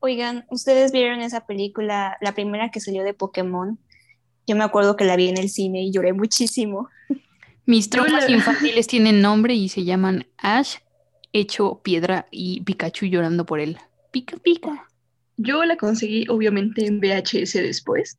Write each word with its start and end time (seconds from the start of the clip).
Oigan, 0.00 0.46
¿ustedes 0.50 0.92
vieron 0.92 1.20
esa 1.20 1.46
película, 1.46 2.16
la 2.20 2.32
primera 2.32 2.70
que 2.70 2.80
salió 2.80 3.02
de 3.02 3.14
Pokémon? 3.14 3.78
Yo 4.46 4.56
me 4.56 4.64
acuerdo 4.64 4.96
que 4.96 5.04
la 5.04 5.16
vi 5.16 5.28
en 5.28 5.38
el 5.38 5.48
cine 5.48 5.82
y 5.82 5.90
lloré 5.90 6.12
muchísimo. 6.12 6.88
Mis 7.66 7.90
traumas 7.90 8.28
infantiles 8.30 8.86
tienen 8.86 9.20
nombre 9.20 9.54
y 9.54 9.68
se 9.68 9.84
llaman 9.84 10.26
Ash, 10.38 10.76
hecho 11.32 11.80
piedra 11.82 12.26
y 12.30 12.62
Pikachu 12.62 13.06
llorando 13.06 13.44
por 13.44 13.60
él. 13.60 13.76
Pica, 14.10 14.36
pica. 14.38 14.88
Yo 15.36 15.64
la 15.64 15.76
conseguí 15.76 16.26
obviamente 16.28 16.86
en 16.86 17.00
VHS 17.00 17.54
después. 17.54 18.18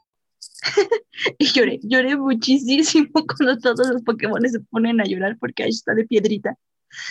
Y 1.37 1.45
lloré, 1.45 1.79
lloré 1.83 2.15
muchísimo 2.15 3.09
cuando 3.37 3.57
todos 3.59 3.87
los 3.89 4.01
Pokémon 4.03 4.47
se 4.49 4.59
ponen 4.59 5.01
a 5.01 5.05
llorar 5.05 5.37
porque 5.39 5.63
Ash 5.63 5.75
está 5.75 5.93
de 5.93 6.05
piedrita. 6.05 6.57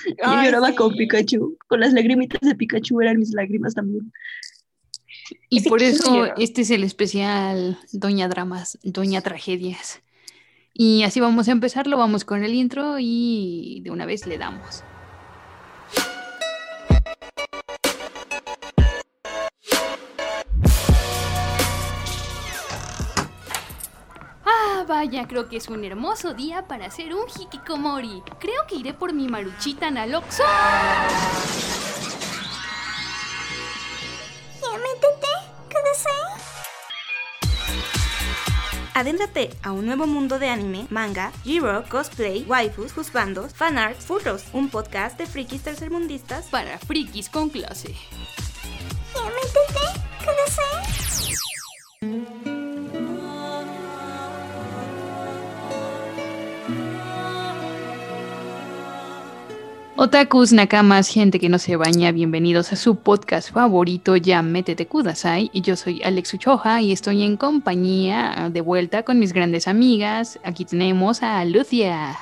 Y 0.06 0.14
Ay, 0.22 0.46
lloraba 0.46 0.68
sí. 0.68 0.74
con 0.74 0.94
Pikachu. 0.94 1.56
Con 1.68 1.80
las 1.80 1.92
lagrimitas 1.92 2.40
de 2.40 2.54
Pikachu 2.54 3.00
eran 3.00 3.18
mis 3.18 3.32
lágrimas 3.32 3.74
también. 3.74 4.12
Y 5.48 5.68
por 5.68 5.82
eso 5.82 6.34
este 6.36 6.62
es 6.62 6.70
el 6.70 6.84
especial 6.84 7.78
Doña 7.92 8.28
Dramas, 8.28 8.78
Doña 8.82 9.20
Tragedias. 9.20 10.02
Y 10.72 11.02
así 11.02 11.20
vamos 11.20 11.48
a 11.48 11.52
empezarlo, 11.52 11.96
vamos 11.98 12.24
con 12.24 12.44
el 12.44 12.54
intro 12.54 12.96
y 12.98 13.80
de 13.84 13.90
una 13.90 14.06
vez 14.06 14.26
le 14.26 14.38
damos. 14.38 14.82
Vaya, 24.90 25.28
creo 25.28 25.48
que 25.48 25.56
es 25.56 25.68
un 25.68 25.84
hermoso 25.84 26.34
día 26.34 26.66
para 26.66 26.86
hacer 26.86 27.14
un 27.14 27.22
hikikomori. 27.28 28.24
Creo 28.40 28.66
que 28.66 28.74
iré 28.74 28.92
por 28.92 29.12
mi 29.12 29.28
maruchita 29.28 29.88
Naloxo. 29.88 30.42
Adéntrate 38.94 39.50
a 39.62 39.70
un 39.70 39.86
nuevo 39.86 40.08
mundo 40.08 40.40
de 40.40 40.48
anime, 40.48 40.86
manga, 40.90 41.30
G-Rock, 41.44 41.88
cosplay, 41.88 42.44
waifus, 42.48 42.92
juzbandos, 42.92 43.54
fanarts, 43.54 44.04
furros, 44.04 44.46
un 44.52 44.68
podcast 44.68 45.16
de 45.16 45.26
frikis 45.26 45.62
tercermundistas 45.62 46.46
Para 46.46 46.78
frikis 46.78 47.28
con 47.28 47.48
clase. 47.48 47.94
Otakus, 60.02 60.54
nakamas, 60.54 61.08
gente 61.08 61.38
que 61.38 61.50
no 61.50 61.58
se 61.58 61.76
baña, 61.76 62.10
bienvenidos 62.10 62.72
a 62.72 62.76
su 62.76 62.96
podcast 62.96 63.52
favorito, 63.52 64.16
ya 64.16 64.40
métete 64.40 64.86
kudasai. 64.86 65.50
Y 65.52 65.60
yo 65.60 65.76
soy 65.76 66.00
Alex 66.02 66.32
Uchoja 66.32 66.80
y 66.80 66.90
estoy 66.90 67.22
en 67.22 67.36
compañía 67.36 68.48
de 68.50 68.62
vuelta 68.62 69.02
con 69.02 69.18
mis 69.18 69.34
grandes 69.34 69.68
amigas. 69.68 70.40
Aquí 70.42 70.64
tenemos 70.64 71.22
a 71.22 71.44
Lucia. 71.44 72.16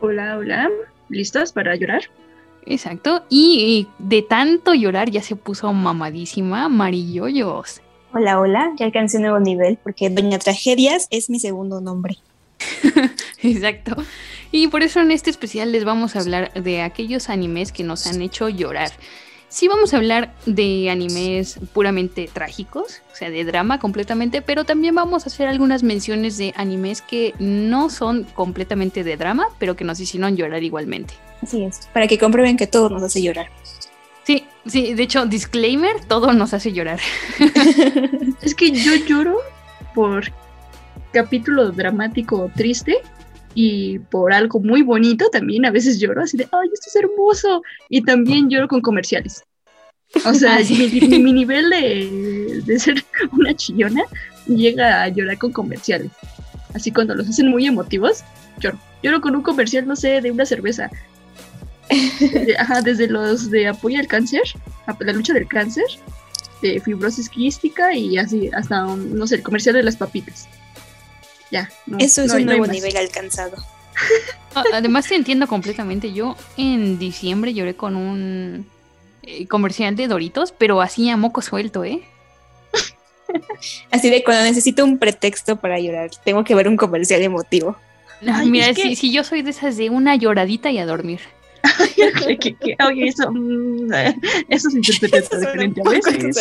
Hola, 0.00 0.38
hola. 0.38 0.70
¿Listos 1.10 1.52
para 1.52 1.76
llorar? 1.76 2.04
Exacto. 2.64 3.22
Y 3.28 3.86
de 3.98 4.22
tanto 4.22 4.72
llorar 4.72 5.10
ya 5.10 5.20
se 5.20 5.36
puso 5.36 5.70
mamadísima 5.74 6.70
Marilloyos. 6.70 7.82
Hola, 8.14 8.40
hola, 8.40 8.72
ya 8.78 8.86
alcancé 8.86 9.18
un 9.18 9.24
nuevo 9.24 9.40
nivel 9.40 9.78
porque 9.82 10.08
Doña 10.08 10.38
Tragedias 10.38 11.06
es 11.10 11.28
mi 11.28 11.38
segundo 11.38 11.82
nombre. 11.82 12.16
Exacto. 13.42 13.96
Y 14.52 14.68
por 14.68 14.82
eso 14.82 15.00
en 15.00 15.10
este 15.10 15.30
especial 15.30 15.72
les 15.72 15.84
vamos 15.84 16.16
a 16.16 16.20
hablar 16.20 16.52
de 16.54 16.82
aquellos 16.82 17.28
animes 17.28 17.72
que 17.72 17.84
nos 17.84 18.06
han 18.06 18.20
hecho 18.22 18.48
llorar. 18.48 18.90
Sí 19.48 19.66
vamos 19.66 19.92
a 19.92 19.96
hablar 19.96 20.32
de 20.46 20.90
animes 20.90 21.58
puramente 21.72 22.30
trágicos, 22.32 23.02
o 23.12 23.16
sea, 23.16 23.30
de 23.30 23.44
drama 23.44 23.80
completamente, 23.80 24.42
pero 24.42 24.64
también 24.64 24.94
vamos 24.94 25.24
a 25.24 25.26
hacer 25.26 25.48
algunas 25.48 25.82
menciones 25.82 26.38
de 26.38 26.52
animes 26.56 27.02
que 27.02 27.34
no 27.40 27.90
son 27.90 28.24
completamente 28.34 29.02
de 29.02 29.16
drama, 29.16 29.48
pero 29.58 29.74
que 29.74 29.82
nos 29.82 29.98
hicieron 29.98 30.36
llorar 30.36 30.62
igualmente. 30.62 31.14
Así 31.42 31.64
es, 31.64 31.88
para 31.92 32.06
que 32.06 32.16
comprueben 32.16 32.56
que 32.56 32.68
todo 32.68 32.90
nos 32.90 33.02
hace 33.02 33.22
llorar. 33.22 33.48
Sí, 34.22 34.44
sí, 34.66 34.94
de 34.94 35.02
hecho, 35.02 35.26
disclaimer, 35.26 36.04
todo 36.04 36.32
nos 36.32 36.54
hace 36.54 36.72
llorar. 36.72 37.00
Es 38.42 38.54
que 38.54 38.70
yo 38.70 38.94
lloro 38.94 39.38
por 39.94 40.32
capítulo 41.12 41.70
dramático 41.70 42.50
triste 42.54 42.98
y 43.54 43.98
por 43.98 44.32
algo 44.32 44.60
muy 44.60 44.82
bonito 44.82 45.28
también. 45.30 45.64
A 45.66 45.70
veces 45.70 45.98
lloro 45.98 46.22
así 46.22 46.36
de, 46.36 46.44
ay, 46.44 46.68
esto 46.72 46.86
es 46.88 46.96
hermoso. 46.96 47.62
Y 47.88 48.02
también 48.02 48.48
lloro 48.48 48.68
con 48.68 48.80
comerciales. 48.80 49.42
O 50.24 50.34
sea, 50.34 50.56
Ah, 50.60 50.62
mi, 50.68 51.32
nivel 51.32 51.70
de, 51.70 52.62
de 52.64 52.78
ser 52.78 53.04
una 53.32 53.54
chillona 53.54 54.02
llega 54.46 55.02
a 55.02 55.08
llorar 55.08 55.38
con 55.38 55.52
comerciales. 55.52 56.10
Así 56.74 56.92
cuando 56.92 57.14
los 57.14 57.28
hacen 57.28 57.48
muy 57.48 57.66
emotivos, 57.66 58.22
lloro. 58.58 58.78
Lloro 59.02 59.20
con 59.20 59.34
un 59.34 59.42
comercial, 59.42 59.86
no 59.86 59.96
sé, 59.96 60.20
de 60.20 60.30
una 60.30 60.44
cerveza. 60.44 60.90
Ajá, 62.58 62.82
desde 62.82 63.08
los 63.08 63.50
de 63.50 63.66
apoyo 63.66 63.98
al 63.98 64.06
cáncer, 64.06 64.42
a 64.86 64.96
la 65.00 65.12
lucha 65.12 65.32
del 65.32 65.48
cáncer, 65.48 65.86
de 66.62 66.80
fibrosis 66.80 67.28
quística 67.28 67.94
y 67.94 68.18
así, 68.18 68.50
hasta, 68.52 68.86
um, 68.86 69.14
no 69.14 69.26
sé, 69.26 69.36
el 69.36 69.42
comercial 69.42 69.74
de 69.74 69.82
las 69.82 69.96
papitas. 69.96 70.48
Ya. 71.50 71.70
no, 71.86 71.98
Eso 71.98 72.22
es 72.22 72.28
no 72.32 72.38
un 72.38 72.46
no 72.46 72.52
nuevo 72.56 72.66
nivel 72.66 72.96
alcanzado. 72.96 73.56
A- 74.54 74.64
Además 74.74 75.06
te 75.06 75.16
entiendo 75.16 75.46
completamente. 75.46 76.12
Yo 76.12 76.36
en 76.56 76.98
diciembre 76.98 77.52
lloré 77.54 77.74
con 77.74 77.96
un 77.96 78.66
eh, 79.22 79.46
comercial 79.46 79.96
de 79.96 80.06
Doritos, 80.08 80.52
pero 80.56 80.80
así 80.80 81.08
a 81.10 81.16
moco 81.16 81.42
suelto, 81.42 81.84
¿eh? 81.84 82.02
Así 83.90 84.10
de 84.10 84.24
cuando 84.24 84.42
necesito 84.44 84.84
un 84.84 84.98
pretexto 84.98 85.56
para 85.56 85.78
llorar, 85.78 86.10
tengo 86.24 86.42
que 86.44 86.54
ver 86.54 86.66
un 86.68 86.76
comercial 86.76 87.22
emotivo. 87.22 87.76
Ay, 88.26 88.50
Mira, 88.50 88.72
que- 88.74 88.82
si, 88.82 88.96
si 88.96 89.12
yo 89.12 89.24
soy 89.24 89.42
de 89.42 89.50
esas 89.50 89.76
de 89.76 89.88
una 89.90 90.16
lloradita 90.16 90.70
y 90.70 90.78
a 90.78 90.86
dormir. 90.86 91.20
oye, 92.86 93.08
eso, 93.08 93.30
mm, 93.30 93.92
eso 94.48 94.70
se 94.70 94.76
interpreta 94.78 95.38
diferente 95.38 95.82
a 95.84 95.90
veces. 95.90 96.36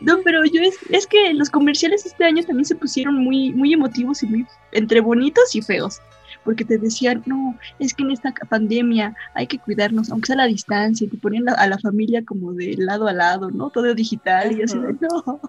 No, 0.00 0.18
pero 0.22 0.44
yo 0.44 0.60
es, 0.62 0.76
es 0.90 1.06
que 1.06 1.32
los 1.34 1.48
comerciales 1.50 2.04
este 2.06 2.24
año 2.24 2.42
también 2.44 2.64
se 2.66 2.74
pusieron 2.74 3.16
muy, 3.16 3.52
muy 3.52 3.72
emotivos 3.72 4.22
y 4.22 4.26
muy 4.26 4.46
entre 4.72 5.00
bonitos 5.00 5.54
y 5.54 5.62
feos. 5.62 6.00
Porque 6.44 6.64
te 6.64 6.78
decían, 6.78 7.24
no, 7.26 7.58
es 7.80 7.92
que 7.92 8.04
en 8.04 8.12
esta 8.12 8.32
pandemia 8.48 9.16
hay 9.34 9.48
que 9.48 9.58
cuidarnos, 9.58 10.10
aunque 10.10 10.26
sea 10.28 10.34
a 10.34 10.38
la 10.38 10.46
distancia, 10.46 11.04
y 11.04 11.08
te 11.10 11.16
ponían 11.16 11.44
la- 11.44 11.54
a 11.54 11.66
la 11.66 11.76
familia 11.78 12.24
como 12.24 12.52
de 12.52 12.76
lado 12.78 13.08
a 13.08 13.12
lado, 13.12 13.50
¿no? 13.50 13.70
Todo 13.70 13.92
digital 13.96 14.56
y 14.56 14.62
así 14.62 14.78
de, 14.78 14.94
no. 15.00 15.40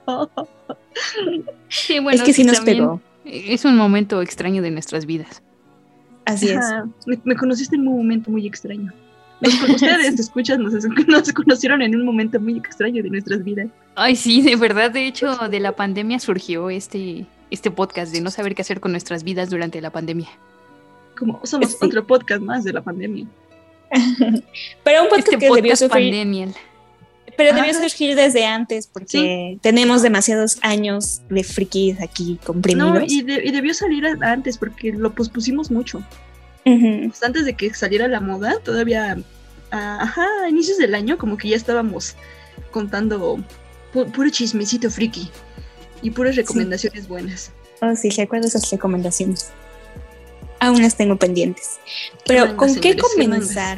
Sí, 1.70 2.00
bueno, 2.00 2.18
es 2.18 2.24
que 2.24 2.34
sí 2.34 2.44
nos 2.44 2.62
pegó. 2.62 3.02
Es 3.26 3.66
un 3.66 3.76
momento 3.76 4.22
extraño 4.22 4.62
de 4.64 4.72
nuestras 4.72 5.06
vidas. 5.06 5.44
Así 6.28 6.50
es. 6.50 6.66
Me, 7.06 7.20
me 7.24 7.36
conociste 7.36 7.76
en 7.76 7.88
un 7.88 7.98
momento 7.98 8.30
muy 8.30 8.46
extraño. 8.46 8.92
Nos, 9.40 9.54
ustedes, 9.70 10.16
te 10.16 10.22
escuchas, 10.22 10.60
nos, 10.60 10.74
nos 11.08 11.32
conocieron 11.32 11.82
en 11.82 11.96
un 11.96 12.06
momento 12.06 12.40
muy 12.40 12.58
extraño 12.58 13.02
de 13.02 13.10
nuestras 13.10 13.44
vidas. 13.44 13.68
Ay, 13.96 14.16
sí, 14.16 14.42
de 14.42 14.56
verdad, 14.56 14.92
de 14.92 15.08
hecho, 15.08 15.36
de 15.50 15.60
la 15.60 15.72
pandemia 15.74 16.20
surgió 16.20 16.70
este, 16.70 17.26
este 17.50 17.72
podcast 17.72 18.12
de 18.14 18.22
no 18.22 18.30
saber 18.30 18.56
qué 18.56 18.62
hacer 18.62 18.80
con 18.80 18.92
nuestras 18.92 19.24
vidas 19.24 19.50
durante 19.50 19.80
la 19.82 19.90
pandemia. 19.92 20.28
Como 21.18 21.40
somos 21.46 21.72
Sí. 21.72 21.78
otro 21.82 22.06
podcast 22.06 22.42
más 22.42 22.64
de 22.64 22.74
la 22.74 22.82
pandemia. 22.82 23.26
Pero 24.84 25.04
un 25.04 25.10
podcast 25.10 25.34
Este 25.34 25.38
que 25.40 25.46
debió 25.46 25.62
podcast 25.62 25.82
sufrir, 25.84 26.12
pandemial. 26.12 26.54
Pero 27.38 27.54
debió 27.56 27.72
Ajá. 27.72 27.82
surgir 27.82 28.16
desde 28.16 28.46
antes 28.46 28.88
porque 28.88 29.58
tenemos 29.62 30.02
demasiados 30.02 30.58
años 30.64 31.22
de 31.30 31.44
frikis 31.44 32.02
aquí 32.02 32.40
comprimidos. 32.44 32.94
No, 32.96 33.06
y, 33.06 33.22
de- 33.22 33.46
y 33.46 33.52
debió 33.52 33.74
salir 33.76 34.06
a- 34.08 34.18
antes 34.32 34.58
porque 34.58 34.92
lo 34.92 35.14
pospusimos 35.14 35.70
mucho. 35.72 36.04
Pues 36.64 37.24
antes 37.24 37.46
de 37.46 37.54
que 37.54 37.74
saliera 37.74 38.08
la 38.10 38.20
moda, 38.20 38.60
todavía, 38.64 39.18
ah, 39.72 40.00
ajá, 40.02 40.26
a 40.44 40.50
inicios 40.50 40.78
del 40.78 40.96
año, 40.96 41.18
como 41.18 41.38
que 41.38 41.48
ya 41.50 41.56
estábamos 41.56 42.16
contando 42.72 43.38
pu- 43.94 44.12
puro 44.12 44.30
chismecito 44.30 44.90
friki 44.90 45.30
y 46.02 46.10
puras 46.10 46.36
recomendaciones 46.36 47.08
buenas. 47.08 47.52
Oh, 47.82 47.96
sí, 47.96 48.10
recuerdo 48.10 48.48
esas 48.48 48.70
recomendaciones. 48.72 49.52
Aún 50.60 50.82
las 50.82 50.98
tengo 50.98 51.18
pendientes. 51.18 51.80
Pero, 52.26 52.58
¿con 52.58 52.74
qué 52.76 52.98
comenzar? 52.98 53.78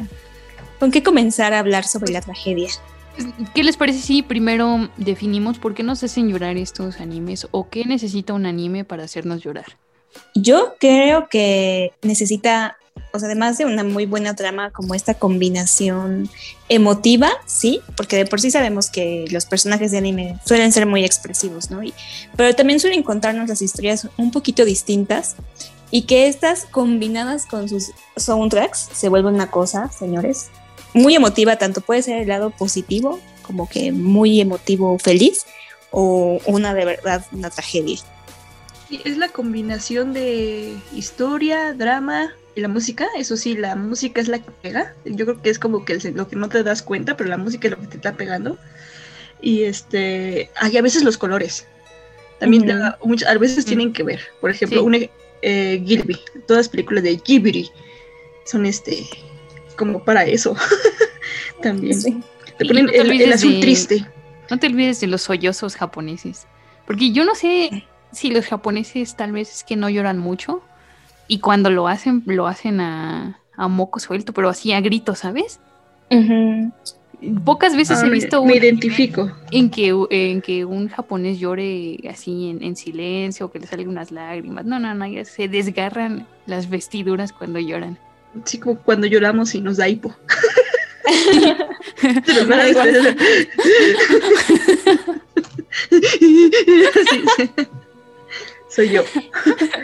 ¿Con 0.78 0.90
qué 0.90 1.02
comenzar 1.02 1.52
a 1.52 1.58
hablar 1.58 1.86
sobre 1.86 2.10
la 2.12 2.22
tragedia? 2.22 2.70
¿Qué 3.54 3.64
les 3.64 3.76
parece 3.76 4.00
si 4.00 4.22
primero 4.22 4.88
definimos 4.96 5.58
por 5.58 5.74
qué 5.74 5.82
nos 5.82 6.02
hacen 6.02 6.28
llorar 6.28 6.56
estos 6.56 7.00
animes 7.00 7.48
o 7.50 7.68
qué 7.68 7.84
necesita 7.84 8.32
un 8.32 8.46
anime 8.46 8.84
para 8.84 9.04
hacernos 9.04 9.42
llorar? 9.42 9.76
Yo 10.34 10.74
creo 10.80 11.28
que 11.28 11.92
necesita, 12.02 12.76
o 13.12 13.18
sea, 13.18 13.26
además 13.26 13.58
de 13.58 13.64
una 13.66 13.84
muy 13.84 14.06
buena 14.06 14.34
trama, 14.34 14.70
como 14.70 14.94
esta 14.94 15.14
combinación 15.14 16.28
emotiva, 16.68 17.30
sí, 17.46 17.80
porque 17.96 18.16
de 18.16 18.26
por 18.26 18.40
sí 18.40 18.50
sabemos 18.50 18.90
que 18.90 19.26
los 19.30 19.46
personajes 19.46 19.90
de 19.90 19.98
anime 19.98 20.38
suelen 20.46 20.72
ser 20.72 20.86
muy 20.86 21.04
expresivos, 21.04 21.70
¿no? 21.70 21.82
Y- 21.82 21.94
pero 22.36 22.54
también 22.56 22.80
suelen 22.80 23.02
contarnos 23.02 23.48
las 23.48 23.62
historias 23.62 24.08
un 24.16 24.30
poquito 24.30 24.64
distintas 24.64 25.36
y 25.92 26.02
que 26.02 26.26
estas 26.28 26.64
combinadas 26.64 27.46
con 27.46 27.68
sus 27.68 27.90
soundtracks 28.16 28.88
se 28.92 29.08
vuelven 29.08 29.34
una 29.34 29.50
cosa, 29.50 29.90
señores, 29.92 30.50
muy 30.94 31.14
emotiva, 31.14 31.56
tanto 31.56 31.80
puede 31.80 32.02
ser 32.02 32.22
el 32.22 32.28
lado 32.28 32.50
positivo, 32.50 33.20
como 33.42 33.68
que 33.68 33.92
muy 33.92 34.40
emotivo, 34.40 34.98
feliz, 34.98 35.46
o 35.90 36.40
una 36.46 36.74
de 36.74 36.84
verdad, 36.84 37.24
una 37.32 37.50
tragedia. 37.50 37.98
Es 39.04 39.16
la 39.18 39.28
combinación 39.28 40.12
de 40.12 40.74
historia, 40.94 41.72
drama 41.74 42.32
y 42.56 42.60
la 42.60 42.68
música. 42.68 43.06
Eso 43.16 43.36
sí, 43.36 43.56
la 43.56 43.76
música 43.76 44.20
es 44.20 44.28
la 44.28 44.40
que 44.40 44.50
pega. 44.62 44.94
Yo 45.04 45.24
creo 45.26 45.40
que 45.42 45.50
es 45.50 45.58
como 45.60 45.84
que 45.84 45.92
el- 45.94 46.14
lo 46.14 46.26
que 46.28 46.36
no 46.36 46.48
te 46.48 46.62
das 46.64 46.82
cuenta, 46.82 47.16
pero 47.16 47.30
la 47.30 47.36
música 47.38 47.68
es 47.68 47.72
lo 47.72 47.80
que 47.80 47.86
te 47.86 47.96
está 47.96 48.14
pegando. 48.14 48.58
Y 49.40 49.62
este, 49.62 50.50
hay 50.56 50.76
a 50.76 50.82
veces 50.82 51.04
los 51.04 51.16
colores. 51.18 51.66
También 52.40 52.64
Ujú. 52.68 52.72
la- 52.78 52.98
much- 53.00 53.26
a 53.26 53.38
veces 53.38 53.64
Mm. 53.64 53.68
tienen 53.68 53.92
que 53.92 54.02
ver. 54.02 54.20
Por 54.40 54.50
ejemplo, 54.50 54.80
Sí. 54.80 54.86
un 54.86 54.94
ej- 54.94 55.10
eh, 55.42 55.82
Gilby. 55.86 56.18
Todas 56.46 56.66
las 56.66 56.68
películas 56.68 57.04
de 57.04 57.16
Ghibli 57.16 57.70
son 58.44 58.66
este 58.66 59.06
como 59.80 60.04
para 60.04 60.24
eso. 60.24 60.54
También. 61.62 62.00
Sí. 62.00 62.20
Te 62.58 62.64
ponen 62.66 62.86
no 62.86 62.90
te 62.92 62.98
el, 63.00 63.06
el 63.06 63.10
olvides 63.10 63.34
azul 63.34 63.54
de- 63.54 63.60
triste. 63.60 64.06
No 64.50 64.58
te 64.58 64.66
olvides 64.66 65.00
de 65.00 65.06
los 65.06 65.22
sollozos 65.22 65.76
japoneses. 65.76 66.46
Porque 66.86 67.10
yo 67.12 67.24
no 67.24 67.34
sé 67.34 67.84
si 68.12 68.30
los 68.30 68.46
japoneses 68.46 69.16
tal 69.16 69.32
vez 69.32 69.50
es 69.56 69.64
que 69.64 69.76
no 69.76 69.88
lloran 69.88 70.18
mucho. 70.18 70.62
Y 71.28 71.38
cuando 71.38 71.70
lo 71.70 71.86
hacen, 71.88 72.22
lo 72.26 72.46
hacen 72.48 72.80
a, 72.80 73.40
a 73.56 73.68
moco 73.68 74.00
suelto, 74.00 74.32
pero 74.32 74.48
así 74.48 74.72
a 74.72 74.80
gritos, 74.80 75.20
¿sabes? 75.20 75.60
Pocas 77.44 77.76
veces 77.76 77.98
Ah, 78.02 78.06
he 78.06 78.10
visto 78.10 78.42
me 78.44 78.52
un 78.52 78.58
identifico. 78.58 79.30
en 79.52 79.70
que, 79.70 79.94
en 80.10 80.40
que 80.40 80.64
un 80.64 80.88
japonés 80.88 81.38
llore 81.38 81.98
así 82.10 82.48
en, 82.48 82.62
en 82.64 82.74
silencio 82.76 83.46
o 83.46 83.50
que 83.52 83.58
le 83.60 83.66
salgan 83.66 83.88
unas 83.88 84.10
lágrimas. 84.10 84.64
No, 84.64 84.78
no, 84.80 84.94
no, 84.94 85.06
ya 85.06 85.24
se 85.26 85.46
desgarran 85.46 86.26
las 86.46 86.70
vestiduras 86.70 87.32
cuando 87.32 87.58
lloran. 87.60 87.98
Sí, 88.44 88.58
como 88.58 88.80
cuando 88.80 89.06
lloramos 89.06 89.54
y 89.54 89.60
nos 89.60 89.76
da 89.76 89.88
hipo. 89.88 90.14
Da 92.48 92.68
igual. 92.68 93.16
Sí, 95.90 96.50
sí. 97.36 97.50
Soy 98.70 98.90
yo. 98.90 99.02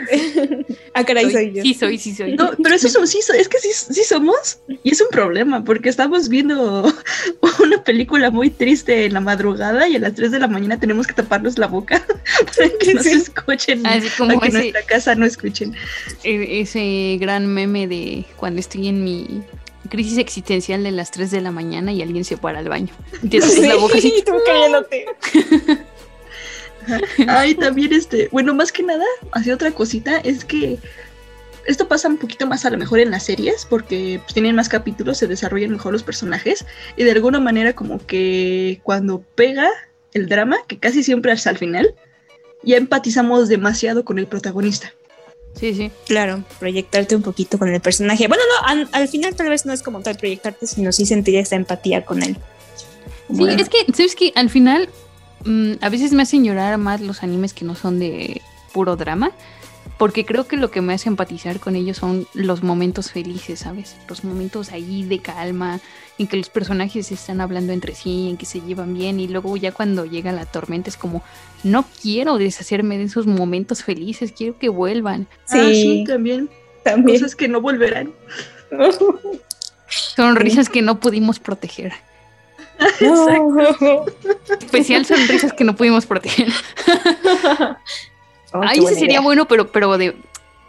ah, 0.93 1.03
caray, 1.03 1.29
soy 1.31 1.51
yo. 1.53 1.61
Sí, 1.63 1.73
soy, 1.73 1.97
sí, 1.97 2.15
soy. 2.15 2.35
No, 2.35 2.51
pero 2.63 2.75
eso 2.75 2.87
somos- 2.89 3.09
sí, 3.09 3.19
es 3.37 3.47
que 3.49 3.59
sí, 3.59 3.69
sí 3.73 4.03
somos. 4.03 4.59
Y 4.83 4.91
es 4.91 5.01
un 5.01 5.09
problema, 5.09 5.63
porque 5.63 5.89
estamos 5.89 6.29
viendo 6.29 6.83
una 7.63 7.83
película 7.83 8.31
muy 8.31 8.49
triste 8.49 9.05
en 9.05 9.13
la 9.13 9.19
madrugada 9.19 9.87
y 9.89 9.95
a 9.95 9.99
las 9.99 10.15
3 10.15 10.31
de 10.31 10.39
la 10.39 10.47
mañana 10.47 10.79
tenemos 10.79 11.05
que 11.05 11.13
taparnos 11.13 11.57
la 11.57 11.67
boca 11.67 12.05
para 12.57 12.69
que 12.79 12.93
no 12.93 13.03
se 13.03 13.09
Sí. 13.11 13.17
escuchen. 13.17 13.85
Así 13.85 14.07
Para 14.09 14.15
como 14.33 14.39
que 14.41 14.47
ese, 14.47 14.57
nuestra 14.59 14.81
casa 14.83 15.15
no 15.15 15.25
escuchen. 15.25 15.75
e- 16.23 16.61
ese 16.61 17.17
gran 17.19 17.45
meme 17.47 17.87
de 17.87 18.25
cuando 18.37 18.59
estoy 18.59 18.87
en 18.87 19.03
mi 19.03 19.43
crisis 19.89 20.17
existencial 20.17 20.83
de 20.83 20.91
las 20.91 21.11
3 21.11 21.31
de 21.31 21.41
la 21.41 21.51
mañana 21.51 21.91
y 21.93 22.01
alguien 22.01 22.23
se 22.25 22.37
para 22.37 22.59
al 22.59 22.69
baño. 22.69 22.93
Y 23.23 23.27
te 23.29 23.39
tapas 23.39 23.57
la 23.59 23.75
boca 23.75 23.97
así. 23.97 24.13
tú 24.25 24.33
cayéndote. 24.45 25.05
Ay, 27.27 27.55
también 27.55 27.93
este, 27.93 28.29
bueno, 28.31 28.53
más 28.53 28.71
que 28.71 28.83
nada, 28.83 29.05
hacia 29.31 29.53
otra 29.53 29.71
cosita, 29.71 30.17
es 30.17 30.45
que 30.45 30.79
esto 31.65 31.87
pasa 31.87 32.07
un 32.07 32.17
poquito 32.17 32.47
más 32.47 32.65
a 32.65 32.69
lo 32.69 32.77
mejor 32.77 32.99
en 32.99 33.11
las 33.11 33.25
series, 33.25 33.65
porque 33.65 34.19
pues, 34.23 34.33
tienen 34.33 34.55
más 34.55 34.69
capítulos, 34.69 35.17
se 35.17 35.27
desarrollan 35.27 35.71
mejor 35.71 35.91
los 35.91 36.03
personajes, 36.03 36.65
y 36.95 37.03
de 37.03 37.11
alguna 37.11 37.39
manera 37.39 37.73
como 37.73 38.05
que 38.05 38.79
cuando 38.83 39.23
pega 39.35 39.69
el 40.13 40.29
drama, 40.29 40.57
que 40.67 40.79
casi 40.79 41.03
siempre 41.03 41.31
hasta 41.31 41.49
el 41.49 41.57
final, 41.57 41.93
ya 42.63 42.77
empatizamos 42.77 43.49
demasiado 43.49 44.05
con 44.05 44.17
el 44.17 44.27
protagonista. 44.27 44.93
Sí, 45.59 45.73
sí. 45.73 45.91
Claro, 46.05 46.43
proyectarte 46.59 47.15
un 47.15 47.23
poquito 47.23 47.57
con 47.57 47.69
el 47.69 47.81
personaje. 47.81 48.27
Bueno, 48.27 48.43
no, 48.43 48.67
al, 48.67 48.89
al 48.91 49.07
final 49.07 49.35
tal 49.35 49.49
vez 49.49 49.65
no 49.65 49.73
es 49.73 49.81
como 49.81 50.01
tal 50.01 50.15
proyectarte, 50.15 50.67
sino 50.67 50.91
sí 50.91 51.05
sentir 51.05 51.35
esa 51.35 51.55
empatía 51.55 52.05
con 52.05 52.21
él. 52.21 52.37
Sí, 53.35 53.43
es 53.49 53.69
que, 53.69 53.77
¿sabes 53.93 54.15
que 54.15 54.31
Al 54.35 54.49
final, 54.49 54.89
mm, 55.45 55.73
a 55.81 55.89
veces 55.89 56.13
me 56.13 56.23
hacen 56.23 56.43
llorar 56.43 56.77
más 56.77 57.01
los 57.01 57.23
animes 57.23 57.53
que 57.53 57.65
no 57.65 57.75
son 57.75 57.99
de 57.99 58.41
puro 58.73 58.95
drama, 58.95 59.31
porque 59.97 60.25
creo 60.25 60.47
que 60.47 60.57
lo 60.57 60.69
que 60.69 60.81
me 60.81 60.93
hace 60.93 61.09
empatizar 61.09 61.59
con 61.59 61.75
ellos 61.75 61.97
son 61.97 62.27
los 62.33 62.61
momentos 62.61 63.11
felices, 63.11 63.61
¿sabes? 63.61 63.95
Los 64.07 64.23
momentos 64.23 64.71
ahí 64.71 65.03
de 65.03 65.19
calma, 65.19 65.79
en 66.19 66.27
que 66.27 66.37
los 66.37 66.49
personajes 66.49 67.11
están 67.11 67.41
hablando 67.41 67.73
entre 67.73 67.95
sí, 67.95 68.29
en 68.29 68.37
que 68.37 68.45
se 68.45 68.61
llevan 68.61 68.93
bien, 68.93 69.19
y 69.19 69.27
luego 69.27 69.57
ya 69.57 69.71
cuando 69.71 70.05
llega 70.05 70.31
la 70.31 70.45
tormenta 70.45 70.89
es 70.89 70.97
como, 70.97 71.23
no 71.63 71.85
quiero 72.01 72.37
deshacerme 72.37 72.97
de 72.97 73.05
esos 73.05 73.25
momentos 73.25 73.83
felices, 73.83 74.33
quiero 74.33 74.59
que 74.59 74.69
vuelvan. 74.69 75.27
Ah, 75.49 75.63
sí, 75.71 75.73
Sí, 75.81 76.03
también. 76.05 76.49
también. 76.83 77.19
Cosas 77.19 77.35
que 77.35 77.47
no 77.47 77.59
volverán. 77.61 78.11
Sonrisas 79.89 80.69
que 80.69 80.81
no 80.81 80.99
pudimos 80.99 81.39
proteger. 81.39 81.93
Especial 84.59 85.05
sonrisas 85.05 85.53
que 85.53 85.63
no 85.63 85.75
pudimos 85.75 86.05
proteger. 86.05 86.49
Oh, 88.53 88.61
Ahí 88.63 88.79
ese 88.79 88.93
sería 88.93 89.05
idea. 89.07 89.19
bueno, 89.19 89.45
pero, 89.45 89.67
pero 89.73 89.97
de. 89.97 90.15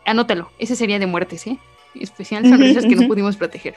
Anótalo, 0.04 0.50
ese 0.59 0.75
sería 0.75 0.99
de 0.99 1.06
muertes, 1.06 1.47
¿eh? 1.47 1.59
Especial 1.94 2.42
sonrisas 2.44 2.85
que 2.85 2.97
no 2.97 3.06
pudimos 3.06 3.37
proteger. 3.37 3.76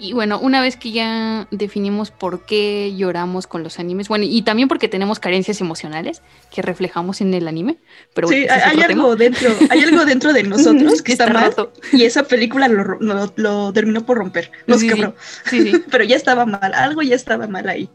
Y 0.00 0.12
bueno, 0.12 0.38
una 0.38 0.60
vez 0.60 0.76
que 0.76 0.92
ya 0.92 1.48
definimos 1.50 2.12
por 2.12 2.46
qué 2.46 2.94
lloramos 2.96 3.48
con 3.48 3.64
los 3.64 3.80
animes, 3.80 4.06
bueno, 4.08 4.24
y 4.28 4.42
también 4.42 4.68
porque 4.68 4.86
tenemos 4.88 5.18
carencias 5.18 5.60
emocionales 5.60 6.22
que 6.54 6.62
reflejamos 6.62 7.20
en 7.20 7.34
el 7.34 7.48
anime, 7.48 7.78
pero 8.14 8.28
sí, 8.28 8.44
bueno, 8.46 8.54
es 8.54 8.62
hay, 8.62 8.80
algo 8.82 9.16
dentro, 9.16 9.50
hay 9.70 9.80
algo 9.82 10.04
dentro 10.04 10.32
de 10.32 10.42
nosotros 10.44 11.02
que 11.02 11.12
Está 11.12 11.24
está, 11.26 11.40
mal 11.40 11.70
y 11.92 12.04
esa 12.04 12.22
película 12.22 12.68
lo, 12.68 12.98
lo- 13.00 13.32
lo 13.34 13.72
terminó 13.72 14.06
por 14.06 14.18
romper, 14.18 14.52
nos 14.68 14.78
Sí, 14.80 14.88
sí. 14.88 14.94
quebró. 14.94 15.14
Sí, 15.50 15.62
sí. 15.72 15.82
pero 15.90 16.04
ya 16.04 16.14
estaba 16.14 16.46
mal, 16.46 16.72
algo 16.74 17.02
ya 17.02 17.16
estaba 17.16 17.48
mal 17.48 17.68
ahí. 17.68 17.90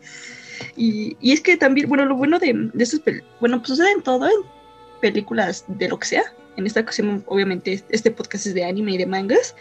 Y, 0.76 1.16
y 1.22 1.32
es 1.32 1.40
que 1.40 1.56
también, 1.56 1.88
bueno, 1.88 2.04
lo 2.06 2.16
bueno 2.16 2.38
de, 2.38 2.52
de 2.74 2.84
estas 2.84 3.02
pel- 3.02 3.24
bueno, 3.40 3.60
pues 3.60 3.70
sucede 3.70 3.92
en 3.92 4.02
todo, 4.02 4.26
en 4.26 4.34
películas 5.02 5.64
de 5.68 5.88
lo 5.88 6.00
que 6.00 6.08
sea. 6.08 6.24
En 6.58 6.66
esta 6.68 6.82
ocasión, 6.82 7.24
obviamente, 7.28 7.84
este 7.90 8.12
podcast 8.12 8.46
es 8.46 8.54
de 8.54 8.66
anime 8.66 8.92
y 8.94 8.98
de 8.98 9.06
mangas, 9.06 9.56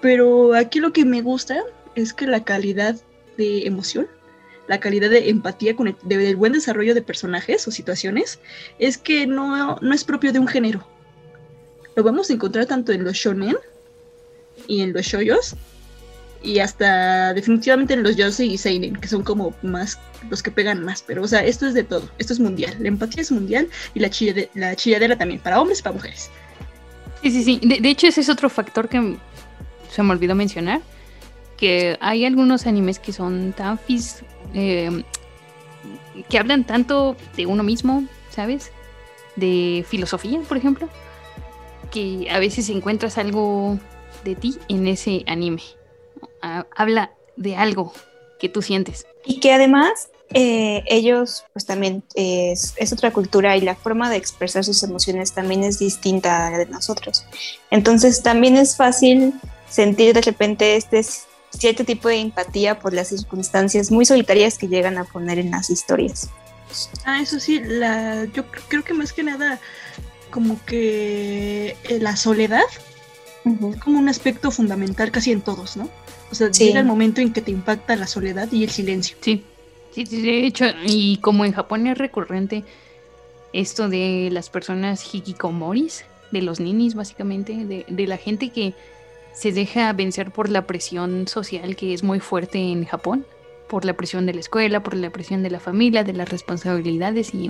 pero 0.00 0.54
aquí 0.54 0.78
lo 0.78 0.92
que 0.92 1.04
me 1.04 1.20
gusta 1.22 1.60
es 2.02 2.12
que 2.12 2.26
la 2.26 2.44
calidad 2.44 2.96
de 3.36 3.66
emoción, 3.66 4.06
la 4.66 4.80
calidad 4.80 5.10
de 5.10 5.30
empatía 5.30 5.74
con 5.76 5.88
el, 5.88 5.96
de- 6.02 6.18
del 6.18 6.36
buen 6.36 6.52
desarrollo 6.52 6.94
de 6.94 7.02
personajes 7.02 7.66
o 7.66 7.70
situaciones, 7.70 8.38
es 8.78 8.98
que 8.98 9.26
no, 9.26 9.76
no 9.80 9.94
es 9.94 10.04
propio 10.04 10.32
de 10.32 10.38
un 10.38 10.48
género. 10.48 10.86
Lo 11.96 12.02
vamos 12.02 12.30
a 12.30 12.32
encontrar 12.34 12.66
tanto 12.66 12.92
en 12.92 13.04
los 13.04 13.14
shonen 13.14 13.56
y 14.66 14.82
en 14.82 14.92
los 14.92 15.06
shoyos, 15.06 15.54
y 16.42 16.60
hasta 16.60 17.34
definitivamente 17.34 17.94
en 17.94 18.02
los 18.04 18.14
Yosei 18.16 18.52
y 18.52 18.58
Seinen, 18.58 18.94
que 18.94 19.08
son 19.08 19.24
como 19.24 19.54
más 19.62 19.98
los 20.30 20.42
que 20.42 20.52
pegan 20.52 20.84
más, 20.84 21.02
pero 21.04 21.22
o 21.22 21.28
sea, 21.28 21.44
esto 21.44 21.66
es 21.66 21.74
de 21.74 21.82
todo, 21.82 22.08
esto 22.18 22.32
es 22.32 22.38
mundial, 22.38 22.76
la 22.78 22.88
empatía 22.88 23.22
es 23.22 23.32
mundial 23.32 23.68
y 23.94 23.98
la, 24.00 24.10
la 24.54 24.76
chilladera 24.76 25.16
también, 25.16 25.40
para 25.40 25.60
hombres 25.60 25.80
y 25.80 25.82
para 25.82 25.94
mujeres. 25.94 26.30
Sí, 27.22 27.30
sí, 27.32 27.42
sí. 27.42 27.60
De, 27.64 27.80
de 27.80 27.88
hecho, 27.88 28.06
ese 28.06 28.20
es 28.20 28.28
otro 28.28 28.48
factor 28.48 28.88
que 28.88 29.16
se 29.90 30.02
me 30.04 30.12
olvidó 30.12 30.36
mencionar. 30.36 30.80
Que 31.58 31.98
hay 32.00 32.24
algunos 32.24 32.66
animes 32.66 32.98
que 32.98 33.12
son 33.12 33.52
tan 33.52 33.78
fis 33.78 34.22
eh, 34.54 35.02
que 36.28 36.38
hablan 36.38 36.64
tanto 36.64 37.16
de 37.36 37.46
uno 37.46 37.62
mismo, 37.62 38.04
¿sabes? 38.30 38.72
De 39.36 39.84
filosofía, 39.88 40.40
por 40.48 40.56
ejemplo. 40.56 40.88
Que 41.90 42.28
a 42.30 42.38
veces 42.38 42.68
encuentras 42.70 43.18
algo 43.18 43.78
de 44.24 44.34
ti 44.34 44.58
en 44.68 44.86
ese 44.86 45.24
anime. 45.26 45.62
Habla 46.40 47.12
de 47.36 47.56
algo 47.56 47.92
que 48.38 48.48
tú 48.48 48.62
sientes. 48.62 49.06
Y 49.24 49.40
que 49.40 49.52
además 49.52 50.10
eh, 50.30 50.84
ellos 50.86 51.44
pues 51.52 51.64
también 51.64 52.02
es, 52.14 52.74
es, 52.76 52.92
otra 52.92 53.12
cultura 53.12 53.56
y 53.56 53.62
la 53.62 53.74
forma 53.74 54.10
de 54.10 54.16
expresar 54.16 54.62
sus 54.62 54.82
emociones 54.82 55.32
también 55.32 55.64
es 55.64 55.78
distinta 55.78 56.48
a 56.48 56.58
de 56.58 56.66
nosotros. 56.66 57.24
Entonces 57.70 58.22
también 58.22 58.56
es 58.56 58.76
fácil 58.76 59.34
sentir 59.68 60.14
de 60.14 60.20
repente 60.20 60.76
este 60.76 61.02
cierto 61.50 61.84
tipo 61.84 62.08
de 62.08 62.16
empatía 62.16 62.78
por 62.78 62.92
las 62.92 63.08
circunstancias 63.08 63.90
muy 63.90 64.04
solitarias 64.04 64.58
que 64.58 64.68
llegan 64.68 64.98
a 64.98 65.04
poner 65.04 65.38
en 65.38 65.50
las 65.50 65.70
historias. 65.70 66.30
Ah, 67.04 67.20
eso 67.20 67.40
sí, 67.40 67.60
la, 67.64 68.26
yo 68.26 68.44
creo 68.68 68.84
que 68.84 68.94
más 68.94 69.12
que 69.12 69.22
nada 69.22 69.58
como 70.30 70.62
que 70.66 71.76
eh, 71.84 71.98
la 72.00 72.16
soledad 72.16 72.60
es 73.44 73.80
como 73.80 73.98
un 73.98 74.08
aspecto 74.08 74.50
fundamental 74.50 75.10
casi 75.10 75.32
en 75.32 75.40
todos, 75.40 75.76
¿no? 75.76 75.88
O 76.30 76.34
sea, 76.34 76.50
llega 76.50 76.80
el 76.80 76.86
momento 76.86 77.22
en 77.22 77.32
que 77.32 77.40
te 77.40 77.50
impacta 77.50 77.96
la 77.96 78.06
soledad 78.06 78.52
y 78.52 78.64
el 78.64 78.70
silencio. 78.70 79.16
Sí, 79.22 79.42
sí, 79.94 80.04
sí, 80.04 80.20
de 80.20 80.46
hecho, 80.46 80.66
y 80.84 81.16
como 81.18 81.46
en 81.46 81.52
Japón 81.52 81.86
es 81.86 81.96
recurrente 81.96 82.64
esto 83.54 83.88
de 83.88 84.28
las 84.30 84.50
personas 84.50 85.02
hikikomoris, 85.14 86.04
de 86.30 86.42
los 86.42 86.60
ninis 86.60 86.94
básicamente, 86.94 87.54
de, 87.64 87.86
de 87.88 88.06
la 88.06 88.18
gente 88.18 88.50
que 88.50 88.74
se 89.38 89.52
deja 89.52 89.92
vencer 89.92 90.32
por 90.32 90.48
la 90.48 90.66
presión 90.66 91.28
social 91.28 91.76
que 91.76 91.94
es 91.94 92.02
muy 92.02 92.18
fuerte 92.18 92.58
en 92.58 92.84
Japón, 92.84 93.24
por 93.68 93.84
la 93.84 93.92
presión 93.92 94.26
de 94.26 94.34
la 94.34 94.40
escuela, 94.40 94.82
por 94.82 94.96
la 94.96 95.10
presión 95.10 95.44
de 95.44 95.50
la 95.50 95.60
familia, 95.60 96.02
de 96.02 96.12
las 96.12 96.28
responsabilidades 96.28 97.32
y, 97.32 97.48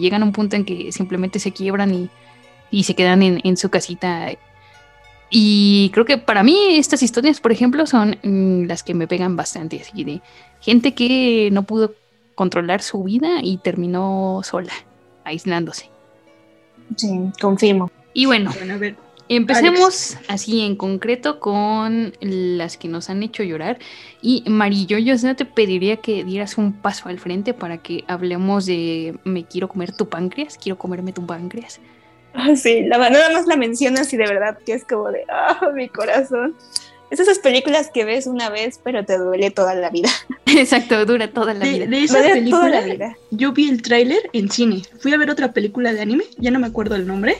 llegan 0.00 0.22
a 0.22 0.24
un 0.24 0.32
punto 0.32 0.56
en 0.56 0.64
que 0.64 0.90
simplemente 0.90 1.38
se 1.38 1.52
quiebran 1.52 2.10
y, 2.72 2.82
se 2.82 2.96
quedan 2.96 3.22
en, 3.22 3.56
su 3.56 3.70
casita. 3.70 4.32
Y 5.30 5.90
creo 5.92 6.04
que 6.04 6.18
para 6.18 6.42
mí 6.42 6.56
estas 6.72 7.00
historias, 7.00 7.40
por 7.40 7.52
ejemplo, 7.52 7.86
son 7.86 8.16
mm, 8.24 8.64
las 8.64 8.82
que 8.82 8.94
me 8.94 9.06
pegan 9.06 9.36
bastante, 9.36 9.80
así 9.80 10.02
de 10.02 10.20
gente 10.60 10.94
que 10.94 11.50
no 11.52 11.62
pudo 11.62 11.94
controlar 12.34 12.82
su 12.82 13.04
vida 13.04 13.38
y 13.40 13.58
terminó 13.58 14.40
sola, 14.42 14.72
aislándose. 15.22 15.90
Sí, 16.96 17.08
confirmo. 17.40 17.88
Y 18.14 18.26
bueno, 18.26 18.50
bueno 18.58 18.74
a 18.74 18.78
ver, 18.78 18.96
Empecemos 19.32 20.18
así 20.26 20.62
en 20.62 20.74
concreto 20.74 21.38
con 21.38 22.12
las 22.20 22.76
que 22.76 22.88
nos 22.88 23.10
han 23.10 23.22
hecho 23.22 23.44
llorar. 23.44 23.78
Y 24.20 24.42
Marillo, 24.48 24.98
yo 24.98 25.14
no 25.22 25.36
te 25.36 25.44
pediría 25.44 25.98
que 25.98 26.24
dieras 26.24 26.58
un 26.58 26.72
paso 26.72 27.08
al 27.08 27.20
frente 27.20 27.54
para 27.54 27.78
que 27.78 28.02
hablemos 28.08 28.66
de 28.66 29.14
me 29.22 29.44
quiero 29.44 29.68
comer 29.68 29.92
tu 29.92 30.08
páncreas, 30.08 30.58
quiero 30.58 30.76
comerme 30.78 31.12
tu 31.12 31.24
páncreas. 31.26 31.78
Ah, 32.34 32.56
sí, 32.56 32.82
la, 32.82 32.98
nada 33.08 33.30
más 33.30 33.46
la 33.46 33.54
mencionas 33.54 34.12
y 34.12 34.16
de 34.16 34.26
verdad 34.26 34.58
que 34.66 34.72
es 34.72 34.84
como 34.84 35.12
de, 35.12 35.24
ah, 35.28 35.60
mi 35.76 35.88
corazón. 35.88 36.56
Es 37.12 37.20
esas 37.20 37.38
películas 37.38 37.88
que 37.94 38.04
ves 38.04 38.26
una 38.26 38.50
vez, 38.50 38.80
pero 38.82 39.04
te 39.04 39.16
duele 39.16 39.52
toda 39.52 39.76
la 39.76 39.90
vida. 39.90 40.10
Exacto, 40.46 41.06
dura 41.06 41.30
toda 41.30 41.54
la 41.54 41.66
vida. 41.66 41.86
De 41.86 42.02
esa 42.02 42.20
película, 42.20 42.68
la 42.68 42.80
vida. 42.80 43.16
yo 43.30 43.52
vi 43.52 43.68
el 43.68 43.80
tráiler 43.80 44.28
en 44.32 44.50
cine. 44.50 44.82
Fui 44.98 45.12
a 45.14 45.18
ver 45.18 45.30
otra 45.30 45.52
película 45.52 45.92
de 45.92 46.00
anime, 46.00 46.24
ya 46.36 46.50
no 46.50 46.58
me 46.58 46.66
acuerdo 46.66 46.96
el 46.96 47.06
nombre 47.06 47.36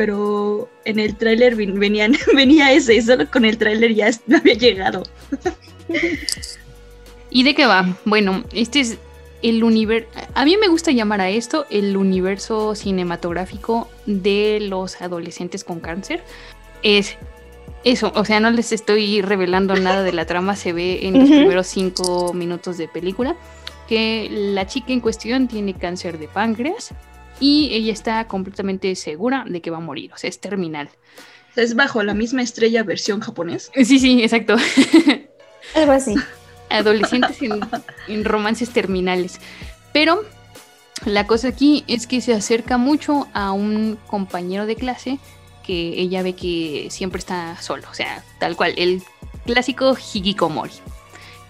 pero 0.00 0.70
en 0.86 0.98
el 0.98 1.14
tráiler 1.14 1.56
venían, 1.56 2.16
venía 2.34 2.72
ese, 2.72 2.94
y 2.94 3.02
solo 3.02 3.30
con 3.30 3.44
el 3.44 3.58
tráiler 3.58 3.94
ya 3.94 4.08
no 4.26 4.36
había 4.38 4.54
llegado. 4.54 5.02
¿Y 7.30 7.42
de 7.42 7.54
qué 7.54 7.66
va? 7.66 7.98
Bueno, 8.06 8.42
este 8.54 8.80
es 8.80 8.96
el 9.42 9.62
universo, 9.62 10.08
a 10.32 10.46
mí 10.46 10.56
me 10.56 10.68
gusta 10.68 10.90
llamar 10.90 11.20
a 11.20 11.28
esto 11.28 11.66
el 11.68 11.98
universo 11.98 12.74
cinematográfico 12.74 13.90
de 14.06 14.60
los 14.62 15.02
adolescentes 15.02 15.64
con 15.64 15.80
cáncer. 15.80 16.22
Es 16.82 17.18
eso, 17.84 18.10
o 18.14 18.24
sea, 18.24 18.40
no 18.40 18.50
les 18.50 18.72
estoy 18.72 19.20
revelando 19.20 19.76
nada 19.76 20.02
de 20.02 20.14
la 20.14 20.24
trama, 20.24 20.56
se 20.56 20.72
ve 20.72 21.00
en 21.02 21.18
los 21.18 21.28
primeros 21.28 21.66
cinco 21.66 22.32
minutos 22.32 22.78
de 22.78 22.88
película 22.88 23.36
que 23.86 24.28
la 24.30 24.66
chica 24.66 24.94
en 24.94 25.00
cuestión 25.00 25.46
tiene 25.46 25.74
cáncer 25.74 26.18
de 26.18 26.26
páncreas 26.26 26.94
y 27.40 27.70
ella 27.72 27.92
está 27.92 28.26
completamente 28.28 28.94
segura 28.94 29.44
de 29.48 29.60
que 29.60 29.70
va 29.70 29.78
a 29.78 29.80
morir, 29.80 30.12
o 30.12 30.16
sea, 30.16 30.28
es 30.28 30.40
terminal. 30.40 30.90
Es 31.56 31.74
bajo 31.74 32.02
la 32.02 32.14
misma 32.14 32.42
estrella 32.42 32.84
versión 32.84 33.20
japonés. 33.20 33.72
Sí, 33.74 33.98
sí, 33.98 34.22
exacto. 34.22 34.56
Algo 35.74 35.92
así. 35.92 36.14
Adolescentes 36.68 37.38
en, 38.06 38.24
romances 38.24 38.70
terminales. 38.70 39.40
Pero 39.92 40.22
la 41.04 41.26
cosa 41.26 41.48
aquí 41.48 41.84
es 41.88 42.06
que 42.06 42.20
se 42.20 42.34
acerca 42.34 42.78
mucho 42.78 43.26
a 43.32 43.50
un 43.50 43.98
compañero 44.06 44.66
de 44.66 44.76
clase 44.76 45.18
que 45.66 46.00
ella 46.00 46.22
ve 46.22 46.34
que 46.34 46.86
siempre 46.90 47.18
está 47.18 47.60
solo, 47.60 47.88
o 47.90 47.94
sea, 47.94 48.24
tal 48.38 48.56
cual, 48.56 48.74
el 48.76 49.02
clásico 49.44 49.96
hikikomori 49.96 50.72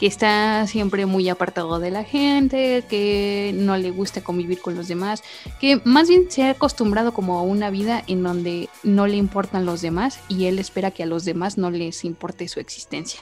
que 0.00 0.06
está 0.06 0.66
siempre 0.66 1.04
muy 1.04 1.28
apartado 1.28 1.78
de 1.78 1.90
la 1.90 2.04
gente, 2.04 2.82
que 2.88 3.52
no 3.54 3.76
le 3.76 3.90
gusta 3.90 4.22
convivir 4.22 4.58
con 4.62 4.74
los 4.74 4.88
demás, 4.88 5.22
que 5.60 5.78
más 5.84 6.08
bien 6.08 6.30
se 6.30 6.44
ha 6.44 6.50
acostumbrado 6.52 7.12
como 7.12 7.38
a 7.38 7.42
una 7.42 7.68
vida 7.68 8.02
en 8.06 8.22
donde 8.22 8.70
no 8.82 9.06
le 9.06 9.18
importan 9.18 9.66
los 9.66 9.82
demás 9.82 10.18
y 10.26 10.46
él 10.46 10.58
espera 10.58 10.90
que 10.90 11.02
a 11.02 11.06
los 11.06 11.26
demás 11.26 11.58
no 11.58 11.70
les 11.70 12.06
importe 12.06 12.48
su 12.48 12.60
existencia. 12.60 13.20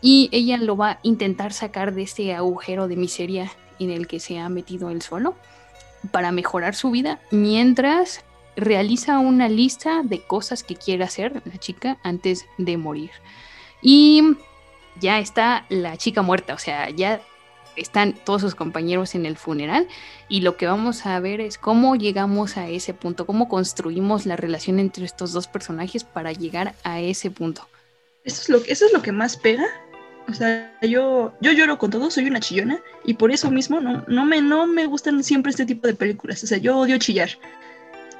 Y 0.00 0.30
ella 0.32 0.56
lo 0.56 0.78
va 0.78 0.92
a 0.92 0.98
intentar 1.02 1.52
sacar 1.52 1.92
de 1.92 2.04
este 2.04 2.34
agujero 2.34 2.88
de 2.88 2.96
miseria 2.96 3.52
en 3.78 3.90
el 3.90 4.06
que 4.06 4.18
se 4.18 4.38
ha 4.38 4.48
metido 4.48 4.88
él 4.88 5.02
solo 5.02 5.34
para 6.10 6.32
mejorar 6.32 6.74
su 6.74 6.90
vida 6.90 7.20
mientras 7.30 8.24
realiza 8.56 9.18
una 9.18 9.50
lista 9.50 10.02
de 10.02 10.22
cosas 10.22 10.62
que 10.62 10.74
quiere 10.74 11.04
hacer 11.04 11.42
la 11.44 11.58
chica 11.58 11.98
antes 12.02 12.46
de 12.56 12.78
morir. 12.78 13.10
Y 13.82 14.36
ya 15.00 15.18
está 15.18 15.66
la 15.68 15.96
chica 15.96 16.22
muerta, 16.22 16.54
o 16.54 16.58
sea, 16.58 16.90
ya 16.90 17.20
están 17.76 18.12
todos 18.12 18.42
sus 18.42 18.54
compañeros 18.54 19.14
en 19.14 19.26
el 19.26 19.36
funeral 19.36 19.88
y 20.28 20.40
lo 20.40 20.56
que 20.56 20.66
vamos 20.66 21.06
a 21.06 21.18
ver 21.20 21.40
es 21.40 21.58
cómo 21.58 21.96
llegamos 21.96 22.56
a 22.56 22.68
ese 22.68 22.94
punto, 22.94 23.26
cómo 23.26 23.48
construimos 23.48 24.26
la 24.26 24.36
relación 24.36 24.78
entre 24.78 25.04
estos 25.04 25.32
dos 25.32 25.46
personajes 25.46 26.04
para 26.04 26.32
llegar 26.32 26.74
a 26.84 27.00
ese 27.00 27.30
punto. 27.30 27.66
Eso 28.24 28.42
es 28.42 28.48
lo, 28.48 28.58
eso 28.66 28.86
es 28.86 28.92
lo 28.92 29.02
que 29.02 29.12
más 29.12 29.36
pega. 29.36 29.66
O 30.28 30.34
sea, 30.34 30.72
yo, 30.82 31.32
yo 31.40 31.52
lloro 31.52 31.78
con 31.78 31.90
todo, 31.90 32.10
soy 32.10 32.26
una 32.26 32.38
chillona 32.38 32.80
y 33.04 33.14
por 33.14 33.32
eso 33.32 33.50
mismo 33.50 33.80
no, 33.80 34.04
no, 34.06 34.24
me, 34.24 34.40
no 34.40 34.66
me 34.66 34.86
gustan 34.86 35.22
siempre 35.24 35.50
este 35.50 35.66
tipo 35.66 35.88
de 35.88 35.94
películas. 35.94 36.44
O 36.44 36.46
sea, 36.46 36.58
yo 36.58 36.78
odio 36.78 36.98
chillar. 36.98 37.30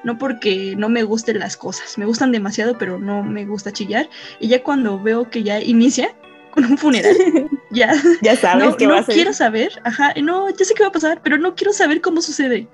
No 0.02 0.19
porque 0.19 0.75
no 0.76 0.88
me 0.88 1.05
gusten 1.05 1.38
las 1.38 1.57
cosas, 1.57 1.97
me 1.97 2.07
gustan 2.07 2.33
demasiado, 2.33 2.76
pero 2.76 2.99
no 2.99 3.23
me 3.23 3.47
gusta 3.47 3.73
chillar. 3.73 4.11
Y 4.41 4.49
ya 4.49 4.64
cuando 4.64 5.00
veo 5.00 5.31
que 5.31 5.45
ya 5.45 5.61
inicia, 5.61 6.12
con 6.52 6.64
un 6.64 6.78
funeral. 6.78 7.16
ya. 7.71 7.92
Ya 8.23 8.37
sabes 8.37 8.64
no, 8.64 8.76
qué 8.76 8.87
va 8.87 8.99
a 8.99 9.02
ser. 9.02 9.14
quiero 9.14 9.32
saber, 9.32 9.80
ajá, 9.85 10.14
no, 10.23 10.49
ya 10.50 10.64
sé 10.64 10.75
qué 10.75 10.82
va 10.82 10.90
a 10.90 10.92
pasar, 10.92 11.21
pero 11.23 11.38
no 11.38 11.54
quiero 11.54 11.73
saber 11.73 12.00
cómo 12.00 12.23
sucede. 12.23 12.68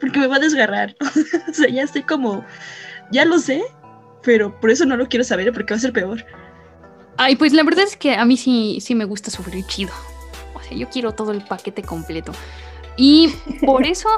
Porque 0.00 0.18
me 0.18 0.26
va 0.26 0.36
a 0.36 0.40
desgarrar. 0.40 0.96
o 1.48 1.54
sea, 1.54 1.68
ya 1.68 1.82
estoy 1.82 2.02
como, 2.02 2.44
ya 3.12 3.24
lo 3.24 3.38
sé, 3.38 3.62
pero 4.22 4.58
por 4.60 4.70
eso 4.70 4.84
no 4.84 4.96
lo 4.96 5.08
quiero 5.08 5.24
saber 5.24 5.52
porque 5.52 5.74
va 5.74 5.78
a 5.78 5.80
ser 5.80 5.92
peor. 5.92 6.24
Ay, 7.16 7.36
pues 7.36 7.52
la 7.52 7.62
verdad 7.62 7.84
es 7.84 7.96
que 7.96 8.14
a 8.14 8.24
mí 8.24 8.36
sí, 8.36 8.78
sí 8.80 8.94
me 8.94 9.04
gusta 9.04 9.30
sufrir 9.30 9.64
chido. 9.66 9.92
O 10.54 10.60
sea, 10.60 10.76
yo 10.76 10.88
quiero 10.88 11.12
todo 11.12 11.30
el 11.30 11.44
paquete 11.44 11.82
completo. 11.82 12.32
Y 12.96 13.32
por 13.64 13.86
eso 13.86 14.08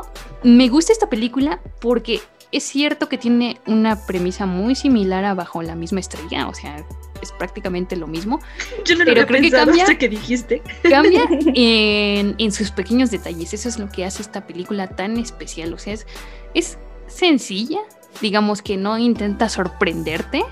me 0.43 0.69
gusta 0.69 0.93
esta 0.93 1.11
película 1.11 1.61
porque 1.81 2.21
es 2.53 2.63
cierto 2.63 3.09
que 3.09 3.19
tiene 3.19 3.61
una 3.67 4.07
premisa 4.07 4.47
muy 4.47 4.77
similar 4.77 5.25
a 5.25 5.35
Bajo 5.35 5.63
la 5.63 5.75
misma 5.75 6.01
estrella, 6.01 6.47
o 6.47 6.55
sea, 6.55 6.87
es 7.23 7.33
prácticamente 7.33 7.97
lo 7.97 8.07
mismo. 8.07 8.41
Yo 8.85 8.97
no 8.97 9.05
lo 9.05 9.13
pero 9.13 9.27
creo 9.27 9.43
que 9.43 9.51
cambia, 9.51 9.85
hasta 9.85 9.99
que 9.99 10.09
dijiste. 10.09 10.63
Cambia 10.83 11.23
en, 11.55 12.53
sus 12.53 12.71
pequeños 12.71 13.11
detalles. 13.11 13.55
Eso 13.55 13.69
es 13.69 13.79
lo 13.79 13.89
que 13.89 14.05
hace 14.05 14.23
esta 14.23 14.47
película 14.47 14.89
tan 14.89 15.17
especial. 15.17 15.73
O 15.73 15.79
sea, 15.79 15.95
es, 15.95 16.07
es 16.55 16.79
sencilla, 17.07 17.81
digamos 18.21 18.63
que 18.63 18.77
no 18.77 18.99
intenta 18.99 19.49
sorprenderte, 19.49 20.45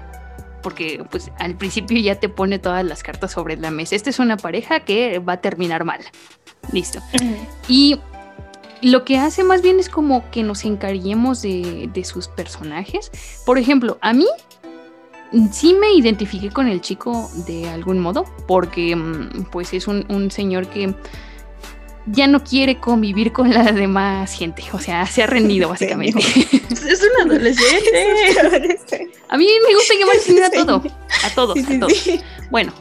porque 0.63 1.05
pues 1.11 1.31
al 1.39 1.57
principio 1.57 1.99
ya 2.01 2.17
te 2.17 2.29
pone 2.29 2.59
todas 2.59 2.85
las 2.85 3.03
cartas 3.03 3.33
sobre 3.33 3.57
la 3.57 3.71
mesa. 3.71 3.97
Esta 3.97 4.11
es 4.11 4.19
una 4.19 4.37
pareja 4.37 4.81
que 4.81 5.19
va 5.19 5.35
a 5.35 5.41
terminar 5.41 5.85
mal. 5.85 6.01
Listo. 6.73 7.01
Y 7.69 7.99
lo 8.83 9.05
que 9.05 9.17
hace 9.17 9.45
más 9.45 9.63
bien 9.63 9.79
es 9.79 9.89
como 9.89 10.29
que 10.31 10.43
nos 10.43 10.65
encariñemos 10.65 11.43
de, 11.43 12.03
sus 12.05 12.29
personajes. 12.29 13.11
Por 13.47 13.59
ejemplo, 13.59 13.99
a 14.01 14.13
mí 14.13 14.27
sí 15.53 15.75
me 15.75 15.93
identifiqué 15.93 16.51
con 16.51 16.69
el 16.69 16.81
chico 16.81 17.31
de 17.47 17.69
algún 17.69 17.99
modo, 17.99 18.25
porque 18.47 18.95
mm, 18.97 19.45
pues 19.51 19.73
es 19.73 19.89
un, 19.89 20.31
señor 20.31 20.69
que 20.69 20.95
ya 22.07 22.27
no 22.27 22.43
quiere 22.43 22.79
convivir 22.79 23.33
con 23.33 23.51
la 23.51 23.71
demás 23.71 24.33
gente, 24.33 24.65
o 24.73 24.79
sea, 24.79 25.07
se 25.07 25.23
ha 25.23 25.27
rendido 25.27 25.69
básicamente. 25.71 26.19
es 26.71 27.03
un 27.03 27.31
adolescente. 27.31 29.11
a 29.29 29.37
mí 29.37 29.49
me 29.67 29.75
gusta 29.75 29.95
llamar 29.99 30.17
a 30.45 30.51
todo, 30.51 30.83
a 31.25 31.31
todos, 31.35 31.59
a 31.59 31.79
todos. 31.79 32.11
Bueno, 32.51 32.73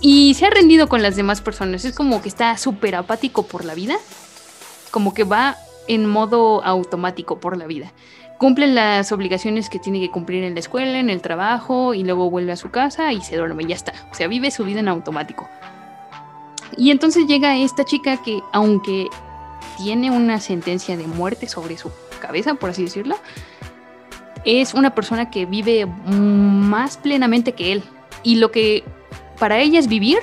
y 0.00 0.34
se 0.34 0.46
ha 0.46 0.50
rendido 0.50 0.88
con 0.88 1.02
las 1.02 1.16
demás 1.16 1.40
personas, 1.40 1.84
es 1.84 1.94
como 1.94 2.22
que 2.22 2.28
está 2.28 2.56
súper 2.56 2.94
apático 2.94 3.46
por 3.46 3.64
la 3.64 3.74
vida 3.74 3.96
como 4.90 5.14
que 5.14 5.24
va 5.24 5.56
en 5.88 6.06
modo 6.06 6.62
automático 6.64 7.40
por 7.40 7.56
la 7.56 7.66
vida. 7.66 7.92
Cumple 8.40 8.68
las 8.68 9.12
obligaciones 9.12 9.68
que 9.68 9.78
tiene 9.78 10.00
que 10.00 10.10
cumplir 10.10 10.44
en 10.44 10.54
la 10.54 10.60
escuela, 10.60 10.98
en 10.98 11.10
el 11.10 11.20
trabajo, 11.20 11.92
y 11.92 12.04
luego 12.04 12.30
vuelve 12.30 12.52
a 12.52 12.56
su 12.56 12.70
casa 12.70 13.12
y 13.12 13.20
se 13.20 13.36
duerme, 13.36 13.64
y 13.64 13.66
ya 13.66 13.74
está. 13.74 13.92
O 14.10 14.14
sea, 14.14 14.28
vive 14.28 14.50
su 14.50 14.64
vida 14.64 14.80
en 14.80 14.88
automático. 14.88 15.46
Y 16.74 16.90
entonces 16.90 17.26
llega 17.26 17.58
esta 17.58 17.84
chica 17.84 18.16
que, 18.22 18.40
aunque 18.52 19.08
tiene 19.76 20.10
una 20.10 20.40
sentencia 20.40 20.96
de 20.96 21.06
muerte 21.06 21.48
sobre 21.48 21.76
su 21.76 21.90
cabeza, 22.18 22.54
por 22.54 22.70
así 22.70 22.84
decirlo, 22.84 23.16
es 24.46 24.72
una 24.72 24.94
persona 24.94 25.28
que 25.30 25.44
vive 25.44 25.84
más 26.06 26.96
plenamente 26.96 27.52
que 27.52 27.72
él. 27.72 27.82
Y 28.22 28.36
lo 28.36 28.50
que 28.50 28.84
para 29.38 29.58
ella 29.58 29.78
es 29.78 29.86
vivir, 29.86 30.20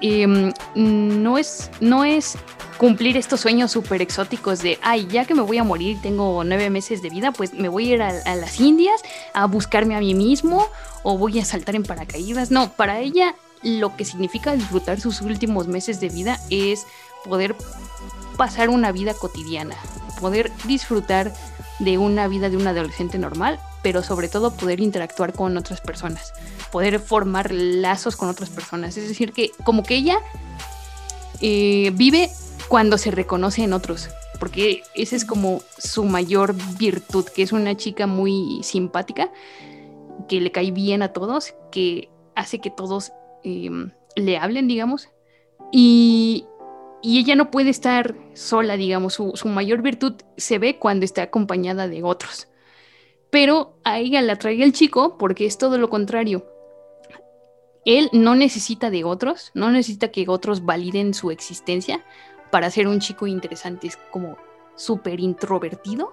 em, 0.00 0.54
no, 0.74 1.36
es, 1.36 1.70
no 1.80 2.06
es 2.06 2.38
cumplir 2.78 3.16
estos 3.16 3.40
sueños 3.40 3.72
súper 3.72 4.00
exóticos 4.00 4.62
de, 4.62 4.78
ay, 4.82 5.06
ya 5.10 5.24
que 5.24 5.34
me 5.34 5.42
voy 5.42 5.58
a 5.58 5.64
morir, 5.64 5.98
tengo 6.00 6.44
nueve 6.44 6.70
meses 6.70 7.02
de 7.02 7.10
vida, 7.10 7.32
pues 7.32 7.52
me 7.52 7.68
voy 7.68 7.90
a 7.90 7.94
ir 7.94 8.02
a, 8.02 8.08
a, 8.08 8.36
las 8.36 8.60
Indias 8.60 9.02
a 9.34 9.46
buscarme 9.46 9.96
a 9.96 10.00
mí 10.00 10.14
mismo 10.14 10.66
o 11.02 11.18
voy 11.18 11.38
a 11.40 11.44
saltar 11.44 11.74
en 11.74 11.82
paracaídas. 11.82 12.50
No, 12.50 12.72
para 12.72 13.00
ella 13.00 13.34
lo 13.62 13.96
que 13.96 14.04
significa 14.04 14.54
disfrutar 14.54 15.00
sus 15.00 15.20
últimos 15.20 15.66
meses 15.66 16.00
de 16.00 16.08
vida 16.08 16.38
es 16.50 16.86
poder 17.24 17.56
pasar 18.36 18.68
una 18.68 18.92
vida 18.92 19.14
cotidiana, 19.14 19.74
poder 20.20 20.52
disfrutar 20.64 21.32
de 21.80 21.98
una 21.98 22.28
vida 22.28 22.48
de 22.48 22.56
un 22.56 22.66
adolescente 22.66 23.18
normal, 23.18 23.58
pero 23.82 24.02
sobre 24.02 24.28
todo 24.28 24.52
poder 24.52 24.80
interactuar 24.80 25.32
con 25.32 25.56
otras 25.56 25.80
personas, 25.80 26.32
poder 26.70 27.00
formar 27.00 27.52
lazos 27.52 28.16
con 28.16 28.28
otras 28.28 28.50
personas. 28.50 28.96
Es 28.96 29.08
decir, 29.08 29.32
que 29.32 29.50
como 29.64 29.82
que 29.82 29.96
ella 29.96 30.18
eh, 31.40 31.90
vive 31.94 32.30
cuando 32.68 32.98
se 32.98 33.10
reconoce 33.10 33.64
en 33.64 33.72
otros, 33.72 34.10
porque 34.38 34.82
esa 34.94 35.16
es 35.16 35.24
como 35.24 35.62
su 35.78 36.04
mayor 36.04 36.54
virtud, 36.78 37.24
que 37.24 37.42
es 37.42 37.52
una 37.52 37.76
chica 37.76 38.06
muy 38.06 38.60
simpática, 38.62 39.32
que 40.28 40.40
le 40.40 40.52
cae 40.52 40.70
bien 40.70 41.02
a 41.02 41.12
todos, 41.12 41.54
que 41.72 42.10
hace 42.34 42.60
que 42.60 42.70
todos 42.70 43.12
eh, 43.42 43.70
le 44.16 44.36
hablen, 44.36 44.68
digamos, 44.68 45.08
y, 45.72 46.46
y, 47.02 47.18
ella 47.18 47.34
no 47.34 47.50
puede 47.50 47.70
estar 47.70 48.14
sola, 48.34 48.76
digamos, 48.76 49.14
su, 49.14 49.32
su, 49.34 49.48
mayor 49.48 49.82
virtud 49.82 50.14
se 50.36 50.58
ve 50.58 50.78
cuando 50.78 51.04
está 51.04 51.22
acompañada 51.22 51.88
de 51.88 52.02
otros. 52.02 52.48
Pero 53.30 53.78
a 53.84 53.98
ella 53.98 54.22
la 54.22 54.36
trae 54.36 54.62
el 54.62 54.72
chico 54.72 55.18
porque 55.18 55.44
es 55.44 55.58
todo 55.58 55.76
lo 55.76 55.90
contrario. 55.90 56.46
Él 57.84 58.08
no 58.12 58.34
necesita 58.34 58.90
de 58.90 59.04
otros, 59.04 59.50
no 59.54 59.70
necesita 59.70 60.08
que 60.08 60.26
otros 60.28 60.64
validen 60.64 61.12
su 61.12 61.30
existencia 61.30 62.04
para 62.50 62.70
ser 62.70 62.88
un 62.88 63.00
chico 63.00 63.26
interesante, 63.26 63.86
es 63.86 63.96
como 64.10 64.36
súper 64.76 65.20
introvertido 65.20 66.12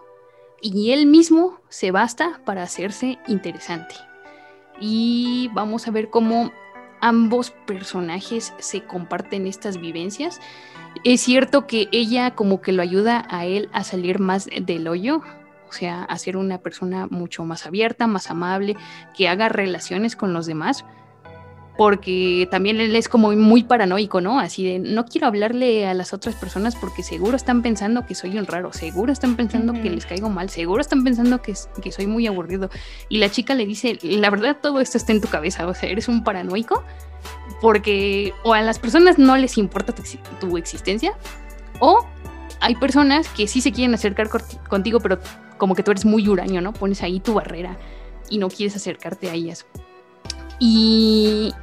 y 0.62 0.92
él 0.92 1.06
mismo 1.06 1.62
se 1.70 1.92
basta 1.92 2.42
para 2.46 2.64
hacerse 2.64 3.20
interesante. 3.28 3.96
Y 4.80 5.50
vamos 5.54 5.88
a 5.88 5.92
ver 5.92 6.10
cómo 6.10 6.52
ambos 7.02 7.52
personajes 7.52 8.54
se 8.58 8.84
comparten 8.84 9.48
estas 9.48 9.80
vivencias. 9.80 10.40
Es 11.04 11.22
cierto 11.22 11.68
que 11.68 11.88
ella 11.92 12.36
como 12.36 12.62
que 12.62 12.72
lo 12.72 12.82
ayuda 12.82 13.28
a 13.30 13.46
él 13.46 13.70
a 13.74 13.84
salir 13.84 14.20
más 14.20 14.48
del 14.48 14.88
hoyo, 14.88 15.22
o 15.70 15.72
sea, 15.72 16.04
a 16.04 16.18
ser 16.18 16.38
una 16.38 16.60
persona 16.60 17.08
mucho 17.08 17.44
más 17.46 17.66
abierta, 17.66 18.08
más 18.08 18.30
amable, 18.32 18.76
que 19.16 19.28
haga 19.28 19.50
relaciones 19.50 20.16
con 20.16 20.34
los 20.34 20.46
demás, 20.46 20.86
porque 21.78 22.48
también 22.50 22.80
él 22.80 22.96
es 22.96 23.10
como 23.10 23.32
muy 23.34 23.64
paranoico, 23.64 24.22
¿no? 24.22 24.40
Así 24.40 24.64
de, 24.64 24.80
no 24.80 25.06
quiero 25.06 25.28
hablarle 25.28 25.88
a 25.88 25.94
las 25.94 26.14
otras 26.14 26.36
personas 26.36 26.76
porque 26.76 27.04
seguro 27.04 27.36
están 27.36 27.62
pensando 27.62 28.06
que 28.06 28.16
soy 28.16 28.38
un 28.38 28.46
raro, 28.46 28.72
seguro 28.72 29.12
están 29.12 29.36
pensando 29.36 29.74
uh 29.74 29.76
-huh. 29.76 29.82
que 29.82 29.90
les 29.90 30.06
caigo 30.06 30.30
mal, 30.30 30.50
seguro 30.50 30.82
están 30.82 31.04
pensando 31.04 31.42
que, 31.42 31.54
que, 31.82 31.92
soy 31.92 32.08
muy 32.08 32.28
aburrido. 32.28 32.70
Y 33.10 33.18
la 33.18 33.30
chica 33.30 33.56
le 33.56 33.66
dice, 33.66 34.00
la 34.02 34.30
verdad 34.30 34.58
todo 34.62 34.80
esto 34.80 34.98
está 34.98 35.12
en 35.12 35.22
tu 35.22 35.28
cabeza, 35.28 35.68
o 35.68 35.74
sea, 35.74 35.90
eres 35.90 36.08
un 36.08 36.24
paranoico 36.24 36.84
porque 37.62 38.34
o 38.44 38.54
a 38.54 38.62
las 38.62 38.80
personas 38.80 39.18
no 39.18 39.36
les 39.38 39.58
importa 39.58 39.94
tu, 39.94 40.04
tu 40.40 40.58
existencia 40.58 41.14
o 41.80 42.06
hay 42.62 42.76
personas 42.76 43.28
que 43.30 43.48
sí 43.48 43.62
se 43.62 43.72
quieren 43.72 43.94
acercar 43.94 44.30
contigo, 44.70 45.00
pero 45.00 45.20
como 45.58 45.76
que 45.76 45.84
tú 45.84 45.92
eres 45.92 46.06
muy 46.06 46.28
huraño, 46.28 46.62
¿no? 46.62 46.74
Pones 46.74 47.04
ahí 47.04 47.20
tu 47.20 47.34
barrera 47.34 47.78
y 48.30 48.38
no 48.38 48.50
quieres 48.50 48.76
acercarte 48.76 49.30
a 49.30 49.34
ellas. 49.34 49.66
Y, 50.60 51.54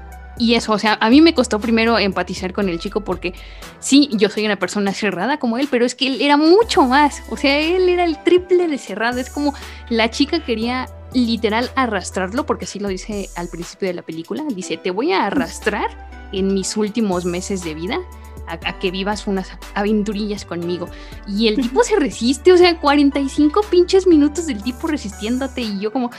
y 0.43 0.57
eso, 0.57 0.73
o 0.73 0.79
sea, 0.79 0.99
a 1.01 1.09
mí 1.09 1.21
me 1.21 1.35
costó 1.35 1.61
primero 1.61 2.01
empatizar 2.01 2.53
con 2.53 2.69
el 2.69 2.81
chico 2.81 3.03
porque 3.03 3.33
sí, 3.79 4.11
yo 4.13 4.29
soy 4.29 4.45
una 4.45 4.57
persona 4.57 4.93
cerrada 4.93 5.39
como 5.39 5.57
él, 5.57 5.69
pero 5.71 5.85
es 5.85 5.95
que 5.95 6.09
él 6.09 6.21
era 6.21 6.37
mucho 6.37 6.83
más, 6.83 7.23
o 7.31 7.37
sea, 7.37 7.61
él 7.61 7.89
era 7.89 8.05
el 8.05 8.21
triple 8.25 8.67
de 8.67 8.77
cerrado, 8.77 9.21
es 9.21 9.31
como 9.31 9.55
la 9.89 10.11
chica 10.11 10.45
quería 10.45 10.89
literal 11.15 11.71
arrastrarlo, 11.77 12.45
porque 12.45 12.65
así 12.65 12.81
lo 12.81 12.89
dice 12.89 13.31
al 13.37 13.51
principio 13.51 13.87
de 13.87 13.95
la 13.95 14.03
película, 14.03 14.43
dice, 14.53 14.79
te 14.79 14.91
voy 14.91 15.13
a 15.13 15.27
arrastrar 15.27 16.11
en 16.33 16.53
mis 16.53 16.77
últimos 16.77 17.25
meses 17.25 17.63
de 17.63 17.75
vida. 17.75 18.01
A, 18.47 18.55
a, 18.55 18.79
que 18.79 18.91
vivas 18.91 19.27
unas 19.27 19.51
aventurillas 19.75 20.45
conmigo. 20.45 20.89
Y 21.29 21.49
el 21.49 21.57
tipo 21.57 21.83
se 21.85 21.97
resiste, 21.97 22.53
o 22.53 22.57
sea, 22.57 22.81
45 22.81 23.61
pinches 23.71 24.07
minutos 24.07 24.47
del 24.47 24.63
tipo 24.63 24.89
resistiéndote. 24.89 25.61
Y 25.61 25.81
yo, 25.81 25.93
como, 25.93 26.11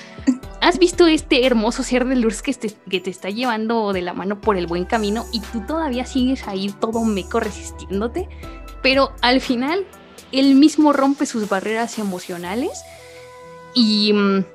¿has 0.61 0.79
visto 0.79 1.05
este 1.07 1.45
hermoso 1.45 1.83
ser 1.83 2.05
de 2.05 2.15
luz 2.15 2.41
que 2.41 2.53
te, 2.53 2.71
que 2.89 2.99
te 3.01 3.09
está 3.09 3.29
llevando 3.29 3.91
de 3.93 4.01
la 4.01 4.13
mano 4.13 4.39
por 4.39 4.57
el 4.57 4.67
buen 4.67 4.85
camino? 4.85 5.25
Y 5.31 5.41
tú 5.41 5.61
todavía 5.67 6.05
sigues 6.05 6.47
ahí 6.47 6.73
todo 6.79 7.03
meco 7.03 7.39
resistiéndote. 7.39 8.29
Pero 8.81 9.13
al 9.21 9.41
final, 9.41 9.85
él 10.31 10.55
mismo 10.55 10.93
rompe 10.93 11.25
sus 11.25 11.47
barreras 11.47 11.99
emocionales. 11.99 12.83
Y 13.73 14.13
mm, 14.13 14.45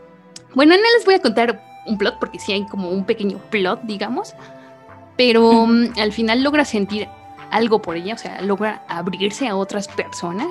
bueno, 0.55 0.75
no 0.75 0.83
les 0.97 1.05
voy 1.05 1.15
a 1.15 1.23
contar 1.23 1.63
un 1.87 1.99
plot, 1.99 2.19
porque 2.19 2.39
sí 2.39 2.53
hay 2.53 2.67
como 2.67 2.91
un 2.91 3.05
pequeño 3.05 3.39
plot, 3.51 3.83
digamos. 3.83 4.35
Pero 5.17 5.49
um, 5.51 5.89
al 5.97 6.13
final 6.13 6.43
logra 6.43 6.65
sentir 6.65 7.09
algo 7.51 7.81
por 7.81 7.97
ella, 7.97 8.15
o 8.15 8.19
sea, 8.19 8.41
logra 8.41 8.83
abrirse 8.89 9.49
a 9.49 9.57
otras 9.57 9.89
personas. 9.89 10.49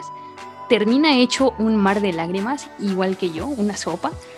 Termina 0.70 1.18
hecho 1.18 1.54
un 1.60 1.78
mar 1.78 2.02
de 2.02 2.12
lágrimas, 2.12 2.70
igual 2.80 3.16
que 3.18 3.32
yo, 3.32 3.48
una 3.48 3.78
sopa. 3.78 4.12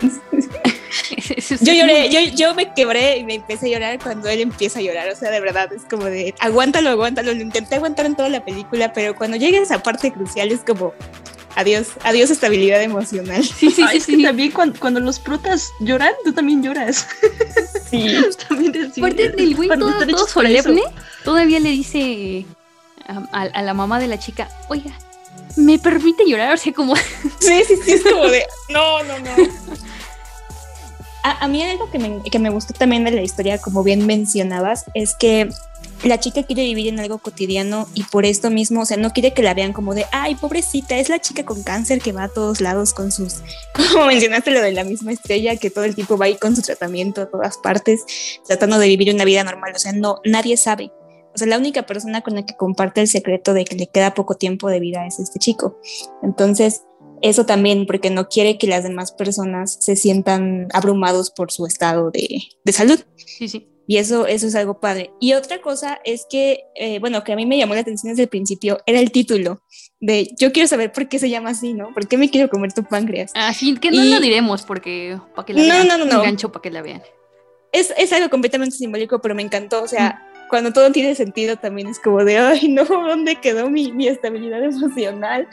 yo 1.60 1.72
lloré, 1.72 2.08
yo, 2.08 2.20
yo, 2.36 2.54
me 2.54 2.72
quebré 2.72 3.18
y 3.18 3.24
me 3.24 3.34
empecé 3.34 3.66
a 3.66 3.70
llorar 3.70 3.98
cuando 3.98 4.28
él 4.28 4.40
empieza 4.40 4.78
a 4.78 4.82
llorar. 4.82 5.08
O 5.10 5.16
sea, 5.16 5.30
de 5.30 5.40
verdad, 5.40 5.72
es 5.72 5.82
como 5.84 6.04
de 6.04 6.34
aguántalo, 6.38 6.90
aguántalo. 6.90 7.34
Lo 7.34 7.42
intenté 7.42 7.76
aguantar 7.76 8.06
en 8.06 8.14
toda 8.14 8.28
la 8.28 8.44
película, 8.44 8.92
pero 8.92 9.16
cuando 9.16 9.36
llega 9.36 9.58
esa 9.58 9.82
parte 9.82 10.12
crucial 10.12 10.52
es 10.52 10.60
como 10.60 10.94
adiós, 11.56 11.88
adiós 12.04 12.30
estabilidad 12.30 12.82
emocional. 12.82 13.44
Sí, 13.44 13.70
sí, 13.70 13.84
sí, 13.92 14.00
sí. 14.00 14.22
también 14.22 14.50
cuando, 14.52 14.78
cuando, 14.78 15.00
los 15.00 15.18
protas 15.18 15.72
lloran, 15.80 16.12
tú 16.24 16.32
también 16.32 16.62
lloras. 16.62 17.06
Sí. 17.90 18.16
también 18.48 18.90
así, 18.90 19.00
Aparte 19.00 19.30
del 19.30 19.56
güey 19.56 19.68
todo, 19.68 20.06
todo 20.06 20.26
solemne, 20.26 20.82
todavía 21.24 21.60
le 21.60 21.70
dice 21.70 22.46
a, 23.06 23.22
a, 23.32 23.42
a, 23.42 23.62
la 23.62 23.74
mamá 23.74 23.98
de 23.98 24.06
la 24.06 24.18
chica, 24.18 24.48
oiga, 24.68 24.92
¿me 25.56 25.78
permite 25.78 26.24
llorar? 26.26 26.54
O 26.54 26.56
sea, 26.56 26.72
como... 26.72 26.96
Sí, 26.96 27.62
sí, 27.66 27.76
sí, 27.84 27.92
es 27.92 28.02
como 28.02 28.24
de, 28.28 28.44
no, 28.68 29.02
no, 29.04 29.18
no. 29.18 29.30
A, 31.22 31.44
a, 31.44 31.48
mí 31.48 31.62
algo 31.62 31.90
que 31.90 31.98
me, 31.98 32.22
que 32.30 32.38
me 32.38 32.48
gustó 32.48 32.72
también 32.72 33.04
de 33.04 33.10
la 33.10 33.20
historia, 33.20 33.58
como 33.58 33.82
bien 33.82 34.06
mencionabas, 34.06 34.86
es 34.94 35.14
que 35.14 35.50
la 36.08 36.18
chica 36.18 36.42
quiere 36.42 36.62
vivir 36.62 36.88
en 36.88 37.00
algo 37.00 37.18
cotidiano 37.18 37.88
y 37.94 38.04
por 38.04 38.24
esto 38.24 38.50
mismo, 38.50 38.82
o 38.82 38.84
sea, 38.84 38.96
no 38.96 39.10
quiere 39.10 39.32
que 39.32 39.42
la 39.42 39.54
vean 39.54 39.72
como 39.72 39.94
de, 39.94 40.06
ay, 40.12 40.34
pobrecita, 40.34 40.98
es 40.98 41.08
la 41.08 41.20
chica 41.20 41.44
con 41.44 41.62
cáncer 41.62 42.00
que 42.00 42.12
va 42.12 42.24
a 42.24 42.28
todos 42.28 42.60
lados 42.60 42.94
con 42.94 43.12
sus, 43.12 43.42
como 43.92 44.06
mencionaste 44.06 44.50
lo 44.50 44.62
de 44.62 44.72
la 44.72 44.84
misma 44.84 45.12
estrella, 45.12 45.56
que 45.56 45.70
todo 45.70 45.84
el 45.84 45.94
tiempo 45.94 46.16
va 46.16 46.26
ahí 46.26 46.36
con 46.36 46.56
su 46.56 46.62
tratamiento 46.62 47.22
a 47.22 47.30
todas 47.30 47.58
partes, 47.58 48.04
tratando 48.46 48.78
de 48.78 48.88
vivir 48.88 49.14
una 49.14 49.24
vida 49.24 49.44
normal, 49.44 49.72
o 49.74 49.78
sea, 49.78 49.92
no, 49.92 50.20
nadie 50.24 50.56
sabe. 50.56 50.92
O 51.32 51.38
sea, 51.38 51.46
la 51.46 51.58
única 51.58 51.86
persona 51.86 52.22
con 52.22 52.34
la 52.34 52.44
que 52.44 52.56
comparte 52.56 53.00
el 53.00 53.06
secreto 53.06 53.54
de 53.54 53.64
que 53.64 53.76
le 53.76 53.86
queda 53.86 54.14
poco 54.14 54.34
tiempo 54.34 54.68
de 54.68 54.80
vida 54.80 55.06
es 55.06 55.20
este 55.20 55.38
chico. 55.38 55.78
Entonces, 56.24 56.82
eso 57.22 57.46
también, 57.46 57.86
porque 57.86 58.10
no 58.10 58.28
quiere 58.28 58.58
que 58.58 58.66
las 58.66 58.82
demás 58.82 59.12
personas 59.12 59.76
se 59.80 59.94
sientan 59.94 60.66
abrumados 60.72 61.30
por 61.30 61.52
su 61.52 61.66
estado 61.66 62.10
de, 62.10 62.42
de 62.64 62.72
salud. 62.72 62.98
Sí, 63.16 63.48
sí. 63.48 63.68
Y 63.90 63.96
eso, 63.96 64.28
eso 64.28 64.46
es 64.46 64.54
algo 64.54 64.78
padre. 64.78 65.10
Y 65.18 65.32
otra 65.32 65.60
cosa 65.60 66.00
es 66.04 66.24
que, 66.30 66.62
eh, 66.76 67.00
bueno, 67.00 67.24
que 67.24 67.32
a 67.32 67.36
mí 67.36 67.44
me 67.44 67.58
llamó 67.58 67.74
la 67.74 67.80
atención 67.80 68.12
desde 68.12 68.22
el 68.22 68.28
principio, 68.28 68.78
era 68.86 69.00
el 69.00 69.10
título 69.10 69.62
de 69.98 70.32
yo 70.38 70.52
quiero 70.52 70.68
saber 70.68 70.92
por 70.92 71.08
qué 71.08 71.18
se 71.18 71.28
llama 71.28 71.50
así, 71.50 71.74
¿no? 71.74 71.92
¿Por 71.92 72.06
qué 72.06 72.16
me 72.16 72.30
quiero 72.30 72.48
comer 72.48 72.72
tu 72.72 72.84
páncreas? 72.84 73.32
Así 73.34 73.74
que 73.78 73.90
no 73.90 74.04
y... 74.04 74.10
lo 74.10 74.20
diremos 74.20 74.62
porque 74.62 75.18
para 75.34 75.44
que 75.44 75.54
la 75.54 75.62
no, 75.62 75.74
vean. 75.74 75.88
No, 75.88 75.98
no, 75.98 76.04
no. 76.04 76.18
Un 76.18 76.22
gancho 76.22 76.52
para 76.52 76.62
que 76.62 76.70
la 76.70 76.82
vean. 76.82 77.02
Es, 77.72 77.92
es 77.98 78.12
algo 78.12 78.30
completamente 78.30 78.76
simbólico, 78.76 79.20
pero 79.20 79.34
me 79.34 79.42
encantó. 79.42 79.82
O 79.82 79.88
sea, 79.88 80.24
cuando 80.50 80.72
todo 80.72 80.90
tiene 80.90 81.14
sentido 81.14 81.56
también 81.56 81.86
es 81.86 82.00
como 82.00 82.24
de, 82.24 82.36
ay, 82.38 82.68
no, 82.68 82.84
¿dónde 82.84 83.36
quedó 83.36 83.70
mi, 83.70 83.92
mi 83.92 84.08
estabilidad 84.08 84.62
emocional? 84.62 85.48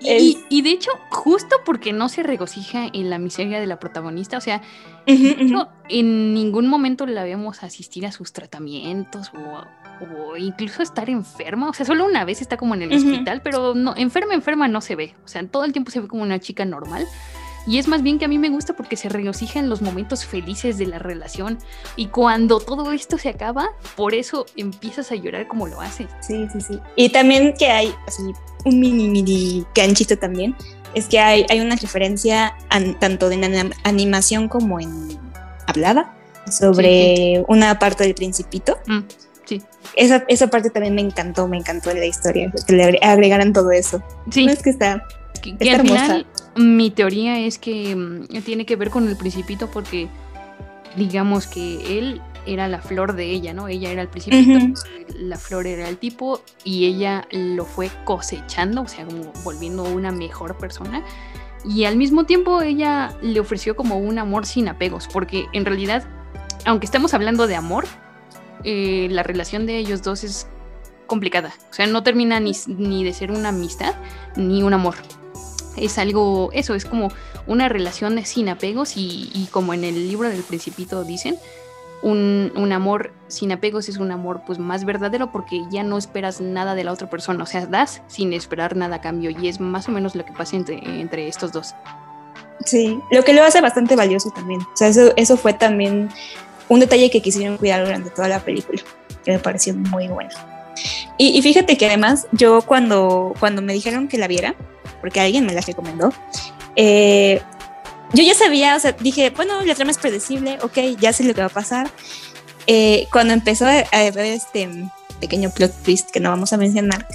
Y, 0.00 0.08
es... 0.08 0.36
y, 0.48 0.62
de 0.62 0.70
hecho, 0.70 0.90
justo 1.08 1.56
porque 1.64 1.92
no 1.92 2.08
se 2.08 2.24
regocija 2.24 2.88
en 2.92 3.08
la 3.08 3.18
miseria 3.18 3.60
de 3.60 3.66
la 3.66 3.78
protagonista, 3.78 4.36
o 4.36 4.40
sea, 4.40 4.60
uh 5.06 5.10
-huh, 5.12 5.36
uh 5.36 5.48
-huh. 5.48 5.68
en 5.88 6.34
ningún 6.34 6.66
momento 6.66 7.06
la 7.06 7.22
vemos 7.22 7.62
asistir 7.62 8.04
a 8.06 8.12
sus 8.12 8.32
tratamientos 8.32 9.30
o, 9.34 10.32
o, 10.32 10.36
incluso 10.36 10.82
estar 10.82 11.08
enferma, 11.08 11.70
o 11.70 11.72
sea, 11.72 11.86
solo 11.86 12.04
una 12.04 12.24
vez 12.24 12.42
está 12.42 12.56
como 12.56 12.74
en 12.74 12.82
el 12.82 12.88
uh 12.90 12.94
-huh. 12.94 13.12
hospital, 13.12 13.40
pero 13.42 13.74
no, 13.74 13.94
enferma, 13.96 14.34
enferma 14.34 14.66
no 14.66 14.80
se 14.80 14.96
ve, 14.96 15.14
o 15.24 15.28
sea, 15.28 15.46
todo 15.46 15.64
el 15.64 15.72
tiempo 15.72 15.92
se 15.92 16.00
ve 16.00 16.08
como 16.08 16.22
una 16.22 16.40
chica 16.40 16.64
normal. 16.64 17.06
Y 17.66 17.78
es 17.78 17.88
más 17.88 18.02
bien 18.02 18.18
que 18.18 18.24
a 18.24 18.28
mí 18.28 18.38
me 18.38 18.48
gusta 18.48 18.72
porque 18.74 18.96
se 18.96 19.08
regocija 19.08 19.58
en 19.60 19.68
los 19.68 19.82
momentos 19.82 20.24
felices 20.24 20.78
de 20.78 20.86
la 20.86 20.98
relación. 20.98 21.58
Y 21.96 22.06
cuando 22.06 22.58
todo 22.60 22.92
esto 22.92 23.18
se 23.18 23.28
acaba, 23.28 23.68
por 23.96 24.14
eso 24.14 24.46
empiezas 24.56 25.12
a 25.12 25.14
llorar 25.14 25.46
como 25.46 25.66
lo 25.68 25.80
haces. 25.80 26.06
Sí, 26.20 26.46
sí, 26.52 26.60
sí. 26.60 26.78
Y 26.96 27.10
también 27.10 27.54
que 27.58 27.66
hay 27.70 27.94
así 28.06 28.22
un 28.64 28.80
mini, 28.80 29.08
mini 29.08 29.64
ganchito 29.74 30.16
también, 30.18 30.54
es 30.94 31.06
que 31.06 31.20
hay, 31.20 31.46
hay 31.50 31.60
una 31.60 31.76
referencia 31.76 32.54
an- 32.70 32.98
tanto 32.98 33.30
en 33.30 33.42
anim- 33.42 33.74
animación 33.84 34.48
como 34.48 34.80
en 34.80 35.18
hablada 35.66 36.14
sobre 36.50 37.44
una 37.48 37.78
parte 37.78 38.04
del 38.04 38.14
principito. 38.14 38.78
Mm, 38.86 39.00
sí. 39.44 39.62
Esa, 39.96 40.24
esa 40.28 40.48
parte 40.48 40.70
también 40.70 40.94
me 40.94 41.00
encantó, 41.00 41.46
me 41.48 41.56
encantó 41.58 41.92
la 41.94 42.04
historia, 42.06 42.52
que 42.66 42.72
le 42.72 42.84
agre- 42.84 42.98
agregaran 43.02 43.52
todo 43.52 43.70
eso. 43.70 44.02
Sí, 44.30 44.46
No 44.46 44.52
es 44.52 44.62
que 44.62 44.70
está... 44.70 45.04
que, 45.42 45.56
que 45.56 45.70
al 45.70 45.82
final 45.82 46.26
mi 46.56 46.90
teoría 46.90 47.38
es 47.38 47.58
que 47.58 47.94
mm, 47.94 48.42
tiene 48.44 48.66
que 48.66 48.76
ver 48.76 48.90
con 48.90 49.08
el 49.08 49.16
principito 49.16 49.70
porque 49.70 50.08
digamos 50.96 51.46
que 51.46 51.98
él 51.98 52.20
era 52.46 52.68
la 52.68 52.80
flor 52.80 53.14
de 53.14 53.30
ella, 53.30 53.52
¿no? 53.52 53.68
Ella 53.68 53.90
era 53.90 54.02
el 54.02 54.08
principito, 54.08 54.82
la 55.14 55.36
flor 55.36 55.66
era 55.66 55.88
el 55.88 55.98
tipo 55.98 56.42
y 56.64 56.86
ella 56.86 57.26
lo 57.30 57.64
fue 57.64 57.90
cosechando, 58.04 58.82
o 58.82 58.88
sea, 58.88 59.04
como 59.04 59.32
volviendo 59.44 59.84
una 59.84 60.10
mejor 60.10 60.56
persona. 60.56 61.04
Y 61.64 61.84
al 61.84 61.96
mismo 61.96 62.24
tiempo 62.24 62.62
ella 62.62 63.14
le 63.20 63.38
ofreció 63.38 63.76
como 63.76 63.98
un 63.98 64.18
amor 64.18 64.46
sin 64.46 64.68
apegos, 64.68 65.08
porque 65.12 65.46
en 65.52 65.66
realidad, 65.66 66.04
aunque 66.64 66.86
estamos 66.86 67.12
hablando 67.12 67.46
de 67.46 67.56
amor, 67.56 67.84
eh, 68.64 69.08
la 69.10 69.22
relación 69.22 69.66
de 69.66 69.76
ellos 69.76 70.02
dos 70.02 70.24
es 70.24 70.48
complicada. 71.06 71.52
O 71.70 71.74
sea, 71.74 71.86
no 71.86 72.02
termina 72.02 72.40
ni, 72.40 72.52
ni 72.66 73.04
de 73.04 73.12
ser 73.12 73.30
una 73.30 73.50
amistad 73.50 73.94
ni 74.36 74.62
un 74.62 74.72
amor. 74.72 74.94
Es 75.80 75.98
algo, 75.98 76.50
eso, 76.52 76.74
es 76.74 76.84
como 76.84 77.10
una 77.46 77.68
relación 77.68 78.24
sin 78.24 78.48
apegos 78.48 78.96
y, 78.96 79.30
y 79.34 79.48
como 79.50 79.74
en 79.74 79.84
el 79.84 80.08
libro 80.08 80.28
del 80.28 80.42
principito 80.42 81.04
dicen, 81.04 81.36
un, 82.02 82.52
un 82.56 82.72
amor 82.72 83.12
sin 83.28 83.52
apegos 83.52 83.88
es 83.88 83.98
un 83.98 84.10
amor 84.10 84.42
pues 84.46 84.58
más 84.58 84.84
verdadero 84.84 85.30
porque 85.32 85.62
ya 85.70 85.82
no 85.82 85.98
esperas 85.98 86.40
nada 86.40 86.74
de 86.74 86.84
la 86.84 86.92
otra 86.92 87.10
persona, 87.10 87.44
o 87.44 87.46
sea, 87.46 87.66
das 87.66 88.02
sin 88.06 88.32
esperar 88.32 88.76
nada 88.76 88.96
a 88.96 89.00
cambio 89.00 89.30
y 89.30 89.48
es 89.48 89.60
más 89.60 89.88
o 89.88 89.92
menos 89.92 90.14
lo 90.14 90.24
que 90.24 90.32
pasa 90.32 90.56
entre, 90.56 90.78
entre 91.00 91.28
estos 91.28 91.52
dos. 91.52 91.74
Sí, 92.64 92.98
lo 93.10 93.22
que 93.24 93.32
lo 93.32 93.42
hace 93.42 93.60
bastante 93.60 93.96
valioso 93.96 94.30
también. 94.30 94.60
O 94.60 94.76
sea, 94.76 94.88
eso, 94.88 95.12
eso 95.16 95.36
fue 95.36 95.54
también 95.54 96.10
un 96.68 96.80
detalle 96.80 97.10
que 97.10 97.22
quisieron 97.22 97.56
cuidar 97.56 97.84
durante 97.84 98.10
toda 98.10 98.28
la 98.28 98.40
película, 98.40 98.82
que 99.24 99.32
me 99.32 99.38
pareció 99.38 99.74
muy 99.74 100.08
bueno. 100.08 100.30
Y, 101.18 101.38
y 101.38 101.42
fíjate 101.42 101.76
que 101.76 101.86
además 101.86 102.26
yo 102.32 102.62
cuando, 102.62 103.34
cuando 103.40 103.60
me 103.62 103.72
dijeron 103.72 104.08
que 104.08 104.18
la 104.18 104.28
viera, 104.28 104.54
porque 105.00 105.20
alguien 105.20 105.46
me 105.46 105.52
la 105.52 105.60
recomendó, 105.60 106.12
eh, 106.76 107.42
yo 108.12 108.24
ya 108.24 108.34
sabía, 108.34 108.76
o 108.76 108.80
sea, 108.80 108.92
dije, 108.92 109.30
bueno, 109.30 109.62
la 109.62 109.74
trama 109.74 109.92
es 109.92 109.98
predecible, 109.98 110.58
ok, 110.62 110.78
ya 110.98 111.12
sé 111.12 111.24
lo 111.24 111.34
que 111.34 111.40
va 111.40 111.46
a 111.46 111.50
pasar. 111.50 111.90
Eh, 112.66 113.06
cuando 113.12 113.32
empezó 113.32 113.66
a 113.66 113.70
ver 113.92 114.18
este 114.18 114.68
pequeño 115.20 115.50
plot 115.50 115.72
twist 115.82 116.10
que 116.10 116.20
no 116.20 116.30
vamos 116.30 116.52
a 116.52 116.56
mencionar, 116.56 117.06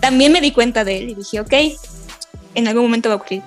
también 0.00 0.32
me 0.32 0.40
di 0.40 0.50
cuenta 0.50 0.84
de 0.84 0.98
él 0.98 1.10
y 1.10 1.14
dije, 1.14 1.40
ok, 1.40 1.52
en 2.54 2.68
algún 2.68 2.84
momento 2.84 3.08
va 3.08 3.14
a 3.14 3.18
ocurrir. 3.18 3.42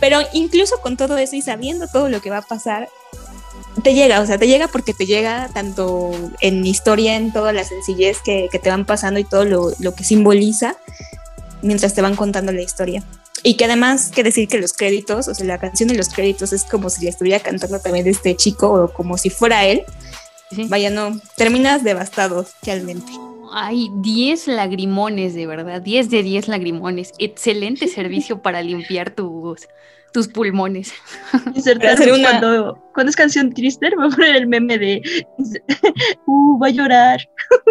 Pero 0.00 0.20
incluso 0.32 0.80
con 0.80 0.96
todo 0.96 1.18
eso 1.18 1.34
y 1.34 1.42
sabiendo 1.42 1.88
todo 1.88 2.08
lo 2.08 2.20
que 2.20 2.30
va 2.30 2.38
a 2.38 2.42
pasar, 2.42 2.88
te 3.82 3.94
llega, 3.94 4.20
o 4.20 4.26
sea, 4.26 4.38
te 4.38 4.46
llega 4.46 4.68
porque 4.68 4.94
te 4.94 5.06
llega 5.06 5.48
tanto 5.52 6.12
en 6.40 6.64
historia, 6.64 7.16
en 7.16 7.32
toda 7.32 7.52
la 7.52 7.64
sencillez 7.64 8.18
que, 8.22 8.48
que 8.50 8.58
te 8.58 8.70
van 8.70 8.84
pasando 8.84 9.18
y 9.18 9.24
todo 9.24 9.44
lo, 9.44 9.72
lo 9.80 9.94
que 9.94 10.04
simboliza 10.04 10.76
mientras 11.62 11.94
te 11.94 12.02
van 12.02 12.16
contando 12.16 12.52
la 12.52 12.62
historia. 12.62 13.02
Y 13.42 13.56
que 13.56 13.66
además, 13.66 14.10
que 14.10 14.22
decir 14.22 14.48
que 14.48 14.58
los 14.58 14.72
créditos, 14.72 15.28
o 15.28 15.34
sea, 15.34 15.46
la 15.46 15.58
canción 15.58 15.88
de 15.88 15.96
los 15.96 16.08
créditos 16.08 16.52
es 16.52 16.64
como 16.64 16.90
si 16.90 17.04
le 17.04 17.10
estuviera 17.10 17.40
cantando 17.40 17.78
también 17.78 18.04
de 18.04 18.10
este 18.10 18.34
chico 18.36 18.68
o 18.72 18.92
como 18.92 19.16
si 19.16 19.30
fuera 19.30 19.64
él. 19.64 19.82
¿sí? 20.50 20.64
Vaya, 20.68 20.90
no, 20.90 21.20
terminas 21.36 21.84
devastado 21.84 22.46
realmente. 22.62 23.12
Hay 23.52 23.88
10 24.02 24.48
lagrimones, 24.48 25.34
de 25.34 25.46
verdad, 25.46 25.80
10 25.80 26.10
de 26.10 26.22
10 26.22 26.48
lagrimones. 26.48 27.12
Excelente 27.18 27.86
servicio 27.94 28.42
para 28.42 28.62
limpiar 28.62 29.10
tus, 29.10 29.68
tus 30.12 30.28
pulmones. 30.28 30.92
Una- 31.32 32.22
cuando, 32.22 32.90
cuando 32.94 33.10
es 33.10 33.16
canción 33.16 33.52
triste, 33.52 33.90
voy 33.96 34.06
a 34.06 34.10
poner 34.10 34.36
el 34.36 34.46
meme 34.46 34.78
de 34.78 35.02
uh, 36.26 36.58
va 36.58 36.68
a 36.68 36.70
llorar. 36.70 37.20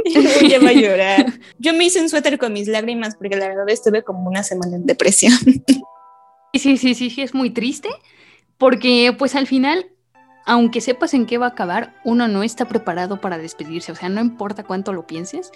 ya 0.50 0.60
va 0.60 0.70
a 0.70 0.74
llorar. 0.74 1.26
Yo 1.60 1.74
me 1.74 1.86
hice 1.86 2.02
un 2.02 2.10
suéter 2.10 2.38
con 2.38 2.54
mis 2.54 2.68
lágrimas 2.68 3.16
porque 3.16 3.36
la 3.36 3.48
verdad 3.48 3.70
estuve 3.70 4.04
como 4.04 4.28
una 4.28 4.44
semana 4.44 4.76
en 4.76 4.86
depresión. 4.86 5.34
Sí, 6.54 6.78
sí, 6.78 6.96
sí, 6.96 7.12
sí, 7.12 7.22
es 7.22 7.36
muy 7.36 7.52
triste 7.52 7.88
porque 8.58 9.14
pues 9.16 9.36
al 9.36 9.46
final, 9.46 9.92
aunque 10.46 10.82
sepas 10.82 11.14
en 11.14 11.28
qué 11.28 11.38
va 11.38 11.48
a 11.48 11.50
acabar, 11.50 11.94
uno 12.04 12.28
no 12.28 12.42
está 12.42 12.68
preparado 12.68 13.22
para 13.22 13.38
despedirse. 13.38 13.92
O 13.92 13.96
sea, 13.96 14.10
no 14.10 14.22
importa 14.22 14.64
cuánto 14.64 14.92
lo 14.92 15.06
pienses, 15.06 15.52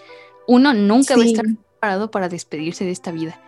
uno 0.48 0.74
nunca 0.76 1.16
va 1.16 1.24
a 1.24 1.26
estar 1.26 1.46
preparado 1.46 2.12
para 2.12 2.30
despedirse 2.30 2.86
de 2.86 2.92
esta 2.92 3.12
vida. 3.12 3.40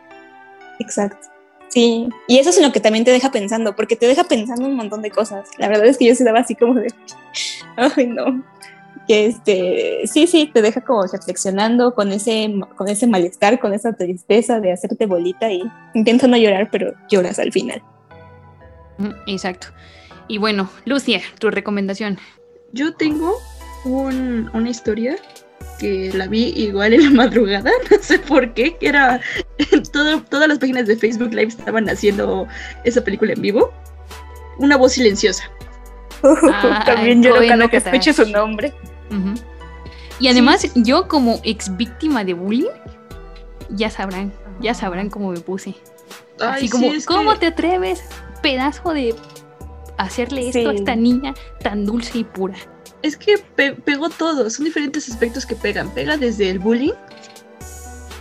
Exacto. 0.80 1.33
Sí, 1.74 2.08
y 2.28 2.38
eso 2.38 2.52
es 2.52 2.62
lo 2.62 2.72
que 2.72 2.80
también 2.80 3.04
te 3.04 3.10
deja 3.10 3.32
pensando, 3.32 3.76
porque 3.76 3.96
te 3.96 4.06
deja 4.06 4.24
pensando 4.26 4.66
un 4.68 4.76
montón 4.76 5.02
de 5.02 5.10
cosas. 5.10 5.50
La 5.58 5.68
verdad 5.70 5.88
es 5.88 5.98
que 5.98 6.06
yo 6.06 6.14
se 6.14 6.24
daba 6.24 6.42
así 6.42 6.54
como 6.54 6.76
de, 6.76 6.94
ay 7.78 8.06
no, 8.06 8.44
que 9.08 9.26
este, 9.26 10.02
sí, 10.06 10.28
sí, 10.28 10.52
te 10.54 10.62
deja 10.62 10.82
como 10.82 11.04
reflexionando 11.08 11.96
con 11.96 12.12
ese, 12.12 12.54
con 12.78 12.90
ese 12.90 13.08
malestar, 13.08 13.60
con 13.60 13.74
esa 13.74 13.94
tristeza 13.94 14.60
de 14.60 14.72
hacerte 14.72 15.08
bolita 15.08 15.52
y 15.52 15.64
intenta 15.96 16.28
no 16.28 16.38
llorar, 16.38 16.70
pero 16.72 16.94
lloras 17.10 17.40
al 17.40 17.52
final. 17.52 17.82
Mm, 19.00 19.10
Exacto. 19.26 19.68
Y 20.28 20.38
bueno, 20.38 20.70
Lucia, 20.86 21.22
tu 21.40 21.50
recomendación. 21.50 22.20
Yo 22.72 22.94
tengo 22.94 23.34
un- 23.84 24.50
una 24.54 24.70
historia 24.70 25.16
que 25.84 26.12
la 26.18 26.28
vi 26.28 26.54
igual 26.56 26.94
en 26.94 27.04
la 27.04 27.10
madrugada, 27.24 27.72
no 27.92 27.98
sé 28.02 28.20
por 28.20 28.54
qué, 28.54 28.76
que 28.78 28.88
era 28.88 29.20
todo- 29.94 30.22
todas 30.30 30.48
las 30.48 30.60
páginas 30.60 30.88
de 30.88 30.96
Facebook 30.96 31.30
Live 31.34 31.50
estaban 31.50 31.90
haciendo 31.90 32.48
esa 32.86 33.04
película 33.04 33.34
en 33.34 33.42
vivo. 33.42 33.72
Una 34.60 34.78
voz 34.78 34.94
silenciosa. 34.94 35.44
Ah, 36.54 36.84
también 36.86 37.22
cuando 37.22 37.58
no 37.58 37.70
que 37.70 37.78
escucho 37.78 38.14
su 38.14 38.26
nombre. 38.28 38.74
Y 40.20 40.28
además, 40.30 40.66
yo 40.76 41.08
como 41.10 41.42
ex 41.44 41.76
víctima 41.76 42.24
de 42.24 42.34
bullying, 42.34 42.70
ya 43.70 43.90
sabrán, 43.90 44.32
ya 44.62 44.74
sabrán 44.74 45.10
cómo 45.10 45.32
me 45.32 45.40
puse. 45.42 45.76
Así 46.40 46.70
como, 46.70 46.92
sí, 46.94 47.04
¿cómo 47.06 47.34
que- 47.34 47.40
te 47.40 47.46
atreves, 47.48 48.04
pedazo 48.42 48.94
de 48.94 49.16
hacerle 49.98 50.48
esto 50.48 50.70
a 50.70 50.74
esta 50.74 50.96
niña 50.96 51.34
tan 51.62 51.86
dulce 51.86 52.20
y 52.20 52.24
pura? 52.24 52.56
Es 53.04 53.16
que 53.18 53.36
pe- 53.56 53.74
pegó 53.74 54.10
todo, 54.10 54.50
son 54.50 54.66
diferentes 54.66 55.08
aspectos 55.10 55.46
que 55.46 55.56
pegan. 55.56 55.90
Pega 55.94 56.18
desde 56.18 56.50
el 56.50 56.58
bullying 56.60 56.94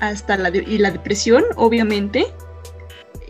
hasta 0.00 0.36
la, 0.36 0.50
de- 0.50 0.64
y 0.66 0.78
la 0.78 0.90
depresión, 0.90 1.44
obviamente, 1.56 2.26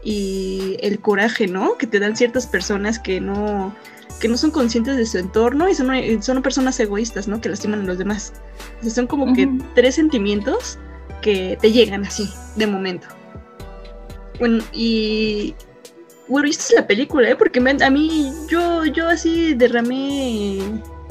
y 0.03 0.77
el 0.81 0.99
coraje, 0.99 1.47
¿no? 1.47 1.77
Que 1.79 1.87
te 1.87 2.01
dan 2.01 2.17
ciertas 2.17 2.47
personas 2.47 2.99
que 2.99 3.21
no, 3.21 3.75
que 4.21 4.29
no 4.29 4.37
son 4.37 4.51
conscientes 4.51 4.97
de 4.97 5.07
su 5.07 5.19
entorno 5.19 5.69
y 5.69 5.75
son, 5.75 5.91
son 6.23 6.43
personas 6.43 6.81
egoístas, 6.81 7.29
¿no? 7.29 7.41
Que 7.41 7.51
lastiman 7.51 7.83
a 7.83 7.85
los 7.85 7.99
demás. 7.99 8.33
O 8.81 8.85
sea, 8.85 8.91
son 8.91 9.07
como 9.07 9.33
que 9.35 9.49
tres 9.75 9.95
sentimientos 9.97 10.79
que 11.21 11.57
te 11.61 11.71
llegan 11.71 12.05
así, 12.05 12.29
de 12.57 12.67
momento. 12.67 13.07
Bueno, 14.39 14.65
y 14.73 15.55
bueno, 16.27 16.49
es 16.49 16.73
la 16.75 16.87
película, 16.87 17.29
¿eh? 17.31 17.37
Porque 17.37 17.61
me- 17.61 17.77
a 17.85 17.91
mí, 17.91 18.33
yo, 18.49 18.85
yo 18.87 19.09
así 19.09 19.55
derramé 19.55 20.59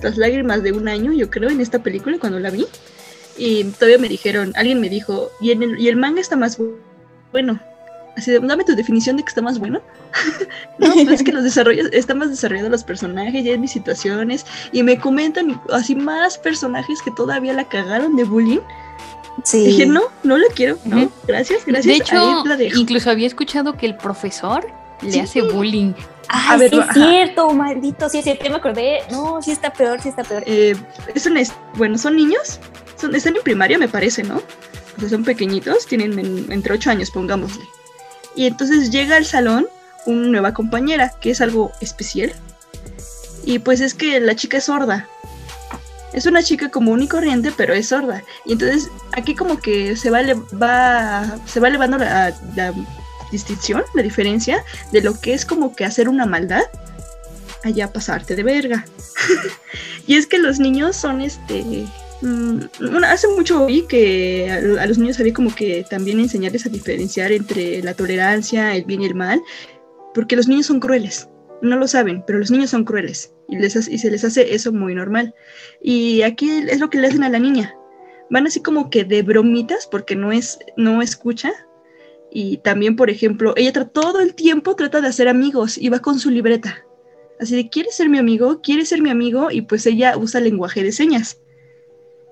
las 0.01 0.17
lágrimas 0.17 0.63
de 0.63 0.71
un 0.71 0.87
año, 0.87 1.11
yo 1.13 1.29
creo, 1.29 1.49
en 1.49 1.61
esta 1.61 1.81
película 1.83 2.17
cuando 2.19 2.39
la 2.39 2.49
vi. 2.49 2.65
Y 3.37 3.63
todavía 3.63 3.97
me 3.97 4.09
dijeron, 4.09 4.51
alguien 4.55 4.81
me 4.81 4.89
dijo, 4.89 5.31
y, 5.39 5.51
en 5.51 5.63
el, 5.63 5.79
y 5.79 5.87
el 5.87 5.95
manga 5.95 6.21
está 6.21 6.35
más 6.35 6.59
bu- 6.59 6.75
bueno. 7.31 7.59
Así 8.17 8.29
de, 8.29 8.39
dame 8.41 8.65
tu 8.65 8.75
definición 8.75 9.15
de 9.15 9.23
que 9.23 9.29
está 9.29 9.41
más 9.41 9.57
bueno. 9.57 9.81
no, 10.79 10.93
pues 10.93 11.09
es 11.11 11.23
que 11.23 11.31
los 11.31 11.43
desarrollos, 11.43 11.87
están 11.93 12.17
más 12.17 12.29
desarrollados 12.29 12.69
los 12.69 12.83
personajes, 12.83 13.43
ya 13.45 13.53
en 13.53 13.61
mis 13.61 13.71
situaciones. 13.71 14.45
Y 14.73 14.83
me 14.83 14.99
comentan 14.99 15.61
así 15.71 15.95
más 15.95 16.37
personajes 16.37 17.01
que 17.01 17.11
todavía 17.11 17.53
la 17.53 17.67
cagaron 17.69 18.15
de 18.17 18.25
bullying. 18.25 18.59
Sí. 19.45 19.65
Dije, 19.65 19.85
no, 19.85 20.01
no 20.23 20.37
la 20.37 20.47
quiero, 20.53 20.77
no, 20.83 21.09
gracias, 21.25 21.65
gracias. 21.65 21.85
de 21.85 22.03
hecho, 22.03 22.15
ahí 22.19 22.47
la 22.49 22.57
dejo. 22.57 22.77
incluso 22.77 23.09
había 23.09 23.27
escuchado 23.27 23.77
que 23.77 23.85
el 23.85 23.95
profesor 23.95 24.67
le 25.01 25.11
Sí. 25.11 25.19
hace 25.19 25.41
bullying. 25.41 25.93
Ay, 26.27 26.55
A 26.55 26.57
ver, 26.57 26.69
sí 26.69 26.79
es 26.79 26.85
cierto, 26.93 27.53
maldito, 27.53 28.07
sí 28.09 28.19
es 28.19 28.23
cierto, 28.23 28.49
me 28.49 28.55
acordé. 28.55 28.99
No, 29.11 29.41
sí 29.41 29.51
está 29.51 29.71
peor, 29.73 30.01
sí 30.01 30.09
está 30.09 30.23
peor. 30.23 30.43
Eh, 30.45 30.75
es 31.13 31.25
una, 31.25 31.41
bueno, 31.75 31.97
son 31.97 32.15
niños, 32.15 32.59
son, 32.99 33.13
están 33.15 33.35
en 33.35 33.43
primaria, 33.43 33.77
me 33.77 33.87
parece, 33.89 34.23
¿no? 34.23 34.37
O 34.97 34.99
sea, 34.99 35.09
son 35.09 35.23
pequeñitos, 35.23 35.85
tienen 35.87 36.17
en- 36.19 36.51
entre 36.51 36.73
8 36.73 36.89
años, 36.89 37.11
pongámosle. 37.11 37.63
Y 38.35 38.45
entonces 38.47 38.91
llega 38.91 39.17
al 39.17 39.25
salón 39.25 39.67
una 40.05 40.27
nueva 40.29 40.53
compañera, 40.53 41.11
que 41.19 41.31
es 41.31 41.41
algo 41.41 41.71
especial. 41.81 42.31
Y 43.43 43.59
pues 43.59 43.81
es 43.81 43.93
que 43.93 44.19
la 44.19 44.35
chica 44.35 44.57
es 44.57 44.65
sorda. 44.65 45.07
Es 46.13 46.25
una 46.25 46.43
chica 46.43 46.69
común 46.69 47.01
y 47.01 47.07
corriente, 47.07 47.51
pero 47.55 47.73
es 47.73 47.87
sorda. 47.89 48.23
Y 48.45 48.53
entonces 48.53 48.89
aquí 49.13 49.33
como 49.35 49.59
que 49.59 49.95
se 49.95 50.09
va, 50.09 50.19
va, 50.61 51.37
se 51.45 51.59
va 51.59 51.67
elevando 51.69 51.97
la, 51.97 52.33
la- 52.55 52.73
distinción, 53.31 53.83
la 53.93 54.03
diferencia 54.03 54.63
de 54.91 55.01
lo 55.01 55.19
que 55.19 55.33
es 55.33 55.45
como 55.45 55.75
que 55.75 55.85
hacer 55.85 56.09
una 56.09 56.25
maldad 56.25 56.63
allá 57.63 57.91
pasarte 57.91 58.35
de 58.35 58.43
verga. 58.43 58.85
y 60.07 60.15
es 60.15 60.27
que 60.27 60.39
los 60.39 60.59
niños 60.59 60.95
son 60.95 61.21
este 61.21 61.85
mm, 62.21 62.59
hace 63.05 63.27
mucho 63.29 63.65
vi 63.65 63.83
que 63.83 64.51
a, 64.79 64.85
los 64.85 64.97
niños 64.97 65.19
había 65.19 65.33
como 65.33 65.53
que 65.53 65.85
también 65.89 66.19
enseñarles 66.19 66.65
a 66.65 66.69
diferenciar 66.69 67.31
entre 67.31 67.81
la 67.83 67.93
tolerancia, 67.93 68.75
el 68.75 68.85
bien 68.85 69.01
y 69.01 69.05
el 69.05 69.15
mal, 69.15 69.41
porque 70.13 70.35
los 70.35 70.47
niños 70.47 70.67
son 70.67 70.79
crueles. 70.79 71.27
No 71.61 71.77
lo 71.77 71.87
saben, 71.87 72.23
pero 72.25 72.39
los 72.39 72.49
niños 72.49 72.71
son 72.71 72.83
crueles 72.85 73.33
y, 73.47 73.57
les 73.57 73.75
y 73.87 73.97
se 73.99 74.09
les 74.09 74.23
hace 74.23 74.55
eso 74.55 74.71
muy 74.73 74.95
normal. 74.95 75.35
Y 75.81 76.23
aquí 76.23 76.49
es 76.49 76.79
lo 76.79 76.89
que 76.89 76.97
le 76.97 77.07
hacen 77.07 77.23
a 77.23 77.29
la 77.29 77.37
niña. 77.37 77.75
Van 78.31 78.47
así 78.47 78.61
como 78.61 78.89
que 78.89 79.03
de 79.03 79.21
bromitas 79.21 79.87
porque 79.91 80.15
no 80.15 80.31
es 80.31 80.57
no 80.75 81.01
escucha. 81.01 81.51
Y 82.31 82.57
también, 82.57 82.95
por 82.95 83.09
ejemplo, 83.09 83.53
ella 83.57 83.73
todo 83.85 84.21
el 84.21 84.33
tiempo 84.35 84.75
trata 84.75 85.01
de 85.01 85.07
hacer 85.07 85.27
amigos 85.27 85.77
y 85.77 85.89
va 85.89 85.99
con 85.99 86.17
su 86.17 86.29
libreta 86.29 86.85
Así 87.41 87.55
de, 87.55 87.69
¿quieres 87.69 87.95
ser 87.95 88.07
mi 88.07 88.19
amigo? 88.19 88.61
¿Quieres 88.61 88.89
ser 88.89 89.01
mi 89.01 89.09
amigo? 89.09 89.49
Y 89.49 89.63
pues 89.63 89.87
ella 89.87 90.15
usa 90.15 90.39
lenguaje 90.39 90.83
de 90.83 90.91
señas. 90.91 91.39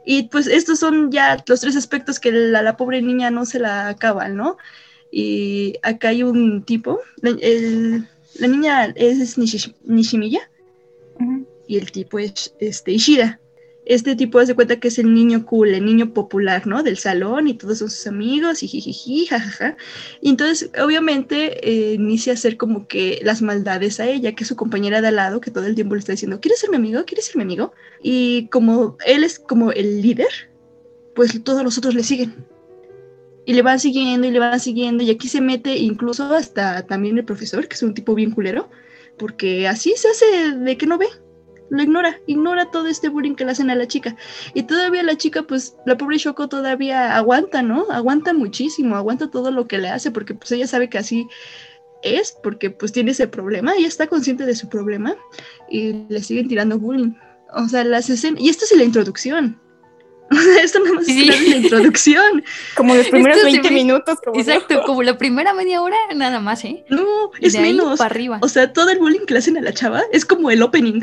Y 0.06 0.24
pues 0.24 0.46
estos 0.46 0.80
son 0.80 1.12
ya 1.12 1.44
los 1.48 1.62
tres 1.62 1.76
aspectos 1.76 2.20
que 2.20 2.32
la, 2.32 2.62
la 2.62 2.78
pobre 2.78 3.02
niña 3.02 3.32
no 3.32 3.46
se 3.48 3.60
la 3.60 3.90
acaban, 3.90 4.36
¿no? 4.36 4.58
Y 5.12 5.78
acá 5.82 6.10
hay 6.10 6.22
un 6.22 6.64
tipo, 6.64 7.00
la, 7.22 7.32
niña 8.48 8.86
es 8.96 9.38
Nishimiya 9.84 10.52
y 11.68 11.78
el 11.78 11.92
tipo 11.92 12.20
es 12.20 12.54
este, 12.60 12.92
Ishida 12.92 13.40
este 13.90 14.16
tipo 14.16 14.38
hace 14.38 14.54
cuenta 14.54 14.80
que 14.80 14.90
es 14.90 15.00
el 15.00 15.12
niño 15.16 15.48
cool, 15.48 15.70
el 15.70 15.84
niño 15.84 16.14
popular, 16.14 16.68
¿no? 16.68 16.84
Del 16.84 17.00
salón 17.00 17.48
y 17.48 17.56
todos 17.56 17.80
son 17.80 17.90
sus 17.90 18.06
amigos 18.06 18.62
y 18.62 18.68
jijiji, 18.68 19.26
jajaja. 19.26 19.78
Y 20.22 20.30
entonces, 20.30 20.70
obviamente, 20.80 21.68
eh, 21.68 21.96
inicia 21.96 22.34
a 22.34 22.36
hacer 22.36 22.56
como 22.56 22.88
que 22.88 23.20
las 23.24 23.42
maldades 23.42 24.00
a 24.00 24.08
ella, 24.08 24.36
que 24.36 24.44
es 24.44 24.48
su 24.48 24.56
compañera 24.56 25.02
de 25.02 25.08
al 25.08 25.16
lado, 25.16 25.42
que 25.42 25.50
todo 25.50 25.66
el 25.66 25.74
tiempo 25.74 25.96
le 25.96 26.00
está 26.00 26.12
diciendo, 26.12 26.40
¿quieres 26.40 26.60
ser 26.60 26.70
mi 26.70 26.76
amigo? 26.76 27.04
¿Quieres 27.04 27.26
ser 27.26 27.38
mi 27.38 27.42
amigo? 27.42 27.74
Y 28.04 28.48
como 28.50 28.96
él 29.08 29.24
es 29.24 29.40
como 29.40 29.72
el 29.72 30.04
líder, 30.04 30.30
pues 31.16 31.44
todos 31.44 31.64
los 31.64 31.76
otros 31.80 31.96
le 31.96 32.04
siguen. 32.04 32.46
Y 33.48 33.54
le 33.54 33.64
van 33.64 33.80
siguiendo 33.80 34.28
y 34.28 34.32
le 34.32 34.38
van 34.38 34.60
siguiendo, 34.60 35.04
y 35.04 35.10
aquí 35.10 35.28
se 35.28 35.42
mete 35.42 35.76
incluso 35.78 36.26
hasta 36.36 36.86
también 36.86 37.18
el 37.18 37.26
profesor, 37.26 37.68
que 37.68 37.74
es 37.74 37.82
un 37.82 37.96
tipo 37.96 38.14
bien 38.14 38.30
culero, 38.30 38.70
porque 39.18 39.68
así 39.68 39.96
se 39.96 40.10
hace 40.10 40.56
de 40.56 40.78
que 40.78 40.86
no 40.86 41.00
ve 41.00 41.08
lo 41.70 41.84
ignora, 41.84 42.20
ignora 42.26 42.72
todo 42.72 42.88
este 42.88 43.10
bullying 43.10 43.36
que 43.36 43.46
le 43.46 43.52
hacen 43.52 43.70
a 43.70 43.76
la 43.76 43.88
chica. 43.88 44.16
Y 44.54 44.64
todavía 44.64 45.04
la 45.04 45.18
chica, 45.18 45.44
pues 45.44 45.76
la 45.86 45.98
pobre 45.98 46.18
Shoko 46.18 46.48
todavía 46.50 47.16
aguanta, 47.16 47.62
¿no? 47.62 47.86
Aguanta 47.92 48.34
muchísimo, 48.34 48.96
aguanta 48.96 49.30
todo 49.30 49.52
lo 49.52 49.68
que 49.68 49.78
le 49.78 49.90
hace 49.90 50.12
porque 50.12 50.34
pues 50.34 50.52
ella 50.52 50.68
sabe 50.68 50.90
que 50.90 50.98
así 50.98 51.28
es, 52.04 52.38
porque 52.44 52.70
pues 52.70 52.92
tiene 52.92 53.12
ese 53.12 53.28
problema, 53.28 53.74
ella 53.76 53.88
está 53.88 54.08
consciente 54.08 54.46
de 54.46 54.56
su 54.56 54.70
problema 54.70 55.16
y 55.70 56.06
le 56.10 56.22
siguen 56.22 56.48
tirando 56.48 56.80
bullying. 56.80 57.14
O 57.54 57.68
sea, 57.68 57.84
las 57.84 58.10
escenas, 58.10 58.42
y 58.42 58.50
esto 58.50 58.66
es 58.66 58.76
la 58.76 58.84
introducción. 58.84 59.60
esto 60.62 60.80
nada 60.80 60.96
más 60.96 61.08
es 61.08 61.50
la 61.50 61.58
introducción. 61.58 62.44
Como 62.76 62.96
los 62.96 63.08
primeros 63.08 63.44
20 63.44 63.72
minutos. 63.72 64.20
Exacto, 64.34 64.84
como 64.86 65.02
la 65.02 65.18
primera 65.18 65.54
media 65.54 65.82
hora 65.82 65.98
nada 66.16 66.40
más, 66.40 66.64
¿eh? 66.66 66.86
No, 66.90 67.32
es 67.42 67.58
menos. 67.60 67.98
Para 67.98 68.12
arriba. 68.12 68.40
O 68.42 68.48
sea, 68.48 68.72
todo 68.72 68.90
el 68.92 69.00
bullying 69.00 69.26
que 69.26 69.34
le 69.34 69.40
hacen 69.40 69.58
a 69.58 69.62
la 69.62 69.74
chava 69.74 70.04
es 70.12 70.26
como 70.26 70.52
el 70.52 70.62
opening 70.62 71.02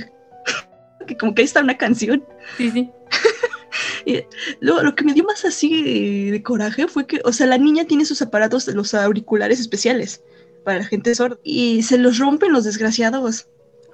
que 1.07 1.17
como 1.17 1.35
que 1.35 1.43
ahí 1.43 1.47
está 1.47 1.61
una 1.61 1.79
canción. 1.79 2.25
Sí, 2.57 2.71
sí. 2.71 2.91
y 4.05 4.25
lo, 4.61 4.95
que 4.95 5.05
me 5.05 5.15
dio 5.15 5.25
más 5.25 5.45
así 5.45 6.31
de, 6.31 6.43
coraje 6.43 6.89
fue 6.89 7.07
que, 7.07 7.21
o 7.25 7.33
sea, 7.33 7.47
la 7.47 7.59
niña 7.59 7.85
tiene 7.85 8.05
sus 8.05 8.23
aparatos, 8.23 8.67
los 8.69 8.95
auriculares 8.95 9.61
especiales 9.61 10.23
para 10.65 10.79
la 10.79 10.85
gente 10.85 11.15
sorda 11.15 11.39
y 11.45 11.83
se 11.83 11.99
los 11.99 12.19
rompen 12.19 12.53
los 12.53 12.65
desgraciados. 12.65 13.49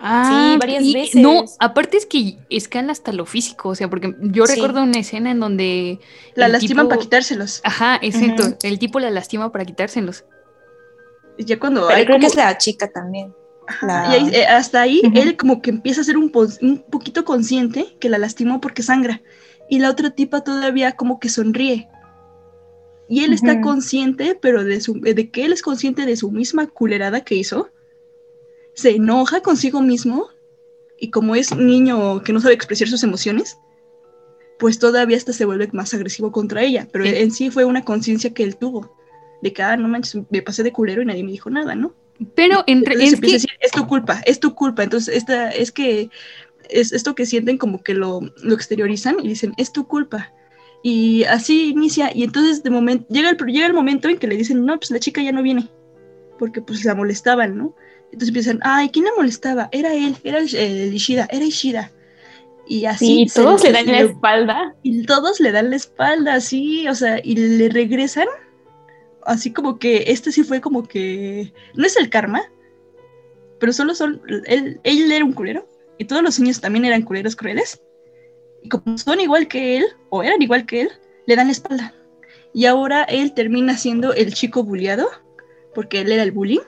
Ah, 0.05 0.55
sí, 0.55 0.59
varias 0.59 0.92
veces. 0.92 1.20
No, 1.20 1.44
aparte 1.61 1.96
es 1.96 2.07
que 2.07 2.38
escala 2.51 2.90
hasta 2.90 3.12
lo 3.12 3.25
físico, 3.25 3.68
o 3.68 3.75
sea, 3.77 3.88
porque 3.88 4.16
yo 4.20 4.46
recuerdo 4.46 4.83
una 4.83 4.98
escena 4.98 5.31
en 5.31 5.38
donde... 5.38 6.01
La 6.35 6.48
lastiman 6.48 6.88
para 6.88 7.01
quitárselos. 7.01 7.61
Ajá, 7.62 8.01
exacto. 8.03 8.57
El 8.62 8.81
tipo 8.81 8.98
la 8.98 9.11
lastima 9.11 9.53
para 9.53 9.64
quitárselos. 9.64 10.25
Ya 11.38 11.59
cuando... 11.61 11.87
creo 11.87 12.18
que 12.18 12.27
es 12.27 12.35
la 12.35 12.59
chica 12.59 12.90
también. 12.90 13.33
Y 14.12 14.35
eh, 14.35 14.46
hasta 14.46 14.83
ahí 14.83 15.03
él 15.14 15.37
como 15.37 15.62
que 15.62 15.70
empieza 15.70 16.01
a 16.01 16.05
ser 16.05 16.16
un, 16.16 16.33
un, 16.61 16.85
poquito 16.90 17.25
consciente 17.25 17.96
que 18.01 18.09
la 18.09 18.18
lastimó 18.18 18.61
porque 18.61 18.83
sangra. 18.83 19.22
Y 19.68 19.79
la 19.79 19.90
otra 19.90 20.11
tipa 20.11 20.42
todavía 20.42 20.92
como 20.92 21.18
que 21.18 21.29
sonríe. 21.29 21.88
Y 23.09 23.25
él 23.25 23.33
está 23.33 23.61
consciente, 23.61 24.38
pero 24.40 24.64
de, 24.64 24.81
su, 24.81 25.01
de 25.01 25.31
que 25.31 25.44
él 25.44 25.53
es 25.53 25.62
consciente 25.62 26.07
de 26.07 26.16
su 26.16 26.31
misma 26.31 26.66
culerada 26.66 27.22
que 27.22 27.35
hizo. 27.35 27.70
Se 28.75 28.90
enoja 28.90 29.40
consigo 29.40 29.83
mismo. 29.83 30.29
Y 30.98 31.11
como 31.11 31.35
es 31.35 31.51
un 31.53 31.66
niño 31.66 32.22
que 32.22 32.33
no 32.33 32.40
sabe 32.40 32.55
expresar 32.55 32.88
sus 32.88 33.03
emociones, 33.03 33.59
pues 34.59 34.79
todavía 34.79 35.16
hasta 35.16 35.33
se 35.33 35.44
vuelve 35.44 35.68
más 35.72 35.92
agresivo 35.94 36.33
contra 36.33 36.62
ella. 36.62 36.88
Pero 36.92 37.05
en 37.05 37.31
sí 37.33 37.51
fue 37.51 37.64
una 37.64 37.85
conciencia 37.85 38.33
que 38.33 38.44
él 38.44 38.57
tuvo. 38.57 38.96
De 39.42 39.53
que, 39.53 39.62
ah, 39.62 39.77
no 39.77 39.88
manches, 39.88 40.22
me 40.31 40.40
pasé 40.40 40.62
de 40.62 40.72
culero 40.72 41.03
y 41.03 41.07
nadie 41.07 41.25
me 41.25 41.33
dijo 41.33 41.51
nada, 41.51 41.75
¿no? 41.75 41.94
Pero 42.35 42.64
entre 42.66 43.02
es, 43.04 43.20
que... 43.20 43.37
es 43.37 43.70
tu 43.72 43.87
culpa, 43.87 44.22
es 44.26 44.40
tu 44.40 44.54
culpa. 44.54 44.82
Entonces, 44.82 45.16
esta, 45.16 45.50
es 45.50 45.72
que 45.72 46.11
es 46.68 46.92
esto 46.92 47.14
que 47.14 47.26
sienten 47.26 47.58
como 47.58 47.82
que 47.82 47.94
lo, 47.94 48.20
lo 48.42 48.54
exteriorizan 48.54 49.16
y 49.22 49.28
dicen, 49.28 49.54
es 49.56 49.72
tu 49.72 49.87
culpa. 49.87 50.32
Y 50.82 51.24
así 51.24 51.70
inicia, 51.70 52.11
y 52.12 52.24
entonces 52.24 52.62
de 52.62 52.70
momento, 52.70 53.06
llega 53.08 53.30
el, 53.30 53.37
llega 53.37 53.66
el 53.66 53.74
momento 53.74 54.08
en 54.08 54.18
que 54.18 54.26
le 54.26 54.37
dicen, 54.37 54.64
no, 54.64 54.78
pues 54.78 54.90
la 54.90 54.98
chica 54.98 55.22
ya 55.22 55.30
no 55.30 55.42
viene, 55.42 55.68
porque 56.38 56.61
pues 56.61 56.85
la 56.85 56.94
molestaban, 56.94 57.56
¿no? 57.56 57.76
Entonces 58.06 58.28
empiezan, 58.28 58.58
ay, 58.62 58.90
¿quién 58.90 59.04
la 59.04 59.12
molestaba? 59.16 59.68
Era 59.70 59.94
él, 59.94 60.16
era 60.24 60.38
el, 60.38 60.92
Ishida, 60.92 61.28
era 61.30 61.44
Ishida. 61.44 61.92
Y 62.66 62.85
así. 62.85 63.22
y 63.22 63.26
todos 63.26 63.62
le 63.62 63.72
dan 63.72 63.87
la 63.87 64.00
espalda. 64.00 64.74
Y 64.82 65.04
todos 65.04 65.40
le 65.40 65.52
dan 65.52 65.70
la 65.70 65.76
espalda, 65.76 66.40
sí, 66.40 66.88
o 66.88 66.94
sea, 66.94 67.20
y 67.22 67.37
le 67.37 67.68
regresan 67.68 68.26
así 69.26 69.52
como 69.52 69.78
que 69.78 70.04
este 70.08 70.32
sí 70.32 70.44
fue 70.44 70.61
como 70.61 70.82
que 70.82 71.52
no 71.74 71.87
es 71.87 71.96
el 71.96 72.11
karma, 72.11 72.42
pero 73.58 73.72
solo 73.72 73.94
son 73.94 74.22
él, 74.46 74.80
él 74.82 75.12
era 75.12 75.24
un 75.24 75.32
culero 75.32 75.68
y 75.98 76.04
todos 76.04 76.22
los 76.22 76.38
niños 76.40 76.61
también 76.61 76.85
eran 76.85 77.02
culeros 77.02 77.37
crueles. 77.37 77.80
Y 78.62 78.68
como 78.68 78.96
son 78.98 79.20
igual 79.20 79.48
que 79.48 79.78
él 79.78 79.87
o 80.11 80.22
eran 80.22 80.42
igual 80.42 80.66
que 80.66 80.82
él, 80.82 80.90
le 81.26 81.37
dan 81.37 81.46
la 81.46 81.52
espalda. 81.52 81.94
Y 82.54 82.66
ahora 82.66 83.04
él 83.04 83.32
termina 83.35 83.76
siendo 83.76 84.12
el 84.14 84.35
chico 84.35 84.62
bulliado 84.62 85.08
porque 85.74 86.00
él 86.00 86.12
era 86.12 86.22
el 86.22 86.32
bullying 86.32 86.61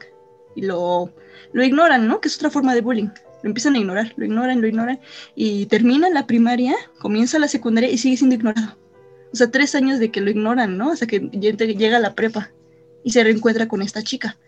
y 0.55 0.62
lo 0.62 1.12
lo 1.53 1.64
ignoran, 1.64 2.09
¿no? 2.09 2.21
Que 2.21 2.29
es 2.29 2.37
otra 2.37 2.51
forma 2.51 2.75
de 2.75 2.81
bullying. 2.81 3.11
Lo 3.43 3.51
empiezan 3.51 3.75
a 3.75 3.79
ignorar, 3.79 4.12
lo 4.17 4.25
ignoran, 4.25 4.61
lo 4.61 4.67
ignoran 4.67 5.01
y 5.35 5.67
termina 5.67 6.09
la 6.09 6.27
primaria, 6.27 6.75
comienza 6.99 7.38
la 7.38 7.49
secundaria 7.49 7.90
y 7.90 7.99
sigue 7.99 8.17
siendo 8.17 8.35
ignorado 8.35 8.77
o 9.35 9.37
sea, 9.37 9.51
tres 9.51 9.75
años 9.75 9.99
de 9.99 10.12
que 10.12 10.20
lo 10.20 10.31
ignoran, 10.31 10.79
¿no? 10.79 10.92
Hasta 10.92 11.09
que 11.09 11.18
llega 11.18 11.99
la 11.99 12.14
prepa 12.14 12.53
y 13.03 13.11
se 13.11 13.25
reencuentra 13.25 13.66
con 13.66 13.83
esta 13.83 14.01
chica, 14.01 14.38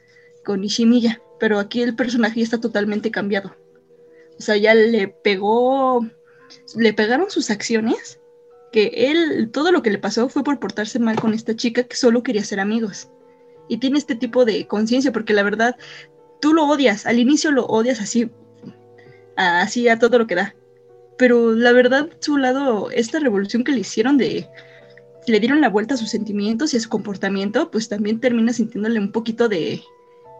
con 0.44 0.62
Ishimiya. 0.62 1.20
Pero 1.40 1.58
aquí 1.58 1.82
el 1.82 1.96
personaje 1.96 2.38
ya 2.38 2.44
está 2.44 2.60
totalmente 2.60 3.10
cambiado. 3.10 3.56
O 4.38 4.40
sea, 4.40 4.56
ya 4.56 4.74
le 4.74 5.08
pegó, 5.08 6.06
le 6.76 6.92
pegaron 6.92 7.30
sus 7.30 7.50
acciones, 7.50 8.20
que 8.70 9.10
él, 9.10 9.50
todo 9.50 9.72
lo 9.72 9.82
que 9.82 9.90
le 9.90 9.98
pasó 9.98 10.28
fue 10.28 10.44
por 10.44 10.60
portarse 10.60 11.00
mal 11.00 11.18
con 11.18 11.34
esta 11.34 11.56
chica 11.56 11.82
que 11.82 11.96
solo 11.96 12.22
quería 12.22 12.44
ser 12.44 12.60
amigos. 12.60 13.08
Y 13.68 13.78
tiene 13.78 13.98
este 13.98 14.14
tipo 14.14 14.44
de 14.44 14.68
conciencia, 14.68 15.10
porque 15.10 15.32
la 15.32 15.42
verdad, 15.42 15.74
tú 16.40 16.54
lo 16.54 16.64
odias, 16.64 17.06
al 17.06 17.18
inicio 17.18 17.50
lo 17.50 17.66
odias 17.66 18.00
así, 18.00 18.30
así 19.34 19.88
a 19.88 19.98
todo 19.98 20.16
lo 20.20 20.28
que 20.28 20.36
da. 20.36 20.54
Pero 21.18 21.50
la 21.50 21.72
verdad, 21.72 22.08
su 22.20 22.36
lado, 22.36 22.92
esta 22.92 23.18
revolución 23.18 23.64
que 23.64 23.72
le 23.72 23.80
hicieron 23.80 24.16
de 24.16 24.48
le 25.26 25.40
dieron 25.40 25.60
la 25.60 25.68
vuelta 25.68 25.94
a 25.94 25.96
sus 25.96 26.10
sentimientos 26.10 26.72
y 26.72 26.76
a 26.76 26.80
su 26.80 26.88
comportamiento, 26.88 27.70
pues 27.70 27.88
también 27.88 28.20
termina 28.20 28.52
sintiéndole 28.52 28.98
un 28.98 29.12
poquito 29.12 29.48
de, 29.48 29.82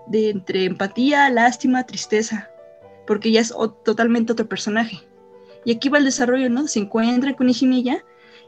de 0.06 0.30
entre 0.30 0.64
empatía, 0.64 1.28
lástima, 1.30 1.86
tristeza, 1.86 2.50
porque 3.06 3.30
ya 3.30 3.40
es 3.40 3.52
totalmente 3.84 4.32
otro 4.32 4.48
personaje. 4.48 5.00
Y 5.64 5.72
aquí 5.72 5.88
va 5.88 5.98
el 5.98 6.04
desarrollo, 6.04 6.48
¿no? 6.48 6.68
Se 6.68 6.78
encuentra 6.78 7.34
con 7.34 7.48
Ishimiya 7.48 8.04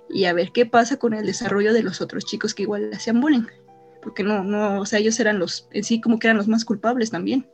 y 0.08 0.24
a 0.24 0.32
ver 0.32 0.52
qué 0.52 0.66
pasa 0.66 0.98
con 0.98 1.14
el 1.14 1.26
desarrollo 1.26 1.72
de 1.72 1.82
los 1.82 2.00
otros 2.00 2.24
chicos 2.24 2.54
que 2.54 2.62
igual 2.62 2.90
hacían 2.92 3.20
bullying. 3.20 3.46
Porque 4.02 4.22
no, 4.22 4.44
no, 4.44 4.80
o 4.80 4.86
sea, 4.86 5.00
ellos 5.00 5.18
eran 5.18 5.38
los, 5.38 5.68
en 5.72 5.82
sí 5.82 6.00
como 6.00 6.18
que 6.18 6.28
eran 6.28 6.36
los 6.36 6.46
más 6.46 6.64
culpables 6.64 7.10
también. 7.10 7.46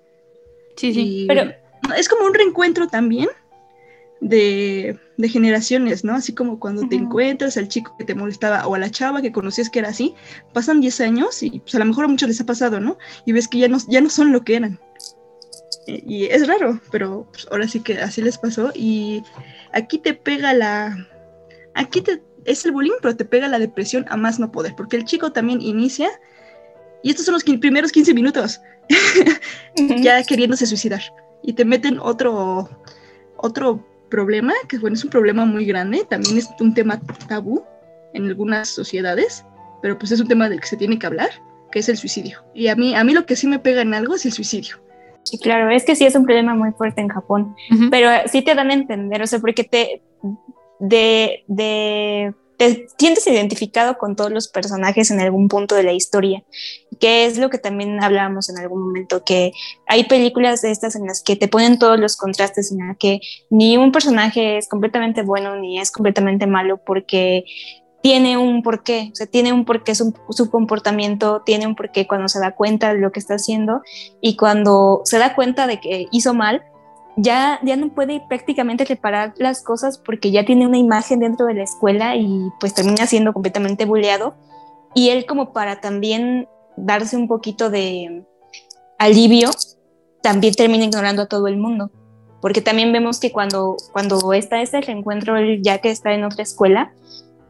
Sí, 0.77 0.93
sí. 0.93 1.25
pero 1.27 1.53
es 1.97 2.09
como 2.09 2.27
un 2.27 2.35
reencuentro 2.35 2.89
también 2.89 3.29
de, 4.21 4.99
generaciones, 5.23 6.05
¿no? 6.05 6.15
Así 6.15 6.35
como 6.35 6.59
cuando 6.59 6.87
te 6.89 6.97
encuentras 6.97 7.57
al 7.57 7.69
chico 7.69 7.95
que 7.99 8.05
te 8.05 8.15
molestaba 8.15 8.67
o 8.67 8.75
a 8.75 8.79
la 8.79 8.91
chava 8.91 9.23
que 9.23 9.33
conocías 9.33 9.71
que 9.71 9.81
era 9.81 9.89
así, 9.89 10.15
pasan 10.53 10.81
10 10.81 11.01
años 11.01 11.43
y 11.43 11.61
pues 11.61 11.75
a 11.75 11.79
lo 11.79 11.85
mejor 11.85 12.07
a 12.07 12.09
muchos 12.09 12.29
les 12.29 12.41
ha 12.41 12.47
pasado, 12.47 12.81
¿no? 12.81 12.99
Y 13.27 13.33
ves 13.33 13.49
que 13.49 13.59
ya 13.59 13.69
no, 13.69 13.79
ya 13.89 14.01
no 14.01 14.11
son 14.11 14.33
lo 14.33 14.43
que 14.43 14.57
eran. 14.57 14.81
Y 15.87 16.25
es 16.25 16.47
raro, 16.47 16.81
pero 16.91 17.29
pues, 17.33 17.47
ahora 17.51 17.69
sí 17.69 17.81
que 17.81 17.99
así 17.99 18.23
les 18.23 18.39
pasó 18.39 18.73
y 18.75 19.23
aquí 19.73 19.99
te 19.99 20.15
pega 20.15 20.55
la... 20.55 21.09
Aquí 21.75 22.01
te, 22.01 22.23
es 22.45 22.65
el 22.65 22.73
bullying, 22.73 22.93
pero 23.03 23.17
te 23.17 23.25
pega 23.25 23.49
la 23.49 23.59
depresión 23.59 24.07
a 24.09 24.17
más 24.17 24.39
no 24.39 24.51
poder, 24.51 24.75
porque 24.77 24.97
el 24.97 25.05
chico 25.05 25.33
también 25.33 25.61
inicia 25.61 26.09
Y 27.03 27.11
estos 27.11 27.27
son 27.27 27.35
los 27.35 27.45
primeros 27.45 27.93
15 27.93 28.15
minutos, 28.15 28.61
ya 29.77 30.23
queriéndose 30.23 30.67
suicidar. 30.67 31.03
Y 31.43 31.53
te 31.53 31.65
meten 31.65 31.99
otro, 31.99 32.71
otro 33.37 33.85
problema, 34.15 34.53
que 34.69 34.79
bueno, 34.79 34.95
es 34.95 35.05
un 35.05 35.11
problema 35.11 35.45
muy 35.45 35.65
grande, 35.67 36.07
también 36.09 36.39
es 36.39 36.49
un 36.61 36.73
tema 36.73 37.01
tabú 37.29 37.65
en 38.13 38.27
algunas 38.27 38.69
sociedades, 38.69 39.45
pero 39.83 39.99
pues 39.99 40.13
es 40.13 40.21
un 40.21 40.29
tema 40.29 40.49
del 40.49 40.61
que 40.61 40.69
se 40.69 40.77
tiene 40.77 41.01
que 41.01 41.07
hablar, 41.07 41.31
que 41.73 41.81
es 41.81 41.89
el 41.89 41.97
suicidio. 41.97 42.45
Y 42.55 42.69
a 42.69 42.77
mí, 42.77 42.95
a 42.95 43.03
mí 43.03 43.13
lo 43.13 43.27
que 43.27 43.35
sí 43.35 43.49
me 43.49 43.59
pega 43.59 43.83
en 43.83 43.93
algo 43.93 44.15
es 44.15 44.25
el 44.25 44.33
suicidio. 44.33 44.77
Sí, 45.25 45.39
claro, 45.39 45.69
es 45.71 45.85
que 45.85 45.97
sí 45.97 46.07
es 46.07 46.15
un 46.15 46.25
problema 46.25 46.55
muy 46.55 46.71
fuerte 46.73 47.01
en 47.01 47.09
Japón, 47.09 47.57
pero 47.91 48.09
sí 48.27 48.43
te 48.43 48.55
dan 48.55 48.71
a 48.71 48.75
entender, 48.75 49.21
o 49.21 49.27
sea, 49.27 49.41
porque 49.41 49.65
te, 49.65 50.03
de, 50.79 51.45
de 51.49 52.35
te 52.57 52.87
sientes 52.99 53.27
identificado 53.27 53.99
con 53.99 54.17
todos 54.17 54.31
los 54.31 54.49
personajes 54.49 55.11
en 55.11 55.21
algún 55.21 55.49
punto 55.49 55.75
de 55.75 55.83
la 55.83 55.93
historia, 55.93 56.45
que 57.01 57.27
es 57.27 57.39
lo 57.39 57.51
que 57.51 57.59
también 57.59 58.03
hablábamos 58.03 58.49
en 58.49 58.59
algún 58.59 58.83
momento, 58.83 59.25
que 59.25 59.53
hay 59.87 60.05
películas 60.05 60.63
de 60.63 60.71
estas 60.71 60.97
en 60.97 61.07
las 61.07 61.23
que 61.23 61.37
te 61.37 61.49
ponen 61.49 61.79
todos 61.79 61.99
los 61.99 62.17
contrastes, 62.17 62.73
en 62.73 62.87
las 62.87 62.97
que 62.99 63.21
ni 63.51 63.77
un 63.77 63.93
personaje 63.93 64.59
es 64.59 64.69
completamente 64.69 65.23
bueno 65.23 65.57
ni 65.57 65.81
es 65.81 65.91
completamente 65.91 66.47
malo, 66.47 66.79
porque 66.85 67.45
tiene 68.03 68.37
un 68.37 68.63
porqué, 68.63 69.09
o 69.13 69.15
sea, 69.15 69.27
tiene 69.27 69.53
un 69.53 69.65
porqué 69.65 69.95
su, 69.95 70.13
su, 70.29 70.51
comportamiento, 70.51 71.43
tiene 71.45 71.67
un 71.67 71.75
porqué 71.75 72.07
cuando 72.07 72.29
se 72.29 72.39
da 72.39 72.55
cuenta 72.55 72.93
de 72.93 73.01
lo 73.01 73.13
que 73.13 73.19
está 73.19 73.37
haciendo 73.37 73.81
y 74.21 74.37
cuando 74.37 75.01
se 75.05 75.19
da 75.19 75.35
cuenta 75.35 75.67
de 75.67 75.81
que 75.81 76.07
hizo 76.13 76.35
mal, 76.35 76.63
ya, 77.17 77.61
ya 77.63 77.77
no 77.77 77.91
puede 77.91 78.23
prácticamente 78.29 78.85
reparar 78.85 79.35
las 79.37 79.63
cosas 79.63 79.99
porque 79.99 80.31
ya 80.31 80.45
tiene 80.45 80.67
una 80.67 80.79
imagen 80.79 81.21
dentro 81.21 81.47
de 81.47 81.55
la 81.55 81.63
escuela 81.63 82.17
y 82.17 82.51
pues 82.61 82.75
termina 82.75 83.07
siendo 83.07 83.33
completamente 83.33 83.85
bulleado. 83.85 84.35
Y 84.95 85.11
él 85.11 85.27
como 85.27 85.53
para 85.53 85.81
también 85.81 86.49
darse 86.77 87.17
un 87.17 87.29
poquito 87.29 87.71
de 87.71 88.25
alivio, 88.99 89.51
también 90.23 90.55
termina 90.55 90.85
ignorando 90.85 91.23
a 91.23 91.27
todo 91.27 91.49
el 91.49 91.57
mundo. 91.57 91.91
Porque 92.41 92.61
también 92.61 92.93
vemos 92.93 93.21
que 93.21 93.33
cuando, 93.33 93.77
cuando 93.93 94.33
está 94.33 94.61
ese 94.61 94.81
reencuentro, 94.81 95.35
ya 95.63 95.79
que 95.79 95.91
está 95.91 96.13
en 96.13 96.25
otra 96.25 96.43
escuela, 96.43 96.93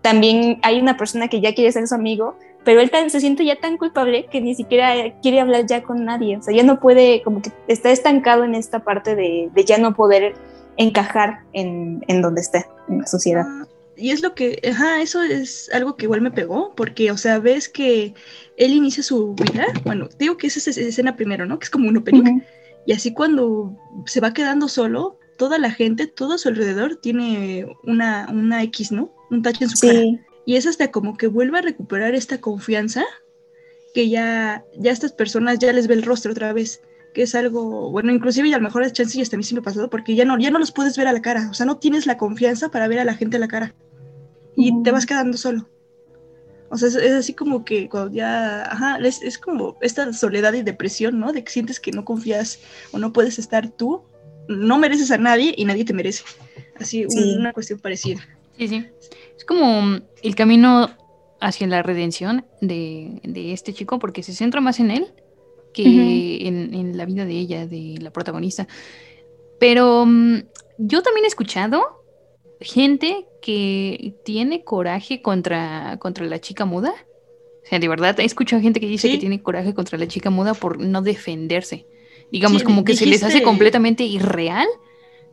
también 0.02 0.58
hay 0.62 0.80
una 0.80 0.96
persona 0.96 1.28
que 1.28 1.40
ya 1.40 1.54
quiere 1.54 1.72
ser 1.72 1.88
su 1.88 1.94
amigo, 1.94 2.36
pero 2.64 2.80
él 2.80 2.90
se 3.08 3.20
siente 3.20 3.44
ya 3.44 3.60
tan 3.60 3.76
culpable 3.76 4.26
que 4.30 4.40
ni 4.40 4.54
siquiera 4.54 5.18
quiere 5.20 5.40
hablar 5.40 5.66
ya 5.66 5.82
con 5.82 6.04
nadie, 6.04 6.36
o 6.36 6.42
sea, 6.42 6.54
ya 6.54 6.62
no 6.62 6.80
puede, 6.80 7.22
como 7.22 7.42
que 7.42 7.50
está 7.68 7.90
estancado 7.90 8.44
en 8.44 8.54
esta 8.54 8.84
parte 8.84 9.14
de, 9.14 9.50
de 9.54 9.64
ya 9.64 9.78
no 9.78 9.94
poder 9.94 10.34
encajar 10.76 11.40
en, 11.52 12.04
en, 12.08 12.22
donde 12.22 12.40
está, 12.40 12.66
en 12.88 12.98
la 13.00 13.06
sociedad. 13.06 13.44
Ah, 13.46 13.66
y 13.96 14.10
es 14.10 14.22
lo 14.22 14.34
que, 14.34 14.60
ajá, 14.68 15.00
eso 15.02 15.22
es 15.22 15.70
algo 15.72 15.96
que 15.96 16.06
igual 16.06 16.20
me 16.20 16.30
pegó, 16.30 16.74
porque, 16.74 17.10
o 17.10 17.16
sea, 17.16 17.38
ves 17.38 17.68
que 17.68 18.14
él 18.56 18.72
inicia 18.72 19.02
su 19.02 19.34
vida, 19.34 19.66
bueno, 19.84 20.08
digo 20.18 20.36
que 20.36 20.48
es 20.48 20.56
esa 20.56 20.70
escena 20.80 21.16
primero, 21.16 21.46
¿no? 21.46 21.58
Que 21.58 21.64
es 21.64 21.70
como 21.70 21.88
un 21.88 21.98
opening, 21.98 22.40
y 22.86 22.92
así 22.92 23.12
cuando 23.12 23.76
se 24.06 24.20
va 24.20 24.32
quedando 24.32 24.68
solo, 24.68 25.18
toda 25.36 25.58
la 25.58 25.70
gente, 25.70 26.06
todo 26.06 26.34
a 26.34 26.38
su 26.38 26.48
alrededor 26.48 26.96
tiene 26.96 27.66
una, 27.84 28.28
una 28.30 28.62
X, 28.64 28.92
¿no? 28.92 29.12
Un 29.30 29.42
tache 29.42 29.64
en 29.64 29.70
su 29.70 29.76
sí. 29.76 29.86
cara. 29.86 30.33
Y 30.46 30.56
es 30.56 30.66
hasta 30.66 30.90
como 30.90 31.16
que 31.16 31.26
vuelve 31.26 31.58
a 31.58 31.62
recuperar 31.62 32.14
esta 32.14 32.40
confianza 32.40 33.04
que 33.94 34.08
ya, 34.08 34.64
ya 34.76 34.90
estas 34.90 35.12
personas 35.12 35.58
ya 35.58 35.72
les 35.72 35.86
ve 35.86 35.94
el 35.94 36.02
rostro 36.02 36.32
otra 36.32 36.52
vez, 36.52 36.82
que 37.14 37.22
es 37.22 37.34
algo, 37.34 37.90
bueno, 37.90 38.12
inclusive 38.12 38.48
y 38.48 38.52
a 38.52 38.58
lo 38.58 38.64
mejor 38.64 38.82
es 38.82 38.92
chance 38.92 39.16
y 39.16 39.22
hasta 39.22 39.36
a 39.36 39.38
mí 39.38 39.44
sí 39.44 39.54
me 39.54 39.60
ha 39.60 39.62
pasado, 39.62 39.88
porque 39.88 40.16
ya 40.16 40.24
no, 40.24 40.38
ya 40.38 40.50
no 40.50 40.58
los 40.58 40.72
puedes 40.72 40.96
ver 40.98 41.06
a 41.06 41.12
la 41.12 41.22
cara, 41.22 41.48
o 41.50 41.54
sea, 41.54 41.64
no 41.64 41.78
tienes 41.78 42.06
la 42.06 42.18
confianza 42.18 42.70
para 42.70 42.88
ver 42.88 42.98
a 42.98 43.04
la 43.04 43.14
gente 43.14 43.36
a 43.36 43.40
la 43.40 43.48
cara 43.48 43.74
y 44.56 44.82
te 44.82 44.90
vas 44.90 45.06
quedando 45.06 45.36
solo. 45.36 45.68
O 46.70 46.76
sea, 46.76 46.88
es, 46.88 46.96
es, 46.96 47.12
así 47.12 47.34
como 47.34 47.64
que 47.64 47.88
cuando 47.88 48.12
ya, 48.12 48.64
ajá, 48.64 48.98
es, 48.98 49.22
es, 49.22 49.38
como 49.38 49.76
esta 49.80 50.12
soledad 50.12 50.54
y 50.54 50.62
depresión, 50.62 51.20
¿no? 51.20 51.32
De 51.32 51.44
que 51.44 51.52
sientes 51.52 51.78
que 51.78 51.92
no 51.92 52.04
confías 52.04 52.58
o 52.90 52.98
no 52.98 53.12
puedes 53.12 53.38
estar 53.38 53.70
tú, 53.70 54.02
no 54.48 54.78
mereces 54.78 55.10
a 55.10 55.18
nadie 55.18 55.54
y 55.56 55.64
nadie 55.64 55.84
te 55.84 55.92
merece. 55.92 56.24
Así, 56.76 57.04
sí. 57.08 57.36
una 57.38 57.52
cuestión 57.52 57.78
parecida. 57.78 58.26
Sí, 58.58 58.68
sí. 58.68 58.86
Es 59.36 59.44
como 59.44 60.00
el 60.22 60.34
camino 60.34 60.90
hacia 61.40 61.66
la 61.66 61.82
redención 61.82 62.46
de, 62.60 63.20
de 63.22 63.52
este 63.52 63.72
chico, 63.74 63.98
porque 63.98 64.22
se 64.22 64.32
centra 64.32 64.60
más 64.60 64.80
en 64.80 64.90
él 64.90 65.12
que 65.72 65.82
uh 65.82 65.86
-huh. 65.86 66.46
en, 66.46 66.74
en, 66.74 66.96
la 66.96 67.04
vida 67.04 67.24
de 67.24 67.34
ella, 67.34 67.66
de 67.66 67.96
la 68.00 68.12
protagonista. 68.12 68.66
Pero 69.58 70.02
um, 70.02 70.42
yo 70.78 71.02
también 71.02 71.24
he 71.24 71.28
escuchado 71.28 72.04
gente 72.60 73.26
que 73.42 74.14
tiene 74.24 74.64
coraje 74.64 75.20
contra, 75.20 75.98
contra 75.98 76.24
la 76.26 76.40
chica 76.40 76.64
muda. 76.64 76.94
O 77.64 77.66
sea, 77.66 77.78
de 77.78 77.88
verdad, 77.88 78.18
he 78.20 78.24
escuchado 78.24 78.62
gente 78.62 78.80
que 78.80 78.86
dice 78.86 79.08
¿Sí? 79.08 79.14
que 79.14 79.20
tiene 79.20 79.42
coraje 79.42 79.74
contra 79.74 79.98
la 79.98 80.06
chica 80.06 80.30
muda 80.30 80.54
por 80.54 80.78
no 80.80 81.02
defenderse. 81.02 81.86
Digamos, 82.30 82.60
sí, 82.60 82.64
como 82.64 82.84
que 82.84 82.92
dijiste... 82.92 83.04
se 83.04 83.10
les 83.10 83.22
hace 83.22 83.42
completamente 83.42 84.04
irreal 84.04 84.66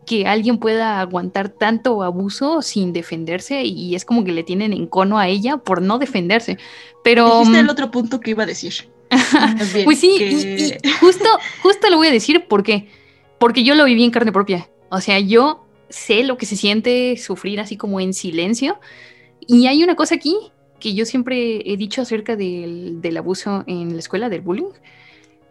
que 0.06 0.26
alguien 0.26 0.58
pueda 0.58 1.00
aguantar 1.00 1.50
tanto 1.50 2.04
abuso 2.04 2.62
sin 2.62 2.94
defenderse 2.94 3.64
y 3.64 3.96
es 3.96 4.06
como 4.06 4.24
que 4.24 4.32
le 4.32 4.44
tienen 4.44 4.74
en 4.74 4.88
cono 4.88 5.20
a 5.20 5.28
ella 5.28 5.58
por 5.58 5.82
no 5.82 6.00
defenderse. 6.00 6.58
Pero 7.04 7.40
Dijiste 7.40 7.60
el 7.60 7.70
otro 7.70 7.92
punto 7.92 8.20
que 8.20 8.32
iba 8.32 8.44
a 8.44 8.48
decir. 8.48 8.74
Bien, 9.74 9.86
pues 9.86 10.00
sí, 10.00 10.16
que... 10.18 10.30
y, 10.30 10.90
y 10.90 10.92
justo, 10.94 11.26
justo 11.62 11.90
lo 11.90 11.98
voy 11.98 12.08
a 12.08 12.12
decir 12.12 12.46
porque 12.48 12.88
porque 13.42 13.64
yo 13.64 13.74
lo 13.76 13.86
viví 13.86 14.04
en 14.04 14.12
carne 14.12 14.32
propia. 14.32 14.70
O 14.90 15.02
sea, 15.02 15.20
yo 15.20 15.66
sé 15.90 16.24
lo 16.24 16.38
que 16.38 16.46
se 16.46 16.56
siente 16.56 17.18
sufrir 17.18 17.60
así 17.60 17.76
como 17.76 18.00
en 18.00 18.14
silencio. 18.14 18.80
Y 19.48 19.66
hay 19.66 19.84
una 19.84 19.96
cosa 19.96 20.16
aquí 20.16 20.36
que 20.80 20.94
yo 20.94 21.06
siempre 21.06 21.62
he 21.66 21.78
dicho 21.78 22.02
acerca 22.02 22.36
del, 22.36 23.02
del 23.02 23.18
abuso 23.18 23.64
en 23.68 23.94
la 23.94 24.00
escuela, 24.00 24.30
del 24.30 24.42
bullying, 24.42 24.72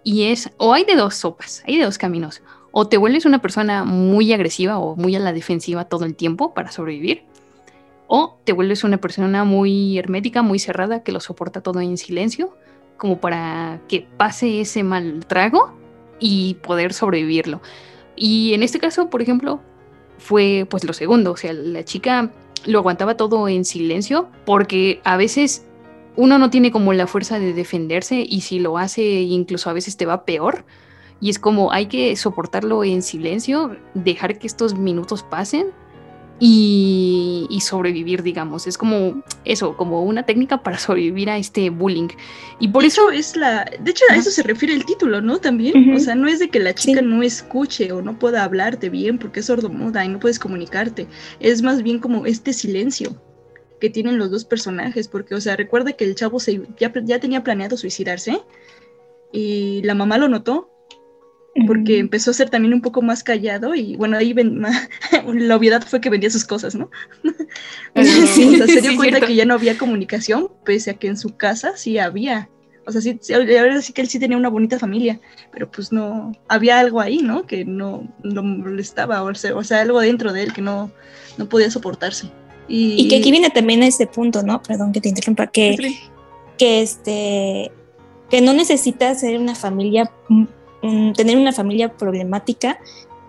y 0.05 0.25
es, 0.25 0.51
o 0.57 0.73
hay 0.73 0.85
de 0.85 0.95
dos 0.95 1.15
sopas, 1.15 1.63
hay 1.67 1.79
de 1.79 1.85
dos 1.85 1.99
caminos 1.99 2.43
o 2.73 2.89
te 2.89 2.97
vuelves 2.97 3.25
una 3.25 3.41
persona 3.41 3.85
muy 3.85 4.33
agresiva 4.33 4.79
o 4.79 4.97
muy 4.97 5.17
a 5.17 5.19
la 5.19 5.33
defensiva 5.33 5.87
todo 5.87 6.05
el 6.05 6.15
tiempo 6.15 6.55
para 6.55 6.71
sobrevivir, 6.71 7.25
o 8.07 8.39
te 8.45 8.53
vuelves 8.53 8.85
una 8.85 8.99
persona 8.99 9.45
muy 9.45 9.99
hermética, 9.99 10.43
muy 10.43 10.59
cerrada, 10.59 11.03
que 11.03 11.13
lo 11.13 11.21
soporta 11.21 11.61
todo 11.61 11.81
en 11.81 11.97
silencio, 11.97 12.57
como 12.97 13.19
para 13.19 13.81
que 13.89 14.07
pase 14.17 14.61
ese 14.61 14.83
mal 14.83 15.25
trago 15.27 15.73
y 16.19 16.55
poder 16.55 16.93
sobrevivirlo. 16.93 17.61
Y 18.17 18.53
en 18.53 18.63
este 18.63 18.79
caso, 18.79 19.09
por 19.11 19.23
ejemplo, 19.23 19.61
fue 20.19 20.67
pues 20.69 20.85
lo 20.85 20.93
segundo, 20.93 21.33
o 21.33 21.37
sea, 21.37 21.53
la 21.53 21.85
chica 21.85 22.31
lo 22.67 22.81
aguantaba 22.81 23.17
todo 23.17 23.49
en 23.49 23.65
silencio 23.65 24.29
porque 24.45 25.01
a 25.05 25.17
veces 25.17 25.65
uno 26.17 26.39
no 26.39 26.51
tiene 26.51 26.71
como 26.71 26.93
la 26.93 27.07
fuerza 27.07 27.39
de 27.39 27.55
defenderse 27.55 28.27
y 28.29 28.43
si 28.43 28.59
lo 28.59 28.77
hace 28.77 29.03
incluso 29.03 29.71
a 29.71 29.73
veces 29.73 29.97
te 29.97 30.05
va 30.05 30.25
peor 30.25 30.65
y 31.21 31.31
es 31.31 31.39
como 31.39 31.73
hay 31.73 31.87
que 31.87 32.17
soportarlo 32.17 32.83
en 32.85 33.03
silencio, 33.03 33.77
dejar 33.95 34.39
que 34.39 34.47
estos 34.47 34.75
minutos 34.75 35.23
pasen 35.23 35.69
y, 36.43 37.47
y, 37.51 37.61
sobrevivir, 37.61 38.23
digamos. 38.23 38.67
Es 38.67 38.79
como 38.79 39.23
eso, 39.45 39.77
como 39.77 40.03
una 40.03 40.25
técnica 40.25 40.63
para 40.63 40.79
sobrevivir 40.79 41.29
a 41.29 41.37
este 41.37 41.69
bullying. 41.69 42.09
Y 42.59 42.69
por 42.69 42.83
de 42.83 42.89
eso 42.89 43.11
es 43.11 43.37
la. 43.37 43.71
De 43.79 43.91
hecho, 43.91 44.05
a 44.11 44.17
eso 44.17 44.31
se 44.31 44.43
refiere 44.43 44.75
el 44.75 44.87
título, 44.87 45.21
¿no? 45.21 45.39
También. 45.39 45.77
Uh 45.77 45.81
-huh. 45.81 45.97
O 45.97 46.01
sea, 46.01 46.15
no 46.15 46.27
es 46.27 46.39
de 46.39 46.49
que 46.49 46.59
la 46.59 46.75
chica 46.75 47.01
sí. 47.01 47.07
no 47.07 47.23
escuche 47.23 47.93
o 47.93 48.01
no 48.01 48.19
pueda 48.19 48.43
hablarte 48.43 48.89
bien 48.89 49.19
porque 49.19 49.41
es 49.41 49.47
sordomuda 49.47 50.03
y 50.05 50.09
no 50.09 50.19
puedes 50.19 50.39
comunicarte. 50.39 51.07
Es 51.41 51.61
más 51.61 51.83
bien 51.83 51.99
como 51.99 52.25
este 52.25 52.55
silencio 52.55 53.15
que 53.79 53.91
tienen 53.91 54.17
los 54.17 54.31
dos 54.31 54.47
personajes. 54.47 55.09
Porque, 55.09 55.35
o 55.35 55.41
sea, 55.43 55.57
recuerda 55.57 55.93
que 55.93 56.05
el 56.05 56.15
chavo 56.15 56.41
se, 56.41 56.63
ya, 56.79 56.91
ya 57.05 57.21
tenía 57.21 57.45
planeado 57.45 57.77
suicidarse 57.77 58.41
y 59.31 59.83
la 59.85 59.95
mamá 59.95 60.17
lo 60.17 60.29
notó 60.29 60.71
porque 61.67 61.99
empezó 61.99 62.31
a 62.31 62.35
ser 62.35 62.49
también 62.49 62.75
un 62.75 62.81
poco 62.81 63.03
más 63.03 63.25
callado 63.25 63.75
y 63.75 63.97
bueno, 63.97 64.17
ahí 64.17 64.33
ven, 64.33 64.63
la 65.35 65.57
obviedad 65.57 65.83
fue 65.83 66.01
que 66.01 66.11
vendía 66.11 66.31
sus 66.31 66.45
cosas, 66.45 66.75
¿no? 66.75 66.91
Sí, 67.95 68.55
o 68.55 68.57
sea, 68.57 68.67
se 68.67 68.81
dio 68.81 68.93
sí, 68.93 68.97
cuenta 68.97 69.17
cierto. 69.17 69.27
que 69.27 69.35
ya 69.35 69.45
no 69.45 69.55
había 69.55 69.77
comunicación, 69.77 70.49
pese 70.65 70.93
a 70.93 70.95
que 70.95 71.09
en 71.09 71.17
su 71.17 71.37
casa 71.37 71.77
sí 71.77 71.99
había. 71.99 72.49
O 72.87 72.93
sea, 72.93 73.01
sí, 73.01 73.19
sí, 73.21 73.33
la 73.33 73.63
verdad 73.63 73.81
sí 73.83 73.93
que 73.93 74.01
él 74.01 74.09
sí 74.09 74.19
tenía 74.19 74.37
una 74.37 74.49
bonita 74.49 74.79
familia, 74.79 75.21
pero 75.53 75.71
pues 75.71 75.93
no, 75.93 76.33
había 76.49 76.79
algo 76.79 77.01
ahí, 77.01 77.19
¿no? 77.19 77.47
Que 77.47 77.65
no 77.65 78.09
lo 78.23 78.43
molestaba, 78.43 79.23
o 79.23 79.35
sea, 79.35 79.55
o 79.55 79.63
sea, 79.63 79.83
algo 79.83 80.01
dentro 80.01 80.33
de 80.33 80.45
él 80.45 80.53
que 80.53 80.63
no, 80.63 80.91
no 81.37 81.49
podía 81.49 81.71
soportarse. 81.71 82.31
Y... 82.69 82.95
y 82.97 83.09
que 83.09 83.17
aquí 83.17 83.31
viene 83.31 83.51
también 83.51 83.83
a 83.83 83.87
este 83.87 84.07
punto, 84.07 84.43
¿no? 84.43 84.63
Perdón 84.63 84.93
que 84.93 85.01
te 85.01 85.09
interrumpa, 85.09 85.49
que, 85.49 85.77
que 86.57 86.83
este 86.83 87.73
que 88.31 88.41
no 88.41 88.53
necesitas 88.55 89.21
ser 89.21 89.39
una 89.39 89.55
familia 89.55 90.11
um, 90.83 91.13
tener 91.13 91.37
una 91.37 91.53
familia 91.53 91.97
problemática 91.97 92.79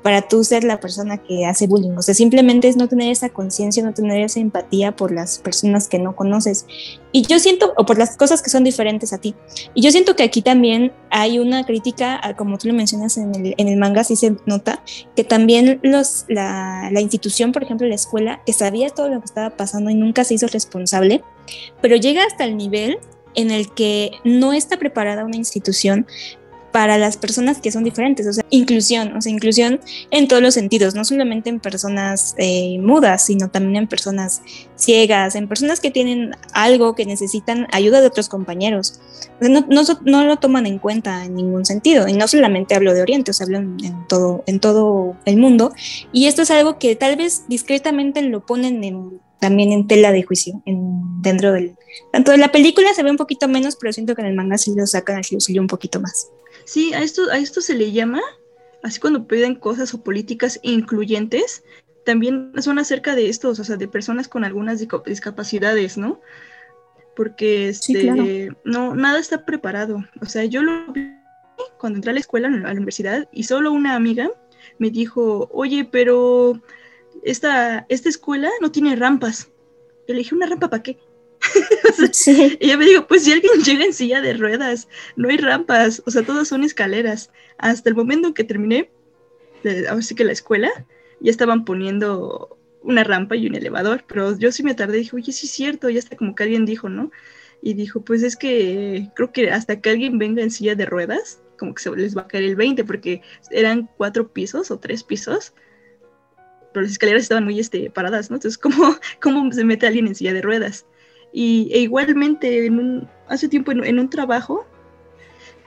para 0.02 0.24
tú 0.24 0.43
ser 0.43 0.64
la 0.64 0.80
persona 0.80 1.18
que 1.18 1.45
hace 1.45 1.68
bullying. 1.68 1.91
O 1.91 2.02
sea, 2.02 2.14
simplemente 2.14 2.68
es 2.68 2.76
no 2.76 2.88
tener 2.88 3.12
esa 3.12 3.30
conciencia, 3.30 3.84
no 3.84 3.93
tener 3.93 4.22
esa 4.22 4.39
empatía 4.39 4.95
por 4.95 5.12
las 5.12 5.39
personas 5.39 5.88
que 5.88 5.99
no 5.99 6.16
conoces. 6.16 6.66
Y 7.12 7.24
yo 7.24 7.39
siento, 7.39 7.74
o 7.78 7.86
por 7.86 7.97
las 7.97 8.18
cosas 8.18 8.41
que 8.41 8.49
son 8.49 8.64
diferentes 8.64 9.14
a 9.14 9.20
ti. 9.20 9.36
Y 9.74 9.82
yo 9.82 9.91
siento 9.91 10.16
que 10.16 10.24
aquí 10.24 10.41
también 10.41 10.91
hay 11.10 11.39
una 11.39 11.66
crítica, 11.66 12.20
como 12.38 12.58
tú 12.58 12.68
lo 12.68 12.74
mencionas 12.74 13.18
en 13.18 13.36
el, 13.36 13.54
en 13.58 13.68
el 13.68 13.78
manga, 13.78 14.04
sí 14.04 14.16
se 14.16 14.36
nota, 14.45 14.84
que 15.16 15.24
también 15.24 15.80
los, 15.84 16.26
la, 16.28 16.89
la 16.91 17.02
institución, 17.02 17.52
por 17.52 17.64
ejemplo, 17.64 17.88
la 17.88 17.95
escuela, 17.95 18.41
que 18.45 18.54
sabía 18.54 18.89
todo 18.89 19.10
lo 19.10 19.20
que 19.20 19.26
estaba 19.26 19.52
pasando 19.52 19.89
y 19.91 19.95
nunca 19.95 20.24
se 20.24 20.34
hizo 20.34 20.47
responsable, 20.47 21.22
pero 21.82 21.95
llega 21.95 22.24
hasta 22.26 22.45
el 22.45 22.58
nivel 22.58 22.97
en 23.36 23.52
el 23.52 23.74
que 23.74 24.12
no 24.24 24.54
está 24.54 24.78
preparada 24.78 25.26
una 25.26 25.38
institución 25.38 26.06
para 26.72 26.97
las 26.97 27.17
personas 27.17 27.59
que 27.59 27.72
son 27.72 27.84
diferentes, 27.84 28.26
o 28.28 28.34
sea, 28.34 28.45
inclusión, 28.49 29.15
o 29.15 29.22
sea, 29.22 29.32
inclusión 29.32 29.80
en 30.09 30.28
todos 30.28 30.41
los 30.41 30.53
sentidos, 30.53 30.95
no 30.95 31.05
solamente 31.05 31.49
en 31.49 31.59
personas 31.59 32.36
eh, 32.38 32.78
mudas, 32.80 33.26
sino 33.26 33.49
también 33.49 33.84
en 33.84 33.88
personas 33.88 34.41
ciegas, 34.76 35.36
en 35.36 35.47
personas 35.47 35.80
que 35.80 35.91
tienen 35.91 36.32
algo 36.53 36.95
que 36.95 37.05
necesitan 37.05 37.67
ayuda 37.72 38.01
de 38.01 38.07
otros 38.07 38.30
compañeros. 38.30 38.99
no, 39.39 39.65
no, 39.69 40.26
lo 40.26 40.38
toman 40.38 40.65
en 40.65 40.80
cuenta 40.80 41.26
en 41.26 41.36
ningún 41.36 41.65
sentido, 41.65 42.07
y 42.07 42.13
no 42.13 42.28
solamente 42.28 42.76
hablo 42.76 42.93
de 42.93 43.01
Oriente, 43.01 43.32
o 43.32 43.34
sea, 43.34 43.45
hablo 43.45 43.57
en, 43.57 44.07
todo, 44.07 44.43
en 44.47 44.59
todo 44.59 45.15
el 45.26 45.38
mundo, 45.38 45.74
y 46.11 46.28
esto 46.28 46.41
es 46.41 46.51
algo 46.51 46.80
que 46.80 46.95
tal 46.95 47.15
vez 47.15 47.43
discretamente 47.47 48.22
lo 48.22 48.45
ponen 48.45 48.84
también 49.42 49.72
en 49.72 49.88
tela 49.88 50.12
de 50.12 50.22
juicio, 50.22 50.62
en, 50.68 51.22
dentro 51.22 51.52
del... 51.52 51.76
Tanto 52.14 52.32
de 52.32 52.38
la 52.38 52.52
película 52.52 52.94
se 52.94 53.02
ve 53.02 53.10
un 53.10 53.18
poquito 53.18 53.48
menos, 53.48 53.76
pero 53.76 53.92
siento 53.92 54.16
que 54.16 54.22
en 54.22 54.28
el 54.28 54.36
manga 54.36 54.58
sí 54.58 54.74
lo 54.76 54.86
sacan 54.86 55.18
así 55.18 55.36
un 55.58 55.68
poquito 55.68 56.00
más. 56.00 56.30
Sí, 56.64 56.94
a 56.94 57.02
esto, 57.02 57.24
a 57.32 57.39
esto 57.39 57.60
se 57.60 57.74
le 57.74 57.92
llama, 57.92 58.22
así 58.84 59.00
cuando 59.00 59.28
piden 59.28 59.56
cosas 59.56 59.96
o 59.96 60.04
políticas 60.04 60.60
incluyentes, 60.62 61.64
también 62.06 62.52
son 62.60 62.78
acerca 62.78 63.16
de 63.16 63.30
estos, 63.30 63.60
o 63.60 63.64
sea, 63.64 63.78
de 63.78 63.88
personas 63.88 64.28
con 64.28 64.44
algunas 64.44 64.80
discapacidades, 65.06 65.98
¿no? 65.98 66.22
Porque 67.16 67.70
este, 67.70 68.50
no, 68.64 68.96
nada 68.96 69.20
está 69.20 69.44
preparado. 69.44 70.06
O 70.22 70.28
sea, 70.28 70.46
yo 70.46 70.62
lo 70.62 70.94
vi 70.94 71.16
cuando 71.80 71.98
entré 71.98 72.12
a 72.12 72.14
la 72.14 72.20
escuela, 72.20 72.48
a 72.48 72.52
la 72.52 72.72
universidad, 72.72 73.28
y 73.32 73.44
solo 73.44 73.72
una 73.72 73.96
amiga 73.96 74.30
me 74.78 74.92
dijo, 74.92 75.50
oye, 75.52 75.84
pero 75.84 76.62
esta, 77.24 77.86
esta 77.89 78.09
escuela 78.09 78.49
no 78.61 78.72
tiene 78.72 78.95
rampas. 78.95 79.49
Yo 80.07 80.13
le 80.13 80.19
dije, 80.19 80.36
¿una 80.36 80.47
rampa 80.47 80.69
para 80.69 80.84
qué? 80.84 80.97
Y 82.59 82.65
ella 82.65 82.78
me 82.78 82.86
dijo, 82.86 83.07
pues 83.07 83.24
si 83.24 83.32
alguien 83.32 83.61
llega 83.63 83.86
en 83.86 83.93
silla 83.93 84.22
de 84.22 84.34
ruedas, 84.34 84.88
no 85.15 85.30
hay 85.30 85.38
rampas, 85.38 86.01
o 86.05 86.11
sea, 86.11 86.24
todas 86.24 86.47
son 86.47 86.63
escaleras. 86.63 87.32
Hasta 87.57 87.89
el 87.89 87.95
momento 87.95 88.28
en 88.28 88.34
que 88.34 88.43
terminé, 88.43 88.91
así 89.89 90.15
que 90.15 90.24
la 90.24 90.32
escuela, 90.32 90.69
ya 91.19 91.32
estaban 91.32 91.65
poniendo 91.65 92.57
una 92.84 93.03
rampa 93.03 93.36
y 93.36 93.47
un 93.47 93.55
elevador, 93.55 94.03
pero 94.07 94.38
yo 94.38 94.51
sí 94.51 94.63
me 94.63 94.74
tardé 94.74 94.97
dije, 94.97 95.15
oye, 95.15 95.32
sí 95.32 95.45
es 95.45 95.51
cierto, 95.51 95.89
ya 95.89 95.99
está 95.99 96.17
como 96.17 96.36
que 96.36 96.43
alguien 96.43 96.65
dijo, 96.65 96.89
¿no? 96.89 97.11
Y 97.61 97.76
dijo, 97.76 98.01
pues 98.01 98.24
es 98.24 98.36
que 98.36 99.09
creo 99.15 99.32
que 99.32 99.51
hasta 99.51 99.80
que 99.80 99.91
alguien 99.91 100.17
venga 100.17 100.41
en 100.41 100.49
silla 100.49 100.74
de 100.74 100.88
ruedas, 100.88 101.41
como 101.59 101.76
que 101.76 101.84
se 101.84 101.95
les 101.95 102.17
va 102.17 102.24
a 102.24 102.28
caer 102.28 102.43
el 102.45 102.55
20, 102.55 102.84
porque 102.86 103.22
eran 103.51 103.88
cuatro 103.97 104.34
pisos 104.34 104.72
o 104.72 104.80
tres 104.80 105.03
pisos, 105.03 105.53
pero 106.72 106.84
las 106.84 106.91
escaleras 106.93 107.24
estaban 107.24 107.43
muy 107.43 107.59
este, 107.59 107.89
paradas, 107.89 108.30
¿no? 108.30 108.38
Entonces, 108.38 108.57
¿cómo, 108.57 108.95
¿cómo 109.22 109.51
se 109.51 109.63
mete 109.63 109.88
alguien 109.88 110.07
en 110.07 110.15
silla 110.15 110.34
de 110.34 110.41
ruedas? 110.41 110.86
Y 111.34 111.69
e 111.74 111.80
igualmente, 111.80 112.65
en 112.65 112.80
un, 112.80 113.09
hace 113.28 113.47
tiempo 113.47 113.72
en, 113.72 113.99
un 113.99 114.09
trabajo 114.09 114.65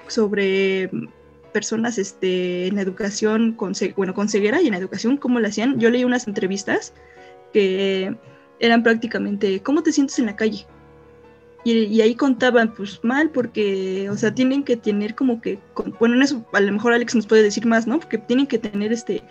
sobre 0.08 0.90
personas 1.52 1.98
este, 1.98 2.66
en 2.66 2.78
educación, 2.78 3.52
con, 3.52 3.72
bueno, 3.96 4.12
con 4.12 4.28
ceguera 4.28 4.60
y 4.60 4.66
en 4.66 4.74
educación, 4.74 5.16
cómo 5.16 5.40
lo 5.40 5.48
hacían, 5.48 5.78
yo 5.78 5.88
leí 5.88 6.04
unas 6.04 6.26
entrevistas 6.26 6.92
que 7.52 8.14
eran 8.58 8.82
prácticamente, 8.82 9.62
¿cómo 9.62 9.82
te 9.82 9.92
sientes 9.92 10.18
en 10.18 10.26
la 10.26 10.36
calle? 10.36 10.66
Y, 11.64 12.00
ahí 12.02 12.14
contaban, 12.14 12.74
pues 12.74 13.00
mal, 13.02 13.30
porque, 13.30 14.10
o 14.10 14.16
sea, 14.18 14.34
tienen 14.34 14.64
que 14.64 14.76
tener 14.76 15.14
como 15.14 15.40
que, 15.40 15.58
bueno, 15.98 16.14
en 16.14 16.22
eso 16.22 16.44
a 16.52 16.60
lo 16.60 16.70
mejor 16.70 16.92
Alex 16.92 17.14
nos 17.14 17.26
puede 17.26 17.42
decir 17.42 17.64
más, 17.64 17.86
¿no? 17.86 17.98
Porque 17.98 18.18
tienen 18.18 18.46
que 18.46 18.58
tener 18.58 18.92
este 18.92 19.22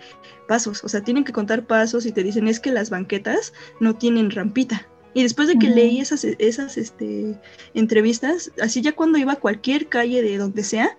pasos, 0.48 0.82
o 0.82 0.88
sea, 0.88 1.02
tienen 1.02 1.24
que 1.24 1.32
contar 1.32 1.64
pasos 1.64 2.06
y 2.06 2.12
te 2.12 2.24
dicen 2.24 2.48
es 2.48 2.58
que 2.58 2.72
las 2.72 2.90
banquetas 2.90 3.52
no 3.78 3.94
tienen 3.94 4.32
rampita. 4.32 4.88
Y 5.14 5.22
después 5.22 5.46
de 5.46 5.56
que 5.58 5.68
leí 5.68 6.00
esas, 6.00 6.24
esas 6.24 6.76
este, 6.76 7.38
entrevistas, 7.72 8.50
así 8.60 8.82
ya 8.82 8.92
cuando 8.92 9.16
iba 9.16 9.34
a 9.34 9.40
cualquier 9.40 9.88
calle 9.88 10.20
de 10.20 10.38
donde 10.38 10.64
sea, 10.64 10.98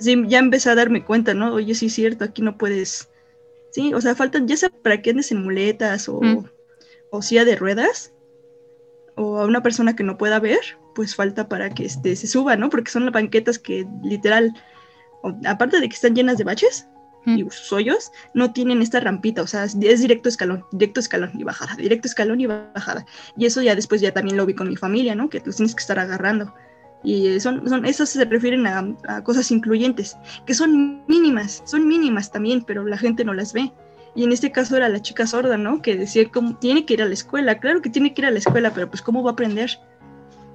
ya 0.00 0.38
empecé 0.40 0.68
a 0.68 0.74
darme 0.74 1.04
cuenta, 1.04 1.32
¿no? 1.32 1.54
Oye, 1.54 1.76
sí 1.76 1.86
es 1.86 1.92
cierto, 1.92 2.24
aquí 2.24 2.42
no 2.42 2.58
puedes. 2.58 3.08
Sí, 3.70 3.94
o 3.94 4.00
sea, 4.00 4.16
faltan, 4.16 4.48
ya 4.48 4.56
sea 4.56 4.68
para 4.68 5.00
que 5.00 5.10
andes 5.10 5.30
en 5.30 5.42
muletas 5.42 6.08
o, 6.08 6.20
o 7.10 7.22
silla 7.22 7.44
de 7.44 7.54
ruedas, 7.54 8.11
o 9.16 9.38
a 9.38 9.44
una 9.44 9.62
persona 9.62 9.96
que 9.96 10.04
no 10.04 10.18
pueda 10.18 10.40
ver, 10.40 10.60
pues 10.94 11.14
falta 11.14 11.48
para 11.48 11.70
que 11.70 11.84
este, 11.84 12.16
se 12.16 12.26
suba, 12.26 12.56
¿no? 12.56 12.70
Porque 12.70 12.90
son 12.90 13.04
las 13.04 13.14
banquetas 13.14 13.58
que 13.58 13.86
literal, 14.02 14.54
aparte 15.46 15.80
de 15.80 15.88
que 15.88 15.94
están 15.94 16.14
llenas 16.14 16.38
de 16.38 16.44
baches, 16.44 16.88
y 17.24 17.42
sus 17.50 17.72
hoyos 17.72 18.10
no 18.34 18.52
tienen 18.52 18.82
esta 18.82 18.98
rampita, 18.98 19.42
o 19.42 19.46
sea, 19.46 19.64
es 19.64 20.00
directo 20.00 20.28
escalón, 20.28 20.64
directo 20.72 21.00
escalón 21.00 21.30
y 21.38 21.44
bajada, 21.44 21.76
directo 21.76 22.08
escalón 22.08 22.40
y 22.40 22.46
bajada. 22.46 23.06
Y 23.36 23.46
eso 23.46 23.62
ya 23.62 23.76
después 23.76 24.00
ya 24.00 24.12
también 24.12 24.36
lo 24.36 24.46
vi 24.46 24.54
con 24.54 24.68
mi 24.68 24.76
familia, 24.76 25.14
¿no? 25.14 25.28
Que 25.28 25.40
los 25.44 25.56
tienes 25.56 25.74
que 25.74 25.80
estar 25.80 25.98
agarrando. 25.98 26.52
Y 27.04 27.40
son, 27.40 27.68
son 27.68 27.84
esas 27.84 28.10
se 28.10 28.24
refieren 28.24 28.66
a, 28.66 29.22
cosas 29.24 29.50
incluyentes, 29.50 30.16
que 30.46 30.54
son 30.54 31.04
mínimas, 31.06 31.62
son 31.64 31.86
mínimas 31.86 32.30
también, 32.30 32.62
pero 32.62 32.84
la 32.84 32.98
gente 32.98 33.24
no 33.24 33.34
las 33.34 33.52
ve. 33.52 33.72
Y 34.14 34.24
en 34.24 34.32
este 34.32 34.52
caso 34.52 34.76
era 34.76 34.88
la 34.88 35.00
chica 35.00 35.26
sorda, 35.26 35.56
¿no? 35.56 35.80
Que 35.80 35.96
decía, 35.96 36.28
cómo 36.30 36.56
tiene 36.56 36.84
que 36.84 36.94
ir 36.94 37.02
a 37.02 37.06
la 37.06 37.14
escuela. 37.14 37.58
Claro 37.58 37.80
que 37.80 37.90
tiene 37.90 38.12
que 38.12 38.22
ir 38.22 38.26
a 38.26 38.30
la 38.30 38.38
escuela, 38.38 38.72
pero 38.74 38.88
pues 38.88 39.00
¿cómo 39.00 39.22
va 39.22 39.30
a 39.30 39.32
aprender? 39.32 39.70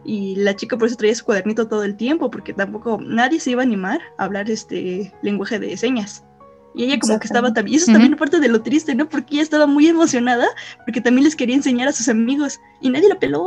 Y 0.05 0.35
la 0.35 0.55
chica 0.55 0.77
por 0.77 0.87
eso 0.87 0.95
traía 0.95 1.15
su 1.15 1.25
cuadernito 1.25 1.67
todo 1.67 1.83
el 1.83 1.97
tiempo, 1.97 2.29
porque 2.29 2.53
tampoco 2.53 2.99
nadie 3.01 3.39
se 3.39 3.51
iba 3.51 3.61
a 3.61 3.65
animar 3.65 3.99
a 4.17 4.25
hablar 4.25 4.49
este 4.49 5.13
lenguaje 5.21 5.59
de 5.59 5.75
señas. 5.75 6.23
Y 6.75 6.83
ella 6.83 6.99
como 6.99 7.19
que 7.19 7.25
estaba 7.25 7.53
también, 7.53 7.73
y 7.73 7.77
eso 7.77 7.85
es 7.87 7.93
también 7.93 8.15
parte 8.15 8.39
de 8.39 8.47
lo 8.49 8.61
triste, 8.61 8.93
¿no? 8.93 9.09
Porque 9.09 9.35
ella 9.35 9.43
estaba 9.43 9.65
muy 9.65 9.87
emocionada, 9.87 10.47
porque 10.85 11.01
también 11.01 11.25
les 11.25 11.35
quería 11.35 11.55
enseñar 11.55 11.87
a 11.87 11.91
sus 11.91 12.07
amigos, 12.07 12.59
y 12.81 12.91
nadie 12.91 13.09
la 13.09 13.17
peló, 13.17 13.43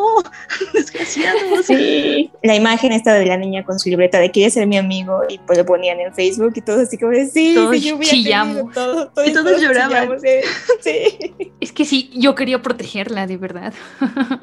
desgraciado. 0.74 1.38
Sí, 1.62 2.32
la 2.42 2.56
imagen 2.56 2.90
esta 2.90 3.14
de 3.14 3.26
la 3.26 3.36
niña 3.36 3.64
con 3.64 3.78
su 3.78 3.88
libreta 3.88 4.18
de 4.18 4.32
quiere 4.32 4.50
ser 4.50 4.66
mi 4.66 4.78
amigo, 4.78 5.22
y 5.28 5.38
pues 5.38 5.58
lo 5.58 5.64
ponían 5.64 6.00
en 6.00 6.12
Facebook 6.12 6.54
y 6.56 6.60
todo 6.60 6.80
así 6.80 6.98
como 6.98 7.12
de, 7.12 7.26
sí, 7.26 7.54
todos 7.54 7.76
sí, 7.76 7.88
yo 7.88 8.00
chillamos. 8.00 8.74
Todo, 8.74 9.12
y 9.24 9.32
todos, 9.32 9.60
lloraban. 9.60 10.08
sí. 10.80 11.34
Es 11.60 11.72
que 11.72 11.84
sí, 11.84 12.10
yo 12.14 12.34
quería 12.34 12.62
protegerla, 12.62 13.28
de 13.28 13.36
verdad. 13.36 13.72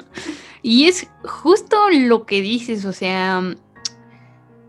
y 0.62 0.88
es 0.88 1.08
justo 1.24 1.76
lo 1.90 2.24
que 2.24 2.40
dices, 2.40 2.86
o 2.86 2.94
sea, 2.94 3.42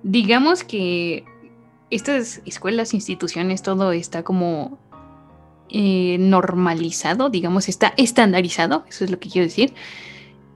digamos 0.04 0.64
que 0.64 1.24
estas 1.92 2.42
escuelas, 2.46 2.94
instituciones, 2.94 3.62
todo 3.62 3.92
está 3.92 4.24
como 4.24 4.78
eh, 5.70 6.18
normalizado, 6.20 7.30
digamos, 7.30 7.70
está 7.70 7.94
estandarizado, 7.98 8.86
eso 8.88 9.06
es 9.06 9.12
lo 9.12 9.20
que 9.20 9.30
quiero 9.30 9.48
decir. 9.48 9.74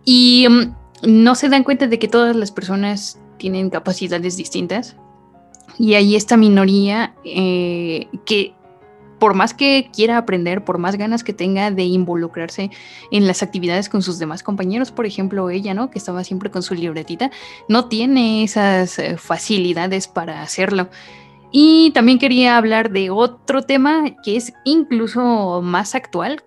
Y 0.05 0.47
mm, 0.49 0.75
no 1.03 1.36
se 1.36 1.49
dan 1.49 1.63
cuenta 1.63 1.88
de 1.88 1.99
que 1.99 2.07
todas 2.07 2.36
las 2.36 2.51
personas 2.51 3.19
tienen 3.38 3.69
capacidades 3.69 4.38
distintas. 4.38 4.95
Y 5.79 5.95
hay 5.95 6.15
esta 6.15 6.38
minoría 6.38 7.15
eh, 7.25 8.07
que 8.25 8.53
por 9.23 9.36
más 9.36 9.53
que 9.53 9.89
quiera 9.95 10.17
aprender, 10.17 10.65
por 10.65 10.79
más 10.79 10.97
ganas 10.97 11.23
que 11.23 11.31
tenga 11.31 11.71
de 11.71 11.84
involucrarse 11.84 12.71
en 13.09 13.25
las 13.25 13.41
actividades 13.41 13.88
con 13.88 14.01
sus 14.01 14.19
demás 14.19 14.43
compañeros, 14.43 14.91
por 14.91 15.05
ejemplo, 15.05 15.49
ella, 15.49 15.73
¿no? 15.73 15.89
Que 15.89 15.97
estaba 15.97 16.25
siempre 16.25 16.51
con 16.51 16.61
su 16.61 16.75
libretita, 16.75 17.31
no 17.69 17.86
tiene 17.86 18.43
esas 18.43 18.99
eh, 18.99 19.15
facilidades 19.17 20.09
para 20.09 20.41
hacerlo. 20.41 20.89
Y 21.55 21.91
también 21.91 22.17
quería 22.17 22.57
hablar 22.57 22.89
de 22.89 23.11
otro 23.11 23.61
tema 23.61 24.05
que 24.23 24.37
es 24.37 24.53
incluso 24.65 25.61
más 25.61 25.93
actual, 25.93 26.43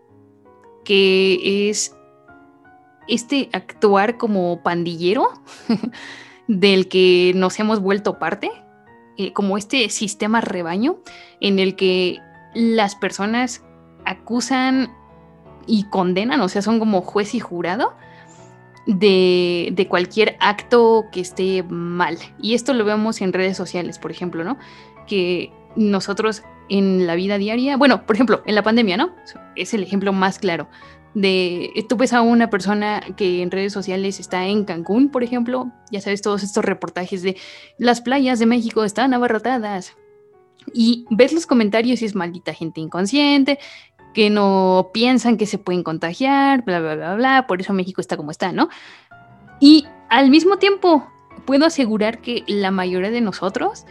que 0.84 1.70
es 1.70 1.94
este 3.06 3.48
actuar 3.52 4.18
como 4.18 4.64
pandillero 4.64 5.28
del 6.48 6.88
que 6.88 7.30
nos 7.36 7.56
hemos 7.60 7.78
vuelto 7.78 8.18
parte, 8.18 8.50
eh, 9.16 9.32
como 9.32 9.56
este 9.56 9.88
sistema 9.90 10.40
rebaño 10.40 10.98
en 11.40 11.60
el 11.60 11.76
que 11.76 12.18
las 12.52 12.96
personas 12.96 13.62
acusan 14.04 14.92
y 15.68 15.84
condenan, 15.84 16.40
o 16.40 16.48
sea, 16.48 16.62
son 16.62 16.80
como 16.80 17.00
juez 17.02 17.32
y 17.36 17.38
jurado 17.38 17.94
de, 18.86 19.68
de, 19.72 19.86
cualquier 19.86 20.36
acto 20.40 21.04
que 21.12 21.20
esté 21.20 21.62
mal. 21.62 22.18
Y 22.40 22.54
esto 22.54 22.72
lo 22.72 22.84
vemos 22.84 23.20
en 23.20 23.32
redes 23.32 23.56
sociales, 23.56 24.00
por 24.00 24.10
ejemplo, 24.10 24.42
¿no? 24.42 24.58
Que 25.06 25.52
nosotros 25.76 26.42
en 26.68 27.06
la 27.06 27.14
vida 27.14 27.38
diaria, 27.38 27.76
bueno, 27.76 28.06
por 28.06 28.16
ejemplo, 28.16 28.42
en 28.46 28.54
la 28.54 28.62
pandemia, 28.62 28.96
¿no? 28.96 29.14
Es 29.54 29.74
el 29.74 29.82
ejemplo 29.82 30.12
más 30.12 30.38
claro. 30.38 30.68
De, 31.14 31.72
tú 31.88 31.96
ves 31.96 32.12
a 32.12 32.20
una 32.20 32.50
persona 32.50 33.00
que 33.16 33.40
en 33.40 33.50
redes 33.50 33.72
sociales 33.72 34.20
está 34.20 34.46
en 34.46 34.64
Cancún, 34.64 35.10
por 35.10 35.22
ejemplo, 35.22 35.72
ya 35.90 36.00
sabes, 36.00 36.20
todos 36.20 36.42
estos 36.42 36.64
reportajes 36.64 37.22
de 37.22 37.36
las 37.78 38.02
playas 38.02 38.38
de 38.38 38.46
México 38.46 38.84
están 38.84 39.14
abarrotadas. 39.14 39.96
Y 40.74 41.06
ves 41.10 41.32
los 41.32 41.46
comentarios 41.46 42.02
y 42.02 42.04
es 42.04 42.14
maldita 42.14 42.52
gente 42.52 42.80
inconsciente, 42.80 43.58
que 44.12 44.28
no 44.28 44.90
piensan 44.92 45.36
que 45.36 45.46
se 45.46 45.58
pueden 45.58 45.82
contagiar, 45.82 46.64
bla, 46.64 46.80
bla, 46.80 46.96
bla, 46.96 47.14
bla, 47.14 47.46
por 47.46 47.60
eso 47.60 47.72
México 47.72 48.00
está 48.00 48.16
como 48.16 48.30
está, 48.30 48.52
¿no? 48.52 48.68
Y 49.60 49.86
al 50.10 50.30
mismo 50.30 50.58
tiempo, 50.58 51.06
puedo 51.44 51.64
asegurar 51.64 52.20
que 52.20 52.42
la 52.46 52.70
mayoría 52.70 53.10
de 53.10 53.20
nosotros 53.20 53.86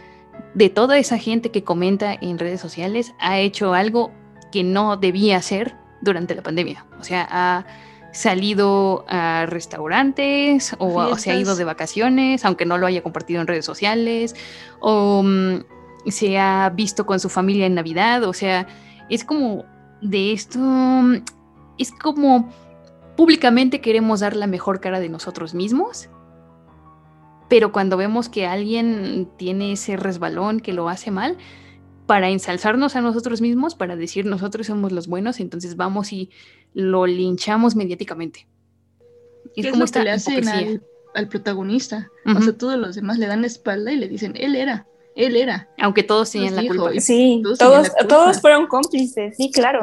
de 0.54 0.70
toda 0.70 0.98
esa 0.98 1.18
gente 1.18 1.50
que 1.50 1.64
comenta 1.64 2.14
en 2.14 2.38
redes 2.38 2.60
sociales 2.60 3.14
ha 3.18 3.38
hecho 3.38 3.74
algo 3.74 4.10
que 4.50 4.64
no 4.64 4.96
debía 4.96 5.36
hacer 5.36 5.76
durante 6.00 6.34
la 6.34 6.42
pandemia. 6.42 6.86
O 6.98 7.04
sea, 7.04 7.66
salido 8.12 9.04
a 9.08 9.44
restaurantes 9.46 10.74
o, 10.78 11.00
A 11.00 11.08
o 11.08 11.18
se 11.18 11.30
ha 11.30 11.36
ido 11.36 11.54
de 11.54 11.64
vacaciones, 11.64 12.44
aunque 12.44 12.64
no 12.64 12.78
lo 12.78 12.86
haya 12.86 13.02
compartido 13.02 13.40
en 13.42 13.46
redes 13.46 13.66
sociales, 13.66 14.34
o 14.80 15.22
mm, 15.22 15.58
se 16.08 16.38
ha 16.38 16.70
visto 16.70 17.04
con 17.04 17.20
su 17.20 17.28
familia 17.28 17.66
en 17.66 17.74
Navidad, 17.74 18.24
o 18.24 18.32
sea, 18.32 18.66
es 19.10 19.24
como 19.24 19.64
de 20.00 20.32
esto, 20.32 20.58
mm, 20.58 21.16
es 21.78 21.92
como 21.92 22.48
públicamente 23.16 23.80
queremos 23.80 24.20
dar 24.20 24.34
la 24.34 24.46
mejor 24.46 24.80
cara 24.80 25.00
de 25.00 25.10
nosotros 25.10 25.52
mismos, 25.52 26.08
pero 27.48 27.72
cuando 27.72 27.96
vemos 27.96 28.28
que 28.28 28.46
alguien 28.46 29.28
tiene 29.36 29.72
ese 29.72 29.96
resbalón 29.96 30.60
que 30.60 30.72
lo 30.72 30.88
hace 30.88 31.10
mal, 31.10 31.36
para 32.06 32.28
ensalzarnos 32.30 32.94
a 32.96 33.00
nosotros 33.00 33.40
mismos, 33.40 33.74
para 33.74 33.96
decir 33.96 34.26
nosotros 34.26 34.68
somos 34.68 34.92
los 34.92 35.08
buenos, 35.08 35.40
entonces 35.40 35.76
vamos 35.76 36.12
y 36.12 36.30
lo 36.72 37.06
linchamos 37.06 37.74
mediáticamente. 37.74 38.46
¿Qué 39.54 39.60
Es 39.62 39.66
es 39.66 39.70
como 39.72 39.80
lo 39.80 39.84
esta 39.86 40.00
que 40.00 40.04
le 40.04 40.10
hacen 40.12 40.48
al, 40.48 40.82
al 41.14 41.28
protagonista? 41.28 42.10
O 42.24 42.32
Ujú. 42.32 42.42
sea, 42.42 42.58
todos 42.58 42.78
los 42.78 42.94
demás 42.94 43.18
le 43.18 43.26
dan 43.26 43.40
la 43.40 43.46
espalda 43.48 43.92
y 43.92 43.96
le 43.96 44.08
dicen, 44.08 44.34
él 44.36 44.54
era, 44.54 44.86
él 45.16 45.34
era. 45.36 45.68
Aunque 45.78 46.02
todos 46.04 46.30
tenían 46.30 46.54
la 46.54 46.66
culpa. 46.66 46.92
Sí, 47.00 47.40
Todos 47.42 47.58
todos, 47.58 47.88
culpa. 47.90 48.06
todos 48.08 48.40
fueron 48.40 48.66
cómplices, 48.68 49.36
sí, 49.36 49.50
claro. 49.50 49.80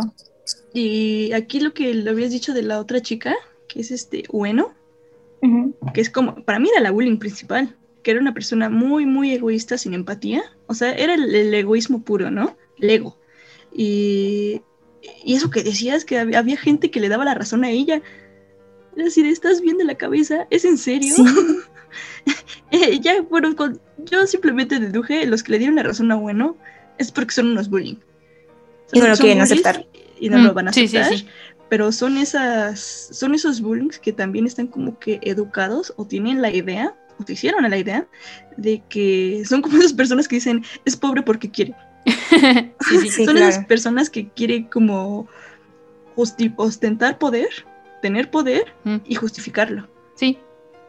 Y 0.73 1.31
aquí 1.33 1.59
lo 1.59 1.73
que 1.73 1.93
le 1.93 2.09
habías 2.09 2.31
dicho 2.31 2.53
de 2.53 2.63
la 2.63 2.79
otra 2.79 3.01
chica, 3.01 3.35
que 3.67 3.81
es 3.81 3.91
este 3.91 4.23
Que 5.93 6.01
es 6.01 6.09
como, 6.09 6.35
para 6.45 6.59
mí 6.59 6.69
era 6.71 6.81
la 6.81 6.91
bullying 6.91 7.17
principal, 7.17 7.75
que 8.01 8.11
era 8.11 8.19
una 8.19 8.33
persona 8.33 8.69
muy, 8.69 9.05
muy 9.05 9.31
egoísta, 9.31 9.77
sin 9.77 9.93
empatía. 9.93 10.43
O 10.67 10.73
sea, 10.73 10.93
era 10.93 11.13
el, 11.15 11.33
el 11.35 11.53
egoísmo 11.53 12.01
puro, 12.03 12.31
¿no? 12.31 12.55
El 12.79 12.89
ego. 12.89 13.17
Y, 13.73 14.61
y 15.25 15.35
eso 15.35 15.49
que 15.49 15.63
decías, 15.63 16.05
que 16.05 16.19
había, 16.19 16.39
había 16.39 16.57
gente 16.57 16.91
que 16.91 16.99
le 16.99 17.09
daba 17.09 17.25
la 17.25 17.33
razón 17.33 17.63
a 17.63 17.69
ella. 17.71 18.01
Es 18.95 19.05
decir, 19.05 19.25
¿estás 19.25 19.59
bien 19.61 19.77
de 19.77 19.83
la 19.85 19.95
cabeza? 19.95 20.47
¿Es 20.49 20.65
en 20.65 20.77
serio? 20.77 21.13
Sí. 21.15 21.23
Eh, 22.71 22.99
ya, 23.01 23.21
bueno, 23.21 23.55
con- 23.55 23.79
yo 23.99 24.25
simplemente 24.25 24.79
deduje, 24.79 25.27
los 25.27 25.43
que 25.43 25.51
le 25.51 25.59
dieron 25.59 25.75
la 25.75 25.83
razón 25.83 26.11
a 26.11 26.15
Bueno, 26.15 26.57
es 26.97 27.11
porque 27.11 27.31
son 27.35 27.51
unos 27.51 27.69
bullying. 27.69 27.97
Y 28.91 28.99
no 28.99 29.07
lo 29.09 29.15
quieren 29.17 29.41
aceptar. 29.41 29.85
Y 30.19 30.29
no 30.29 30.39
Mm, 30.39 30.43
lo 30.45 30.53
van 30.55 30.69
a 30.69 30.73
sí, 30.73 30.87
sí, 30.87 30.97
aceptar 30.97 31.17
sí. 31.19 31.27
Pero 31.73 31.91
son 31.91 32.17
esas, 32.17 32.79
son 33.11 33.33
esos 33.33 33.59
bullies 33.59 33.97
que 33.97 34.13
también 34.13 34.45
están 34.45 34.67
como 34.67 34.99
que 34.99 35.19
educados 35.23 35.91
o 35.97 36.05
tienen 36.05 36.39
la 36.39 36.51
idea, 36.51 36.93
o 37.19 37.23
se 37.25 37.33
hicieron 37.33 37.67
la 37.67 37.75
idea, 37.75 38.05
de 38.57 38.83
que 38.89 39.41
son 39.43 39.63
como 39.63 39.79
esas 39.79 39.93
personas 39.93 40.27
que 40.27 40.35
dicen, 40.35 40.63
es 40.85 40.95
pobre 40.95 41.23
porque 41.23 41.49
quiere. 41.49 41.73
sí, 42.05 42.99
sí. 43.01 43.09
Sí, 43.09 43.25
son 43.25 43.33
claro. 43.37 43.49
esas 43.49 43.65
personas 43.65 44.11
que 44.11 44.29
quieren 44.29 44.65
como 44.65 45.27
ostentar 46.15 47.17
poder, 47.17 47.49
tener 48.03 48.29
poder 48.29 48.65
Mm. 48.83 48.97
y 49.05 49.15
justificarlo. 49.15 49.87
Sí. 50.13 50.37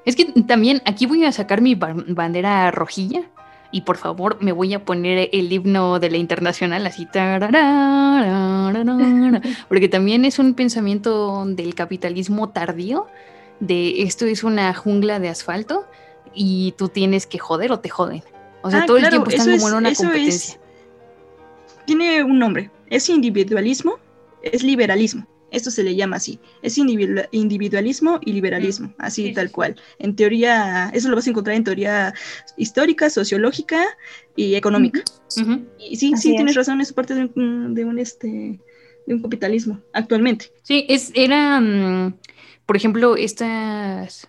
Es 0.04 0.16
que 0.16 0.26
también 0.46 0.82
aquí 0.84 1.06
voy 1.06 1.24
a 1.24 1.32
sacar 1.32 1.62
mi 1.62 1.74
ba- 1.74 1.94
bandera 2.08 2.70
rojilla 2.72 3.22
y 3.74 3.80
por 3.80 3.96
favor 3.96 4.36
me 4.40 4.52
voy 4.52 4.72
a 4.72 4.84
poner 4.84 5.28
el 5.32 5.52
himno 5.52 5.98
de 5.98 6.08
la 6.08 6.16
internacional 6.16 6.86
así. 6.86 7.08
Porque 9.68 9.88
también 9.88 10.24
es 10.24 10.38
un 10.38 10.54
pensamiento 10.54 11.44
del 11.44 11.74
capitalismo 11.74 12.50
tardío, 12.50 13.08
de 13.58 14.02
esto 14.02 14.26
es 14.26 14.44
una 14.44 14.72
jungla 14.74 15.18
de 15.18 15.28
asfalto 15.28 15.86
y 16.34 16.72
tú 16.78 16.88
tienes 16.88 17.26
que 17.26 17.38
joder 17.40 17.72
o 17.72 17.80
te 17.80 17.88
joden. 17.88 18.22
O 18.62 18.70
sea, 18.70 18.82
Ah, 18.82 18.86
todo 18.86 18.96
el 18.98 19.08
tiempo 19.08 19.28
están 19.30 19.50
como 19.58 19.68
en 19.68 19.74
una 19.74 19.88
eso 19.90 20.04
competencia. 20.04 20.54
es- 20.54 20.60
tiene 21.84 22.22
un 22.22 22.38
nombre, 22.38 22.70
es 22.88 23.08
individualismo, 23.08 23.94
es 24.42 24.62
liberalismo. 24.62 25.26
Esto 25.54 25.70
se 25.70 25.82
le 25.84 25.94
llama 25.96 26.16
así. 26.16 26.38
Es 26.62 26.76
individu- 26.78 27.26
individualismo 27.32 28.18
y 28.24 28.32
liberalismo, 28.32 28.92
así 28.98 29.22
Mm. 29.22 29.24
Sí, 29.24 29.28
sí, 29.30 29.34
tal 29.34 29.46
sí. 29.48 29.52
cual. 29.54 29.76
En 29.98 30.16
teoría, 30.16 30.90
eso 30.92 31.08
lo 31.08 31.16
vas 31.16 31.26
a 31.26 31.30
encontrar 31.30 31.56
en 31.56 31.64
teoría 31.64 32.12
histórica, 32.56 33.08
sociológica 33.10 33.84
y 34.36 34.54
económica. 34.56 35.02
Y 35.78 35.96
sí, 35.96 36.12
Así 36.14 36.30
sí, 36.30 36.34
tienes 36.36 36.52
es. 36.52 36.56
razón, 36.56 36.80
es 36.80 36.92
parte 36.92 37.14
de 37.14 37.30
un, 37.34 37.74
de 37.74 37.84
un, 37.84 37.98
este 37.98 38.60
de 39.06 39.14
un 39.14 39.22
capitalismo 39.22 39.80
actualmente. 39.92 40.50
Sí, 40.62 40.86
es, 40.88 41.10
era, 41.14 41.60
mm, 41.60 42.16
por 42.66 42.76
ejemplo, 42.76 43.16
estas 43.16 44.28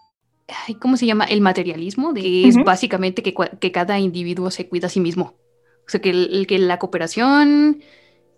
¿Cómo 0.79 0.97
se 0.97 1.05
llama? 1.05 1.25
El 1.25 1.41
materialismo, 1.41 2.13
de 2.13 2.47
es 2.47 2.55
Ujú. 2.55 2.65
básicamente 2.65 3.23
que, 3.23 3.33
que 3.59 3.71
cada 3.71 3.99
individuo 3.99 4.51
se 4.51 4.67
cuida 4.67 4.87
a 4.87 4.89
sí 4.89 4.99
mismo. 4.99 5.35
O 5.85 5.89
sea, 5.89 6.01
que, 6.01 6.09
el- 6.11 6.45
que 6.47 6.59
la 6.59 6.79
cooperación, 6.79 7.81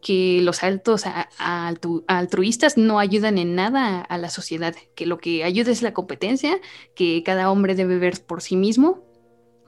que 0.02 0.42
los 0.42 0.64
altos 0.64 1.06
a- 1.06 1.30
a 1.38 1.72
altu- 1.72 2.04
altruistas 2.08 2.78
no 2.78 3.00
ayudan 3.00 3.38
en 3.38 3.56
nada 3.56 4.02
a 4.02 4.18
la 4.18 4.30
sociedad, 4.30 4.76
que 4.96 5.06
lo 5.06 5.18
que 5.18 5.44
ayuda 5.44 5.72
es 5.72 5.82
la 5.82 5.94
competencia, 5.94 6.60
que 6.96 7.24
cada 7.24 7.50
hombre 7.52 7.76
debe 7.76 7.98
ver 7.98 8.22
por 8.26 8.42
sí 8.42 8.56
mismo. 8.56 9.02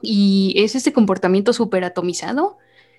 Y 0.02 0.54
es 0.56 0.74
este 0.74 0.92
comportamiento 0.92 1.52
súper 1.52 1.84
atomizado 1.84 2.58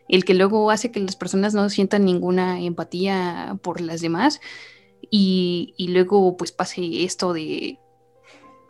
el 0.10 0.24
que 0.26 0.34
luego 0.34 0.72
hace 0.72 0.92
que 0.92 1.00
las 1.02 1.16
personas 1.16 1.54
no 1.54 1.70
sientan 1.70 2.06
ninguna 2.06 2.62
empatía 2.62 3.60
por 3.62 3.82
las 3.82 4.02
demás 4.02 4.40
y, 5.12 5.74
y 5.78 5.90
luego 5.90 6.38
pues 6.38 6.52
pase 6.52 7.04
esto 7.04 7.34
de 7.34 7.78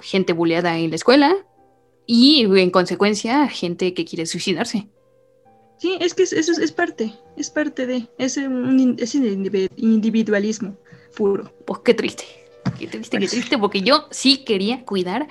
gente 0.02 0.34
buleada 0.34 0.78
en 0.78 0.90
la 0.90 0.96
escuela 0.96 1.36
y 2.06 2.46
en 2.60 2.70
consecuencia 2.72 3.48
gente 3.50 3.94
que 3.94 4.06
quiere 4.06 4.26
suicidarse. 4.26 4.88
Sí, 5.80 5.96
es 6.00 6.14
que 6.14 6.24
es- 6.24 6.34
eso 6.34 6.52
es, 6.52 6.58
es 6.58 6.72
parte, 6.72 7.14
es 7.36 7.50
parte 7.50 7.86
de 7.86 8.08
ese, 8.18 8.48
un 8.48 8.80
indivi- 8.80 9.70
individualismo 9.78 10.76
puro. 11.16 11.54
Pues 11.66 11.82
qué 11.84 11.94
triste, 11.94 12.24
qué 12.80 12.88
triste, 12.88 13.20
qué 13.20 13.28
triste, 13.28 13.58
porque 13.58 13.82
yo 13.82 14.08
sí 14.10 14.44
quería 14.44 14.84
cuidar 14.86 15.28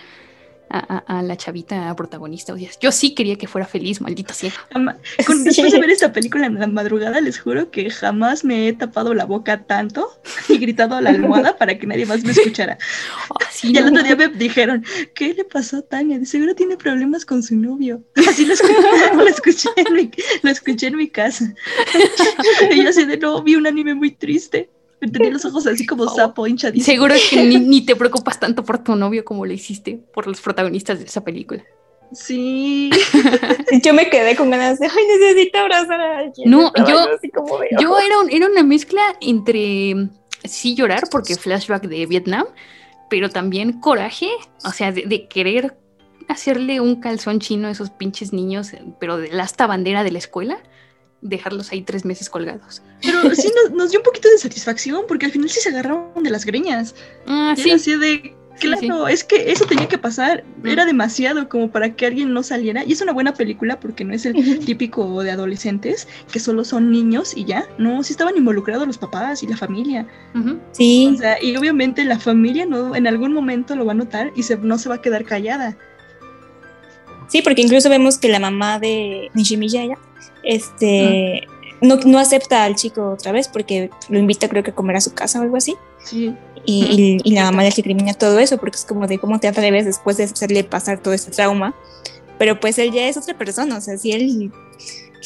a, 0.69 0.79
a- 0.97 1.19
a 1.19 1.23
la 1.23 1.37
chavita 1.37 1.95
protagonista. 1.97 2.53
O 2.53 2.59
sea, 2.59 2.69
yo 2.81 2.93
sí 2.93 3.15
quería 3.15 3.37
que 3.37 3.47
fuera 3.47 3.67
feliz, 3.67 4.01
maldita 4.01 4.35
sea. 4.35 4.53
Después 5.45 5.73
de 5.73 5.81
ver 5.81 5.91
esta 5.91 6.13
película 6.13 6.47
en 6.47 6.59
la 6.59 6.67
madrugada, 6.67 7.21
les 7.21 7.39
juro 7.39 7.71
que 7.71 7.89
jamás 7.91 8.45
me 8.45 8.69
he 8.69 8.73
tapado 8.73 9.15
la 9.15 9.25
boca 9.25 9.65
tanto 9.65 10.09
y 10.49 10.59
gritado 10.59 10.97
a 10.97 11.01
la 11.01 11.11
almohada 11.11 11.57
para 11.57 11.79
que 11.79 11.87
nadie 11.87 12.07
más 12.07 12.23
me 12.25 12.33
escuchara. 12.33 12.79
Ah, 13.29 13.45
sí, 13.51 13.73
Y 13.73 13.77
el 13.79 13.85
no. 13.87 13.91
otro 13.91 14.03
día 14.03 14.17
me 14.17 14.29
dijeron, 14.29 14.85
¿qué 15.15 15.35
le 15.35 15.45
pasó 15.45 15.79
a 15.79 15.83
Tania? 15.83 16.19
De 16.19 16.27
seguro 16.27 16.55
tiene 16.55 16.77
problemas 16.77 17.25
con 17.25 17.43
su 17.43 17.57
novio. 17.57 18.03
Así 18.29 18.45
lo 18.47 18.55
escuché, 18.55 18.75
lo 19.15 19.27
escuché, 19.27 19.69
en, 19.77 19.95
mi, 19.95 20.11
lo 20.43 20.51
escuché 20.51 20.87
en 20.89 20.97
mi 20.97 21.09
casa. 21.09 21.53
Y 22.71 22.83
yo 22.83 22.89
así 22.91 23.05
de, 23.05 23.17
no, 23.17 23.43
vi 23.43 23.57
un 23.57 23.67
anime 23.67 23.95
muy 23.95 24.11
triste. 24.13 24.71
Tenía 25.13 25.31
los 25.31 25.45
ojos 25.45 25.67
así 25.67 25.85
como 25.87 26.09
sapo, 26.09 26.47
hinchadísimo. 26.47 26.85
Seguro 26.85 27.15
que 27.31 27.45
ni, 27.45 27.59
ni 27.61 27.85
te 27.85 27.95
preocupas 27.97 28.41
tanto 28.41 28.65
por 28.65 28.79
tu 28.83 28.97
novio 28.97 29.25
como 29.25 29.45
lo 29.47 29.53
hiciste 29.53 30.01
por 30.15 30.27
los 30.27 30.41
protagonistas 30.41 30.99
de 30.99 31.05
esa 31.05 31.23
película. 31.23 31.63
Sí. 32.13 32.91
Yo 33.83 33.93
me 33.93 34.09
quedé 34.09 34.37
con 34.37 34.51
ganas 34.51 34.79
de, 34.79 34.87
ay, 34.87 35.05
necesito 35.19 35.59
abrazar 35.59 36.01
a 36.01 36.19
alguien. 36.19 36.51
No, 36.51 36.69
Estaba 36.69 36.89
yo- 36.89 36.99
así 37.17 37.29
como 37.31 37.59
de, 37.59 37.69
Yo 37.81 37.99
era, 37.99 38.21
un- 38.21 38.31
era 38.31 38.47
una 38.47 38.63
mezcla 38.63 39.03
entre 39.21 40.09
sí 40.45 40.75
llorar 40.75 41.05
porque 41.11 41.35
flashback 41.37 41.85
de 41.89 42.07
Vietnam, 42.07 42.47
pero 43.11 43.29
también 43.31 43.81
coraje, 43.81 44.29
o 44.65 44.71
sea, 44.71 44.93
de, 44.93 45.03
de 45.07 45.27
querer 45.29 45.77
hacerle 46.29 46.81
un 46.81 47.01
calzón 47.01 47.39
chino 47.41 47.69
a 47.69 47.71
esos 47.73 47.91
pinches 47.91 48.33
niños, 48.33 48.73
pero 48.99 49.17
de 49.19 49.29
la 49.31 49.43
asta 49.45 49.67
bandera 49.67 50.03
de 50.05 50.11
la 50.13 50.19
escuela, 50.19 50.59
dejarlos 51.21 51.73
ahí 51.73 51.83
tres 51.83 52.05
meses 52.05 52.31
colgados. 52.31 52.83
Pero 53.03 53.35
sí 53.35 53.51
nos, 53.65 53.77
nos 53.77 53.91
dio 53.91 54.01
un 54.01 54.05
poquito 54.05 54.29
de 54.29 54.39
satisfacción 54.39 55.05
porque 55.09 55.27
al 55.27 55.33
final 55.33 55.51
sí 55.51 55.61
se 55.61 55.71
agarraron 55.71 56.23
de 56.23 56.31
las 56.31 56.45
greñas. 56.45 56.95
Ah, 57.27 57.55
sí, 57.57 57.69
era 57.69 57.77
así 57.77 57.97
de, 57.97 58.37
Sí, 58.59 58.69
claro, 58.69 59.07
es 59.09 59.23
que 59.23 59.51
eso 59.51 59.67
tenía 59.67 59.87
que 59.87 59.99
pasar. 59.99 60.45
Mm. 60.63 60.67
Era 60.67 60.87
demasiado 60.87 61.49
como 61.49 61.71
para 61.71 61.95
que 61.95 62.07
alguien 62.07 62.33
no 62.33 62.43
saliera. 62.43 62.85
Y 62.85 62.93
es 62.93 63.01
una 63.01 63.13
buena 63.13 63.35
película 63.35 63.79
porque 63.79 64.05
no 64.05 64.15
es 64.15 64.25
el 64.27 64.65
típico 64.65 65.23
de 65.23 65.31
adolescentes 65.31 66.09
que 66.33 66.41
solo 66.41 66.65
son 66.65 66.91
niños 66.91 67.37
y 67.37 67.45
ya. 67.45 67.67
No, 67.79 68.03
sí 68.03 68.13
estaban 68.13 68.37
involucrados 68.37 68.87
los 68.87 68.99
papás 68.99 69.43
y 69.43 69.47
la 69.47 69.57
familia. 69.57 70.07
Sí, 70.73 71.11
O 71.13 71.19
sea, 71.19 71.43
y 71.43 71.57
obviamente 71.57 72.05
la 72.05 72.19
familia 72.19 72.67
no, 72.67 72.95
en 72.95 73.07
algún 73.07 73.33
momento 73.33 73.77
lo 73.77 73.85
va 73.85 73.93
a 73.93 73.97
notar 73.97 74.33
y 74.37 74.43
se, 74.43 74.57
no 74.57 74.79
se 74.79 74.89
va 74.89 74.97
a 74.97 75.03
quedar 75.03 75.25
callada. 75.25 75.77
Sí, 77.29 77.43
porque 77.43 77.63
incluso 77.63 77.89
vemos 77.89 78.19
que 78.19 78.29
la 78.29 78.39
mamá 78.39 78.79
de 78.79 79.31
Nishimiya, 79.35 79.83
ella, 79.83 79.99
este, 80.43 81.47
no, 81.81 81.97
no 81.97 82.19
acepta 82.19 82.65
al 82.65 82.77
chico 82.77 83.11
otra 83.11 83.33
vez 83.33 83.49
porque 83.49 83.91
lo 84.09 84.19
invita 84.19 84.49
creo 84.49 84.63
que 84.63 84.71
a 84.71 84.75
comer 84.75 84.97
a 84.97 85.01
su 85.01 85.15
casa 85.15 85.41
o 85.41 85.43
algo 85.43 85.57
así. 85.57 85.75
Sí. 86.05 86.35
y, 86.65 87.19
y, 87.25 87.35
la 87.35 87.45
mamá 87.45 87.65
le 87.65 87.71
recrimina 87.71 88.15
todo 88.15 88.39
eso 88.39 88.59
porque 88.59 88.77
es 88.77 88.85
como 88.85 89.09
de 89.09 89.19
cómo 89.19 89.41
te 89.41 89.49
atreves 89.49 89.85
después 89.85 90.17
de 90.17 90.25
hacerle 90.25 90.63
pasar 90.65 91.03
todo 91.03 91.15
ese 91.15 91.31
trauma. 91.31 91.75
Pero 92.39 92.61
pues 92.61 92.79
él 92.79 92.93
ya 92.93 93.09
es 93.09 93.17
otra 93.17 93.37
persona, 93.37 93.79
o 93.79 93.81
sea, 93.81 93.97
si 93.97 94.13
él 94.13 94.53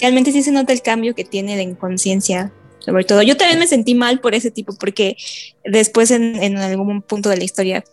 realmente 0.01 0.33
sí 0.33 0.43
se 0.43 0.53
nota 0.53 0.73
el 0.73 0.81
cambio 0.81 1.15
que 1.15 1.25
tiene 1.25 1.57
de 1.57 1.63
inconsciencia 1.63 2.53
sobre 2.81 3.05
todo. 3.05 3.23
Yo 3.23 3.37
también 3.37 3.59
me 3.59 3.67
sentí 3.67 3.95
mal 3.95 4.21
por 4.21 4.35
ese 4.35 4.51
tipo 4.51 4.75
porque 4.75 5.17
después 5.65 6.11
en, 6.11 6.43
en 6.43 6.57
algún 6.59 7.03
punto 7.03 7.29
de 7.29 7.37
la 7.37 7.45
historia, 7.45 7.85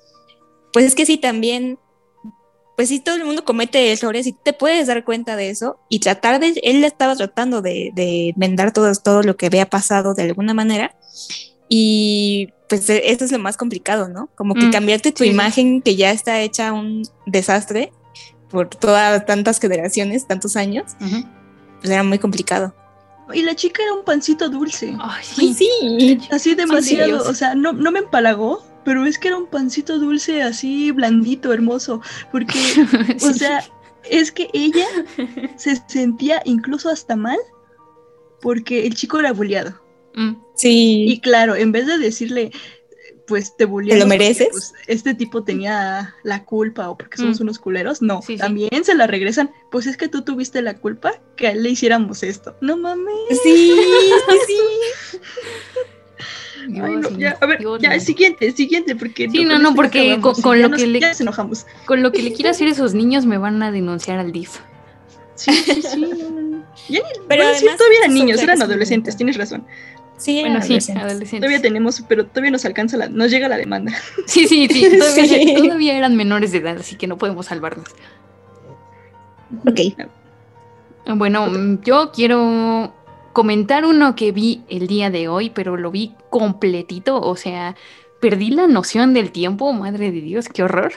pues 0.74 0.86
es 0.86 0.96
que 0.96 1.06
sí, 1.06 1.18
también 1.18 1.78
pues 2.78 2.90
sí, 2.90 3.00
todo 3.00 3.16
el 3.16 3.26
mundo 3.26 3.44
comete 3.44 3.92
errores 3.92 4.28
y 4.28 4.34
te 4.34 4.54
puedes 4.54 4.86
dar 4.86 5.04
cuenta 5.04 5.36
de 5.36 5.50
eso 5.50 5.80
y 5.90 6.00
tratar 6.00 6.40
de, 6.40 6.54
él 6.62 6.84
estaba 6.84 7.16
tratando 7.16 7.64
de, 7.64 7.92
de 7.96 8.30
enmendar 8.30 8.72
todo, 8.72 8.94
todo 8.94 9.24
lo 9.24 9.36
que 9.36 9.48
había 9.48 9.68
pasado 9.68 10.14
de 10.14 10.22
alguna 10.22 10.54
manera 10.54 10.96
y 11.68 12.50
pues 12.70 12.88
e, 12.92 13.10
eso 13.10 13.26
es 13.26 13.32
lo 13.32 13.40
más 13.40 13.58
complicado, 13.58 14.10
¿no? 14.10 14.30
Como 14.36 14.54
que 14.54 14.68
mm, 14.68 14.72
cambiarte 14.72 15.12
tu 15.12 15.24
imagen 15.24 15.82
que 15.82 15.96
ya 15.96 16.12
está 16.12 16.40
hecha 16.42 16.72
un 16.72 17.02
desastre 17.26 17.92
por 18.48 18.70
todas 18.70 19.26
tantas 19.26 19.60
generaciones, 19.60 20.28
tantos 20.28 20.56
años, 20.56 20.96
pues 21.00 21.90
era 21.90 22.04
muy 22.04 22.20
complicado. 22.20 22.76
Y 23.34 23.42
la 23.42 23.56
chica 23.56 23.82
era 23.82 23.94
un 23.94 24.06
pancito 24.06 24.50
dulce. 24.50 24.96
Ay, 25.02 25.26
sí. 25.26 26.20
Así 26.30 26.54
demasiado, 26.54 27.28
o 27.28 27.34
sea, 27.34 27.56
no, 27.56 27.74
no 27.74 27.92
me 27.92 28.00
empalagó, 28.00 28.64
pero 28.88 29.06
es 29.06 29.20
que 29.20 29.28
era 29.28 29.36
un 29.36 29.48
pancito 29.48 30.00
dulce 30.00 30.42
así 30.42 30.92
blandito, 30.92 31.52
hermoso, 31.52 32.02
porque, 32.32 32.58
o 33.22 33.34
sea, 33.34 33.62
es 34.10 34.32
que 34.32 34.50
ella 34.54 34.88
se 35.58 35.76
sentía 35.90 36.42
incluso 36.46 36.90
hasta 36.90 37.18
mal 37.18 37.38
porque 38.40 38.88
el 38.88 38.96
chico 38.96 39.20
era 39.20 39.34
bulliado. 39.34 39.78
Mm. 40.16 40.36
Sí. 40.56 41.04
Y 41.06 41.20
claro, 41.20 41.58
en 41.58 41.74
vez 41.74 41.86
de 41.86 41.98
decirle, 41.98 42.52
pues 43.28 43.58
te 43.58 43.66
bulliaron. 43.66 44.00
¿Te 44.00 44.06
lo 44.06 44.08
mereces? 44.08 44.48
pues, 44.52 44.74
este 44.88 45.14
tipo 45.14 45.44
tenía 45.44 46.16
la 46.24 46.46
culpa 46.46 46.90
o 46.90 46.98
porque 46.98 47.18
somos 47.18 47.42
mm. 47.42 47.44
unos 47.44 47.60
culeros. 47.60 48.02
No, 48.02 48.22
también 48.38 48.86
se 48.86 48.96
la 48.96 49.06
regresan. 49.06 49.52
Pues 49.70 49.86
es 49.86 49.98
que 49.98 50.08
tú 50.08 50.22
tuviste 50.22 50.62
la 50.62 50.78
culpa 50.78 51.20
que 51.36 51.48
a 51.48 51.52
él 51.52 51.64
le 51.64 51.72
hiciéramos 51.72 52.24
esto. 52.24 52.56
No 52.62 52.78
mames. 52.78 53.12
Sí, 53.44 53.76
sí. 54.48 55.20
ya, 57.18 57.38
a 57.40 57.46
ver, 57.46 57.60
ya, 57.80 58.00
siguiente, 58.00 58.52
siguiente, 58.52 58.96
porque... 58.96 59.30
Sí, 59.30 59.46
no, 59.46 59.60
no, 59.60 59.76
porque 59.76 60.20
con, 60.22 60.62
lo 60.62 60.72
que 60.72 60.88
le... 60.88 61.00
Ya 61.00 61.12
enojamos. 61.20 61.66
Con 61.86 62.04
lo 62.04 62.12
que 62.12 62.22
le 62.22 62.34
quiera 62.34 62.52
hacer 62.52 62.68
esos 62.68 62.94
niños 62.94 63.26
me 63.26 63.38
van 63.38 63.62
a 63.64 63.72
denunciar 63.72 64.20
al 64.20 64.32
DIF. 64.32 64.58
Sí, 65.36 65.54
sí, 65.54 65.82
sí. 65.84 67.02
pero 67.28 67.44
bueno, 67.44 67.60
sí, 67.60 67.66
todavía 67.78 68.00
eran 68.00 68.14
niños, 68.14 68.42
eran 68.42 68.62
adolescentes, 68.62 69.16
tienes 69.16 69.38
razón. 69.38 69.66
Sí, 70.18 70.42
bueno, 70.42 70.62
sí, 70.64 70.74
adolescentes. 70.92 71.42
Todavía 71.42 71.62
tenemos, 71.62 72.04
pero 72.08 72.26
todavía 72.26 72.50
nos 72.50 72.66
alcanza 72.66 72.98
la, 72.98 73.08
nos 73.08 73.30
llega 73.30 73.48
la 73.48 73.58
demanda. 73.58 73.94
Sí, 74.26 74.48
sí, 74.48 74.68
sí, 74.68 74.98
todavía, 74.98 75.56
todavía 75.64 75.98
eran 75.98 76.16
menores 76.16 76.52
de 76.52 76.58
edad, 76.58 76.78
así 76.78 76.96
que 76.96 77.06
no 77.06 77.18
podemos 77.18 77.46
salvarnos. 77.46 77.88
Ok. 79.66 79.80
Bueno, 81.16 81.80
yo 81.84 82.12
quiero 82.12 82.94
comentar 83.38 83.86
uno 83.86 84.16
que 84.16 84.32
vi 84.32 84.64
el 84.68 84.88
día 84.88 85.12
de 85.12 85.28
hoy, 85.28 85.52
pero 85.52 85.78
lo 85.78 85.92
vi 85.92 86.12
completito, 86.32 87.22
o 87.22 87.36
sea, 87.36 87.76
perdí 88.20 88.50
la 88.50 88.66
noción 88.66 89.14
del 89.14 89.32
tiempo, 89.32 89.72
madre 89.74 90.12
de 90.12 90.22
Dios, 90.22 90.50
qué 90.50 90.64
horror. 90.64 90.94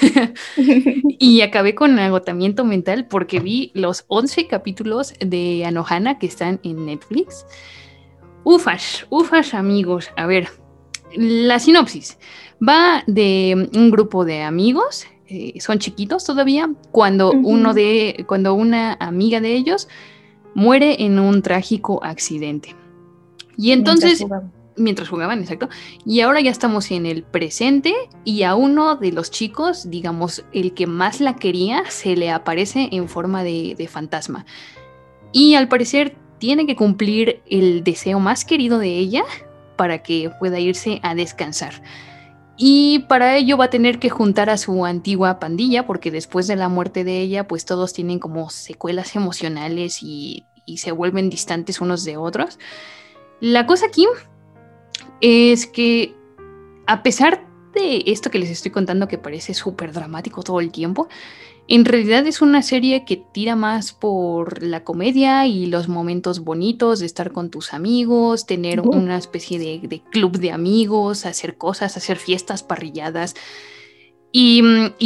y 0.56 1.40
acabé 1.42 1.76
con 1.76 1.96
agotamiento 2.00 2.64
mental 2.64 3.06
porque 3.06 3.38
vi 3.38 3.70
los 3.74 4.06
11 4.08 4.48
capítulos 4.48 5.14
de 5.20 5.64
Anohana 5.64 6.18
que 6.18 6.26
están 6.26 6.58
en 6.64 6.84
Netflix. 6.84 7.46
Ufas, 8.42 9.06
ufas 9.08 9.54
amigos. 9.54 10.10
A 10.16 10.26
ver, 10.26 10.48
la 11.14 11.60
sinopsis 11.60 12.18
va 12.60 13.04
de 13.06 13.68
un 13.72 13.92
grupo 13.92 14.24
de 14.24 14.42
amigos, 14.42 15.06
eh, 15.28 15.60
son 15.60 15.78
chiquitos 15.78 16.24
todavía, 16.24 16.68
cuando 16.90 17.30
uno 17.30 17.72
de, 17.72 18.24
cuando 18.26 18.52
una 18.52 18.94
amiga 18.94 19.40
de 19.40 19.54
ellos 19.54 19.86
muere 20.54 21.04
en 21.04 21.18
un 21.18 21.42
trágico 21.42 22.02
accidente. 22.04 22.74
Y 23.56 23.72
entonces, 23.72 24.24
mientras 24.76 25.08
jugaban. 25.08 25.40
exacto, 25.40 25.68
y 26.04 26.20
ahora 26.20 26.40
ya 26.40 26.50
estamos 26.50 26.90
en 26.90 27.06
el 27.06 27.22
presente 27.22 27.94
y 28.24 28.42
a 28.42 28.54
uno 28.54 28.96
de 28.96 29.12
los 29.12 29.30
chicos, 29.30 29.90
digamos, 29.90 30.44
el 30.52 30.72
que 30.72 30.86
más 30.86 31.20
la 31.20 31.36
quería, 31.36 31.84
se 31.88 32.16
le 32.16 32.30
aparece 32.30 32.88
en 32.92 33.08
forma 33.08 33.44
de, 33.44 33.74
de 33.76 33.88
fantasma. 33.88 34.46
Y 35.32 35.54
al 35.54 35.68
parecer 35.68 36.16
tiene 36.38 36.66
que 36.66 36.76
cumplir 36.76 37.40
el 37.48 37.84
deseo 37.84 38.18
más 38.20 38.44
querido 38.44 38.78
de 38.78 38.98
ella 38.98 39.24
para 39.76 40.02
que 40.02 40.30
pueda 40.38 40.58
irse 40.58 41.00
a 41.02 41.14
descansar. 41.14 41.82
Y 42.56 43.00
para 43.08 43.36
ello 43.36 43.56
va 43.56 43.66
a 43.66 43.70
tener 43.70 43.98
que 43.98 44.10
juntar 44.10 44.50
a 44.50 44.58
su 44.58 44.84
antigua 44.84 45.38
pandilla, 45.38 45.86
porque 45.86 46.10
después 46.10 46.46
de 46.46 46.56
la 46.56 46.68
muerte 46.68 47.04
de 47.04 47.20
ella, 47.20 47.48
pues 47.48 47.64
todos 47.64 47.92
tienen 47.92 48.18
como 48.18 48.50
secuelas 48.50 49.16
emocionales 49.16 50.02
y, 50.02 50.46
se 50.76 50.92
vuelven 50.92 51.28
distantes 51.28 51.80
unos 51.80 52.04
de 52.04 52.16
otros. 52.16 52.58
La 53.40 53.66
cosa 53.66 53.86
aquí 53.86 54.06
es 55.20 55.66
que, 55.66 56.14
a 56.86 57.02
pesar 57.02 57.46
de 57.74 58.04
esto 58.06 58.30
que 58.30 58.38
les 58.38 58.50
estoy 58.50 58.70
contando, 58.70 59.08
que 59.08 59.18
parece 59.18 59.54
súper 59.54 59.92
dramático 59.92 60.42
todo 60.42 60.60
el 60.60 60.70
tiempo, 60.70 61.08
en 61.68 61.84
realidad 61.84 62.26
es 62.26 62.42
una 62.42 62.60
serie 62.62 63.04
que 63.04 63.16
tira 63.16 63.54
más 63.54 63.92
por 63.92 64.62
la 64.62 64.82
comedia 64.82 65.46
y 65.46 65.66
los 65.66 65.88
momentos 65.88 66.40
bonitos 66.40 66.98
de 66.98 67.06
estar 67.06 67.32
con 67.32 67.50
tus 67.50 67.72
amigos, 67.72 68.46
tener 68.46 68.80
una 68.80 69.16
especie 69.16 69.58
de, 69.58 70.02
club 70.10 70.38
de 70.38 70.50
amigos, 70.50 71.24
hacer 71.24 71.56
cosas, 71.56 71.96
hacer 71.96 72.18
fiestas, 72.18 72.62
parrilladas. 72.62 73.34
Y, 74.32 74.62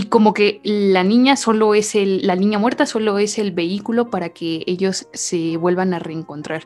como 0.08 0.32
que 0.32 0.60
la 0.62 1.04
niña 1.04 1.36
solo 1.36 1.74
es 1.74 1.94
el, 1.94 2.26
la 2.26 2.36
niña 2.36 2.58
muerta 2.58 2.86
solo 2.86 3.18
es 3.18 3.38
el 3.38 3.52
vehículo 3.52 4.08
para 4.08 4.30
que 4.30 4.62
ellos 4.66 5.08
se 5.12 5.56
vuelvan 5.58 5.92
a 5.92 5.98
reencontrar. 5.98 6.64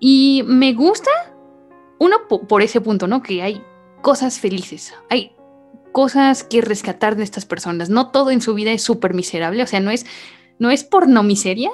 Y 0.00 0.42
me 0.46 0.72
gusta, 0.72 1.10
uno 1.98 2.16
por 2.28 2.62
ese 2.62 2.80
punto, 2.80 3.06
¿no? 3.06 3.22
Que 3.22 3.42
hay 3.42 3.62
cosas 4.00 4.38
felices, 4.38 4.94
hay 5.10 5.35
cosas 5.96 6.44
que 6.44 6.60
rescatar 6.60 7.16
de 7.16 7.24
estas 7.24 7.46
personas. 7.46 7.88
No 7.88 8.10
todo 8.10 8.30
en 8.30 8.42
su 8.42 8.52
vida 8.52 8.70
es 8.70 8.82
súper 8.82 9.14
miserable, 9.14 9.62
o 9.62 9.66
sea, 9.66 9.80
no 9.80 9.90
es, 9.90 10.04
no 10.58 10.70
es 10.70 10.84
porno 10.84 11.22
miseria, 11.22 11.70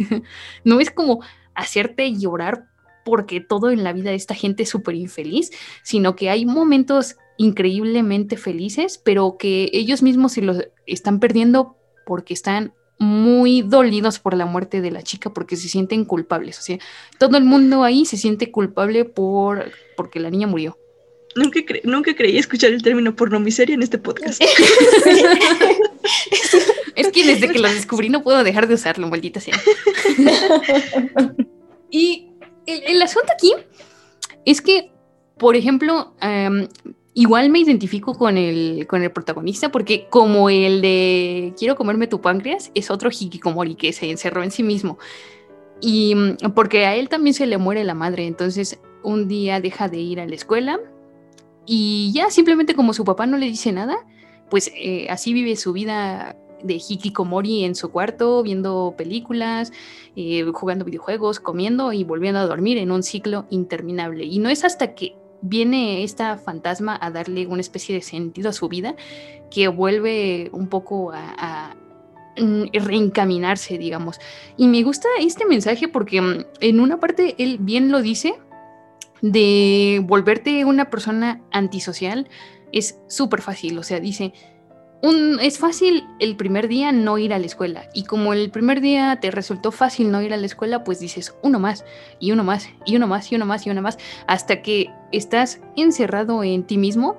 no 0.64 0.80
es 0.80 0.90
como 0.90 1.20
hacerte 1.54 2.12
llorar 2.12 2.66
porque 3.04 3.40
todo 3.40 3.70
en 3.70 3.84
la 3.84 3.92
vida 3.92 4.10
de 4.10 4.16
esta 4.16 4.34
gente 4.34 4.64
es 4.64 4.70
súper 4.70 4.96
infeliz, 4.96 5.52
sino 5.84 6.16
que 6.16 6.30
hay 6.30 6.46
momentos 6.46 7.14
increíblemente 7.38 8.36
felices, 8.36 9.00
pero 9.04 9.36
que 9.38 9.70
ellos 9.72 10.02
mismos 10.02 10.32
se 10.32 10.42
los 10.42 10.64
están 10.86 11.20
perdiendo 11.20 11.76
porque 12.06 12.34
están 12.34 12.74
muy 12.98 13.62
dolidos 13.62 14.18
por 14.18 14.36
la 14.36 14.46
muerte 14.46 14.80
de 14.80 14.90
la 14.90 15.02
chica 15.02 15.32
porque 15.32 15.54
se 15.54 15.68
sienten 15.68 16.04
culpables. 16.04 16.58
O 16.58 16.62
sea, 16.62 16.78
todo 17.20 17.36
el 17.36 17.44
mundo 17.44 17.84
ahí 17.84 18.04
se 18.04 18.16
siente 18.16 18.50
culpable 18.50 19.04
por 19.04 19.70
porque 19.96 20.18
la 20.18 20.28
niña 20.28 20.48
murió. 20.48 20.76
Nunca, 21.36 21.60
nunca 21.84 22.14
creí 22.14 22.38
escuchar 22.38 22.72
el 22.72 22.82
término 22.82 23.14
pornomiseria 23.14 23.74
en 23.74 23.82
este 23.82 23.98
podcast. 23.98 24.42
es 26.96 27.08
que 27.12 27.24
desde 27.24 27.48
que 27.48 27.58
lo 27.58 27.68
descubrí 27.68 28.08
no 28.08 28.22
puedo 28.22 28.42
dejar 28.42 28.66
de 28.66 28.74
usarlo, 28.74 29.08
maldita 29.08 29.40
sea. 29.40 29.60
y 31.90 32.30
el, 32.66 33.00
asunto 33.00 33.32
aquí 33.32 33.52
es 34.44 34.60
que, 34.60 34.90
por 35.38 35.54
ejemplo, 35.54 36.14
igual 37.14 37.50
me 37.50 37.60
identifico 37.60 38.14
con 38.14 38.36
el, 38.36 38.86
con 38.88 39.02
el 39.02 39.12
protagonista 39.12 39.70
porque 39.70 40.08
como 40.10 40.50
el 40.50 40.82
de 40.82 41.54
quiero 41.56 41.76
comerme 41.76 42.08
tu 42.08 42.20
páncreas 42.20 42.72
es 42.74 42.90
otro 42.90 43.10
hikikomori 43.10 43.76
que 43.76 43.92
se 43.92 44.10
encerró 44.10 44.42
en 44.42 44.50
sí 44.50 44.64
mismo. 44.64 44.98
Y 45.80 46.14
mm, 46.14 46.52
porque 46.54 46.86
a 46.86 46.96
él 46.96 47.08
también 47.08 47.34
se 47.34 47.46
le 47.46 47.56
muere 47.56 47.84
la 47.84 47.94
madre, 47.94 48.26
entonces 48.26 48.80
un 49.02 49.28
día 49.28 49.60
deja 49.60 49.88
de 49.88 49.98
ir 49.98 50.20
a 50.20 50.26
la 50.26 50.34
escuela 50.34 50.78
y 51.66 52.12
ya 52.12 52.30
simplemente 52.30 52.74
como 52.74 52.92
su 52.92 53.04
papá 53.04 53.26
no 53.26 53.36
le 53.36 53.46
dice 53.46 53.72
nada, 53.72 54.06
pues 54.48 54.70
eh, 54.74 55.06
así 55.10 55.32
vive 55.32 55.56
su 55.56 55.72
vida 55.72 56.36
de 56.62 56.74
hikikomori 56.74 57.64
en 57.64 57.74
su 57.74 57.90
cuarto, 57.90 58.42
viendo 58.42 58.94
películas, 58.96 59.72
eh, 60.16 60.44
jugando 60.52 60.84
videojuegos, 60.84 61.40
comiendo 61.40 61.92
y 61.92 62.04
volviendo 62.04 62.40
a 62.40 62.46
dormir 62.46 62.78
en 62.78 62.90
un 62.90 63.02
ciclo 63.02 63.46
interminable. 63.50 64.24
Y 64.24 64.38
no 64.38 64.48
es 64.48 64.64
hasta 64.64 64.94
que 64.94 65.16
viene 65.42 66.02
esta 66.02 66.36
fantasma 66.36 66.98
a 67.00 67.10
darle 67.10 67.46
una 67.46 67.60
especie 67.60 67.94
de 67.94 68.02
sentido 68.02 68.50
a 68.50 68.52
su 68.52 68.68
vida 68.68 68.94
que 69.50 69.68
vuelve 69.68 70.50
un 70.52 70.68
poco 70.68 71.12
a, 71.12 71.74
mm, 72.36 72.64
reencaminarse, 72.72 73.78
digamos. 73.78 74.18
Y 74.56 74.68
me 74.68 74.82
gusta 74.82 75.08
este 75.18 75.46
mensaje 75.46 75.88
porque 75.88 76.20
mm, 76.20 76.44
en 76.60 76.80
una 76.80 77.00
parte 77.00 77.34
él 77.38 77.58
bien 77.58 77.90
lo 77.90 78.02
dice, 78.02 78.34
de 79.22 80.02
volverte 80.04 80.64
una 80.64 80.90
persona 80.90 81.42
antisocial 81.52 82.28
es 82.72 82.98
súper 83.08 83.42
fácil. 83.42 83.78
O 83.78 83.82
sea, 83.82 84.00
dice, 84.00 84.32
es 85.40 85.58
fácil 85.58 86.04
el 86.18 86.36
primer 86.36 86.68
día 86.68 86.92
no 86.92 87.18
ir 87.18 87.32
a 87.32 87.38
la 87.38 87.46
escuela. 87.46 87.88
Y 87.94 88.04
como 88.04 88.32
el 88.32 88.50
primer 88.50 88.80
día 88.80 89.18
te 89.20 89.30
resultó 89.30 89.72
fácil 89.72 90.10
no 90.10 90.20
ir 90.22 90.32
a 90.32 90.36
la 90.36 90.46
escuela, 90.46 90.84
pues 90.84 91.00
dices 91.00 91.34
uno 91.42 91.58
más, 91.58 91.84
y 92.18 92.32
uno 92.32 92.44
más, 92.44 92.68
y 92.84 92.96
uno 92.96 93.06
más, 93.06 93.32
y 93.32 93.36
uno 93.36 93.46
más, 93.46 93.66
y 93.66 93.70
uno 93.70 93.82
más, 93.82 93.98
hasta 94.26 94.62
que 94.62 94.90
estás 95.12 95.60
encerrado 95.76 96.44
en 96.44 96.64
ti 96.64 96.76
mismo. 96.76 97.18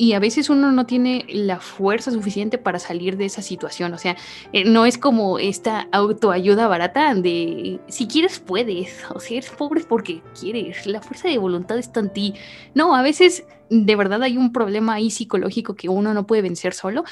Y 0.00 0.14
a 0.14 0.18
veces 0.18 0.48
uno 0.48 0.72
no 0.72 0.86
tiene 0.86 1.26
la 1.28 1.60
fuerza 1.60 2.10
suficiente 2.10 2.56
para 2.56 2.78
salir 2.78 3.18
de 3.18 3.26
esa 3.26 3.42
situación. 3.42 3.92
O 3.92 3.98
sea, 3.98 4.16
eh, 4.54 4.64
no 4.64 4.86
es 4.86 4.96
como 4.96 5.38
esta 5.38 5.88
autoayuda 5.92 6.68
barata 6.68 7.14
de 7.14 7.80
si 7.86 8.06
quieres 8.06 8.38
puedes. 8.38 9.04
O 9.14 9.20
sea, 9.20 9.36
eres 9.36 9.50
pobre 9.50 9.84
porque 9.84 10.22
quieres. 10.40 10.86
La 10.86 11.02
fuerza 11.02 11.28
de 11.28 11.36
voluntad 11.36 11.76
está 11.76 12.00
en 12.00 12.14
ti. 12.14 12.34
No, 12.74 12.96
a 12.96 13.02
veces 13.02 13.44
de 13.68 13.94
verdad 13.94 14.22
hay 14.22 14.38
un 14.38 14.54
problema 14.54 14.94
ahí 14.94 15.10
psicológico 15.10 15.74
que 15.74 15.90
uno 15.90 16.14
no 16.14 16.26
puede 16.26 16.40
vencer 16.40 16.72
solo. 16.72 17.04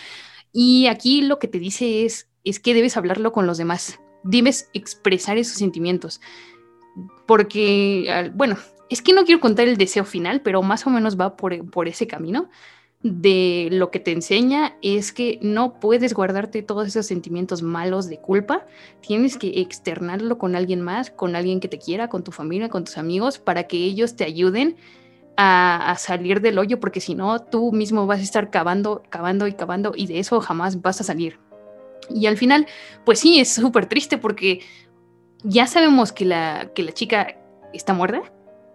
Y 0.51 0.87
aquí 0.87 1.21
lo 1.21 1.39
que 1.39 1.49
te 1.49 1.59
dice 1.59 2.07
es, 2.07 2.31
es 2.43 2.59
que 2.59 2.73
debes 2.73 2.97
hablarlo 2.97 3.33
con 3.33 3.47
los 3.47 3.59
demás, 3.59 4.01
debes 4.25 4.71
expresar 4.73 5.37
esos 5.37 5.59
sentimientos. 5.59 6.23
Porque, 7.27 8.33
bueno, 8.35 8.57
es 8.89 9.03
que 9.03 9.13
no 9.13 9.27
quiero 9.27 9.43
contar 9.43 9.69
el 9.69 9.77
deseo 9.77 10.07
final, 10.07 10.41
pero 10.41 10.63
más 10.63 10.87
o 10.87 10.91
menos 10.91 11.21
va 11.21 11.37
por, 11.37 11.71
por 11.71 11.87
ese 11.87 12.07
camino 12.07 12.49
de 13.03 13.69
lo 13.71 13.91
que 13.91 14.01
te 14.01 14.11
enseña 14.11 14.77
es 14.83 15.13
que 15.13 15.39
no 15.41 15.79
puedes 15.79 16.15
guardarte 16.15 16.63
todos 16.63 16.89
esos 16.89 17.07
sentimientos 17.07 17.63
malos 17.63 18.09
de 18.09 18.19
culpa, 18.19 18.67
tienes 19.01 19.37
que 19.37 19.61
externarlo 19.61 20.37
con 20.39 20.57
alguien 20.57 20.81
más, 20.81 21.11
con 21.11 21.37
alguien 21.37 21.61
que 21.61 21.69
te 21.69 21.79
quiera, 21.79 22.09
con 22.09 22.25
tu 22.25 22.33
familia, 22.33 22.69
con 22.69 22.85
tus 22.85 22.99
amigos, 22.99 23.39
para 23.39 23.65
que 23.65 23.77
ellos 23.77 24.17
te 24.17 24.25
ayuden 24.25 24.77
a, 25.37 25.95
salir 25.99 26.41
del 26.41 26.59
hoyo, 26.59 26.81
porque 26.81 27.01
si 27.01 27.15
no, 27.15 27.39
tú 27.39 27.71
mismo 27.71 28.07
vas 28.07 28.19
a 28.19 28.25
estar 28.25 28.51
cavando, 28.51 29.05
cavando 29.09 29.47
y 29.47 29.53
cavando 29.53 29.93
y 29.95 30.09
de 30.09 30.19
eso 30.19 30.41
jamás 30.41 30.83
vas 30.83 31.01
a 31.01 31.05
salir. 31.05 31.39
Y 32.11 32.27
al 32.27 32.37
final, 32.37 32.67
pues 33.05 33.21
sí, 33.21 33.39
es 33.39 33.53
súper 33.53 33.87
triste 33.87 34.19
porque 34.19 34.61
ya 35.45 35.69
sabemos 35.69 36.11
que 36.11 36.25
la, 36.25 36.73
que 36.75 36.83
la 36.83 36.93
chica 36.93 37.37
está 37.73 37.93
muerta, 37.93 38.23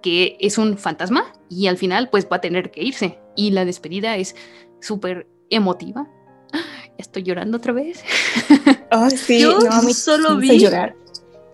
que 0.01 0.37
es 0.39 0.57
un 0.57 0.77
fantasma 0.77 1.33
y 1.49 1.67
al 1.67 1.77
final 1.77 2.09
pues 2.09 2.27
va 2.31 2.37
a 2.37 2.41
tener 2.41 2.71
que 2.71 2.81
irse. 2.83 3.19
Y 3.35 3.51
la 3.51 3.65
despedida 3.65 4.17
es 4.17 4.35
súper 4.81 5.27
emotiva. 5.49 6.07
Estoy 6.97 7.23
llorando 7.23 7.57
otra 7.57 7.73
vez. 7.73 8.03
Oh, 8.95 9.09
sí, 9.09 9.39
Yo 9.39 9.59
solo 9.91 10.37
vi 10.37 10.59
llorar 10.59 10.95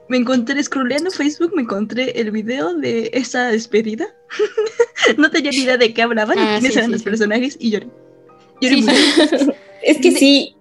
me 0.10 0.18
encontré 0.18 0.62
scrolleando 0.62 1.12
Facebook, 1.12 1.54
me 1.56 1.62
encontré 1.62 2.20
el 2.20 2.32
video 2.32 2.74
de 2.74 3.12
esa 3.14 3.50
despedida. 3.50 4.08
no 5.18 5.30
tenía 5.30 5.52
ni 5.52 5.58
idea 5.58 5.78
de 5.78 5.94
qué 5.94 6.02
hablaban, 6.02 6.38
ah, 6.38 6.58
quiénes 6.60 6.76
eran 6.76 6.92
los 6.92 7.04
personajes 7.04 7.56
y 7.60 7.70
lloré. 7.70 7.88
lloré 8.60 8.80
es 9.84 9.98
que 10.00 10.12
sí, 10.12 10.56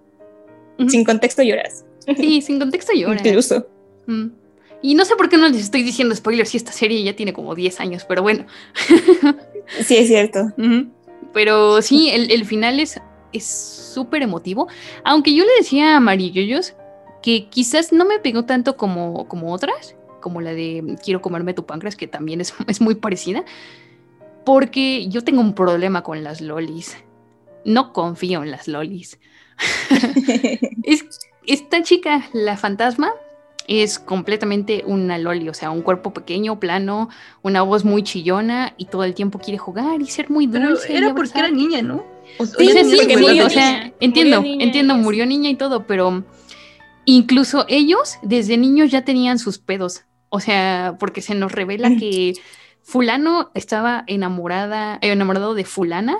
sin 0.87 1.03
contexto 1.03 1.41
lloras. 1.41 1.83
Sí, 2.15 2.41
sin 2.41 2.59
contexto 2.59 2.93
lloras. 2.93 3.25
Incluso. 3.25 3.67
Mm. 4.05 4.27
Y 4.81 4.95
no 4.95 5.03
sé 5.03 5.15
por 5.15 5.29
qué 5.29 5.37
no 5.37 5.49
les 5.49 5.63
estoy 5.63 5.83
diciendo 5.83 6.15
spoilers 6.15 6.49
si 6.49 6.57
esta 6.57 6.71
serie 6.71 7.03
ya 7.03 7.15
tiene 7.15 7.33
como 7.33 7.53
10 7.53 7.79
años, 7.81 8.05
pero 8.07 8.21
bueno. 8.21 8.45
sí, 9.83 9.97
es 9.97 10.07
cierto. 10.07 10.53
Pero 11.33 11.81
sí, 11.81 12.09
el, 12.09 12.31
el 12.31 12.45
final 12.45 12.79
es 12.79 12.99
súper 13.43 14.21
emotivo. 14.21 14.67
Aunque 15.03 15.33
yo 15.33 15.43
le 15.43 15.51
decía 15.57 15.93
a 15.93 15.97
Amarillos 15.97 16.73
que 17.21 17.49
quizás 17.49 17.91
no 17.91 18.05
me 18.05 18.19
pegó 18.19 18.45
tanto 18.45 18.77
como, 18.77 19.27
como 19.27 19.53
otras, 19.53 19.95
como 20.21 20.41
la 20.41 20.53
de 20.53 20.97
Quiero 21.03 21.21
comerme 21.21 21.53
tu 21.53 21.65
páncreas, 21.65 21.95
que 21.95 22.07
también 22.07 22.41
es, 22.41 22.53
es 22.67 22.81
muy 22.81 22.95
parecida, 22.95 23.43
porque 24.45 25.07
yo 25.09 25.23
tengo 25.23 25.41
un 25.41 25.53
problema 25.53 26.03
con 26.03 26.23
las 26.23 26.41
lolis. 26.41 26.97
No 27.65 27.93
confío 27.93 28.43
en 28.43 28.51
las 28.51 28.67
lolis. 28.67 29.19
es, 30.83 31.05
esta 31.45 31.83
chica, 31.83 32.29
la 32.33 32.57
fantasma, 32.57 33.11
es 33.69 33.99
completamente 33.99 34.83
una 34.85 35.17
loli, 35.17 35.47
o 35.47 35.53
sea, 35.53 35.71
un 35.71 35.81
cuerpo 35.81 36.11
pequeño, 36.13 36.59
plano, 36.59 37.09
una 37.41 37.61
voz 37.61 37.85
muy 37.85 38.03
chillona 38.03 38.73
y 38.77 38.85
todo 38.85 39.03
el 39.03 39.13
tiempo 39.13 39.39
quiere 39.39 39.57
jugar 39.57 40.01
y 40.01 40.07
ser 40.07 40.29
muy 40.29 40.47
dulce. 40.47 40.87
Pero 40.87 41.07
era 41.07 41.15
porque 41.15 41.39
era 41.39 41.51
niña, 41.51 41.81
¿no? 41.81 42.03
O, 42.37 42.45
sí, 42.45 42.67
sí, 42.67 43.17
murió, 43.17 43.45
o 43.45 43.49
sea, 43.49 43.91
entiendo, 43.99 44.43
entiendo, 44.45 44.95
murió 44.95 45.25
niña 45.25 45.49
y 45.49 45.55
todo, 45.55 45.85
pero 45.85 46.23
Incluso 47.11 47.65
ellos 47.69 48.19
desde 48.21 48.55
niños 48.55 48.91
ya 48.91 49.03
tenían 49.03 49.39
sus 49.39 49.57
pedos. 49.57 50.03
O 50.29 50.39
sea, 50.39 50.95
porque 50.99 51.23
se 51.23 51.33
nos 51.33 51.51
revela 51.51 51.95
que 51.97 52.33
fulano 52.83 53.49
estaba 53.55 54.03
enamorada, 54.05 54.99
enamorado 55.01 55.55
de 55.55 55.65
fulana. 55.65 56.19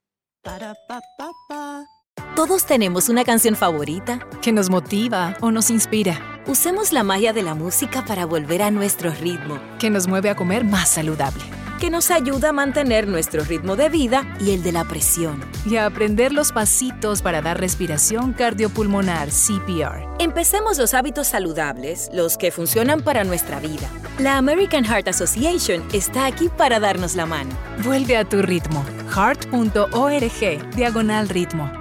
Ba-da-ba-ba-ba. 0.43 2.00
Todos 2.35 2.65
tenemos 2.65 3.09
una 3.09 3.25
canción 3.25 3.55
favorita 3.55 4.25
que 4.41 4.53
nos 4.53 4.69
motiva 4.69 5.35
o 5.41 5.51
nos 5.51 5.69
inspira. 5.69 6.41
Usemos 6.47 6.93
la 6.93 7.03
magia 7.03 7.33
de 7.33 7.43
la 7.43 7.55
música 7.55 8.05
para 8.05 8.25
volver 8.25 8.61
a 8.61 8.71
nuestro 8.71 9.11
ritmo, 9.11 9.59
que 9.79 9.89
nos 9.89 10.07
mueve 10.07 10.29
a 10.29 10.35
comer 10.35 10.63
más 10.63 10.89
saludable 10.89 11.43
que 11.81 11.89
nos 11.89 12.11
ayuda 12.11 12.49
a 12.49 12.53
mantener 12.53 13.07
nuestro 13.07 13.43
ritmo 13.43 13.75
de 13.75 13.89
vida 13.89 14.37
y 14.39 14.51
el 14.51 14.61
de 14.61 14.71
la 14.71 14.83
presión. 14.83 15.43
Y 15.65 15.77
a 15.77 15.87
aprender 15.87 16.31
los 16.31 16.51
pasitos 16.51 17.23
para 17.23 17.41
dar 17.41 17.59
respiración 17.59 18.33
cardiopulmonar 18.33 19.29
CPR. 19.29 20.07
Empecemos 20.19 20.77
los 20.77 20.93
hábitos 20.93 21.25
saludables, 21.25 22.07
los 22.13 22.37
que 22.37 22.51
funcionan 22.51 23.01
para 23.01 23.23
nuestra 23.23 23.59
vida. 23.59 23.89
La 24.19 24.37
American 24.37 24.85
Heart 24.85 25.07
Association 25.07 25.83
está 25.91 26.27
aquí 26.27 26.49
para 26.55 26.79
darnos 26.79 27.15
la 27.15 27.25
mano. 27.25 27.49
Vuelve 27.83 28.15
a 28.15 28.29
tu 28.29 28.43
ritmo. 28.43 28.85
heart.org, 29.09 30.75
diagonal 30.75 31.29
ritmo 31.29 31.80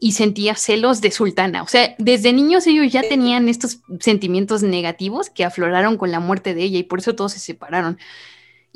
y 0.00 0.12
sentía 0.12 0.54
celos 0.54 1.00
de 1.00 1.10
Sultana. 1.10 1.62
O 1.62 1.68
sea, 1.68 1.94
desde 1.98 2.32
niños 2.32 2.66
ellos 2.66 2.92
ya 2.92 3.02
tenían 3.02 3.48
estos 3.48 3.80
sentimientos 4.00 4.62
negativos 4.62 5.30
que 5.30 5.44
afloraron 5.44 5.96
con 5.96 6.10
la 6.10 6.20
muerte 6.20 6.54
de 6.54 6.62
ella 6.62 6.78
y 6.78 6.82
por 6.82 7.00
eso 7.00 7.14
todos 7.14 7.32
se 7.32 7.38
separaron. 7.38 7.98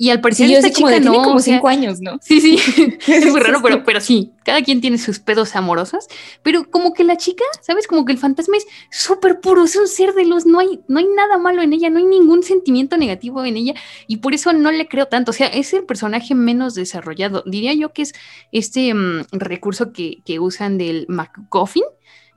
Y 0.03 0.11
al 0.11 0.20
parecer 0.20 0.50
esta 0.50 0.68
chica 0.68 1.00
como 1.00 1.18
no, 1.18 1.22
como 1.22 1.38
cinco 1.38 1.68
años, 1.68 2.00
¿no? 2.00 2.18
Sí, 2.20 2.40
sí, 2.40 2.59
es 3.07 3.24
muy 3.24 3.38
raro, 3.38 3.61
pero, 3.62 3.84
pero 3.84 4.00
sí, 4.00 4.32
cada 4.42 4.61
quien 4.61 4.80
tiene 4.80 4.98
sus 4.98 5.20
pedos 5.20 5.55
amorosos, 5.55 6.09
pero 6.42 6.68
como 6.68 6.92
que 6.92 7.05
la 7.05 7.16
chica, 7.16 7.44
¿sabes? 7.61 7.86
Como 7.86 8.05
que 8.05 8.11
el 8.11 8.18
fantasma 8.18 8.57
es 8.57 8.66
súper 8.90 9.38
puro, 9.38 9.62
es 9.62 9.76
un 9.76 9.86
ser 9.86 10.12
de 10.14 10.24
luz, 10.24 10.44
no 10.44 10.59
hay, 10.59 10.80
no 10.88 10.98
hay 10.98 11.07
nada 11.07 11.38
malo 11.38 11.62
en 11.62 11.72
ella, 11.72 11.88
no 11.88 12.00
hay 12.00 12.05
ningún 12.05 12.42
sentimiento 12.42 12.96
negativo 12.96 13.44
en 13.44 13.57
ella, 13.57 13.74
y 14.09 14.16
por 14.16 14.34
eso 14.34 14.53
no 14.53 14.72
le 14.72 14.88
creo 14.88 15.07
tanto, 15.07 15.30
o 15.30 15.34
sea, 15.34 15.46
es 15.46 15.72
el 15.72 15.84
personaje 15.84 16.34
menos 16.34 16.74
desarrollado. 16.74 17.44
Diría 17.46 17.72
yo 17.72 17.92
que 17.92 18.03
es 18.03 18.12
este 18.50 18.92
mm, 18.92 19.26
recurso 19.30 19.92
que, 19.92 20.20
que 20.24 20.40
usan 20.40 20.78
del 20.78 21.07
MacGuffin, 21.09 21.84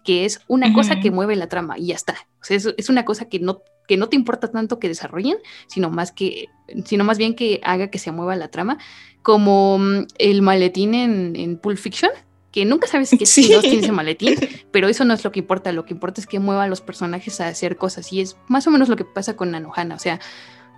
que 0.05 0.23
es 0.23 0.39
una 0.47 0.71
cosa 0.73 0.99
que 1.01 1.11
mueve 1.11 1.35
la 1.35 1.49
trama 1.49 1.77
y 1.77 1.87
ya 1.87 1.95
está. 1.95 2.15
O 2.39 2.43
sea, 2.45 2.55
es, 2.55 2.69
es, 2.77 2.89
una 2.89 3.03
cosa 3.03 3.27
que 3.27 3.39
no 3.39 3.61
que 3.87 3.97
no 3.97 4.09
te 4.09 4.15
importa 4.15 4.51
tanto 4.51 4.79
que 4.79 4.87
desarrollen, 4.87 5.37
sino 5.67 5.89
más 5.89 6.11
que, 6.11 6.47
sino 6.85 7.03
más 7.03 7.17
bien 7.17 7.35
que 7.35 7.59
haga 7.63 7.89
que 7.89 7.99
se 7.99 8.11
mueva 8.11 8.35
la 8.35 8.47
trama, 8.47 8.77
como 9.21 9.77
mm, 9.79 10.07
el 10.17 10.41
maletín 10.41 10.93
en, 10.93 11.35
en 11.35 11.57
Pulp 11.57 11.77
Fiction, 11.77 12.11
que 12.51 12.65
nunca 12.65 12.87
sabes 12.87 13.11
qué 13.17 13.25
sí. 13.25 13.51
tiene 13.61 13.79
ese 13.79 13.91
maletín, 13.91 14.35
pero 14.71 14.87
eso 14.87 15.03
no 15.05 15.13
es 15.13 15.23
lo 15.23 15.31
que 15.31 15.39
importa, 15.39 15.71
lo 15.71 15.85
que 15.85 15.93
importa 15.93 16.21
es 16.21 16.27
que 16.27 16.39
mueva 16.39 16.63
a 16.63 16.67
los 16.67 16.81
personajes 16.81 17.41
a 17.41 17.47
hacer 17.47 17.77
cosas, 17.77 18.11
y 18.13 18.21
es 18.21 18.37
más 18.47 18.65
o 18.67 18.71
menos 18.71 18.89
lo 18.89 18.95
que 18.95 19.05
pasa 19.05 19.35
con 19.35 19.51
Nanohana, 19.51 19.95
o 19.95 19.99
sea, 19.99 20.19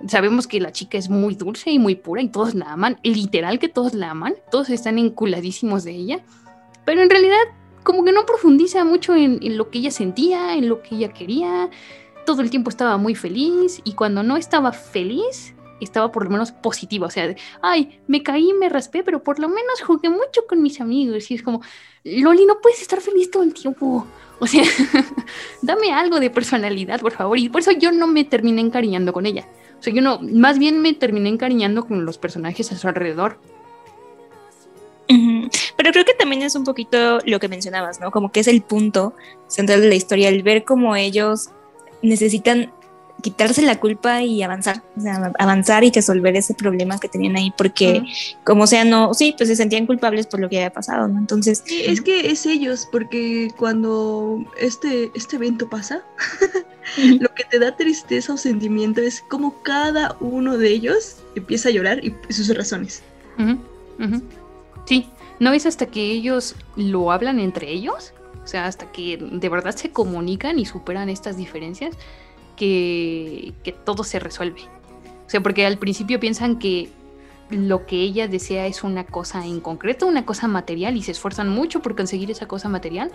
sabemos 0.08 0.48
que 0.48 0.60
la 0.60 0.72
chica 0.72 0.98
es 0.98 1.10
muy 1.10 1.36
dulce 1.36 1.72
y 1.72 1.80
muy 1.80 1.96
pura 1.96 2.22
y 2.22 2.30
todos 2.30 2.56
la 2.56 2.72
aman, 2.72 3.00
literal 3.04 3.60
que 3.60 3.70
todos 3.70 3.94
la 3.94 4.12
aman, 4.12 4.36
todos 4.52 4.70
están 4.70 4.98
enculadísimos 4.98 5.84
de 5.84 5.92
ella, 5.92 6.20
pero 6.86 7.02
en 7.02 7.10
realidad 7.10 7.38
como 7.88 8.04
que 8.04 8.12
no 8.12 8.26
profundiza 8.26 8.84
mucho 8.84 9.16
en, 9.16 9.40
lo 9.56 9.70
que 9.70 9.78
ella 9.78 9.92
sentía, 9.92 10.56
en 10.56 10.68
lo 10.68 10.84
que 10.84 10.96
ella 10.96 11.14
quería, 11.14 11.70
todo 12.26 12.42
el 12.42 12.50
tiempo 12.50 12.70
estaba 12.70 12.98
muy 12.98 13.16
feliz 13.16 13.80
y 13.86 13.94
cuando 13.94 14.24
no 14.24 14.36
estaba 14.36 14.74
feliz, 14.74 15.54
estaba 15.80 16.12
por 16.12 16.26
lo 16.26 16.32
menos 16.32 16.52
positiva, 16.52 17.08
o 17.08 17.10
sea, 17.10 17.34
ay, 17.62 18.02
me 18.08 18.24
caí, 18.24 18.52
me 18.52 18.68
raspé, 18.68 19.04
pero 19.06 19.24
por 19.24 19.40
lo 19.40 19.48
menos 19.48 19.82
jugué 19.82 20.10
mucho 20.10 20.46
con 20.50 20.62
mis 20.62 20.82
amigos 20.82 21.32
y 21.32 21.36
es 21.36 21.44
como, 21.44 21.62
Loli, 22.04 22.46
no 22.46 22.60
puedes 22.60 22.82
estar 22.82 23.00
feliz 23.00 23.32
todo 23.32 23.44
el 23.44 23.54
tiempo, 23.54 24.06
o 24.38 24.48
sea, 24.48 24.64
dame 25.62 25.94
algo 25.94 26.20
de 26.20 26.30
personalidad, 26.30 27.00
por 27.00 27.14
favor, 27.14 27.40
y 27.40 27.48
por 27.48 27.62
eso 27.62 27.72
yo 27.72 27.94
no 27.94 28.06
me 28.06 28.26
terminé 28.26 28.60
encariñando 28.60 29.14
con 29.14 29.26
ella, 29.26 29.48
o 29.80 29.82
sea, 29.82 29.94
yo 29.94 30.02
no, 30.02 30.20
más 30.20 30.60
bien 30.60 30.82
me 30.82 30.92
terminé 30.94 31.30
encariñando 31.30 31.88
con 31.88 32.04
los 32.04 32.18
personajes 32.18 32.70
a 32.74 32.78
su 32.78 32.86
alrededor. 32.90 33.40
Pero 35.08 35.92
creo 35.92 36.06
que 36.06 36.14
también 36.14 36.42
es 36.42 36.56
un 36.56 36.64
poquito 36.64 37.20
lo 37.26 37.40
que 37.40 37.48
mencionabas, 37.48 38.00
¿no? 38.00 38.12
Como 38.12 38.32
que 38.32 38.42
es 38.42 38.48
el 38.48 38.62
punto 38.62 39.14
central 39.48 39.82
de 39.82 39.90
la 39.90 39.96
historia, 39.96 40.30
el 40.30 40.44
ver 40.44 40.64
cómo 40.64 40.96
ellos 40.96 41.50
necesitan 42.02 42.72
quitarse 43.22 43.62
la 43.62 43.80
culpa 43.80 44.22
y 44.22 44.44
avanzar, 44.44 44.84
o 44.96 45.02
sea, 45.02 45.32
avanzar 45.40 45.84
y 45.84 45.92
resolver 45.92 46.36
ese 46.36 46.54
problema 46.54 47.00
que 47.00 47.10
tenían 47.10 47.36
ahí, 47.36 47.52
porque 47.58 48.04
como 48.44 48.68
sea, 48.68 48.86
no, 48.86 49.14
sí, 49.14 49.34
pues 49.36 49.50
se 49.50 49.56
sentían 49.56 49.88
culpables 49.88 50.28
por 50.28 50.40
lo 50.40 50.50
que 50.50 50.58
había 50.58 50.72
pasado, 50.72 51.08
¿no? 51.08 51.18
Entonces... 51.18 51.64
Sí, 51.66 51.84
es 51.86 52.02
que 52.02 52.30
es 52.30 52.46
ellos, 52.46 52.88
porque 52.92 53.50
cuando 53.58 54.46
este, 54.60 55.12
este 55.16 55.38
evento 55.38 55.68
pasa, 55.70 56.04
lo 56.98 57.34
que 57.34 57.44
te 57.46 57.60
da 57.60 57.76
tristeza 57.76 58.34
o 58.34 58.38
sentimiento 58.38 59.02
es 59.02 59.22
como 59.22 59.62
cada 59.64 60.16
uno 60.20 60.58
de 60.58 60.70
ellos 60.70 61.18
empieza 61.36 61.70
a 61.70 61.72
llorar 61.72 62.04
y 62.04 62.14
sus 62.30 62.56
razones. 62.56 63.02
Sí, 64.88 65.06
¿no 65.40 65.52
es 65.52 65.66
hasta 65.66 65.86
que 65.88 66.02
ellos 66.02 66.56
lo 66.78 67.12
hablan 67.12 67.40
entre 67.40 67.70
ellos? 67.70 68.14
O 68.44 68.48
sea, 68.48 68.66
hasta 68.66 68.90
que 68.94 69.18
de 69.18 69.50
verdad 69.50 69.76
se 69.76 69.92
comunican 69.92 70.58
y 70.58 70.66
superan 70.66 71.10
estas 71.10 71.36
diferencias 71.36 71.98
que, 72.56 73.54
todo 73.84 74.06
se 74.06 74.20
resuelve. 74.20 74.62
O 75.26 75.30
sea, 75.30 75.42
porque 75.42 75.66
al 75.66 75.78
principio 75.78 76.22
piensan 76.22 76.58
que 76.58 76.90
lo 77.50 77.86
que 77.86 77.98
ella 77.98 78.30
desea 78.30 78.66
es 78.66 78.86
una 78.86 79.06
cosa 79.06 79.46
en 79.46 79.60
concreto, 79.60 80.08
una 80.08 80.26
cosa 80.26 80.48
material, 80.48 80.96
y 80.96 81.04
se 81.04 81.12
esfuerzan 81.12 81.50
mucho 81.50 81.82
por 81.82 81.98
conseguir 81.98 82.32
esa 82.32 82.48
cosa 82.48 82.70
material, 82.70 83.12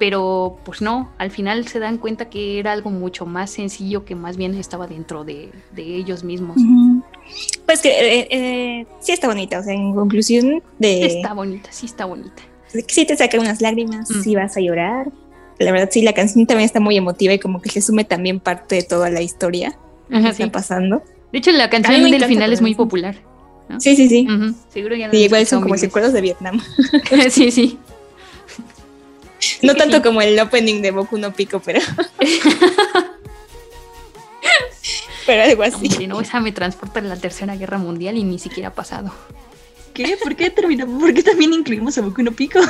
pero 0.00 0.58
pues 0.64 0.82
no, 0.82 1.12
al 1.18 1.30
final 1.30 1.68
se 1.68 1.78
dan 1.78 1.98
cuenta 1.98 2.28
que 2.28 2.58
era 2.58 2.72
algo 2.72 2.90
mucho 2.90 3.26
más 3.26 3.50
sencillo 3.50 4.04
que 4.04 4.16
más 4.16 4.36
bien 4.36 4.54
estaba 4.54 4.88
dentro 4.88 5.24
de, 5.24 5.52
ellos 5.76 6.24
mismos. 6.24 6.56
Pues 7.68 7.82
que 7.82 7.90
eh, 7.90 8.28
eh, 8.30 8.86
sí 8.98 9.12
está 9.12 9.28
bonita, 9.28 9.58
o 9.58 9.62
sea, 9.62 9.74
en 9.74 9.94
conclusión 9.94 10.62
de... 10.78 11.04
Está 11.04 11.34
bonita, 11.34 11.70
sí 11.70 11.84
está 11.84 12.06
bonita. 12.06 12.42
Sí 12.86 13.04
te 13.04 13.14
saca 13.14 13.38
unas 13.38 13.60
lágrimas, 13.60 14.08
sí 14.08 14.34
vas 14.34 14.56
a 14.56 14.60
llorar, 14.60 15.12
la 15.58 15.70
verdad 15.70 15.90
sí, 15.92 16.00
la 16.00 16.14
canción 16.14 16.46
también 16.46 16.64
está 16.64 16.80
muy 16.80 16.96
emotiva 16.96 17.34
y 17.34 17.38
como 17.38 17.60
que 17.60 17.68
resume 17.68 18.04
también 18.04 18.40
parte 18.40 18.76
de 18.76 18.84
toda 18.84 19.10
la 19.10 19.20
historia 19.20 19.76
que 20.08 20.16
está 20.26 20.50
pasando. 20.50 21.02
De 21.30 21.40
hecho, 21.40 21.52
la 21.52 21.68
canción 21.68 22.10
del 22.10 22.24
final 22.24 22.54
es 22.54 22.62
muy 22.62 22.74
popular. 22.74 23.16
Sí, 23.78 23.96
sí, 23.96 24.08
sí. 24.08 24.26
Seguro 24.70 24.96
ya 24.96 25.10
sí, 25.10 25.18
igual 25.18 25.46
son 25.46 25.60
como 25.60 25.74
recuerdos 25.74 26.14
de 26.14 26.22
Vietnam. 26.22 26.62
sí, 27.30 27.50
sí. 27.50 27.78
No 29.60 29.74
tanto 29.74 30.00
como 30.00 30.22
el 30.22 30.40
opening 30.40 30.80
de 30.80 30.90
Boku 30.90 31.18
no 31.18 31.34
Pico, 31.34 31.60
pero. 31.62 31.80
pero 35.28 35.42
algo 35.42 35.62
así. 35.62 36.06
no, 36.06 36.22
esa 36.22 36.40
me 36.40 36.52
transporta 36.52 37.00
a 37.00 37.02
la 37.02 37.16
Tercera 37.16 37.54
Guerra 37.54 37.76
Mundial 37.76 38.16
y 38.16 38.24
ni 38.24 38.38
siquiera 38.38 38.70
ha 38.70 38.74
pasado. 38.74 39.12
¿Qué? 39.92 40.16
¿Por 40.22 40.34
qué 40.36 40.48
terminamos? 40.48 40.98
¿Por 41.02 41.12
qué 41.12 41.22
también 41.22 41.52
incluimos 41.52 41.98
a 41.98 42.00
Boku 42.00 42.22
no 42.22 42.32
Pico 42.32 42.60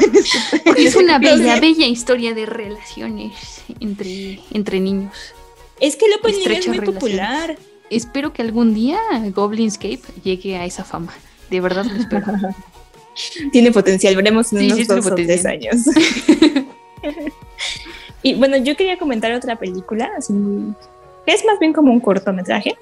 Porque 0.65 0.85
es 0.89 0.97
una 0.97 1.21
bella, 1.21 1.61
bella 1.61 1.87
historia 1.87 2.35
de 2.35 2.47
relaciones 2.47 3.63
entre, 3.79 4.41
entre 4.51 4.81
niños. 4.81 5.13
Es 5.79 5.95
que 5.95 6.07
el 6.07 6.15
opening 6.15 6.51
es 6.51 6.67
muy 6.67 6.81
popular. 6.81 7.57
Espero 7.91 8.33
que 8.33 8.43
algún 8.43 8.75
día 8.75 8.99
Goblinscape 9.33 10.03
llegue 10.25 10.57
a 10.57 10.65
esa 10.65 10.83
fama. 10.83 11.15
De 11.51 11.61
verdad 11.61 11.85
lo 11.85 11.95
espero. 11.95 12.27
Tiene 13.53 13.71
potencial, 13.71 14.17
veremos 14.17 14.53
en 14.53 14.65
unos 14.65 14.85
dos 14.89 15.07
o 15.07 15.15
tres 15.15 15.47
años. 15.47 15.77
y 18.25 18.35
bueno, 18.35 18.57
yo 18.57 18.77
quería 18.77 18.99
comentar 18.99 19.33
otra 19.33 19.55
película, 19.55 20.11
así, 20.19 20.35
es 21.33 21.45
más 21.45 21.59
bien 21.59 21.73
como 21.73 21.93
un 21.93 22.01
cortometraje, 22.01 22.77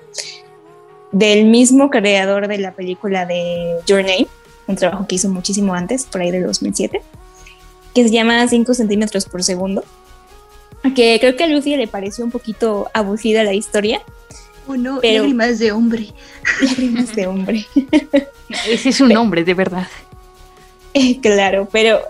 del 1.13 1.47
mismo 1.47 1.91
creador 1.91 2.49
de 2.49 2.59
la 2.59 2.73
película 2.73 3.27
de 3.27 3.77
Your 3.87 4.03
Name, 4.03 4.27
un 4.67 4.77
trabajo 4.77 5.07
que 5.07 5.15
hizo 5.15 5.29
muchísimo 5.29 5.75
antes, 5.75 6.05
por 6.05 6.21
ahí 6.21 6.31
del 6.31 6.45
2007, 6.45 7.01
que 7.95 8.03
se 8.03 8.11
llama 8.11 8.47
5 8.47 8.75
centímetros 8.75 9.27
por 9.27 9.43
segundo, 9.43 9.85
que 10.95 11.19
creo 11.21 11.37
que 11.37 11.45
a 11.45 11.47
Lucy 11.47 11.77
le 11.77 11.89
pareció 11.89 12.25
un 12.25 12.31
poquito 12.31 12.91
aburrida 12.93 13.43
la 13.45 13.55
historia. 13.55 14.03
Oh 14.69 14.77
no, 14.77 15.01
lágrimas 15.03 15.59
de 15.59 15.73
hombre. 15.73 16.13
Lágrimas 16.61 17.15
de 17.15 17.27
hombre. 17.27 17.67
Ese 18.69 18.91
es 18.91 19.01
un 19.01 19.17
hombre, 19.17 19.45
de 19.45 19.55
verdad. 19.55 19.87
claro, 21.23 21.69
pero... 21.71 22.01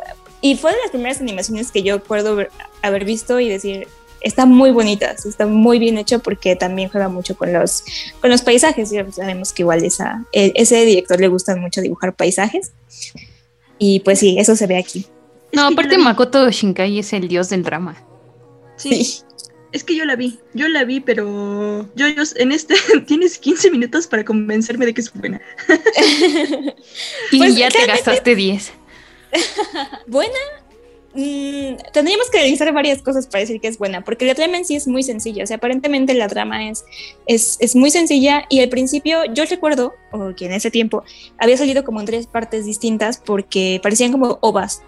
Y 0.40 0.56
fue 0.56 0.70
de 0.70 0.78
las 0.82 0.90
primeras 0.90 1.20
animaciones 1.20 1.72
que 1.72 1.82
yo 1.82 1.96
recuerdo 1.96 2.46
haber 2.82 3.04
visto 3.04 3.40
y 3.40 3.48
decir, 3.48 3.88
está 4.20 4.46
muy 4.46 4.70
bonita, 4.70 5.12
está 5.12 5.46
muy 5.46 5.78
bien 5.78 5.98
hecho 5.98 6.20
porque 6.20 6.56
también 6.56 6.88
juega 6.88 7.08
mucho 7.08 7.36
con 7.36 7.52
los, 7.52 7.84
con 8.20 8.30
los 8.30 8.42
paisajes. 8.42 8.90
Ya 8.90 9.10
sabemos 9.10 9.52
que 9.52 9.62
igual 9.62 9.84
esa, 9.84 10.24
e, 10.32 10.52
ese 10.54 10.84
director 10.84 11.20
le 11.20 11.28
gusta 11.28 11.56
mucho 11.56 11.80
dibujar 11.80 12.14
paisajes. 12.14 12.72
Y 13.78 14.00
pues 14.00 14.18
sí, 14.18 14.36
eso 14.38 14.56
se 14.56 14.66
ve 14.66 14.78
aquí. 14.78 15.06
No, 15.52 15.66
aparte 15.66 15.98
Makoto 15.98 16.50
Shinkai 16.50 16.98
es 16.98 17.12
el 17.12 17.28
dios 17.28 17.48
del 17.48 17.62
drama. 17.62 17.96
Sí. 18.76 19.22
Es 19.72 19.84
que 19.84 19.94
yo 19.94 20.04
la 20.04 20.16
vi, 20.16 20.38
yo 20.54 20.68
la 20.68 20.84
vi, 20.84 21.00
pero 21.00 21.86
yo, 21.94 22.08
yo 22.08 22.22
en 22.36 22.52
este 22.52 22.74
tienes 23.06 23.38
15 23.38 23.70
minutos 23.70 24.06
para 24.06 24.24
convencerme 24.24 24.86
de 24.86 24.94
que 24.94 25.00
es 25.00 25.12
buena. 25.12 25.40
y 27.30 27.38
pues 27.38 27.56
ya 27.56 27.68
te 27.68 27.86
gastaste 27.86 28.34
10. 28.34 28.72
buena, 30.06 30.38
Mm, 31.16 31.76
tendríamos 31.94 32.28
que 32.30 32.36
realizar 32.36 32.70
varias 32.74 33.00
cosas 33.00 33.26
para 33.26 33.40
decir 33.40 33.58
que 33.58 33.68
es 33.68 33.78
buena, 33.78 34.04
porque 34.04 34.26
la 34.26 34.34
trama 34.34 34.58
en 34.58 34.66
sí 34.66 34.76
es 34.76 34.86
muy 34.86 35.02
sencilla, 35.02 35.44
o 35.44 35.46
sea, 35.46 35.56
aparentemente 35.56 36.12
la 36.12 36.28
trama 36.28 36.68
es, 36.68 36.84
es, 37.26 37.56
es 37.58 37.74
muy 37.74 37.90
sencilla 37.90 38.44
y 38.50 38.60
al 38.60 38.68
principio 38.68 39.24
yo 39.32 39.46
recuerdo 39.46 39.94
que 40.36 40.44
en 40.44 40.52
ese 40.52 40.70
tiempo 40.70 41.04
había 41.38 41.56
salido 41.56 41.84
como 41.84 42.00
en 42.00 42.06
tres 42.06 42.26
partes 42.26 42.66
distintas 42.66 43.16
porque 43.16 43.80
parecían 43.82 44.12
como 44.12 44.36
ovas, 44.42 44.82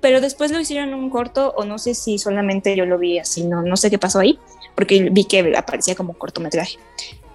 pero 0.00 0.20
después 0.20 0.52
lo 0.52 0.60
hicieron 0.60 0.94
un 0.94 1.10
corto 1.10 1.52
o 1.56 1.64
no 1.64 1.78
sé 1.78 1.94
si 1.94 2.18
solamente 2.18 2.76
yo 2.76 2.86
lo 2.86 2.96
vi 2.96 3.18
así, 3.18 3.44
no, 3.44 3.62
no 3.62 3.76
sé 3.76 3.90
qué 3.90 3.98
pasó 3.98 4.20
ahí, 4.20 4.38
porque 4.76 5.08
vi 5.10 5.24
que 5.24 5.54
aparecía 5.56 5.96
como 5.96 6.12
cortometraje 6.14 6.78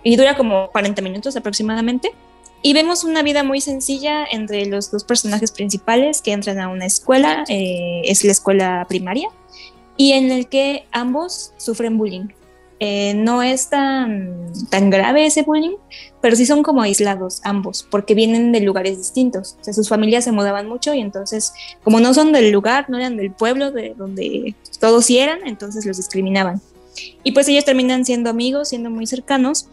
y 0.02 0.16
dura 0.16 0.38
como 0.38 0.70
40 0.70 1.02
minutos 1.02 1.36
aproximadamente 1.36 2.14
y 2.62 2.74
vemos 2.74 3.04
una 3.04 3.24
vida 3.24 3.44
muy 3.44 3.62
sencilla 3.62 4.26
entre 4.30 4.66
los 4.66 4.92
dos 4.92 5.04
personajes 5.04 5.52
principales 5.52 6.22
que 6.22 6.34
entran 6.34 6.60
a 6.60 6.68
una 6.68 6.86
escuela, 6.86 7.44
eh, 7.48 8.02
es 8.04 8.24
la 8.24 8.32
escuela 8.32 8.86
primaria, 8.90 9.30
y 9.96 10.14
en 10.14 10.32
el 10.32 10.48
que 10.48 10.86
ambos 10.92 11.54
sufren 11.58 11.98
bullying. 11.98 12.28
Eh, 12.82 13.14
no 13.14 13.44
es 13.44 13.70
tan, 13.70 14.54
tan 14.70 14.90
grave 14.90 15.26
ese 15.26 15.42
bullying, 15.42 15.76
pero 16.22 16.38
sí 16.38 16.46
son 16.46 16.64
como 16.64 16.82
aislados 16.82 17.42
ambos, 17.44 17.86
porque 17.90 18.14
vienen 18.14 18.54
de 18.54 18.62
lugares 18.62 18.98
distintos. 18.98 19.58
O 19.60 19.64
sea, 19.64 19.74
sus 19.74 19.90
familias 19.90 20.24
se 20.24 20.32
mudaban 20.32 20.68
mucho 20.68 20.94
y 20.94 21.02
entonces, 21.02 21.54
como 21.84 22.00
no 22.00 22.14
son 22.14 22.32
del 22.32 22.52
lugar, 22.52 22.90
no 22.90 22.98
eran 22.98 23.18
del 23.18 23.32
pueblo 23.32 23.72
de 23.72 23.96
donde 23.98 24.56
todos 24.80 25.10
eran, 25.10 25.46
entonces 25.46 25.86
los 25.86 25.98
discriminaban. 25.98 26.62
Y 27.24 27.34
pues 27.34 27.48
ellos 27.50 27.66
terminan 27.66 28.06
siendo 28.06 28.30
amigos, 28.30 28.70
siendo 28.70 28.90
muy 28.90 29.08
cercanos, 29.08 29.68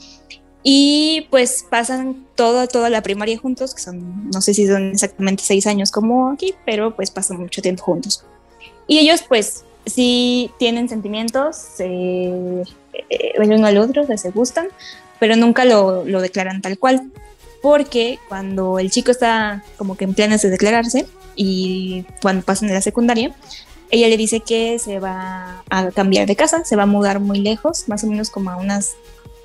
y 0.69 1.29
pues 1.31 1.64
pasan 1.71 2.27
toda, 2.35 2.67
toda 2.67 2.91
la 2.91 3.01
primaria 3.01 3.39
juntos, 3.39 3.73
que 3.73 3.81
son, 3.81 4.29
no 4.33 4.43
sé 4.43 4.53
si 4.53 4.67
son 4.67 4.91
exactamente 4.91 5.45
seis 5.45 5.64
años 5.69 5.93
como 5.93 6.33
aquí, 6.33 6.57
pero 6.64 6.97
pues 6.97 7.12
pasan 7.12 7.39
mucho 7.39 7.62
tiempo 7.62 7.85
juntos. 7.85 8.25
Y 8.89 8.99
ellos 8.99 9.23
pues 9.29 9.62
sí 9.85 10.51
tienen 10.59 10.89
sentimientos 10.89 11.67
eh, 11.79 12.64
el 13.09 13.53
uno 13.53 13.64
al 13.64 13.79
otro, 13.79 14.05
se 14.17 14.31
gustan, 14.33 14.67
pero 15.21 15.37
nunca 15.37 15.64
lo, 15.64 16.05
lo, 16.05 16.21
declaran 16.21 16.61
tal 16.62 16.81
cual. 16.81 17.12
Porque 17.62 18.19
cuando 18.29 18.81
el 18.81 18.91
chico 18.91 19.12
está 19.12 19.62
como 19.77 19.97
que 19.97 20.03
en 20.03 20.14
planes 20.14 20.43
de 20.43 20.51
declararse 20.51 21.07
y 21.37 22.05
cuando 22.21 22.45
pasan 22.45 22.67
de 22.67 22.75
la 22.75 22.81
secundaria, 22.81 23.33
ella 23.93 24.09
le 24.09 24.17
dice 24.17 24.41
que 24.41 24.81
se 24.81 24.99
va 24.99 25.62
a 25.71 25.93
cambiar 25.93 26.27
de 26.27 26.35
casa, 26.35 26.64
se 26.64 26.75
va 26.75 26.83
a 26.83 26.87
mudar 26.87 27.21
muy 27.21 27.39
lejos, 27.39 27.89
más 27.89 28.03
o 28.03 28.09
menos 28.09 28.31
como 28.31 28.51
a 28.51 28.57
unas 28.57 28.97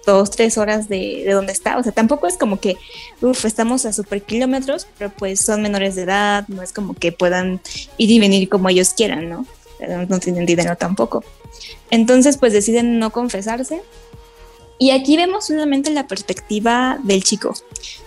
dos, 0.06 0.32
tres 0.32 0.58
horas 0.58 0.90
de, 0.90 1.24
de 1.26 1.32
donde 1.32 1.52
está. 1.52 1.78
O 1.78 1.84
sea, 1.84 1.92
tampoco 1.92 2.28
es 2.28 2.38
como 2.38 2.60
que, 2.60 2.78
uff, 3.22 3.46
estamos 3.46 3.86
a 3.86 3.94
super 3.94 4.22
kilómetros, 4.22 4.88
pero 4.98 5.12
pues 5.12 5.42
son 5.42 5.62
menores 5.62 5.96
de 5.96 6.04
edad, 6.04 6.48
no 6.48 6.62
es 6.62 6.74
como 6.74 6.94
que 6.94 7.12
puedan 7.12 7.62
ir 7.98 8.12
y 8.12 8.20
venir 8.20 8.50
como 8.50 8.70
ellos 8.70 8.94
quieran, 8.94 9.30
¿no? 9.30 9.46
No 10.08 10.20
tienen 10.20 10.46
dinero 10.46 10.76
tampoco. 10.76 11.24
Entonces, 11.90 12.38
pues 12.38 12.54
deciden 12.54 13.00
no 13.00 13.12
confesarse. 13.12 13.82
Y 14.78 14.92
aquí 14.92 15.18
vemos 15.18 15.46
solamente 15.46 15.90
la 15.92 16.08
perspectiva 16.08 17.00
del 17.04 17.24
chico. 17.24 17.54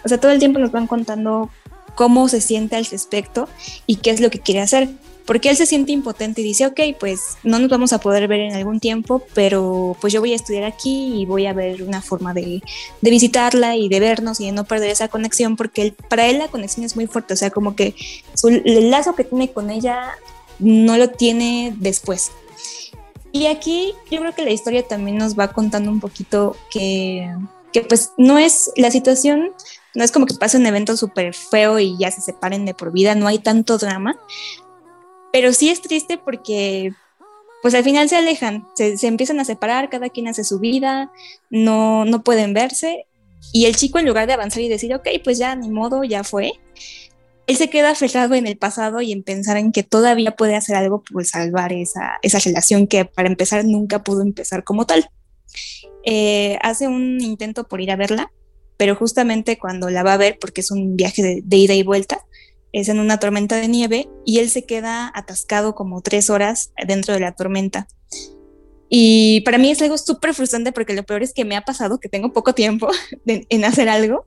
O 0.05 0.09
sea, 0.09 0.19
todo 0.19 0.33
el 0.33 0.39
tiempo 0.39 0.59
nos 0.59 0.73
van 0.73 0.87
contando 0.87 1.51
cómo 1.95 2.29
se 2.29 2.41
siente 2.41 2.77
al 2.77 2.85
respecto 2.85 3.49
y 3.87 3.97
qué 3.97 4.11
es 4.11 4.21
lo 4.21 4.31
que 4.31 4.41
quiere 4.41 4.61
hacer 4.61 4.89
porque 5.27 5.49
él 5.49 5.57
se 5.57 5.67
siente 5.67 5.93
impotente 5.93 6.43
y 6.43 6.45
dice, 6.45 6.67
ok, 6.67 6.81
pues 7.01 7.39
no 7.43 7.59
nos 7.59 7.71
vamos 7.71 7.93
a 7.93 7.99
poder 7.99 8.29
ver 8.29 8.41
en 8.41 8.55
algún 8.55 8.79
tiempo, 8.79 9.23
pero 9.33 9.97
pues 10.01 10.13
yo 10.13 10.21
voy 10.21 10.33
a 10.33 10.37
estudiar 10.37 10.65
aquí 10.65 11.15
y 11.21 11.27
voy 11.27 11.47
a 11.47 11.53
ver 11.53 11.83
una 11.83 12.03
forma 12.03 12.35
de, 12.35 12.63
visitarla 13.01 13.77
y 13.77 13.89
de 13.89 14.01
vernos 14.01 14.41
y 14.41 14.47
de 14.47 14.53
no 14.53 14.65
perder 14.65 14.91
esa 14.91 15.09
conexión, 15.09 15.57
porque 15.57 15.95
para 16.09 16.27
él 16.27 16.39
la 16.39 16.49
conexión 16.49 16.85
es 16.85 16.95
muy 16.97 17.07
fuerte, 17.07 17.35
o 17.35 17.37
sea, 17.37 17.51
como 17.51 17.75
que 17.75 17.95
el 18.43 18.91
lazo 18.91 19.15
que 19.15 19.25
tiene 19.25 19.51
con 19.51 19.71
ella 19.71 20.13
no 20.59 20.97
lo 20.99 21.11
tiene 21.11 21.75
después. 21.79 22.33
Y 23.33 23.47
aquí 23.47 23.95
yo 24.11 24.21
creo 24.21 24.35
que 24.35 24.45
la 24.45 24.53
historia 24.53 24.87
también 24.87 25.17
nos 25.17 25.39
va 25.39 25.53
contando 25.53 25.91
un 25.91 26.01
poquito 26.01 26.57
que, 26.71 27.29
que 27.73 27.81
pues 27.81 28.13
no 28.17 28.39
es 28.39 28.71
la 28.77 28.91
situación, 28.91 29.53
no 29.95 30.05
es 30.05 30.13
como 30.13 30.27
que 30.27 30.35
pase 30.35 30.57
un 30.57 30.67
evento 30.67 30.97
súper 30.97 31.35
feo 31.35 31.79
y 31.79 31.97
ya 31.99 32.11
se 32.11 32.21
separen 32.21 32.65
de 32.65 32.75
por 32.75 32.93
vida, 32.93 33.15
no 33.15 33.27
hay 33.27 33.39
tanto 33.39 33.79
drama, 33.79 34.17
pero 35.35 35.53
sí 35.53 35.69
es 35.69 35.83
triste 35.83 36.17
porque 36.17 36.93
pues 37.61 37.75
al 37.75 37.83
final 37.83 38.09
se 38.09 38.15
alejan, 38.15 38.69
se, 38.77 38.97
se 38.97 39.09
empiezan 39.09 39.41
a 39.41 39.45
separar, 39.45 39.91
cada 39.91 40.09
quien 40.09 40.29
hace 40.29 40.45
su 40.45 40.61
vida, 40.61 41.11
no, 41.51 42.05
no 42.05 42.23
pueden 42.23 42.55
verse 42.55 43.07
y 43.53 43.65
el 43.65 43.75
chico 43.75 43.99
en 43.99 44.07
lugar 44.07 44.29
de 44.29 44.35
avanzar 44.35 44.63
y 44.63 44.69
decir, 44.69 44.95
ok, 44.95 45.09
pues 45.25 45.37
ya 45.37 45.57
ni 45.57 45.71
modo, 45.71 46.05
ya 46.05 46.23
fue, 46.23 46.53
él 47.49 47.57
se 47.57 47.69
queda 47.69 47.91
aferrado 47.91 48.37
en 48.37 48.47
el 48.47 48.57
pasado 48.59 49.01
y 49.01 49.11
en 49.11 49.25
pensar 49.25 49.57
en 49.57 49.73
que 49.73 49.83
todavía 49.83 50.37
puede 50.37 50.55
hacer 50.55 50.77
algo 50.77 51.03
por 51.03 51.25
salvar 51.25 51.73
esa, 51.73 52.21
esa 52.23 52.39
relación 52.39 52.87
que 52.87 53.05
para 53.05 53.27
empezar 53.27 53.65
nunca 53.65 54.05
pudo 54.05 54.23
empezar 54.23 54.63
como 54.63 54.87
tal. 54.87 55.11
Eh, 56.05 56.59
hace 56.63 56.87
un 56.87 57.21
intento 57.21 57.65
por 57.67 57.81
ir 57.81 57.91
a 57.91 57.97
verla, 57.97 58.31
pero 58.77 58.95
justamente 58.95 59.59
cuando 59.59 59.91
la 59.91 60.05
va 60.05 60.13
a 60.13 60.19
ver, 60.19 60.39
porque 60.41 60.61
es 60.61 60.71
un 60.71 60.97
viaje 60.97 61.25
de, 61.25 61.41
de, 61.43 61.57
ida 61.57 61.75
y 61.75 61.83
vuelta, 61.83 62.25
es 62.75 62.89
en 62.89 62.99
una 62.99 63.21
tormenta 63.21 63.57
de 63.57 63.69
nieve 63.69 64.09
y 64.27 64.41
él 64.41 64.51
se 64.51 64.65
queda 64.65 65.11
atascado 65.15 65.77
como 65.77 66.03
tres 66.03 66.29
horas 66.29 66.73
dentro 66.87 67.15
de 67.15 67.21
la 67.21 67.33
tormenta. 67.33 67.87
Y 68.89 69.43
para 69.43 69.59
mí 69.59 69.71
es 69.71 69.81
algo 69.81 69.97
súper 69.97 70.35
frustrante 70.35 70.73
porque 70.73 70.93
lo 70.93 71.05
peor 71.05 71.23
es 71.23 71.33
que 71.33 71.45
me 71.45 71.57
ha 71.57 71.63
pasado 71.63 72.01
que 72.01 72.09
tengo 72.09 72.33
poco 72.33 72.53
tiempo 72.53 72.89
en 73.27 73.65
hacer 73.65 73.89
algo 73.89 74.27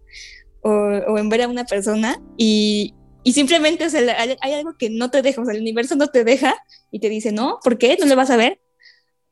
o, 0.61 1.17
en 1.17 1.27
ver 1.27 1.41
a 1.41 1.49
una 1.49 1.65
persona 1.65 2.21
y, 2.37 2.93
y 3.23 3.33
simplemente 3.33 3.85
o 3.85 3.89
sea, 3.89 4.01
hay, 4.17 4.37
hay, 4.39 4.53
algo 4.53 4.77
que 4.77 4.89
no 4.89 5.11
te 5.11 5.21
deja, 5.21 5.41
o 5.41 5.45
sea, 5.45 5.53
el 5.53 5.61
universo 5.61 5.97
no 5.97 6.07
te 6.07 6.23
deja 6.23 6.55
y 6.89 6.99
te 6.99 7.09
dice, 7.09 7.33
no, 7.33 7.59
¿por 7.61 7.77
qué? 7.77 7.97
¿No 7.99 8.05
le 8.05 8.15
vas 8.15 8.29
a 8.29 8.37
ver? 8.37 8.61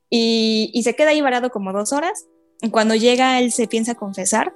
Y, 0.10 0.72
y, 0.74 0.84
se 0.84 0.94
queda 0.94 1.12
ahí 1.12 1.22
varado 1.22 1.50
como 1.52 1.72
dos 1.72 1.94
horas. 1.94 2.26
Cuando 2.72 2.96
llega, 2.96 3.40
él 3.40 3.52
se 3.52 3.68
piensa 3.68 3.96
confesar, 3.96 4.54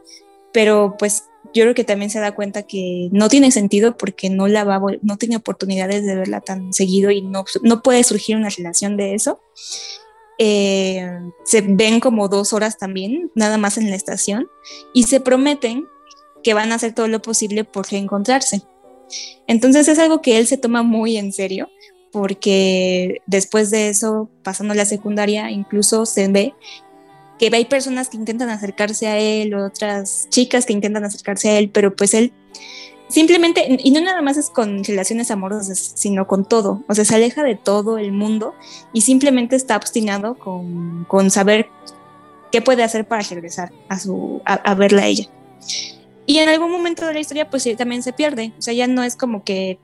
pero 0.52 0.96
pues 1.00 1.24
yo 1.54 1.64
creo 1.64 1.76
que 1.76 1.84
también 1.84 2.10
se 2.10 2.20
da 2.20 2.36
cuenta 2.36 2.64
que 2.64 3.10
no 3.12 3.30
tiene 3.30 3.52
sentido 3.52 3.98
porque 3.98 4.30
no 4.30 4.48
la 4.48 4.64
va, 4.64 4.82
no 5.02 5.18
tiene 5.18 5.36
oportunidades 5.36 6.06
de 6.06 6.16
verla 6.16 6.42
tan 6.42 6.74
seguido 6.74 7.12
y 7.12 7.22
no, 7.22 7.46
no 7.64 7.82
puede 7.82 8.04
surgir 8.04 8.36
una 8.36 8.50
relación 8.50 8.98
de 8.98 9.16
eso. 9.16 9.42
Eh, 10.38 11.06
se 11.44 11.62
ven 11.62 12.00
como 12.00 12.30
dos 12.30 12.54
horas 12.54 12.78
también, 12.78 13.32
nada 13.36 13.58
más 13.58 13.78
en 13.78 13.90
la 13.90 13.96
estación, 13.96 14.48
y 14.94 15.04
se 15.04 15.20
prometen 15.20 15.86
que 16.44 16.54
van 16.54 16.72
a 16.72 16.76
hacer 16.76 16.94
todo 16.94 17.08
lo 17.08 17.22
posible 17.22 17.64
por 17.64 17.90
reencontrarse. 17.90 18.62
Entonces 19.48 19.88
es 19.88 20.00
algo 20.00 20.22
que 20.22 20.38
él 20.38 20.48
se 20.48 20.58
toma 20.58 20.84
muy 20.84 21.18
en 21.18 21.34
serio 21.34 21.70
porque 22.12 23.22
después 23.28 23.70
de 23.70 23.90
eso, 23.90 24.30
pasando 24.44 24.74
la 24.74 24.86
secundaria, 24.86 25.52
incluso 25.52 26.06
se 26.06 26.28
ve 26.28 26.54
que 27.40 27.50
hay 27.52 27.66
personas 27.66 28.10
que 28.10 28.18
intentan 28.18 28.50
acercarse 28.50 29.08
a 29.08 29.18
él, 29.18 29.56
otras 29.56 30.28
chicas 30.30 30.66
que 30.66 30.74
intentan 30.74 31.06
acercarse 31.06 31.50
a 31.50 31.58
él, 31.58 31.72
pero 31.72 31.96
pues 31.96 32.14
él 32.14 32.34
simplemente, 33.08 33.66
y 33.80 33.92
no 33.92 34.02
nada 34.02 34.22
más 34.22 34.38
es 34.38 34.50
con 34.50 34.84
relaciones 34.84 35.32
amorosas, 35.32 35.94
sino 35.96 36.28
con 36.28 36.46
todo, 36.46 36.84
o 36.88 36.94
sea, 36.94 37.06
se 37.06 37.16
aleja 37.16 37.42
de 37.44 37.56
todo 37.56 37.98
el 37.98 38.12
mundo 38.12 38.54
y 38.94 39.02
simplemente 39.02 39.56
está 39.56 39.78
obstinado 39.78 40.38
con, 40.38 41.06
con 41.06 41.32
saber 41.32 41.70
qué 42.52 42.62
puede 42.62 42.84
hacer 42.84 43.08
para 43.08 43.24
regresar 43.24 43.72
a, 43.88 43.98
su, 43.98 44.42
a, 44.46 44.54
a 44.54 44.76
verla 44.76 45.04
a 45.04 45.08
ella. 45.08 45.30
Y 46.26 46.38
en 46.38 46.50
algún 46.50 46.72
momento 46.72 47.08
de 47.08 47.14
la 47.16 47.20
historia, 47.20 47.50
pues 47.50 47.68
también 47.76 48.04
se 48.04 48.14
pierde. 48.14 48.54
O 48.60 48.62
sea, 48.62 48.72
ya 48.72 48.86
no 48.86 49.04
es 49.04 49.16
como 49.16 49.44
que 49.44 49.80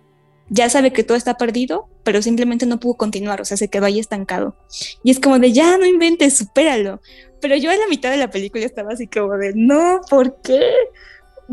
ya 0.49 0.69
sabe 0.69 0.93
que 0.93 1.03
todo 1.03 1.17
está 1.17 1.37
perdido, 1.37 1.89
pero 2.03 2.21
simplemente 2.21 2.67
no 2.67 2.79
pudo 2.79 2.97
continuar, 2.97 3.41
o 3.41 3.45
sea, 3.45 3.57
se 3.57 3.67
quedó 3.67 3.85
ahí 3.85 3.99
estancado. 3.99 4.55
Y 5.03 5.09
es 5.09 5.19
como 5.19 5.39
de, 5.39 5.51
ya 5.51 5.77
no 5.77 5.85
inventes, 5.87 6.37
supéralo. 6.37 7.01
Pero 7.45 7.57
yo 7.57 7.69
a 7.69 7.75
la 7.75 7.85
mitad 7.87 8.09
de 8.09 8.17
la 8.17 8.31
película 8.31 8.65
estaba 8.65 8.93
así 8.93 9.05
como 9.05 9.37
de, 9.37 9.53
no, 9.53 10.01
¿por 10.09 10.41
qué? 10.41 10.67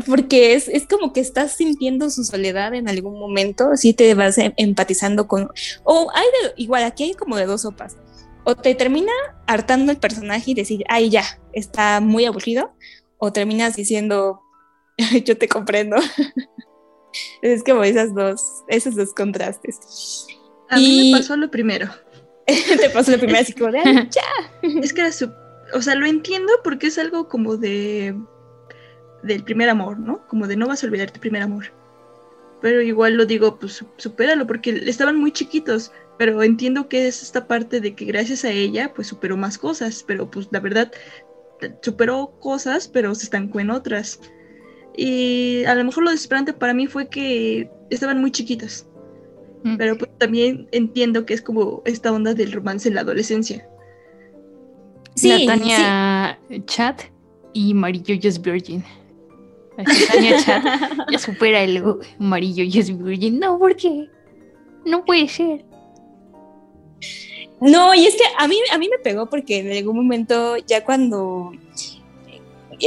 Porque 0.07 0.55
es, 0.55 0.67
es 0.67 0.87
como 0.87 1.13
que 1.13 1.19
estás 1.19 1.51
sintiendo 1.51 2.09
su 2.09 2.23
soledad 2.23 2.73
en 2.73 2.89
algún 2.89 3.19
momento, 3.19 3.69
así 3.71 3.93
te 3.93 4.11
vas 4.15 4.39
empatizando 4.39 5.27
con... 5.27 5.51
O 5.83 6.09
hay 6.15 6.25
de, 6.25 6.53
igual, 6.63 6.83
aquí 6.83 7.03
hay 7.03 7.13
como 7.13 7.37
de 7.37 7.45
dos 7.45 7.61
sopas. 7.61 7.95
O 8.43 8.55
te 8.55 8.73
termina 8.73 9.11
hartando 9.45 9.91
el 9.91 9.99
personaje 9.99 10.49
y 10.49 10.53
decir, 10.55 10.83
ay, 10.89 11.11
ya, 11.11 11.25
está 11.51 11.99
muy 11.99 12.25
aburrido. 12.25 12.73
O 13.19 13.31
terminas 13.31 13.75
diciendo, 13.75 14.41
yo 15.23 15.37
te 15.37 15.47
comprendo. 15.47 15.97
es 17.43 17.63
como 17.63 17.83
esas 17.83 18.15
dos, 18.15 18.41
esos 18.67 18.95
dos 18.95 19.13
contrastes. 19.13 20.25
A 20.69 20.79
y... 20.79 20.87
mí 20.87 21.11
me 21.11 21.19
pasó 21.19 21.37
lo 21.37 21.51
primero. 21.51 21.87
te 22.47 22.89
pasó 22.89 23.11
lo 23.11 23.19
primero, 23.19 23.41
así 23.41 23.53
como 23.53 23.71
de, 23.71 23.83
ya. 24.09 24.79
Es 24.81 24.91
que 24.91 25.01
era 25.01 25.11
su... 25.11 25.31
O 25.73 25.81
sea, 25.81 25.95
lo 25.95 26.05
entiendo 26.05 26.51
porque 26.63 26.87
es 26.87 26.97
algo 26.97 27.27
como 27.27 27.57
de... 27.57 28.15
del 29.23 29.43
primer 29.43 29.69
amor, 29.69 29.99
¿no? 29.99 30.27
Como 30.27 30.47
de 30.47 30.55
no 30.55 30.67
vas 30.67 30.83
a 30.83 30.87
olvidar 30.87 31.11
tu 31.11 31.19
primer 31.19 31.41
amor. 31.41 31.65
Pero 32.61 32.81
igual 32.81 33.15
lo 33.15 33.25
digo, 33.25 33.59
pues 33.59 33.83
supéralo, 33.97 34.47
porque 34.47 34.83
estaban 34.85 35.17
muy 35.17 35.31
chiquitos. 35.31 35.91
Pero 36.17 36.43
entiendo 36.43 36.87
que 36.87 37.07
es 37.07 37.23
esta 37.23 37.47
parte 37.47 37.81
de 37.81 37.95
que 37.95 38.05
gracias 38.05 38.45
a 38.45 38.51
ella, 38.51 38.93
pues 38.93 39.07
superó 39.07 39.35
más 39.35 39.57
cosas. 39.57 40.03
Pero 40.07 40.29
pues 40.29 40.47
la 40.51 40.59
verdad, 40.59 40.91
superó 41.81 42.37
cosas, 42.39 42.87
pero 42.87 43.13
se 43.15 43.25
estancó 43.25 43.59
en 43.59 43.71
otras. 43.71 44.19
Y 44.95 45.63
a 45.65 45.75
lo 45.75 45.83
mejor 45.83 46.03
lo 46.03 46.11
desesperante 46.11 46.53
para 46.53 46.73
mí 46.73 46.87
fue 46.87 47.09
que 47.09 47.69
estaban 47.89 48.21
muy 48.21 48.31
chiquitas. 48.31 48.87
Mm. 49.63 49.77
Pero 49.77 49.97
pues 49.97 50.11
también 50.17 50.67
entiendo 50.71 51.25
que 51.25 51.33
es 51.33 51.41
como 51.41 51.81
esta 51.85 52.11
onda 52.11 52.33
del 52.33 52.51
romance 52.51 52.87
en 52.87 52.95
la 52.95 53.01
adolescencia. 53.01 53.67
Sí, 55.15 55.45
Tania 55.45 56.39
sí. 56.49 56.63
Chat 56.65 57.03
y 57.53 57.73
Marillo 57.73 58.15
Just 58.21 58.43
Virgin. 58.43 58.83
Tania 59.75 60.37
Chat 60.45 60.63
ya 61.11 61.19
supera 61.19 61.63
el 61.63 61.83
Marillo 62.19 62.65
Just 62.65 62.91
Virgin. 62.91 63.39
No, 63.39 63.59
¿por 63.59 63.75
qué? 63.75 64.09
No 64.85 65.03
puede 65.05 65.27
ser. 65.27 65.65
No, 67.61 67.93
y 67.93 68.05
es 68.05 68.15
que 68.15 68.23
a 68.37 68.47
mí, 68.47 68.57
a 68.71 68.77
mí 68.77 68.89
me 68.89 68.97
pegó 68.97 69.29
porque 69.29 69.59
en 69.59 69.71
algún 69.71 69.95
momento, 69.95 70.57
ya 70.57 70.83
cuando 70.83 71.53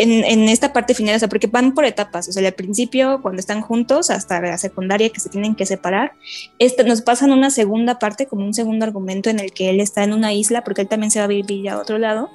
en, 0.01 0.25
en, 0.25 0.49
esta 0.49 0.73
parte 0.73 0.95
final, 0.95 1.17
o 1.17 1.19
sea, 1.19 1.29
porque 1.29 1.47
van 1.47 1.73
por 1.75 1.85
etapas, 1.85 2.29
o 2.29 2.33
sea, 2.33 2.47
al 2.47 2.55
principio, 2.55 3.21
cuando 3.23 3.41
están 3.41 3.61
juntos, 3.63 4.11
hasta 4.11 4.41
la 4.41 4.59
secundaria 4.59 5.11
que 5.11 5.21
se 5.21 5.29
tienen 5.29 5.55
que 5.55 5.67
separar, 5.67 6.13
este, 6.59 6.85
nos 6.85 7.03
pasan 7.03 7.33
una 7.33 7.51
segunda 7.51 7.99
parte, 7.99 8.27
como 8.27 8.45
un 8.45 8.55
segundo 8.55 8.85
argumento 8.85 9.31
en 9.31 9.41
el 9.41 9.53
que 9.53 9.71
él 9.71 9.81
está 9.81 10.05
en 10.05 10.13
una 10.13 10.33
isla, 10.33 10.65
porque 10.65 10.83
él 10.83 10.89
también 10.89 11.11
se 11.11 11.19
va 11.19 11.25
a 11.25 11.29
vivir 11.29 11.69
a 11.69 11.79
otro 11.79 11.99
lado, 11.99 12.31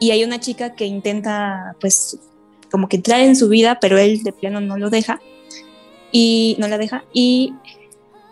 y 0.00 0.10
hay 0.10 0.24
una 0.24 0.40
chica 0.40 0.74
que 0.74 0.86
intenta, 0.86 1.76
pues, 1.80 2.18
como 2.70 2.88
que 2.88 2.96
entrar 2.96 3.20
en 3.20 3.36
su 3.36 3.48
vida, 3.48 3.78
pero 3.80 3.98
él 3.98 4.22
de 4.22 4.32
plano 4.32 4.60
no 4.60 4.76
lo 4.78 4.90
deja, 4.90 5.20
y 6.10 6.56
no 6.58 6.68
la 6.68 6.78
deja, 6.78 7.04
y 7.12 7.54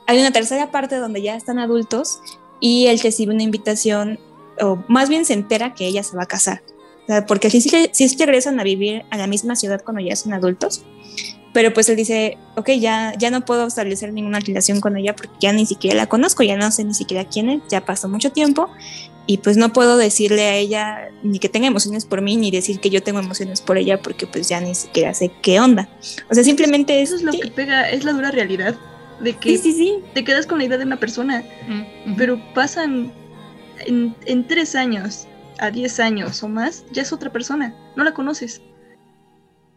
hay 0.06 0.18
una 0.18 0.32
tercera 0.32 0.70
parte 0.70 0.96
donde 0.96 1.22
ya 1.22 1.36
están 1.36 1.58
adultos, 1.58 2.20
y 2.60 2.86
él 2.86 2.98
recibe 2.98 3.32
una 3.32 3.42
invitación, 3.42 4.18
o 4.60 4.82
más 4.88 5.08
bien 5.08 5.24
se 5.24 5.32
entera 5.34 5.74
que 5.74 5.86
ella 5.86 6.02
se 6.02 6.16
va 6.16 6.24
a 6.24 6.26
casar 6.26 6.62
porque 7.26 7.50
si, 7.50 7.60
si, 7.60 7.88
si 7.92 8.16
regresan 8.16 8.60
a 8.60 8.64
vivir 8.64 9.04
a 9.10 9.16
la 9.16 9.26
misma 9.26 9.56
ciudad 9.56 9.82
cuando 9.84 10.02
ya 10.02 10.16
son 10.16 10.32
adultos, 10.32 10.84
pero 11.52 11.72
pues 11.72 11.88
él 11.88 11.96
dice, 11.96 12.38
ok, 12.56 12.70
ya, 12.78 13.12
ya 13.18 13.30
no 13.30 13.44
puedo 13.44 13.66
establecer 13.66 14.12
ninguna 14.12 14.38
relación 14.40 14.80
con 14.80 14.96
ella 14.96 15.16
porque 15.16 15.34
ya 15.40 15.52
ni 15.52 15.66
siquiera 15.66 15.96
la 15.96 16.06
conozco, 16.06 16.42
ya 16.42 16.56
no 16.56 16.70
sé 16.70 16.84
ni 16.84 16.94
siquiera 16.94 17.24
quién 17.24 17.48
es, 17.48 17.62
ya 17.68 17.84
pasó 17.84 18.08
mucho 18.08 18.30
tiempo 18.30 18.70
y 19.26 19.38
pues 19.38 19.56
no 19.56 19.72
puedo 19.72 19.96
decirle 19.96 20.42
a 20.42 20.54
ella 20.56 21.08
ni 21.22 21.38
que 21.38 21.48
tenga 21.48 21.66
emociones 21.66 22.04
por 22.04 22.22
mí 22.22 22.36
ni 22.36 22.50
decir 22.50 22.80
que 22.80 22.90
yo 22.90 23.02
tengo 23.02 23.18
emociones 23.18 23.60
por 23.60 23.78
ella 23.78 24.00
porque 24.00 24.26
pues 24.26 24.48
ya 24.48 24.60
ni 24.60 24.74
siquiera 24.74 25.12
sé 25.14 25.30
qué 25.42 25.60
onda. 25.60 25.88
O 26.30 26.34
sea, 26.34 26.44
simplemente 26.44 27.02
eso 27.02 27.16
es 27.16 27.22
lo 27.22 27.32
que 27.32 27.48
pega, 27.48 27.90
es 27.90 28.04
la 28.04 28.12
dura 28.12 28.30
realidad 28.30 28.76
de 29.20 29.34
que 29.34 29.50
sí, 29.50 29.58
sí, 29.58 29.72
sí. 29.72 29.94
te 30.14 30.24
quedas 30.24 30.46
con 30.46 30.58
la 30.58 30.64
idea 30.64 30.78
de 30.78 30.84
una 30.84 30.98
persona, 30.98 31.44
uh 31.68 31.72
-huh. 31.72 32.14
pero 32.16 32.40
pasan 32.54 33.12
en, 33.86 34.14
en 34.26 34.46
tres 34.46 34.74
años 34.74 35.26
a 35.60 35.70
10 35.70 36.00
años 36.00 36.42
o 36.42 36.48
más, 36.48 36.84
ya 36.92 37.02
es 37.02 37.12
otra 37.12 37.30
persona, 37.30 37.74
no 37.96 38.04
la 38.04 38.14
conoces. 38.14 38.62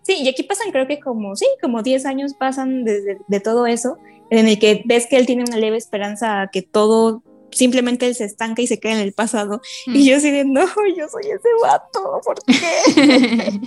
Sí, 0.02 0.18
y 0.22 0.28
aquí 0.28 0.44
pasan 0.44 0.72
creo 0.72 0.88
que 0.88 1.00
como, 1.00 1.36
sí, 1.36 1.46
como 1.62 1.82
10 1.82 2.06
años 2.06 2.34
pasan 2.34 2.84
desde 2.84 3.20
de 3.28 3.40
todo 3.40 3.68
eso, 3.68 3.98
en 4.30 4.48
el 4.48 4.60
que 4.60 4.82
ves 4.86 5.08
que 5.08 5.18
él 5.18 5.26
tiene 5.26 5.44
una 5.44 5.58
leve 5.58 5.78
esperanza 5.78 6.42
a 6.42 6.48
que 6.48 6.62
todo 6.62 7.24
simplemente 7.52 8.08
él 8.08 8.16
se 8.16 8.26
estanca 8.26 8.62
y 8.62 8.68
se 8.68 8.80
queda 8.80 8.94
en 8.94 9.00
el 9.00 9.14
pasado. 9.14 9.62
Mm. 9.88 9.96
Y 9.96 10.10
yo 10.10 10.18
así 10.18 10.32
de, 10.32 10.44
no, 10.46 10.66
yo 10.98 11.08
soy 11.08 11.24
ese 11.26 11.50
vato, 11.62 12.22
¿por 12.24 12.44
qué? 12.44 12.54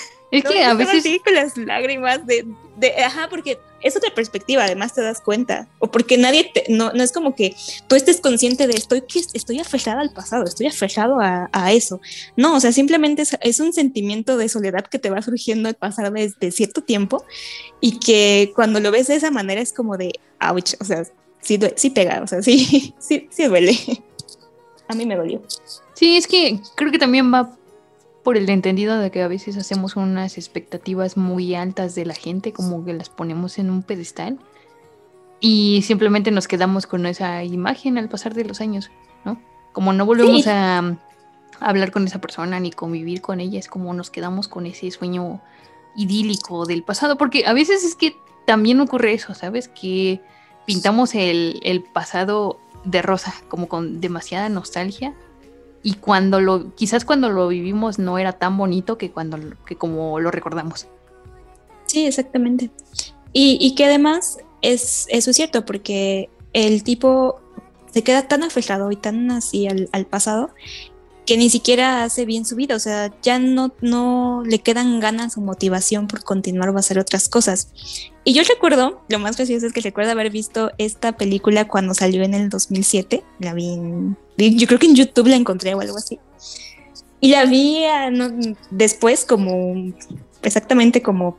es 0.30 0.44
que 0.44 0.64
a 0.64 0.74
veces... 0.74 1.04
Con 1.24 1.34
las 1.34 1.56
lágrimas 1.56 2.26
de, 2.26 2.46
de, 2.76 3.04
ajá, 3.04 3.28
porque 3.30 3.58
es 3.82 3.96
otra 3.96 4.14
perspectiva, 4.14 4.64
además 4.64 4.94
te 4.94 5.02
das 5.02 5.20
cuenta. 5.20 5.68
O 5.78 5.90
porque 5.90 6.18
nadie, 6.18 6.50
te, 6.52 6.64
no, 6.68 6.92
no 6.92 7.02
es 7.02 7.12
como 7.12 7.34
que 7.34 7.54
tú 7.88 7.96
estés 7.96 8.20
consciente 8.20 8.66
de 8.66 8.74
estoy, 8.74 9.02
estoy 9.34 9.58
aferrada 9.58 10.00
al 10.00 10.12
pasado, 10.12 10.44
estoy 10.44 10.66
aferrado 10.66 11.20
a, 11.20 11.48
a, 11.52 11.72
eso. 11.72 12.00
No, 12.36 12.56
o 12.56 12.60
sea, 12.60 12.72
simplemente 12.72 13.22
es, 13.22 13.36
es, 13.40 13.60
un 13.60 13.72
sentimiento 13.72 14.36
de 14.36 14.48
soledad 14.48 14.86
que 14.86 14.98
te 14.98 15.10
va 15.10 15.22
surgiendo 15.22 15.68
al 15.68 15.74
pasar 15.74 16.12
desde 16.12 16.50
cierto 16.50 16.82
tiempo 16.82 17.24
y 17.80 17.98
que 17.98 18.52
cuando 18.54 18.80
lo 18.80 18.90
ves 18.90 19.08
de 19.08 19.16
esa 19.16 19.30
manera 19.30 19.60
es 19.60 19.72
como 19.72 19.96
de, 19.96 20.12
ouch, 20.40 20.74
o 20.80 20.84
sea, 20.84 21.04
sí, 21.40 21.58
sí 21.76 21.90
pega, 21.90 22.22
o 22.22 22.26
sea, 22.26 22.42
sí, 22.42 22.94
sí, 22.98 23.28
sí 23.30 23.44
duele. 23.46 23.76
A 24.88 24.94
mí 24.94 25.06
me 25.06 25.16
dolió. 25.16 25.42
Sí, 25.94 26.16
es 26.16 26.26
que 26.26 26.60
creo 26.74 26.90
que 26.90 26.98
también 26.98 27.32
va 27.32 27.56
por 28.22 28.36
el 28.36 28.48
entendido 28.48 28.98
de 28.98 29.10
que 29.10 29.22
a 29.22 29.28
veces 29.28 29.56
hacemos 29.56 29.96
unas 29.96 30.38
expectativas 30.38 31.16
muy 31.16 31.54
altas 31.54 31.94
de 31.94 32.06
la 32.06 32.14
gente, 32.14 32.52
como 32.52 32.84
que 32.84 32.92
las 32.92 33.08
ponemos 33.08 33.58
en 33.58 33.70
un 33.70 33.82
pedestal 33.82 34.38
y 35.40 35.82
simplemente 35.82 36.30
nos 36.30 36.46
quedamos 36.46 36.86
con 36.86 37.04
esa 37.04 37.42
imagen 37.42 37.98
al 37.98 38.08
pasar 38.08 38.34
de 38.34 38.44
los 38.44 38.60
años, 38.60 38.90
¿no? 39.24 39.40
Como 39.72 39.92
no 39.92 40.06
volvemos 40.06 40.46
a, 40.46 40.96
hablar 41.58 41.90
con 41.90 42.06
esa 42.06 42.20
persona 42.20 42.60
ni 42.60 42.70
convivir 42.70 43.20
con 43.20 43.40
ella, 43.40 43.58
es 43.58 43.68
como 43.68 43.92
nos 43.92 44.10
quedamos 44.10 44.48
con 44.48 44.66
ese 44.66 44.90
sueño 44.90 45.40
idílico 45.96 46.64
del 46.64 46.84
pasado, 46.84 47.18
porque 47.18 47.44
a 47.46 47.52
veces 47.52 47.84
es 47.84 47.96
que 47.96 48.16
también 48.46 48.80
ocurre 48.80 49.14
eso, 49.14 49.34
¿sabes? 49.34 49.68
Que 49.68 50.20
pintamos 50.64 51.14
el, 51.14 51.60
el 51.64 51.82
pasado 51.82 52.60
de 52.84 53.02
rosa, 53.02 53.34
como 53.48 53.68
con 53.68 54.00
demasiada 54.00 54.48
nostalgia 54.48 55.14
y 55.82 55.94
cuando 55.94 56.40
lo, 56.40 56.74
quizás 56.74 57.04
cuando 57.04 57.28
lo 57.28 57.48
vivimos 57.48 57.98
no 57.98 58.18
era 58.18 58.32
tan 58.32 58.56
bonito 58.56 58.98
que 58.98 59.10
cuando 59.10 59.38
que 59.66 59.76
como 59.76 60.20
lo 60.20 60.30
recordamos. 60.30 60.86
Sí, 61.86 62.06
exactamente. 62.06 62.70
Y, 63.32 63.58
y 63.60 63.74
que 63.74 63.86
además 63.86 64.38
es, 64.60 65.06
eso 65.10 65.30
es 65.30 65.36
cierto, 65.36 65.64
porque 65.64 66.30
el 66.52 66.84
tipo 66.84 67.40
se 67.92 68.02
queda 68.02 68.28
tan 68.28 68.42
aferrado 68.42 68.90
y 68.90 68.96
tan 68.96 69.30
así 69.30 69.66
al, 69.66 69.88
al, 69.92 70.06
pasado 70.06 70.50
que 71.26 71.36
ni 71.36 71.50
siquiera 71.50 72.04
hace 72.04 72.24
bien 72.24 72.44
su 72.44 72.56
vida, 72.56 72.74
o 72.74 72.78
sea, 72.78 73.12
ya 73.22 73.38
no, 73.38 73.72
no 73.80 74.42
le 74.44 74.58
quedan 74.58 74.98
ganas 75.00 75.36
o 75.36 75.40
motivación 75.40 76.08
por 76.08 76.24
continuar 76.24 76.70
o 76.70 76.78
hacer 76.78 76.98
otras 76.98 77.28
cosas. 77.28 77.68
Y 78.24 78.34
yo 78.34 78.42
recuerdo, 78.42 79.02
lo 79.08 79.18
más 79.18 79.36
gracioso 79.36 79.66
es 79.66 79.72
que 79.72 79.80
recuerdo 79.80 80.12
haber 80.12 80.30
visto 80.30 80.72
esta 80.78 81.12
película 81.12 81.68
cuando 81.68 81.94
salió 81.94 82.22
en 82.24 82.34
el 82.34 82.48
2007, 82.48 83.22
la 83.38 83.54
vi 83.54 83.78
yo 84.36 84.66
creo 84.66 84.78
que 84.78 84.86
en 84.86 84.94
YouTube 84.94 85.28
la 85.28 85.36
encontré 85.36 85.74
o 85.74 85.80
algo 85.80 85.96
así. 85.96 86.18
Y 87.20 87.30
la 87.30 87.44
vi 87.44 87.84
después, 88.70 89.24
como 89.24 89.92
exactamente 90.42 91.02
como, 91.02 91.38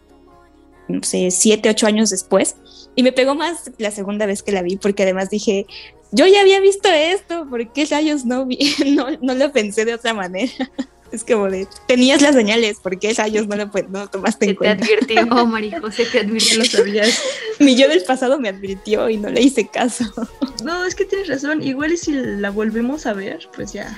no 0.88 1.02
sé, 1.04 1.32
siete, 1.32 1.70
ocho 1.70 1.88
años 1.88 2.10
después. 2.10 2.56
Y 2.96 3.04
me 3.04 3.12
pegó 3.12 3.36
más 3.36 3.72
la 3.78 3.92
segunda 3.92 4.26
vez 4.26 4.44
que 4.44 4.52
la 4.52 4.62
vi, 4.62 4.78
porque 4.78 5.04
además 5.04 5.30
dije, 5.30 5.66
yo 6.12 6.28
ya 6.28 6.42
había 6.42 6.60
visto 6.60 6.90
esto, 6.90 7.48
¿por 7.50 7.72
qué 7.74 7.86
rayos 7.86 8.26
no, 8.26 8.46
vi? 8.46 8.76
no, 8.96 9.08
no 9.22 9.34
lo 9.34 9.52
pensé 9.52 9.86
de 9.86 9.96
otra 9.96 10.14
manera? 10.14 10.52
Es 11.14 11.24
como 11.24 11.48
de, 11.48 11.68
tenías 11.88 12.24
las 12.24 12.34
señales, 12.34 12.80
¿por 12.80 12.98
qué 12.98 13.14
rayos 13.14 13.48
no 13.48 13.56
lo, 13.56 13.70
no 13.90 14.10
tomaste 14.10 14.50
en 14.50 14.56
cuenta? 14.56 14.84
Te 15.08 15.20
advirtió, 15.20 15.46
María 15.46 15.80
José, 15.80 16.08
te 16.12 16.22
advirtió, 16.22 16.58
lo 16.58 16.66
sabías. 16.66 17.22
Mi 17.60 17.76
yo 17.76 17.88
del 17.88 18.04
pasado 18.04 18.40
me 18.40 18.50
advirtió 18.50 19.08
y 19.12 19.18
no 19.18 19.30
le 19.30 19.42
hice 19.42 19.68
caso. 19.68 20.06
No, 20.64 20.84
es 20.86 20.96
que 20.96 21.06
tienes 21.06 21.28
razón, 21.28 21.62
igual 21.62 21.92
y 21.92 21.98
si 21.98 22.14
la 22.14 22.50
volvemos 22.50 23.06
a 23.06 23.14
ver, 23.14 23.48
pues 23.56 23.74
ya 23.74 23.96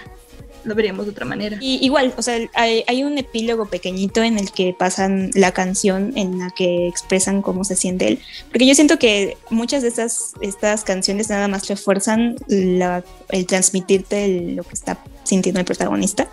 lo 0.66 0.76
veríamos 0.76 1.06
de 1.06 1.12
otra 1.12 1.26
manera. 1.26 1.58
Y 1.62 1.84
igual, 1.86 2.14
o 2.18 2.22
sea, 2.22 2.40
hay, 2.54 2.84
hay, 2.88 3.04
un 3.04 3.18
epílogo 3.18 3.68
pequeñito 3.68 4.24
en 4.24 4.38
el 4.38 4.52
que 4.52 4.76
pasan 4.78 5.30
la 5.34 5.52
canción 5.52 6.14
en 6.16 6.40
la 6.40 6.50
que 6.50 6.88
expresan 6.88 7.42
cómo 7.42 7.64
se 7.64 7.76
siente 7.76 8.08
él. 8.08 8.20
Porque 8.50 8.66
yo 8.66 8.76
siento 8.76 9.00
que 9.00 9.38
muchas 9.50 9.84
de 9.84 9.90
estas, 9.90 10.34
estas 10.42 10.84
canciones 10.84 11.30
nada 11.30 11.48
más 11.48 11.68
refuerzan 11.68 12.36
la, 12.48 13.04
el 13.30 13.46
transmitirte 13.46 14.28
lo 14.56 14.64
que 14.64 14.74
está 14.74 15.00
sintiendo 15.24 15.60
el 15.60 15.66
protagonista. 15.66 16.30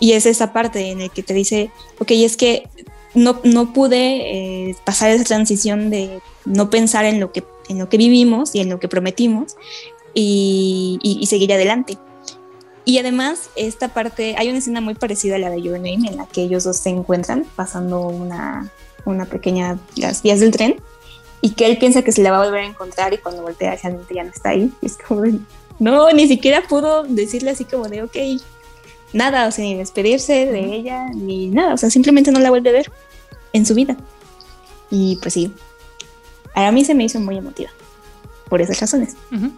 Y 0.00 0.12
es 0.12 0.26
esa 0.26 0.52
parte 0.52 0.90
en 0.90 1.00
la 1.00 1.08
que 1.08 1.22
te 1.22 1.34
dice, 1.34 1.70
ok, 1.98 2.10
es 2.10 2.36
que 2.36 2.68
no, 3.14 3.40
no 3.44 3.72
pude 3.72 4.70
eh, 4.70 4.76
pasar 4.84 5.10
esa 5.10 5.24
transición 5.24 5.90
de 5.90 6.20
no 6.44 6.70
pensar 6.70 7.04
en 7.04 7.20
lo 7.20 7.32
que, 7.32 7.44
en 7.68 7.78
lo 7.78 7.88
que 7.88 7.96
vivimos 7.96 8.54
y 8.54 8.60
en 8.60 8.68
lo 8.68 8.78
que 8.78 8.88
prometimos 8.88 9.56
y, 10.14 10.98
y, 11.02 11.18
y 11.20 11.26
seguir 11.26 11.52
adelante. 11.52 11.98
Y 12.88 12.98
además, 12.98 13.50
esta 13.56 13.88
parte, 13.88 14.36
hay 14.38 14.48
una 14.48 14.58
escena 14.58 14.80
muy 14.80 14.94
parecida 14.94 15.34
a 15.34 15.38
la 15.40 15.50
de 15.50 15.60
Your 15.60 15.74
Name 15.74 16.08
en 16.08 16.16
la 16.16 16.26
que 16.26 16.42
ellos 16.42 16.62
dos 16.62 16.76
se 16.76 16.88
encuentran 16.88 17.44
pasando 17.56 18.02
una, 18.02 18.70
una 19.04 19.24
pequeña, 19.24 19.76
las 19.96 20.22
vías 20.22 20.38
del 20.38 20.52
tren, 20.52 20.76
y 21.40 21.50
que 21.50 21.66
él 21.66 21.78
piensa 21.78 22.02
que 22.02 22.12
se 22.12 22.22
la 22.22 22.30
va 22.30 22.40
a 22.40 22.44
volver 22.44 22.62
a 22.62 22.66
encontrar 22.66 23.12
y 23.12 23.18
cuando 23.18 23.42
voltea 23.42 23.74
realmente 23.74 24.14
ya 24.14 24.22
no 24.22 24.30
está 24.30 24.50
ahí. 24.50 24.72
Y 24.80 24.86
es 24.86 24.96
como, 24.96 25.24
no, 25.80 26.12
ni 26.12 26.28
siquiera 26.28 26.62
pudo 26.62 27.02
decirle 27.02 27.50
así 27.50 27.64
como 27.64 27.88
de, 27.88 28.04
ok, 28.04 28.16
nada, 29.12 29.48
o 29.48 29.50
sea, 29.50 29.64
ni 29.64 29.74
despedirse 29.74 30.46
de 30.46 30.76
ella, 30.76 31.08
ni 31.12 31.48
nada, 31.48 31.74
o 31.74 31.76
sea, 31.76 31.90
simplemente 31.90 32.30
no 32.30 32.38
la 32.38 32.50
vuelve 32.50 32.70
a 32.70 32.72
ver 32.72 32.92
en 33.52 33.66
su 33.66 33.74
vida. 33.74 33.96
Y 34.90 35.16
pues 35.16 35.34
sí, 35.34 35.52
a 36.54 36.70
mí 36.70 36.84
se 36.84 36.94
me 36.94 37.02
hizo 37.02 37.18
muy 37.18 37.36
emotiva, 37.36 37.70
por 38.48 38.62
esas 38.62 38.78
razones. 38.78 39.16
Uh 39.32 39.36
-huh. 39.36 39.50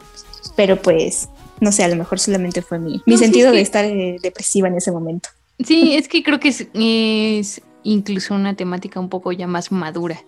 Pero 0.57 0.81
pues 0.81 1.29
no 1.61 1.73
sé, 1.73 1.85
a 1.85 1.89
lo 1.89 1.97
mejor 1.97 2.19
solamente 2.19 2.63
fue 2.63 2.79
mi, 2.79 3.03
mi 3.07 3.15
no, 3.15 3.19
sentido 3.19 3.51
sí, 3.51 3.57
de 3.57 3.63
estar 3.63 3.85
eh, 3.85 4.17
depresiva 4.23 4.69
en 4.69 4.77
ese 4.77 4.93
momento. 4.93 5.31
Sí, 5.65 5.97
es 5.97 6.09
que 6.09 6.23
creo 6.23 6.39
que 6.39 6.49
es, 6.49 6.69
es, 6.75 7.63
incluso 7.83 8.35
una 8.35 8.55
temática 8.55 9.01
un 9.01 9.09
poco 9.09 9.33
ya 9.33 9.47
más 9.47 9.73
madura, 9.73 10.23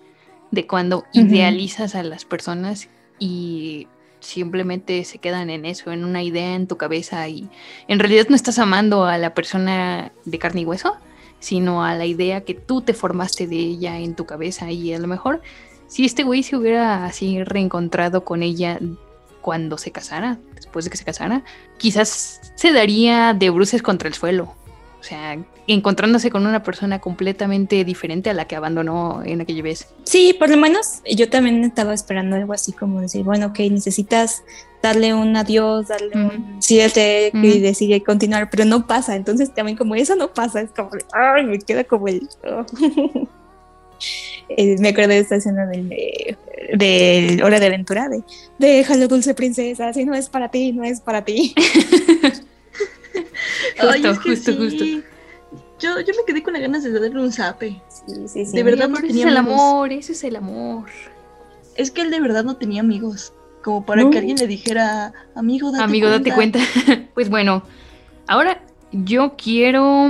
de 0.51 0.67
cuando 0.67 0.99
uh 0.99 1.01
-huh. 1.01 1.27
idealizas 1.27 1.95
a 1.95 2.03
las 2.03 2.25
personas 2.25 2.89
y 3.19 3.87
simplemente 4.19 5.03
se 5.03 5.17
quedan 5.17 5.49
en 5.49 5.65
eso, 5.65 5.91
en 5.91 6.03
una 6.03 6.23
idea 6.23 6.55
en 6.55 6.67
tu 6.67 6.77
cabeza 6.77 7.27
y 7.27 7.49
en 7.87 7.99
realidad 7.99 8.27
no 8.29 8.35
estás 8.35 8.59
amando 8.59 9.05
a 9.05 9.17
la 9.17 9.33
persona 9.33 10.11
de 10.25 10.39
carne 10.39 10.61
y 10.61 10.65
hueso, 10.65 10.95
sino 11.39 11.83
a 11.83 11.95
la 11.95 12.05
idea 12.05 12.41
que 12.41 12.53
tú 12.53 12.81
te 12.81 12.93
formaste 12.93 13.47
de 13.47 13.57
ella 13.57 13.99
en 13.99 14.15
tu 14.15 14.25
cabeza 14.25 14.71
y 14.71 14.93
a 14.93 14.99
lo 14.99 15.07
mejor 15.07 15.41
si 15.87 16.05
este 16.05 16.23
güey 16.23 16.43
se 16.43 16.55
hubiera 16.55 17.05
así 17.05 17.43
reencontrado 17.43 18.23
con 18.23 18.43
ella 18.43 18.79
cuando 19.41 19.77
se 19.77 19.91
casara, 19.91 20.37
después 20.55 20.85
de 20.85 20.91
que 20.91 20.97
se 20.97 21.05
casara, 21.05 21.43
quizás 21.77 22.53
se 22.55 22.71
daría 22.71 23.33
de 23.33 23.49
bruces 23.49 23.81
contra 23.81 24.07
el 24.07 24.13
suelo. 24.13 24.55
O 24.99 25.03
sea, 25.03 25.35
encontrándose 25.65 26.29
con 26.29 26.45
una 26.45 26.61
persona 26.61 26.99
completamente 26.99 27.83
diferente 27.83 28.29
a 28.29 28.35
la 28.35 28.45
que 28.45 28.55
abandonó 28.55 29.23
en 29.25 29.41
aquella 29.41 29.63
vez. 29.63 29.87
Sí, 30.03 30.35
por 30.37 30.49
lo 30.49 30.57
menos 30.57 31.01
yo 31.11 31.27
también 31.27 31.63
estaba 31.63 31.95
esperando 31.95 32.35
algo 32.35 32.53
así 32.53 32.71
como 32.71 33.01
decir, 33.01 33.23
bueno, 33.23 33.47
ok, 33.47 33.59
necesitas 33.71 34.43
darle 34.83 35.15
un 35.15 35.35
adiós, 35.35 35.87
darle 35.87 36.15
mm. 36.15 36.25
un 36.25 36.61
siete 36.61 37.31
mm. 37.33 37.43
y 37.43 37.59
decir 37.59 38.03
continuar, 38.03 38.49
pero 38.51 38.63
no 38.65 38.85
pasa. 38.85 39.15
Entonces 39.15 39.51
también 39.53 39.75
como 39.75 39.95
eso 39.95 40.15
no 40.15 40.33
pasa, 40.33 40.61
es 40.61 40.69
como, 40.69 40.91
ay, 41.13 41.45
me 41.45 41.57
queda 41.57 41.83
como 41.83 42.07
el... 42.07 42.27
Oh. 42.45 42.65
eh, 44.57 44.75
me 44.79 44.89
acuerdo 44.89 45.09
de 45.11 45.19
esta 45.19 45.35
escena 45.35 45.65
del, 45.65 45.89
de, 45.89 46.37
de 46.75 47.41
Hora 47.43 47.59
de 47.59 47.65
Aventura, 47.67 48.09
de 48.09 48.23
déjalo 48.59 49.07
dulce 49.07 49.33
princesa, 49.33 49.93
si 49.93 50.05
no 50.05 50.13
es 50.13 50.29
para 50.29 50.49
ti, 50.49 50.71
no 50.71 50.83
es 50.83 51.01
para 51.01 51.23
ti. 51.23 51.53
Ay, 53.79 54.05
es 54.05 54.19
que 54.19 54.29
justo, 54.29 54.51
sí. 54.51 54.57
justo. 54.57 54.85
Yo, 55.79 55.99
yo 55.99 56.13
me 56.15 56.23
quedé 56.27 56.43
con 56.43 56.53
las 56.53 56.61
ganas 56.61 56.83
de 56.83 56.91
darle 56.91 57.19
un 57.19 57.31
zape. 57.31 57.81
Sí, 57.89 58.27
sí, 58.27 58.45
sí. 58.45 58.55
De 58.55 58.63
verdad 58.63 58.87
no 58.87 59.01
tenía 59.01 59.25
es 59.25 59.31
el 59.31 59.37
amor, 59.37 59.91
ese 59.91 60.11
es 60.11 60.23
el 60.23 60.35
amor. 60.35 60.85
Es 61.75 61.89
que 61.89 62.01
él 62.01 62.11
de 62.11 62.19
verdad 62.19 62.43
no 62.43 62.57
tenía 62.57 62.81
amigos. 62.81 63.33
Como 63.63 63.85
para 63.85 64.03
no. 64.03 64.11
que 64.11 64.19
alguien 64.19 64.37
le 64.37 64.47
dijera, 64.47 65.13
amigo, 65.35 65.71
date 65.71 65.83
amigo, 65.83 66.07
cuenta. 66.07 66.59
date 66.59 66.79
cuenta. 66.85 67.09
pues 67.13 67.29
bueno, 67.29 67.63
ahora 68.27 68.63
yo 68.91 69.35
quiero 69.37 70.07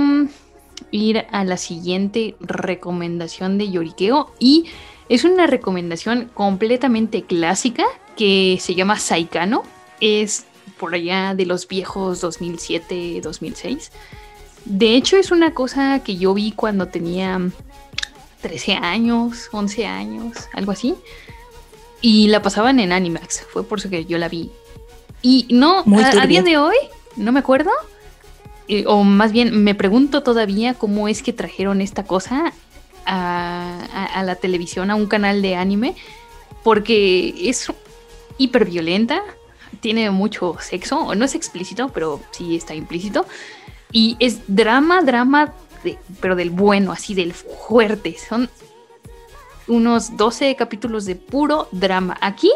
ir 0.92 1.26
a 1.32 1.44
la 1.44 1.56
siguiente 1.56 2.36
recomendación 2.38 3.58
de 3.58 3.70
Yorikeo 3.70 4.32
y 4.38 4.66
es 5.08 5.24
una 5.24 5.48
recomendación 5.48 6.30
completamente 6.32 7.24
clásica 7.24 7.84
que 8.16 8.58
se 8.60 8.74
llama 8.74 8.98
Saikano. 8.98 9.64
Es 10.00 10.46
por 10.78 10.94
allá 10.94 11.34
de 11.34 11.46
los 11.46 11.66
viejos 11.66 12.22
2007-2006. 12.22 13.90
De 14.64 14.94
hecho, 14.94 15.16
es 15.16 15.30
una 15.30 15.54
cosa 15.54 16.02
que 16.04 16.16
yo 16.16 16.34
vi 16.34 16.52
cuando 16.52 16.86
tenía 16.88 17.40
13 18.42 18.74
años, 18.74 19.48
11 19.52 19.86
años, 19.86 20.48
algo 20.52 20.72
así. 20.72 20.94
Y 22.00 22.28
la 22.28 22.42
pasaban 22.42 22.80
en 22.80 22.92
Animax, 22.92 23.46
fue 23.52 23.64
por 23.64 23.78
eso 23.78 23.90
que 23.90 24.04
yo 24.04 24.18
la 24.18 24.28
vi. 24.28 24.50
Y 25.20 25.46
no, 25.50 25.78
a, 25.80 26.22
a, 26.22 26.26
día 26.26 26.42
de 26.42 26.58
hoy, 26.58 26.76
no 27.16 27.32
me 27.32 27.40
acuerdo. 27.40 27.70
O 28.86 29.02
más 29.04 29.32
bien, 29.32 29.64
me 29.64 29.74
pregunto 29.74 30.22
todavía 30.22 30.74
cómo 30.74 31.08
es 31.08 31.22
que 31.22 31.32
trajeron 31.32 31.80
esta 31.80 32.04
cosa 32.04 32.52
a, 33.06 34.22
la 34.24 34.36
televisión, 34.36 34.90
a 34.90 34.94
un 34.94 35.06
canal 35.06 35.42
de 35.42 35.56
anime. 35.56 35.94
Porque 36.62 37.34
es 37.48 37.72
hiper 38.38 38.64
violenta, 38.64 39.22
tiene 39.80 40.10
mucho 40.10 40.56
sexo, 40.60 41.14
no 41.14 41.24
es 41.24 41.34
explícito, 41.34 41.88
pero 41.88 42.20
sí 42.30 42.56
está 42.56 42.74
implícito. 42.74 43.26
Y 43.90 44.16
es 44.20 44.40
drama, 44.46 45.02
drama, 45.02 45.54
pero 46.20 46.36
del 46.36 46.50
bueno, 46.50 46.92
así 46.92 47.14
del 47.14 47.34
fuerte. 47.34 48.16
Son 48.16 48.48
unos 49.66 50.16
12 50.16 50.54
capítulos 50.56 51.04
de 51.04 51.16
puro 51.16 51.68
drama. 51.72 52.16
Aquí 52.20 52.50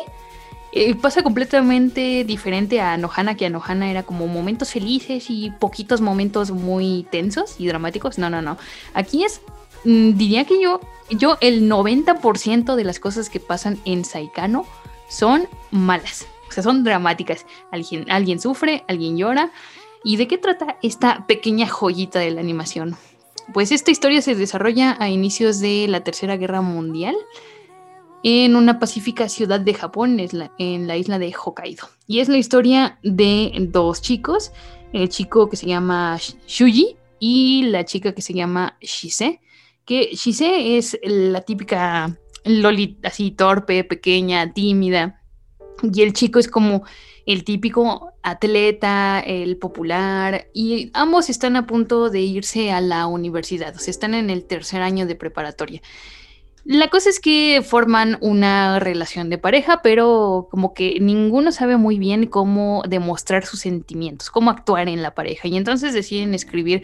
eh, 0.79 0.95
pasa 0.95 1.23
completamente 1.23 2.23
diferente 2.25 2.83
a 2.83 2.99
Nohana, 2.99 3.35
que 3.35 3.47
a 3.47 3.51
Nohana 3.51 3.91
era 3.91 4.03
como 4.03 4.27
momentos 4.27 4.73
felices 4.73 5.31
y 5.31 5.51
poquitos 5.51 6.03
momentos 6.03 6.51
muy 6.51 7.07
tensos 7.11 7.59
y 7.59 7.67
dramáticos. 7.67 8.19
No, 8.19 8.29
no, 8.29 8.43
no. 8.43 8.59
Aquí 8.93 9.25
es, 9.25 9.41
mmm, 9.85 10.11
diría 10.19 10.45
que 10.45 10.61
yo, 10.61 10.81
yo 11.09 11.39
el 11.41 11.71
90% 11.71 12.75
de 12.75 12.85
las 12.85 13.01
cosas 13.01 13.31
que 13.31 13.41
pasan 13.41 13.79
en 13.87 14.05
Saikano 14.05 14.67
son 15.09 15.49
malas. 15.71 16.27
O 16.47 16.53
sea, 16.53 16.63
son 16.63 16.85
dramáticas. 16.85 17.47
Alguien, 17.73 18.05
alguien 18.11 18.39
sufre, 18.39 18.85
alguien 18.87 19.17
llora. 19.17 19.53
¿Y 20.05 20.19
de 20.19 20.29
qué 20.29 20.37
trata 20.37 20.77
esta 20.83 21.27
pequeña 21.27 21.67
joyita 21.69 22.19
de 22.19 22.33
la 22.33 22.43
animación? 22.43 22.99
Pues 23.55 23.73
esta 23.73 23.91
historia 23.91 24.21
se 24.21 24.35
desarrolla 24.35 24.95
a 25.01 25.09
inicios 25.09 25.59
de 25.61 25.87
la 25.89 26.05
Tercera 26.05 26.37
Guerra 26.37 26.61
Mundial 26.61 27.17
en 28.29 28.57
una 28.57 28.81
pacífica 28.81 29.29
ciudad 29.29 29.61
de 29.61 29.73
Japón, 29.73 30.19
en 30.59 30.87
la 30.89 30.97
isla 30.97 31.21
de 31.21 31.33
Hokkaido. 31.33 31.89
Y 32.09 32.19
es 32.19 32.29
la 32.29 32.39
historia 32.39 32.99
de 33.05 33.53
dos 33.71 34.03
chicos, 34.03 34.51
el 34.93 35.09
chico 35.11 35.49
que 35.49 35.55
se 35.57 35.67
llama 35.67 36.19
Shuji 36.49 36.97
y 37.21 37.63
la 37.67 37.85
chica 37.85 38.17
que 38.17 38.23
se 38.23 38.35
llama 38.35 38.79
Shise, 38.81 39.39
que 39.85 40.11
Shise 40.13 40.77
es 40.77 40.99
la 41.05 41.43
típica 41.43 42.19
Loli 42.45 42.99
así 43.05 43.31
torpe, 43.31 43.85
pequeña, 43.85 44.53
tímida, 44.53 45.23
y 45.85 46.03
el 46.03 46.13
chico 46.13 46.41
es 46.41 46.49
como 46.49 46.83
el 47.27 47.45
típico 47.45 48.13
atleta, 48.25 49.21
el 49.21 49.57
popular, 49.57 50.49
y 50.53 50.91
ambos 50.95 51.31
están 51.31 51.55
a 51.55 51.69
punto 51.69 52.11
de 52.11 52.23
irse 52.23 52.73
a 52.73 52.81
la 52.81 53.07
universidad, 53.07 53.77
o 53.77 53.79
sea, 53.79 53.93
están 53.93 54.15
en 54.15 54.31
el 54.31 54.47
tercer 54.47 54.83
año 54.83 55.07
de 55.07 55.15
preparatoria. 55.15 55.81
La 56.69 56.89
cosa 56.89 57.11
es 57.11 57.21
que 57.21 57.63
forman 57.65 58.19
una 58.21 58.81
relación 58.81 59.31
de 59.31 59.39
pareja, 59.39 59.83
pero 59.83 60.49
como 60.51 60.75
que 60.75 60.99
ninguno 61.01 61.53
sabe 61.53 61.77
muy 61.77 61.97
bien 61.97 62.27
cómo 62.27 62.83
demostrar 62.89 63.47
sus 63.47 63.61
sentimientos, 63.61 64.31
cómo 64.31 64.51
actuar 64.51 64.89
en 64.89 65.01
la 65.01 65.15
pareja. 65.15 65.47
Y 65.47 65.57
entonces 65.57 65.95
deciden 65.95 66.35
escribir 66.35 66.83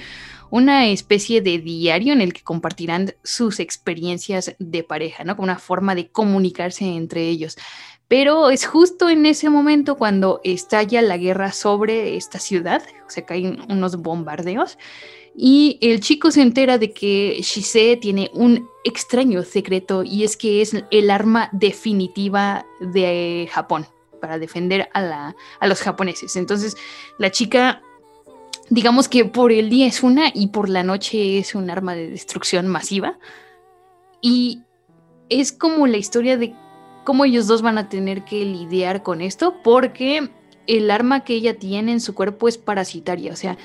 una 0.50 0.86
especie 0.86 1.40
de 1.40 1.58
diario 1.58 2.12
en 2.12 2.20
el 2.20 2.32
que 2.32 2.42
compartirán 2.42 3.14
sus 3.24 3.58
experiencias 3.58 4.54
de 4.60 4.84
pareja, 4.84 5.24
¿no? 5.24 5.34
Como 5.34 5.46
una 5.46 5.58
forma 5.58 5.96
de 5.96 6.12
comunicarse 6.12 6.84
entre 6.84 7.28
ellos. 7.28 7.56
Pero 8.06 8.50
es 8.50 8.66
justo 8.66 9.10
en 9.10 9.26
ese 9.26 9.50
momento 9.50 9.96
cuando 9.96 10.40
estalla 10.44 11.02
la 11.02 11.16
guerra 11.16 11.50
sobre 11.50 12.16
esta 12.16 12.38
ciudad, 12.38 12.84
o 13.04 13.10
sea, 13.10 13.26
caen 13.26 13.58
unos 13.68 13.96
bombardeos 13.96 14.78
y 15.34 15.78
el 15.80 16.00
chico 16.00 16.30
se 16.30 16.42
entera 16.42 16.78
de 16.78 16.92
que 16.92 17.38
Shise 17.42 17.96
tiene 18.00 18.30
un 18.34 18.68
extraño 18.84 19.42
secreto 19.42 20.02
y 20.02 20.24
es 20.24 20.36
que 20.36 20.60
es 20.60 20.76
el 20.90 21.10
arma 21.10 21.48
definitiva 21.52 22.66
de 22.80 23.48
Japón 23.50 23.86
para 24.20 24.38
defender 24.38 24.88
a, 24.92 25.34
los 25.62 25.80
japoneses. 25.80 26.36
Entonces 26.36 26.76
la 27.18 27.30
chica, 27.30 27.82
digamos 28.68 29.08
que 29.08 29.24
por 29.24 29.52
el 29.52 29.70
día 29.70 29.86
es 29.86 30.02
una 30.02 30.30
y 30.34 30.48
por 30.48 30.68
la 30.68 30.82
noche 30.82 31.38
es 31.38 31.54
un 31.54 31.70
arma 31.70 31.94
de 31.94 32.10
destrucción 32.10 32.68
masiva. 32.68 33.18
Y 34.20 34.62
es 35.30 35.50
como 35.50 35.86
la 35.86 35.96
historia 35.96 36.36
de 36.36 36.54
cómo 37.04 37.24
ellos 37.24 37.46
dos 37.46 37.62
van 37.62 37.78
a 37.78 37.88
tener 37.88 38.24
que 38.24 38.44
lidiar 38.44 39.02
con 39.02 39.22
esto 39.22 39.56
porque 39.64 40.30
el 40.66 40.90
arma 40.90 41.24
que 41.24 41.34
ella 41.34 41.58
tiene 41.58 41.92
en 41.92 42.00
su 42.00 42.14
cuerpo 42.14 42.48
es 42.48 42.58
parasitaria, 42.58 43.32
o 43.32 43.36
sea, 43.36 43.58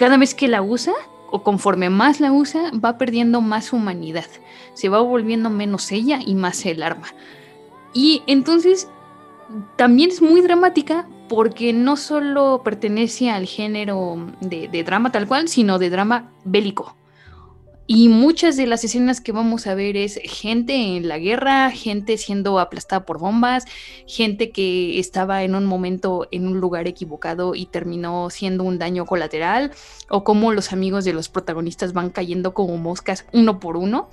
cada 0.00 0.16
vez 0.16 0.34
que 0.34 0.48
la 0.48 0.62
usa, 0.62 0.94
o 1.30 1.42
conforme 1.42 1.90
más 1.90 2.20
la 2.20 2.32
usa, 2.32 2.70
va 2.82 2.96
perdiendo 2.96 3.42
más 3.42 3.74
humanidad. 3.74 4.24
Se 4.72 4.88
va 4.88 4.98
volviendo 5.00 5.50
menos 5.50 5.92
ella 5.92 6.20
y 6.24 6.34
más 6.34 6.64
el 6.64 6.82
arma. 6.82 7.08
Y 7.92 8.22
entonces 8.26 8.88
también 9.76 10.08
es 10.08 10.22
muy 10.22 10.40
dramática 10.40 11.06
porque 11.28 11.74
no 11.74 11.98
solo 11.98 12.62
pertenece 12.64 13.30
al 13.30 13.44
género 13.44 14.16
de, 14.40 14.68
de 14.68 14.84
drama 14.84 15.12
tal 15.12 15.28
cual, 15.28 15.48
sino 15.48 15.78
de 15.78 15.90
drama 15.90 16.32
bélico. 16.46 16.96
Y 17.92 18.08
muchas 18.08 18.56
de 18.56 18.68
las 18.68 18.84
escenas 18.84 19.20
que 19.20 19.32
vamos 19.32 19.66
a 19.66 19.74
ver 19.74 19.96
es 19.96 20.20
gente 20.22 20.76
en 20.76 21.08
la 21.08 21.18
guerra, 21.18 21.72
gente 21.72 22.18
siendo 22.18 22.60
aplastada 22.60 23.04
por 23.04 23.18
bombas, 23.18 23.64
gente 24.06 24.52
que 24.52 25.00
estaba 25.00 25.42
en 25.42 25.56
un 25.56 25.66
momento 25.66 26.28
en 26.30 26.46
un 26.46 26.60
lugar 26.60 26.86
equivocado 26.86 27.56
y 27.56 27.66
terminó 27.66 28.30
siendo 28.30 28.62
un 28.62 28.78
daño 28.78 29.06
colateral, 29.06 29.72
o 30.08 30.22
cómo 30.22 30.52
los 30.52 30.72
amigos 30.72 31.04
de 31.04 31.14
los 31.14 31.28
protagonistas 31.28 31.92
van 31.92 32.10
cayendo 32.10 32.54
como 32.54 32.76
moscas 32.76 33.26
uno 33.32 33.58
por 33.58 33.76
uno. 33.76 34.08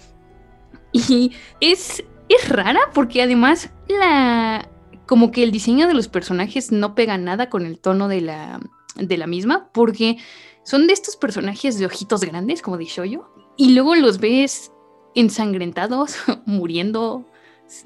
Y 0.91 1.33
es, 1.61 2.03
es 2.29 2.49
rara 2.49 2.79
porque 2.95 3.21
además 3.21 3.69
la, 3.87 4.67
como 5.05 5.29
que 5.29 5.43
el 5.43 5.51
diseño 5.51 5.87
de 5.87 5.93
los 5.93 6.07
personajes 6.07 6.71
no 6.71 6.95
pega 6.95 7.19
nada 7.19 7.51
con 7.51 7.63
el 7.63 7.77
tono 7.77 8.07
de 8.07 8.21
la, 8.21 8.59
de 8.95 9.17
la 9.17 9.27
misma, 9.27 9.69
porque 9.71 10.17
son 10.63 10.87
de 10.87 10.93
estos 10.93 11.15
personajes 11.15 11.77
de 11.77 11.85
ojitos 11.85 12.21
grandes, 12.21 12.63
como 12.63 12.77
de 12.77 12.85
Shoyo, 12.85 13.36
y 13.57 13.73
luego 13.73 13.95
los 13.95 14.19
ves 14.19 14.71
ensangrentados, 15.15 16.15
muriendo 16.45 17.25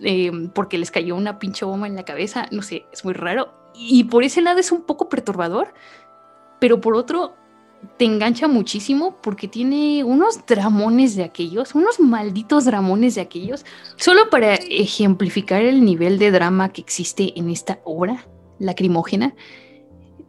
eh, 0.03 0.31
porque 0.53 0.77
les 0.77 0.91
cayó 0.91 1.15
una 1.15 1.39
pinche 1.39 1.65
bomba 1.65 1.88
en 1.88 1.95
la 1.95 2.06
cabeza. 2.06 2.48
No 2.52 2.61
sé, 2.61 2.85
es 2.91 3.03
muy 3.03 3.14
raro. 3.14 3.53
Y 3.73 4.03
por 4.06 4.23
ese 4.23 4.41
lado 4.41 4.60
es 4.60 4.72
un 4.72 4.84
poco 4.84 5.10
perturbador, 5.10 5.73
pero 6.60 6.81
por 6.81 6.95
otro 6.95 7.35
te 7.98 8.06
engancha 8.06 8.48
muchísimo 8.48 9.18
porque 9.22 9.48
tiene 9.48 10.03
unos 10.03 10.45
dramones 10.45 11.15
de 11.15 11.23
aquellos, 11.23 11.73
unos 11.73 11.99
malditos 11.99 12.65
dramones 12.65 13.15
de 13.15 13.22
aquellos, 13.22 13.65
solo 13.95 14.30
para 14.30 14.53
ejemplificar 14.56 15.64
el 15.64 15.84
nivel 15.84 16.19
de 16.19 16.31
drama 16.31 16.69
que 16.69 16.81
existe 16.81 17.34
en 17.39 17.49
esta 17.49 17.80
obra 17.84 18.27
lacrimógena. 18.60 19.34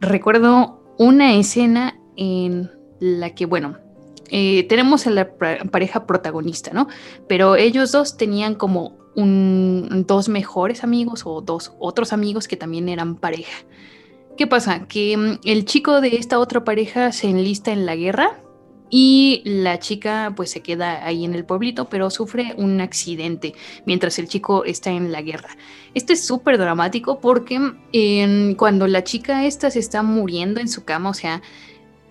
Recuerdo 0.00 0.82
una 0.98 1.34
escena 1.34 2.00
en 2.16 2.70
la 3.00 3.34
que, 3.34 3.44
bueno, 3.44 3.76
eh, 4.34 4.64
tenemos 4.66 5.06
a 5.06 5.10
la 5.10 5.36
pareja 5.70 6.06
protagonista, 6.06 6.72
¿no? 6.72 6.88
Pero 7.28 7.54
ellos 7.54 7.92
dos 7.92 8.16
tenían 8.16 8.54
como 8.54 8.96
dos 9.14 10.30
mejores 10.30 10.82
amigos 10.82 11.24
o 11.26 11.42
dos 11.42 11.74
otros 11.78 12.14
amigos 12.14 12.48
que 12.48 12.56
también 12.56 12.88
eran 12.88 13.16
pareja. 13.16 13.52
¿Qué 14.38 14.46
pasa? 14.46 14.86
Que 14.88 15.18
mm, 15.18 15.40
el 15.44 15.66
chico 15.66 16.00
de 16.00 16.16
esta 16.16 16.38
otra 16.38 16.64
pareja 16.64 17.12
se 17.12 17.28
enlista 17.28 17.72
en 17.72 17.84
la 17.84 17.94
guerra 17.94 18.42
y 18.88 19.42
la 19.44 19.78
chica 19.78 20.32
pues 20.34 20.50
se 20.50 20.62
queda 20.62 21.04
ahí 21.04 21.26
en 21.26 21.34
el 21.34 21.44
pueblito, 21.44 21.90
pero 21.90 22.08
sufre 22.08 22.54
un 22.56 22.80
accidente 22.80 23.54
mientras 23.84 24.18
el 24.18 24.28
chico 24.28 24.64
está 24.64 24.90
en 24.90 25.12
la 25.12 25.20
guerra. 25.20 25.50
Esto 25.92 26.14
es 26.14 26.24
súper 26.24 26.56
dramático 26.56 27.20
porque 27.20 27.58
mm, 27.58 28.54
cuando 28.54 28.86
la 28.86 29.04
chica 29.04 29.44
esta 29.44 29.70
se 29.70 29.78
está 29.78 30.02
muriendo 30.02 30.58
en 30.58 30.68
su 30.68 30.84
cama, 30.84 31.10
o 31.10 31.14
sea, 31.14 31.42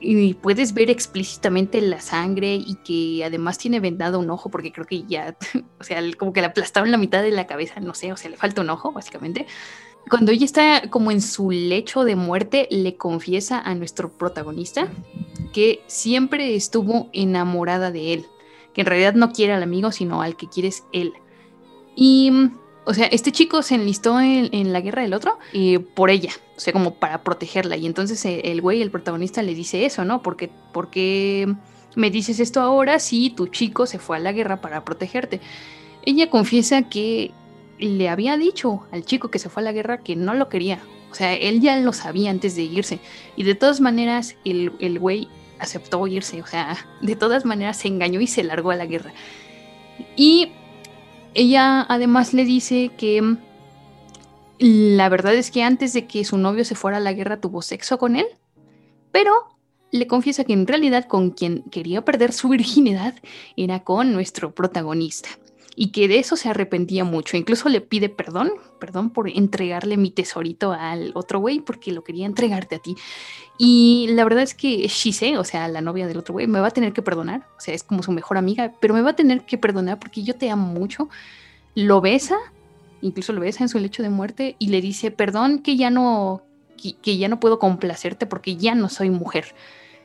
y 0.02 0.34
puedes 0.34 0.74
ver 0.74 0.90
explícitamente 0.90 1.80
la 1.80 2.02
sangre 2.02 2.56
y 2.56 2.76
que 2.84 3.24
además 3.24 3.58
tiene 3.58 3.80
vendado 3.80 4.20
un 4.20 4.30
ojo 4.32 4.50
porque 4.50 4.72
creo 4.72 4.88
que 4.88 5.04
ya, 5.04 5.38
o 5.80 5.84
sea, 5.84 6.02
como 6.18 6.34
que 6.34 6.42
le 6.42 6.48
aplastaron 6.48 6.92
la 6.92 6.98
mitad 6.98 7.22
de 7.22 7.32
la 7.32 7.48
cabeza, 7.48 7.80
no 7.80 7.94
sé, 7.94 8.12
o 8.12 8.18
sea, 8.18 8.32
le 8.32 8.38
falta 8.38 8.62
un 8.62 8.70
ojo 8.70 8.92
básicamente. 8.92 9.46
Cuando 10.10 10.32
ella 10.32 10.46
está 10.46 10.90
como 10.90 11.12
en 11.12 11.22
su 11.22 11.52
lecho 11.52 12.04
de 12.04 12.16
muerte, 12.16 12.68
le 12.72 12.98
confiesa 12.98 13.60
a 13.60 13.76
nuestro 13.76 14.12
protagonista 14.12 14.88
que 15.54 15.84
siempre 15.86 16.56
estuvo 16.56 17.10
enamorada 17.14 17.92
de 17.92 18.14
él, 18.14 18.26
que 18.74 18.82
en 18.82 18.88
realidad 18.88 19.14
no 19.14 19.32
quiere 19.32 19.54
al 19.54 19.64
amigo, 19.64 19.92
sino 19.92 20.22
al 20.22 20.36
que 20.36 20.50
quiere 20.50 20.70
es 20.70 20.84
él. 20.92 21.14
Y 21.96 22.32
o 22.92 22.94
sea, 22.94 23.06
este 23.06 23.32
chico 23.32 23.62
se 23.62 23.76
enlistó 23.76 24.20
en, 24.20 24.74
la 24.74 24.82
guerra 24.82 25.04
del 25.04 25.14
otro 25.14 25.40
y 25.54 25.78
por 25.78 26.10
ella, 26.10 26.32
o 26.58 26.60
sea, 26.60 26.74
como 26.74 26.96
para 26.96 27.24
protegerla. 27.24 27.78
Y 27.78 27.86
entonces 27.86 28.26
eh, 28.26 28.42
el 28.52 28.60
güey, 28.60 28.82
el 28.82 28.92
protagonista, 28.92 29.42
le 29.42 29.56
dice 29.56 29.86
eso, 29.86 30.04
¿no? 30.04 30.22
Porque, 30.22 30.50
porque 30.74 31.56
me 31.96 32.12
dices 32.12 32.42
esto 32.42 32.60
ahora 32.60 33.00
si 33.00 33.30
tu 33.30 33.48
chico 33.48 33.86
se 33.86 33.98
fue 33.98 34.18
a 34.18 34.20
la 34.20 34.34
guerra 34.34 34.60
para 34.60 34.84
protegerte. 34.84 35.40
Ella 36.04 36.30
confiesa 36.30 36.90
que 36.90 37.32
le 37.80 38.10
había 38.10 38.36
dicho 38.36 38.84
al 38.92 39.06
chico 39.06 39.32
que 39.32 39.40
se 39.40 39.48
fue 39.48 39.62
a 39.62 39.64
la 39.64 39.72
guerra 39.72 40.00
que 40.00 40.18
no 40.18 40.34
lo 40.34 40.50
quería. 40.50 40.80
O 41.12 41.16
sea, 41.16 41.34
él 41.34 41.62
ya 41.62 41.78
lo 41.80 41.94
sabía 41.94 42.30
antes 42.30 42.58
de 42.58 42.64
irse. 42.64 43.00
Y 43.38 43.44
de 43.44 43.56
todas 43.56 43.80
maneras, 43.80 44.36
el, 44.44 44.74
el 44.80 45.00
güey 45.00 45.30
aceptó 45.60 46.06
irse. 46.08 46.42
O 46.42 46.46
sea, 46.46 46.76
de 47.02 47.16
todas 47.16 47.46
maneras 47.46 47.78
se 47.78 47.88
engañó 47.88 48.20
y 48.20 48.28
se 48.28 48.44
largó 48.44 48.72
a 48.72 48.76
la 48.76 48.86
guerra. 48.86 49.14
Y 50.18 50.52
ella 51.34 51.86
además 51.88 52.34
le 52.34 52.46
dice 52.46 52.92
que 52.98 53.22
mm, 53.22 53.38
la 54.60 55.10
verdad 55.10 55.34
es 55.34 55.52
que 55.52 55.64
antes 55.64 55.94
de 55.94 56.06
que 56.06 56.26
su 56.26 56.38
novio 56.38 56.66
se 56.66 56.76
fuera 56.76 56.98
a 56.98 57.02
la 57.02 57.14
guerra 57.14 57.40
tuvo 57.40 57.62
sexo 57.62 57.98
con 57.98 58.16
él, 58.16 58.28
pero 59.12 59.34
le 59.92 60.08
confiesa 60.08 60.44
que 60.44 60.54
en 60.54 60.68
realidad 60.68 61.06
con 61.06 61.32
quien 61.32 61.64
quería 61.64 62.06
perder 62.06 62.32
su 62.34 62.50
virginidad 62.50 63.16
era 63.56 63.84
con 63.84 64.14
nuestro 64.14 64.54
protagonista 64.54 65.30
y 65.76 65.92
que 65.92 66.08
de 66.08 66.20
eso 66.20 66.36
se 66.36 66.50
arrepentía 66.50 67.04
mucho. 67.04 67.38
Incluso 67.38 67.70
le 67.70 67.82
pide 67.82 68.10
perdón, 68.10 68.52
perdón 68.80 69.10
por 69.10 69.30
entregarle 69.30 69.98
mi 69.98 70.12
tesorito 70.12 70.72
al 70.74 71.12
otro 71.16 71.40
güey 71.40 71.60
porque 71.60 71.92
lo 71.92 72.04
quería 72.04 72.26
entregarte 72.26 72.76
a 72.76 72.80
ti. 72.80 72.96
Y 73.58 74.08
la 74.10 74.24
verdad 74.24 74.44
es 74.44 74.54
que 74.54 74.88
Shise, 74.88 75.38
o 75.38 75.44
sea, 75.44 75.68
la 75.68 75.82
novia 75.82 76.08
del 76.08 76.18
otro 76.18 76.34
güey, 76.34 76.48
me 76.48 76.60
va 76.60 76.68
a 76.68 76.72
tener 76.72 76.94
que 76.94 77.02
perdonar. 77.02 77.48
O 77.58 77.62
sea, 77.62 77.74
es 77.74 77.84
como 77.84 78.04
su 78.04 78.12
mejor 78.12 78.38
amiga, 78.38 78.74
pero 78.82 78.94
me 78.94 79.02
va 79.02 79.12
a 79.12 79.16
tener 79.16 79.46
que 79.46 79.58
perdonar 79.58 80.00
porque 80.00 80.24
yo 80.24 80.36
te 80.36 80.50
amo 80.50 80.68
mucho. 80.68 81.10
Lo 81.76 82.02
besa, 82.02 82.38
incluso 83.02 83.34
lo 83.34 83.42
besa 83.42 83.64
en 83.64 83.70
su 83.70 83.80
lecho 83.80 84.04
de 84.04 84.10
muerte 84.10 84.56
y 84.60 84.68
le 84.68 84.82
dice, 84.82 85.12
perdón 85.12 85.60
que 85.60 85.78
ya 85.78 85.90
no, 85.90 86.42
que 87.02 87.18
ya 87.18 87.30
no 87.30 87.40
puedo 87.40 87.60
complacerte 87.60 88.26
porque 88.26 88.58
ya 88.58 88.76
no 88.76 88.90
soy 88.90 89.10
mujer. 89.10 89.56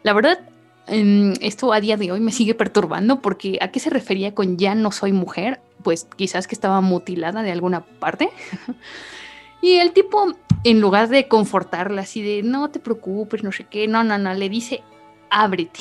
La 0.02 0.12
verdad, 0.12 0.48
esto 0.89 1.73
a 1.73 1.81
día 1.81 1.97
de 1.97 2.13
hoy 2.13 2.21
me 2.21 2.33
sigue 2.33 2.55
perturbando 2.55 3.21
porque 3.21 3.59
¿a 3.61 3.69
qué 3.69 3.81
se 3.81 3.91
refería 3.91 4.35
con 4.35 4.57
ya 4.57 4.75
no 4.75 4.93
soy 4.93 5.13
mujer? 5.13 5.61
Pues 5.83 6.07
quizás 6.17 6.47
que 6.47 6.55
estaba 6.55 6.81
mutilada 6.81 7.43
de 7.43 7.53
alguna 7.53 7.85
parte. 7.85 8.31
y 9.63 9.75
el 9.75 9.93
tipo, 9.93 10.33
en 10.65 10.81
lugar 10.81 11.09
de 11.09 11.29
confortarla 11.29 12.03
así 12.03 12.23
de 12.23 12.43
no 12.43 12.71
te 12.71 12.79
preocupes, 12.79 13.43
no 13.43 13.53
sé 13.53 13.65
qué, 13.65 13.89
no, 13.89 14.05
no, 14.05 14.19
no, 14.19 14.35
le 14.35 14.49
dice 14.49 14.83
ábrete. 15.31 15.81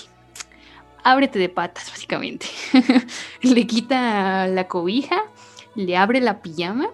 ábrete 1.03 1.39
de 1.39 1.49
patas, 1.49 1.89
básicamente. 1.89 2.47
le 3.41 3.67
quita 3.67 4.47
la 4.47 4.67
cobija, 4.67 5.23
le 5.75 5.97
abre 5.97 6.21
la 6.21 6.41
pijama, 6.41 6.89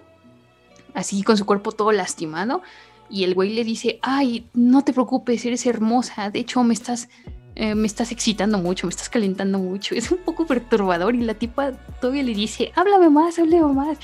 así 0.94 1.22
con 1.22 1.36
su 1.36 1.46
cuerpo 1.46 1.72
todo 1.72 1.92
lastimado, 1.92 2.62
y 3.08 3.24
el 3.24 3.34
güey 3.34 3.54
le 3.54 3.64
dice, 3.64 3.98
ay, 4.02 4.46
no 4.54 4.84
te 4.84 4.92
preocupes, 4.92 5.44
eres 5.44 5.66
hermosa, 5.66 6.30
de 6.30 6.40
hecho 6.40 6.62
me 6.64 6.72
estás, 6.72 7.08
eh, 7.54 7.74
me 7.74 7.86
estás 7.86 8.12
excitando 8.12 8.58
mucho, 8.58 8.86
me 8.86 8.90
estás 8.90 9.08
calentando 9.08 9.58
mucho, 9.58 9.94
es 9.96 10.10
un 10.10 10.18
poco 10.18 10.46
perturbador 10.46 11.14
y 11.14 11.20
la 11.22 11.34
tipa 11.34 11.72
todavía 12.00 12.22
le 12.22 12.34
dice, 12.34 12.72
háblame 12.74 13.10
más, 13.10 13.38
háblame 13.38 13.72
más. 13.72 13.98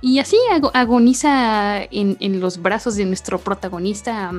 Y 0.00 0.18
así 0.18 0.36
agoniza 0.74 1.84
en, 1.84 2.16
en 2.18 2.40
los 2.40 2.60
brazos 2.60 2.96
de 2.96 3.04
nuestro 3.04 3.38
protagonista 3.38 4.32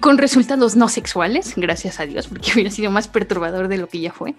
con 0.00 0.18
resultados 0.18 0.76
no 0.76 0.88
sexuales, 0.88 1.54
gracias 1.56 2.00
a 2.00 2.06
Dios, 2.06 2.28
porque 2.28 2.50
hubiera 2.54 2.70
sido 2.70 2.90
más 2.90 3.08
perturbador 3.08 3.68
de 3.68 3.78
lo 3.78 3.88
que 3.88 4.00
ya 4.00 4.12
fue. 4.12 4.34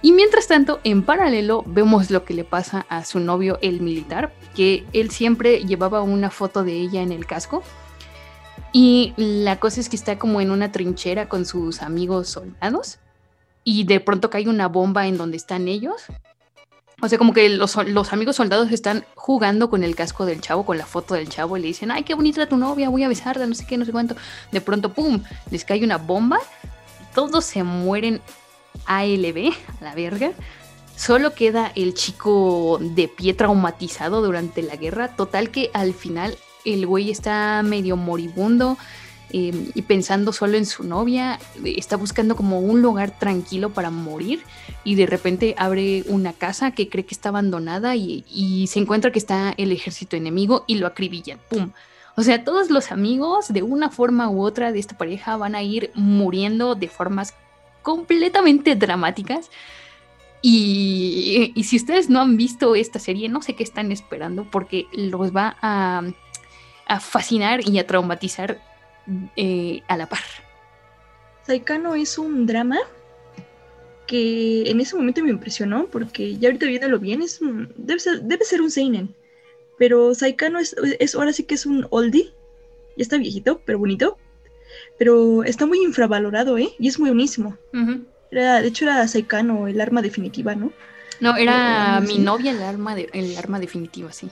Y 0.00 0.12
mientras 0.12 0.46
tanto, 0.46 0.80
en 0.84 1.02
paralelo, 1.02 1.64
vemos 1.66 2.10
lo 2.10 2.24
que 2.24 2.34
le 2.34 2.44
pasa 2.44 2.86
a 2.88 3.04
su 3.04 3.20
novio, 3.20 3.58
el 3.62 3.80
militar, 3.80 4.32
que 4.54 4.84
él 4.92 5.10
siempre 5.10 5.64
llevaba 5.64 6.02
una 6.02 6.30
foto 6.30 6.64
de 6.64 6.74
ella 6.74 7.02
en 7.02 7.12
el 7.12 7.26
casco. 7.26 7.62
Y 8.72 9.12
la 9.16 9.60
cosa 9.60 9.80
es 9.80 9.88
que 9.88 9.96
está 9.96 10.18
como 10.18 10.40
en 10.40 10.50
una 10.50 10.72
trinchera 10.72 11.28
con 11.28 11.44
sus 11.44 11.82
amigos 11.82 12.28
soldados. 12.28 12.98
Y 13.64 13.84
de 13.84 14.00
pronto 14.00 14.30
cae 14.30 14.48
una 14.48 14.68
bomba 14.68 15.06
en 15.06 15.18
donde 15.18 15.36
están 15.36 15.68
ellos. 15.68 16.06
O 17.00 17.08
sea, 17.08 17.18
como 17.18 17.32
que 17.32 17.48
los, 17.48 17.76
amigos 18.12 18.36
soldados 18.36 18.70
están 18.70 19.04
jugando 19.16 19.68
con 19.68 19.82
el 19.82 19.96
casco 19.96 20.24
del 20.24 20.40
chavo, 20.40 20.64
con 20.64 20.78
la 20.78 20.86
foto 20.86 21.14
del 21.14 21.28
chavo, 21.28 21.56
y 21.56 21.60
le 21.60 21.66
dicen, 21.66 21.90
ay, 21.90 22.04
qué 22.04 22.14
bonita 22.14 22.46
tu 22.46 22.56
novia, 22.56 22.90
voy 22.90 23.02
a 23.02 23.08
besarla, 23.08 23.44
no 23.44 23.56
sé 23.56 23.66
qué, 23.66 23.76
no 23.76 23.84
sé 23.84 23.90
cuánto. 23.90 24.14
De 24.52 24.60
pronto, 24.60 24.92
¡pum!, 24.92 25.20
les 25.50 25.64
cae 25.64 25.82
una 25.82 25.98
bomba, 25.98 26.38
todos 27.12 27.44
se 27.44 27.64
mueren 27.64 28.20
ALB, 28.86 29.52
a 29.80 29.84
la 29.84 29.94
verga. 29.96 30.30
Solo 30.94 31.34
queda 31.34 31.72
el 31.74 31.94
chico 31.94 32.78
de 32.80 33.08
pie 33.08 33.34
traumatizado 33.34 34.22
durante 34.22 34.62
la 34.62 34.76
guerra. 34.76 35.08
Total 35.16 35.50
que 35.50 35.70
al 35.74 35.94
final 35.94 36.38
el 36.64 36.86
güey 36.86 37.10
está 37.10 37.62
medio 37.64 37.96
moribundo, 37.96 38.78
Em, 39.34 39.70
y 39.74 39.82
pensando 39.82 40.30
solo 40.34 40.58
en 40.58 40.66
su 40.66 40.84
novia, 40.84 41.38
está 41.64 41.96
buscando 41.96 42.36
como 42.36 42.60
un 42.60 42.82
lugar 42.82 43.18
tranquilo 43.18 43.70
para 43.70 43.88
morir 43.88 44.42
y 44.84 44.94
de 44.94 45.06
repente 45.06 45.54
abre 45.56 46.04
una 46.08 46.34
casa 46.34 46.72
que 46.72 46.90
cree 46.90 47.06
que 47.06 47.14
está 47.14 47.30
abandonada 47.30 47.96
y, 47.96 48.66
se 48.68 48.78
encuentra 48.78 49.10
que 49.10 49.18
está 49.18 49.54
el 49.56 49.72
ejército 49.72 50.16
enemigo 50.16 50.64
y 50.66 50.74
lo 50.74 50.86
acribillan. 50.86 51.38
¡Pum! 51.48 51.70
O 52.14 52.22
sea, 52.22 52.44
todos 52.44 52.68
los 52.70 52.92
amigos 52.92 53.48
de 53.48 53.62
una 53.62 53.88
forma 53.88 54.28
u 54.28 54.42
otra 54.42 54.70
de 54.70 54.78
esta 54.78 54.98
pareja 54.98 55.38
van 55.38 55.54
a 55.54 55.62
ir 55.62 55.90
muriendo 55.94 56.74
de 56.74 56.88
formas 56.88 57.34
completamente 57.80 58.76
dramáticas. 58.76 59.50
Y, 60.42 61.52
y, 61.54 61.64
si 61.64 61.76
ustedes 61.76 62.10
no 62.10 62.20
han 62.20 62.36
visto 62.36 62.74
esta 62.74 62.98
serie, 62.98 63.30
no 63.30 63.40
sé 63.40 63.54
qué 63.54 63.62
están 63.62 63.92
esperando 63.92 64.44
porque 64.50 64.86
los 64.92 65.34
va 65.34 65.56
a, 65.62 66.02
a 66.86 67.00
fascinar 67.00 67.66
y 67.68 67.78
a 67.78 67.86
traumatizar 67.86 68.60
eh, 69.36 69.82
a 69.88 69.96
la 69.96 70.08
par. 70.08 70.20
Saikano 71.46 71.94
es 71.94 72.18
un 72.18 72.46
drama 72.46 72.78
que 74.06 74.70
en 74.70 74.80
ese 74.80 74.96
momento 74.96 75.22
me 75.22 75.30
impresionó 75.30 75.86
porque 75.86 76.36
ya 76.38 76.48
ahorita 76.48 76.66
viéndolo 76.66 76.98
bien 76.98 77.22
es 77.22 77.40
debe, 77.76 78.00
ser, 78.00 78.22
debe 78.22 78.44
ser 78.44 78.60
un 78.62 78.70
seinen. 78.70 79.14
Pero 79.78 80.14
Saikano 80.14 80.58
es, 80.58 80.76
es, 81.00 81.14
ahora 81.14 81.32
sí 81.32 81.44
que 81.44 81.54
es 81.54 81.66
un 81.66 81.86
oldie. 81.90 82.32
Ya 82.96 83.02
está 83.02 83.16
viejito 83.16 83.60
pero 83.64 83.78
bonito. 83.78 84.18
Pero 84.98 85.42
está 85.44 85.66
muy 85.66 85.82
infravalorado 85.82 86.58
¿eh? 86.58 86.70
y 86.78 86.88
es 86.88 86.98
muy 86.98 87.10
buenísimo. 87.10 87.56
De 88.30 88.66
hecho 88.66 88.84
era 88.84 89.06
Saikano 89.08 89.66
el 89.66 89.80
arma 89.80 90.00
definitiva 90.00 90.54
¿no? 90.54 90.72
no 91.22 91.36
era 91.36 92.00
mi 92.00 92.18
novia 92.18 92.50
el 92.50 92.62
arma 92.62 92.94
de, 92.94 93.08
el 93.12 93.36
arma 93.36 93.60
definitiva 93.60 94.12
sí 94.12 94.30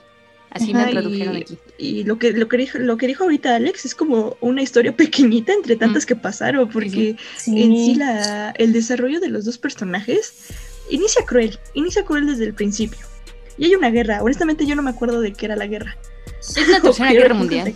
Así 0.50 0.74
me 0.74 0.84
tradujeron 0.86 1.36
y, 1.36 1.40
aquí. 1.42 1.58
Y 1.78 2.04
lo 2.04 2.18
que, 2.18 2.32
lo, 2.32 2.48
que 2.48 2.56
dijo, 2.56 2.78
lo 2.78 2.96
que 2.96 3.06
dijo 3.06 3.24
ahorita 3.24 3.54
Alex 3.54 3.84
es 3.84 3.94
como 3.94 4.36
una 4.40 4.62
historia 4.62 4.96
pequeñita 4.96 5.52
entre 5.52 5.76
tantas 5.76 6.06
que 6.06 6.16
pasaron, 6.16 6.68
porque 6.68 7.16
en 7.46 7.76
sí 7.76 7.94
la, 7.94 8.50
el 8.50 8.72
desarrollo 8.72 9.20
de 9.20 9.28
los 9.28 9.44
dos 9.44 9.58
personajes 9.58 10.34
inicia 10.90 11.24
cruel, 11.24 11.58
inicia 11.74 12.04
cruel 12.04 12.26
desde 12.26 12.44
el 12.44 12.54
principio. 12.54 13.06
Y 13.58 13.66
hay 13.66 13.74
una 13.74 13.90
guerra, 13.90 14.22
honestamente 14.22 14.66
yo 14.66 14.74
no 14.74 14.82
me 14.82 14.90
acuerdo 14.90 15.20
de 15.20 15.32
qué 15.32 15.46
era 15.46 15.56
la 15.56 15.66
guerra. 15.66 15.96
Es 16.40 16.68
la 16.68 16.80
tercera 16.82 17.12
guerra 17.12 17.34
mundial. 17.34 17.72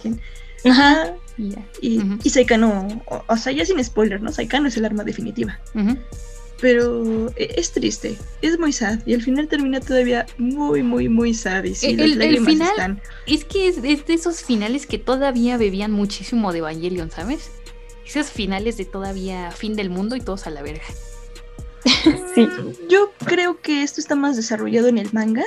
Ajá. 0.64 1.14
Y, 1.80 2.00
y 2.22 2.30
Saikano, 2.30 3.02
o, 3.28 3.36
sea, 3.36 3.52
ya 3.52 3.66
sin 3.66 3.82
spoiler, 3.84 4.22
¿no? 4.22 4.32
Saikano 4.32 4.68
es 4.68 4.76
el 4.76 4.84
arma 4.84 5.04
definitiva 5.04 5.60
pero 6.64 7.30
e, 7.36 7.56
es 7.58 7.72
triste, 7.72 8.16
es 8.40 8.58
muy 8.58 8.72
sad 8.72 9.00
y 9.04 9.12
al 9.12 9.20
final 9.20 9.48
termina 9.48 9.80
todavía 9.80 10.24
muy, 10.38 10.82
muy, 10.82 11.10
muy 11.10 11.34
sad. 11.34 11.64
Y 11.64 11.74
sí, 11.74 11.88
el, 11.88 12.22
el 12.22 12.42
final 12.42 13.02
es 13.26 13.44
que 13.44 13.68
es, 13.68 13.82
de 13.82 14.02
esos 14.08 14.42
finales 14.42 14.86
que 14.86 14.96
todavía 14.96 15.58
bebían 15.58 15.92
muchísimo 15.92 16.54
de 16.54 16.60
Evangelion, 16.60 17.10
¿sabes? 17.10 17.50
Esos 18.06 18.30
finales 18.30 18.78
de 18.78 18.86
todavía 18.86 19.50
fin 19.50 19.76
del 19.76 19.90
mundo 19.90 20.16
y 20.16 20.22
todos 20.22 20.46
a 20.46 20.50
la 20.50 20.62
verga. 20.62 20.86
sí. 22.34 22.48
Yo 22.88 23.12
creo 23.26 23.60
que 23.60 23.82
esto 23.82 24.00
está 24.00 24.14
más 24.14 24.34
desarrollado 24.34 24.88
en 24.88 24.96
el 24.96 25.12
manga. 25.12 25.44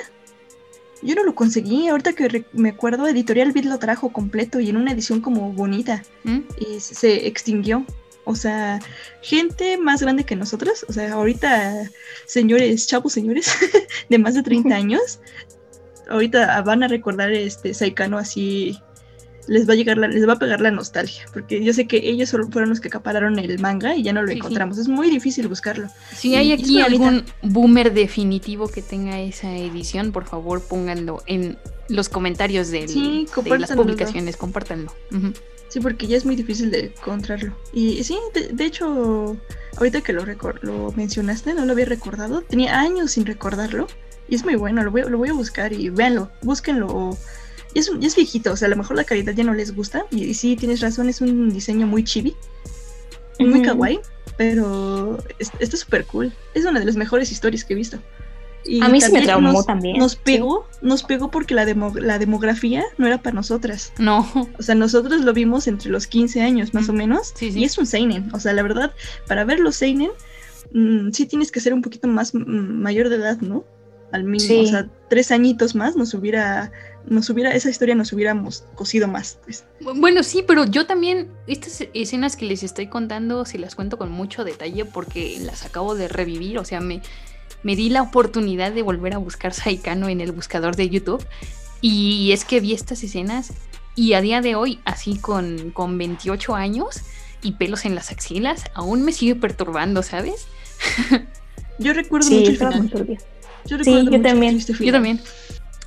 Yo 1.01 1.15
no 1.15 1.23
lo 1.23 1.33
conseguí, 1.33 1.87
ahorita 1.87 2.13
que 2.13 2.45
me 2.53 2.69
acuerdo, 2.69 3.07
Editorial 3.07 3.53
Beat 3.53 3.65
lo 3.65 3.79
trajo 3.79 4.13
completo 4.13 4.59
y 4.59 4.69
en 4.69 4.77
una 4.77 4.91
edición 4.91 5.21
como 5.21 5.51
bonita. 5.51 6.03
¿Mm? 6.25 6.41
Y 6.59 6.79
se 6.79 7.25
extinguió. 7.25 7.87
O 8.27 8.35
sea, 8.35 8.79
gente 9.21 9.77
más 9.77 10.01
grande 10.01 10.25
que 10.25 10.35
nosotros, 10.35 10.85
o 10.89 10.93
sea, 10.93 11.13
ahorita 11.13 11.89
señores, 12.25 12.85
chavos 12.85 13.13
señores 13.13 13.49
de 14.09 14.17
más 14.17 14.35
de 14.35 14.43
30 14.43 14.75
años, 14.75 15.19
ahorita 16.09 16.61
van 16.61 16.83
a 16.83 16.89
recordar 16.89 17.31
este 17.31 17.73
Saikano 17.73 18.17
así 18.17 18.77
les 19.47 19.67
va 19.67 19.71
a 19.71 19.75
llegar 19.77 19.97
les 19.97 20.27
va 20.27 20.33
a 20.33 20.39
pegar 20.39 20.59
la 20.59 20.71
nostalgia, 20.71 21.23
porque 21.31 21.63
yo 21.63 21.71
sé 21.71 21.87
que 21.87 21.97
ellos 22.09 22.27
solo 22.27 22.49
fueron 22.49 22.69
los 22.69 22.81
que 22.81 22.89
acapararon 22.89 23.39
el 23.39 23.59
manga 23.59 23.95
y 23.95 24.03
ya 24.03 24.11
no 24.11 24.21
lo 24.21 24.29
encontramos. 24.29 24.77
Es 24.77 24.89
muy 24.89 25.09
difícil 25.09 25.47
buscarlo. 25.47 25.87
Si 26.13 26.35
hay 26.35 26.51
aquí 26.51 26.81
algún 26.81 27.23
boomer 27.43 27.93
definitivo 27.93 28.67
que 28.67 28.81
tenga 28.81 29.21
esa 29.21 29.55
edición, 29.55 30.11
por 30.11 30.25
favor 30.25 30.61
pónganlo 30.61 31.23
en 31.27 31.57
los 31.87 32.09
comentarios 32.09 32.71
de 32.71 33.25
las 33.57 33.71
publicaciones, 33.71 34.35
compártanlo. 34.35 34.91
Sí, 35.69 35.79
porque 35.79 36.07
ya 36.07 36.17
es 36.17 36.25
muy 36.25 36.35
difícil 36.35 36.71
de 36.71 36.93
encontrarlo. 36.97 37.53
Y 37.73 38.03
sí, 38.03 38.17
de, 38.33 38.65
hecho, 38.65 39.37
ahorita 39.77 40.01
que 40.01 40.13
lo, 40.13 40.25
lo 40.61 40.91
mencionaste, 40.93 41.53
no 41.53 41.65
lo 41.65 41.73
había 41.73 41.85
recordado. 41.85 42.41
Tenía 42.41 42.79
años 42.79 43.11
sin 43.11 43.25
recordarlo. 43.25 43.87
Y 44.29 44.35
es 44.35 44.43
muy 44.43 44.55
bueno, 44.55 44.83
lo 44.83 44.91
voy, 44.91 45.03
lo 45.03 45.17
voy 45.17 45.29
a 45.29 45.33
buscar 45.33 45.73
y 45.73 45.89
véanlo, 45.89 46.29
búsquenlo. 46.41 47.17
Y 47.73 47.79
es, 47.79 47.91
es 48.01 48.15
viejito, 48.15 48.53
o 48.53 48.57
sea, 48.57 48.67
a 48.67 48.69
lo 48.69 48.77
mejor 48.77 48.95
la 48.95 49.03
calidad 49.03 49.33
ya 49.33 49.43
no 49.43 49.53
les 49.53 49.75
gusta. 49.75 50.05
Y, 50.11 50.33
sí, 50.33 50.55
tienes 50.55 50.81
razón, 50.81 51.09
es 51.09 51.21
un 51.21 51.49
diseño 51.49 51.85
muy 51.85 52.03
chibi. 52.03 52.35
Muy 53.39 53.61
kawaii, 53.61 53.99
pero 54.35 55.23
está 55.37 55.77
súper 55.77 56.05
cool. 56.05 56.33
Es 56.55 56.65
una 56.65 56.79
de 56.79 56.85
las 56.85 56.95
mejores 56.95 57.31
historias 57.31 57.63
que 57.63 57.73
he 57.73 57.77
visto 57.77 57.99
a 58.81 58.89
mí 58.89 59.01
se 59.01 59.11
me 59.11 59.21
traumó 59.21 59.63
también. 59.63 59.97
Nos 59.97 60.15
pegó, 60.15 60.67
nos 60.81 61.03
pegó 61.03 61.31
porque 61.31 61.53
la, 61.53 61.65
la 61.65 62.19
demografía 62.19 62.83
no 62.97 63.07
era 63.07 63.21
para 63.21 63.35
nosotras. 63.35 63.93
No. 63.97 64.27
O 64.57 64.63
sea, 64.63 64.75
nosotros 64.75 65.21
lo 65.21 65.33
vimos 65.33 65.67
entre 65.67 65.89
los 65.89 66.07
15 66.07 66.41
años 66.41 66.73
más 66.73 66.89
o 66.89 66.93
menos. 66.93 67.33
Y 67.39 67.63
es 67.63 67.77
un 67.77 67.85
Seinen. 67.85 68.33
O 68.33 68.39
sea, 68.39 68.53
la 68.53 68.63
verdad, 68.63 68.93
para 69.27 69.43
ver 69.43 69.59
los 69.59 69.75
Seinen, 69.75 70.11
mm, 70.73 71.11
sí 71.11 71.25
tienes 71.25 71.51
que 71.51 71.59
ser 71.59 71.73
un 71.73 71.81
poquito 71.81 72.07
más 72.07 72.33
mm, 72.33 72.39
mayor 72.39 73.09
de 73.09 73.17
edad, 73.17 73.39
¿no? 73.39 73.65
Al 74.11 74.23
mínimo. 74.23 74.61
O 74.61 74.67
sea, 74.67 74.89
tres 75.09 75.31
añitos 75.31 75.75
más 75.75 75.95
nos 75.95 76.13
hubiera, 76.13 76.71
nos 77.05 77.29
hubiera, 77.29 77.53
esa 77.53 77.69
historia 77.69 77.93
nos 77.93 78.13
hubiéramos 78.13 78.63
cosido 78.75 79.07
más. 79.07 79.39
Pues. 79.43 79.65
Bueno, 79.81 80.23
sí, 80.23 80.43
pero 80.47 80.65
yo 80.65 80.85
también, 80.85 81.29
estas 81.45 81.83
escenas 81.93 82.37
que 82.37 82.45
les 82.45 82.63
estoy 82.63 82.87
contando, 82.87 83.45
si 83.45 83.57
las 83.57 83.75
cuento 83.75 83.97
con 83.97 84.11
mucho 84.11 84.43
detalle 84.45 84.85
porque 84.85 85.37
las 85.41 85.65
acabo 85.65 85.95
de 85.95 86.07
revivir. 86.07 86.57
O 86.57 86.63
sea, 86.63 86.79
me 86.79 87.01
me 87.63 87.75
di 87.75 87.89
la 87.89 88.01
oportunidad 88.01 88.71
de 88.71 88.81
volver 88.81 89.13
a 89.13 89.17
buscar 89.17 89.53
Saikano 89.53 90.09
en 90.09 90.21
el 90.21 90.31
buscador 90.31 90.75
de 90.75 90.89
YouTube. 90.89 91.25
Y 91.81 92.31
es 92.31 92.45
que 92.45 92.59
vi 92.59 92.73
estas 92.73 93.03
escenas 93.03 93.53
y 93.95 94.13
a 94.13 94.21
día 94.21 94.41
de 94.41 94.55
hoy, 94.55 94.79
así 94.85 95.17
con, 95.17 95.71
con 95.71 95.97
28 95.97 96.55
años 96.55 97.01
y 97.41 97.53
pelos 97.53 97.85
en 97.85 97.95
las 97.95 98.11
axilas, 98.11 98.65
aún 98.73 99.03
me 99.03 99.11
sigue 99.11 99.35
perturbando, 99.35 100.03
¿sabes? 100.03 100.47
Yo 101.79 101.93
recuerdo 101.93 102.29
mucho 102.29 102.51
el 102.51 102.57
final. 102.57 103.17
Yo 103.65 103.83
sí, 103.83 104.07
yo 104.09 104.21
también. 104.21 104.59
Yo 104.59 104.91
también. 104.91 105.19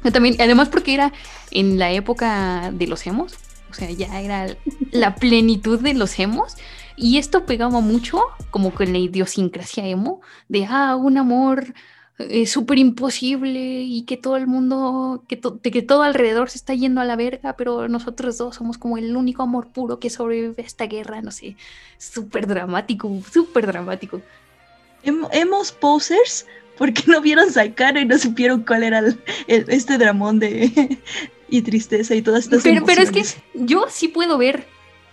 Yo 0.05 0.13
también. 0.13 0.37
Además 0.39 0.69
porque 0.69 0.95
era 0.95 1.13
en 1.51 1.79
la 1.79 1.91
época 1.93 2.71
de 2.73 2.87
los 2.87 3.07
emos. 3.07 3.35
O 3.71 3.75
sea, 3.75 3.91
ya 3.91 4.21
era 4.21 4.57
la 4.91 5.15
plenitud 5.15 5.81
de 5.81 5.95
los 5.95 6.19
emos. 6.19 6.57
Y 7.01 7.19
esto 7.19 7.47
pegaba 7.47 7.81
mucho 7.81 8.21
como 8.51 8.73
con 8.75 8.93
la 8.93 8.99
idiosincrasia 8.99 9.87
emo, 9.87 10.21
de, 10.49 10.67
ah, 10.69 10.97
un 10.97 11.17
amor 11.17 11.73
eh, 12.19 12.47
súper 12.47 12.79
imposible 12.79 13.81
y 13.83 14.03
que 14.03 14.19
todo 14.19 14.37
el 14.37 14.47
mundo, 14.47 15.25
que, 15.27 15.41
que 15.41 15.83
todo 15.83 16.03
alrededor 16.03 16.51
se 16.51 16.59
está 16.59 16.75
yendo 16.75 17.01
a 17.01 17.05
la 17.07 17.17
verga, 17.17 17.55
pero 17.57 17.89
nosotros 17.89 18.37
dos 18.37 18.57
somos 18.57 18.77
como 18.77 18.99
el 18.99 19.17
único 19.17 19.43
amor 19.43 19.69
puro 19.69 19.99
que 19.99 20.11
sobrevive 20.11 20.63
a 20.63 20.67
esta 20.67 20.87
guerra, 20.87 21.23
no 21.23 21.31
sé, 21.31 21.57
súper 21.97 22.47
dramático, 22.47 23.11
súper 23.33 23.67
dramático. 23.67 24.21
Hem- 25.03 25.27
Hemos 25.33 25.73
posers 25.73 26.47
porque 26.77 27.05
no 27.07 27.23
vieron 27.23 27.51
Saikano 27.51 28.01
y 28.01 28.05
no 28.05 28.19
supieron 28.19 28.65
cuál 28.65 28.83
era 28.83 28.99
el- 28.99 29.19
el- 29.47 29.65
este 29.69 29.97
dramón 29.97 30.39
de 30.39 30.99
y 31.49 31.63
tristeza 31.63 32.15
y 32.15 32.21
todas 32.23 32.45
estas 32.45 32.63
Pero, 32.63 32.85
pero 32.85 33.01
es 33.01 33.11
que 33.11 33.21
emociones. 33.21 33.45
yo 33.55 33.87
sí 33.89 34.09
puedo 34.09 34.37
ver 34.37 34.67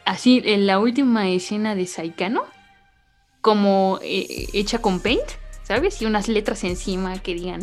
así 0.07 0.41
en 0.45 0.65
la 0.65 0.79
última 0.79 1.29
escena 1.29 1.75
de 1.75 1.85
Saikano 1.85 2.45
como 3.41 3.99
eh, 4.01 4.47
hecha 4.53 4.79
con 4.79 4.99
paint, 4.99 5.23
¿sabes? 5.63 6.01
Y 6.01 6.05
unas 6.05 6.27
letras 6.27 6.63
encima 6.63 7.19
que 7.19 7.33
digan 7.35 7.61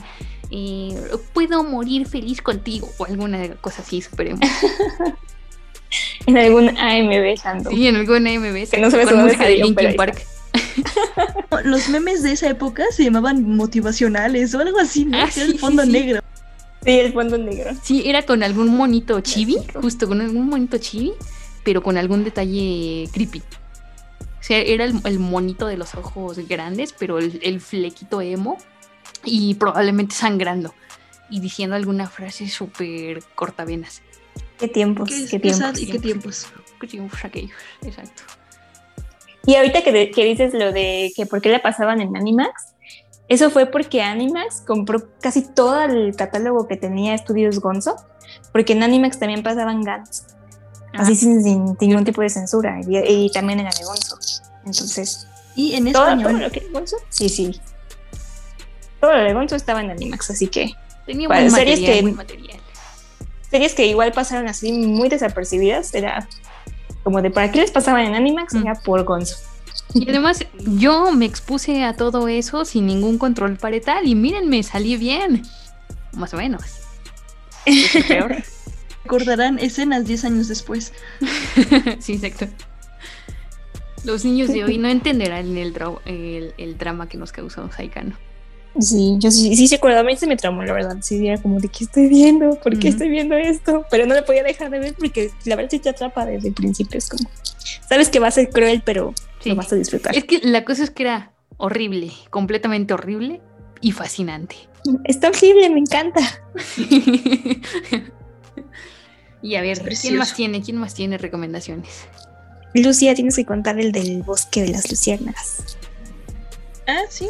eh, 0.50 0.94
puedo 1.32 1.64
morir 1.64 2.06
feliz 2.06 2.42
contigo 2.42 2.90
o 2.98 3.06
alguna 3.06 3.54
cosa 3.56 3.82
así 3.82 4.00
súper 4.00 4.28
emo. 4.28 4.40
En 6.26 6.36
algún 6.36 6.76
AMB 6.76 7.36
Sando. 7.36 7.70
Sí, 7.70 7.86
en 7.86 7.96
algún 7.96 8.26
AMB 8.26 8.68
Que 8.68 8.78
no 8.80 8.90
sabes 8.90 9.08
con 9.08 9.22
música 9.22 9.44
de 9.44 9.58
Linkin 9.58 9.94
Park. 9.94 10.26
Los 11.64 11.88
memes 11.88 12.22
de 12.22 12.32
esa 12.32 12.48
época 12.48 12.84
se 12.90 13.04
llamaban 13.04 13.56
motivacionales 13.56 14.54
o 14.54 14.60
algo 14.60 14.78
así, 14.80 15.04
¿no? 15.04 15.18
Ah, 15.18 15.30
sí, 15.30 15.42
el 15.42 15.58
fondo 15.58 15.84
sí. 15.84 15.90
negro. 15.92 16.20
Sí, 16.84 16.90
el 16.90 17.12
fondo 17.12 17.38
negro. 17.38 17.70
Sí, 17.82 18.02
era 18.06 18.22
con 18.22 18.42
algún 18.42 18.76
monito 18.76 19.20
chibi, 19.20 19.58
justo 19.74 20.08
con 20.08 20.20
algún 20.20 20.48
monito 20.48 20.78
chibi, 20.78 21.12
pero 21.64 21.82
con 21.82 21.96
algún 21.96 22.22
detalle 22.24 23.08
creepy. 23.12 23.40
O 23.40 24.46
sea, 24.46 24.58
era 24.58 24.84
el, 24.84 25.00
el 25.04 25.18
monito 25.18 25.66
de 25.66 25.76
los 25.76 25.94
ojos 25.94 26.38
grandes, 26.48 26.94
pero 26.98 27.18
el, 27.18 27.40
el 27.42 27.60
flequito 27.60 28.20
emo 28.20 28.58
y 29.24 29.54
probablemente 29.54 30.14
sangrando 30.14 30.74
y 31.30 31.40
diciendo 31.40 31.74
alguna 31.76 32.06
frase 32.08 32.48
súper 32.48 33.22
cortavenas. 33.34 34.02
Qué 34.58 34.68
tiempos, 34.68 35.08
Qué, 35.08 35.24
qué, 35.24 35.30
qué 35.30 35.40
tiempos. 35.40 35.80
y 35.80 35.86
qué 35.86 35.98
tiempos. 35.98 36.46
Qué 36.80 36.86
tiempos 36.86 37.24
aquellos, 37.24 37.56
exacto. 37.82 38.22
Y 39.46 39.56
ahorita 39.56 39.82
que, 39.82 40.10
que 40.10 40.24
dices 40.24 40.54
lo 40.54 40.72
de 40.72 41.12
que 41.16 41.26
por 41.26 41.40
qué 41.40 41.48
la 41.50 41.62
pasaban 41.62 42.00
en 42.00 42.16
Animax, 42.16 42.74
eso 43.28 43.50
fue 43.50 43.66
porque 43.66 44.02
Animax 44.02 44.60
compró 44.66 45.08
casi 45.20 45.42
todo 45.54 45.82
el 45.82 46.14
catálogo 46.14 46.68
que 46.68 46.76
tenía 46.76 47.14
Estudios 47.14 47.60
Gonzo, 47.60 47.96
porque 48.52 48.74
en 48.74 48.82
Animax 48.82 49.18
también 49.18 49.42
pasaban 49.42 49.82
Gantz, 49.82 50.26
así 50.96 51.14
sin, 51.14 51.42
sin- 51.42 51.76
ningún 51.80 52.04
tipo 52.04 52.20
de 52.22 52.28
censura, 52.30 52.80
y, 52.86 52.96
y 53.26 53.30
también 53.30 53.60
era 53.60 53.70
de 53.70 53.84
Gonzo. 53.84 54.18
Entonces, 54.64 55.26
Y 55.56 55.74
en 55.74 55.92
todo, 55.92 56.04
español. 56.08 56.30
todo 56.32 56.40
lo 56.42 56.50
que 56.50 56.58
era 56.60 56.68
Gonzo, 56.72 56.96
sí, 57.10 57.28
sí. 57.28 57.60
Todo 59.00 59.12
lo 59.12 59.22
de 59.24 59.34
Gonzo 59.34 59.56
estaba 59.56 59.80
en 59.80 59.90
Animax, 59.90 60.30
así 60.30 60.46
que 60.48 60.72
Tenía 61.06 61.28
buen 61.28 61.50
series 61.50 61.80
material, 61.80 61.94
que- 61.96 62.02
buen 62.02 62.16
material. 62.16 62.60
series 63.50 63.74
que 63.74 63.86
igual 63.86 64.12
pasaron 64.12 64.48
así 64.48 64.72
muy 64.72 65.08
desapercibidas, 65.08 65.94
era 65.94 66.26
como 67.02 67.20
de 67.20 67.30
para 67.30 67.52
qué 67.52 67.60
les 67.60 67.70
pasaban 67.70 68.06
en 68.06 68.14
Animax, 68.14 68.54
Mm. 68.54 68.62
era 68.66 68.74
por 68.80 69.04
Gonzo. 69.04 69.36
Y 69.92 70.08
además, 70.08 70.38
yo 70.78 71.12
me 71.12 71.26
expuse 71.26 71.84
a 71.84 71.94
todo 71.94 72.26
eso 72.28 72.64
sin 72.64 72.86
ningún 72.86 73.18
control 73.18 73.56
parental 73.58 74.06
y 74.08 74.14
mírenme, 74.14 74.62
salí 74.62 74.96
bien. 74.96 75.42
Más 76.12 76.32
o 76.32 76.36
menos. 76.38 76.62
Es 77.66 78.04
peor. 78.06 78.36
Recordarán 79.04 79.58
escenas 79.58 80.06
10 80.06 80.24
años 80.24 80.48
después. 80.48 80.92
sí, 82.00 82.14
exacto. 82.14 82.46
Los 84.04 84.24
niños 84.24 84.48
de 84.48 84.64
hoy 84.64 84.76
no 84.78 84.88
entenderán 84.88 85.56
el, 85.56 85.72
dra- 85.72 86.00
el, 86.04 86.52
el 86.58 86.76
drama 86.76 87.08
que 87.08 87.16
nos 87.16 87.32
causó 87.32 87.70
Saikano. 87.70 88.16
Sí, 88.80 89.16
yo 89.20 89.30
sí, 89.30 89.54
sí 89.56 89.68
recuerdo, 89.68 90.00
a 90.00 90.02
mí 90.02 90.16
se 90.16 90.26
me 90.26 90.36
traumó, 90.36 90.62
la 90.64 90.72
verdad. 90.72 90.96
Sí, 91.00 91.26
era 91.28 91.40
como 91.40 91.60
de 91.60 91.68
qué 91.68 91.84
estoy 91.84 92.08
viendo, 92.08 92.58
por 92.60 92.72
qué 92.72 92.88
Ujú. 92.88 92.96
estoy 92.96 93.08
viendo 93.08 93.36
esto, 93.36 93.86
pero 93.90 94.04
no 94.04 94.14
lo 94.14 94.24
podía 94.24 94.42
dejar 94.42 94.70
de 94.70 94.80
ver 94.80 94.94
porque 94.94 95.30
la 95.44 95.54
verdad 95.56 95.70
sí 95.70 95.78
te 95.78 95.90
atrapa 95.90 96.26
desde 96.26 96.48
el 96.48 96.54
principio. 96.54 96.98
Es 96.98 97.08
como, 97.08 97.30
sabes 97.88 98.08
que 98.08 98.18
va 98.18 98.26
a 98.28 98.32
ser 98.32 98.50
cruel, 98.50 98.82
pero 98.84 99.14
Sí. 99.40 99.50
lo 99.50 99.56
vas 99.56 99.72
a 99.72 99.76
disfrutar. 99.76 100.16
Es 100.16 100.24
que 100.24 100.40
la 100.42 100.64
cosa 100.64 100.82
es 100.82 100.90
que 100.90 101.04
era 101.04 101.32
horrible, 101.56 102.10
completamente 102.30 102.92
horrible 102.94 103.40
y 103.80 103.92
fascinante. 103.92 104.56
Está 105.04 105.28
horrible, 105.28 105.70
me 105.70 105.78
encanta. 105.80 106.20
y 109.44 109.56
a 109.56 109.60
ver, 109.60 109.86
Es 109.88 110.00
¿quién 110.00 110.16
más 110.16 110.34
tiene? 110.34 110.62
¿Quién 110.62 110.78
más 110.78 110.94
tiene 110.94 111.18
recomendaciones? 111.18 111.90
Lucía, 112.74 113.14
tienes 113.14 113.36
que 113.36 113.44
contar 113.44 113.78
el 113.78 113.92
del 113.92 114.22
bosque 114.22 114.62
de 114.62 114.68
las 114.70 114.90
luciérnagas. 114.90 115.76
Ah, 116.88 117.02
sí. 117.08 117.28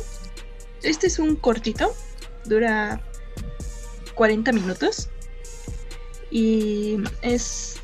Este 0.83 1.07
es 1.09 1.19
un 1.19 1.37
cortito. 1.37 1.95
Dura 2.47 3.03
40 4.15 4.53
minutos. 4.53 5.09
Y 6.31 6.97
es, 7.23 7.77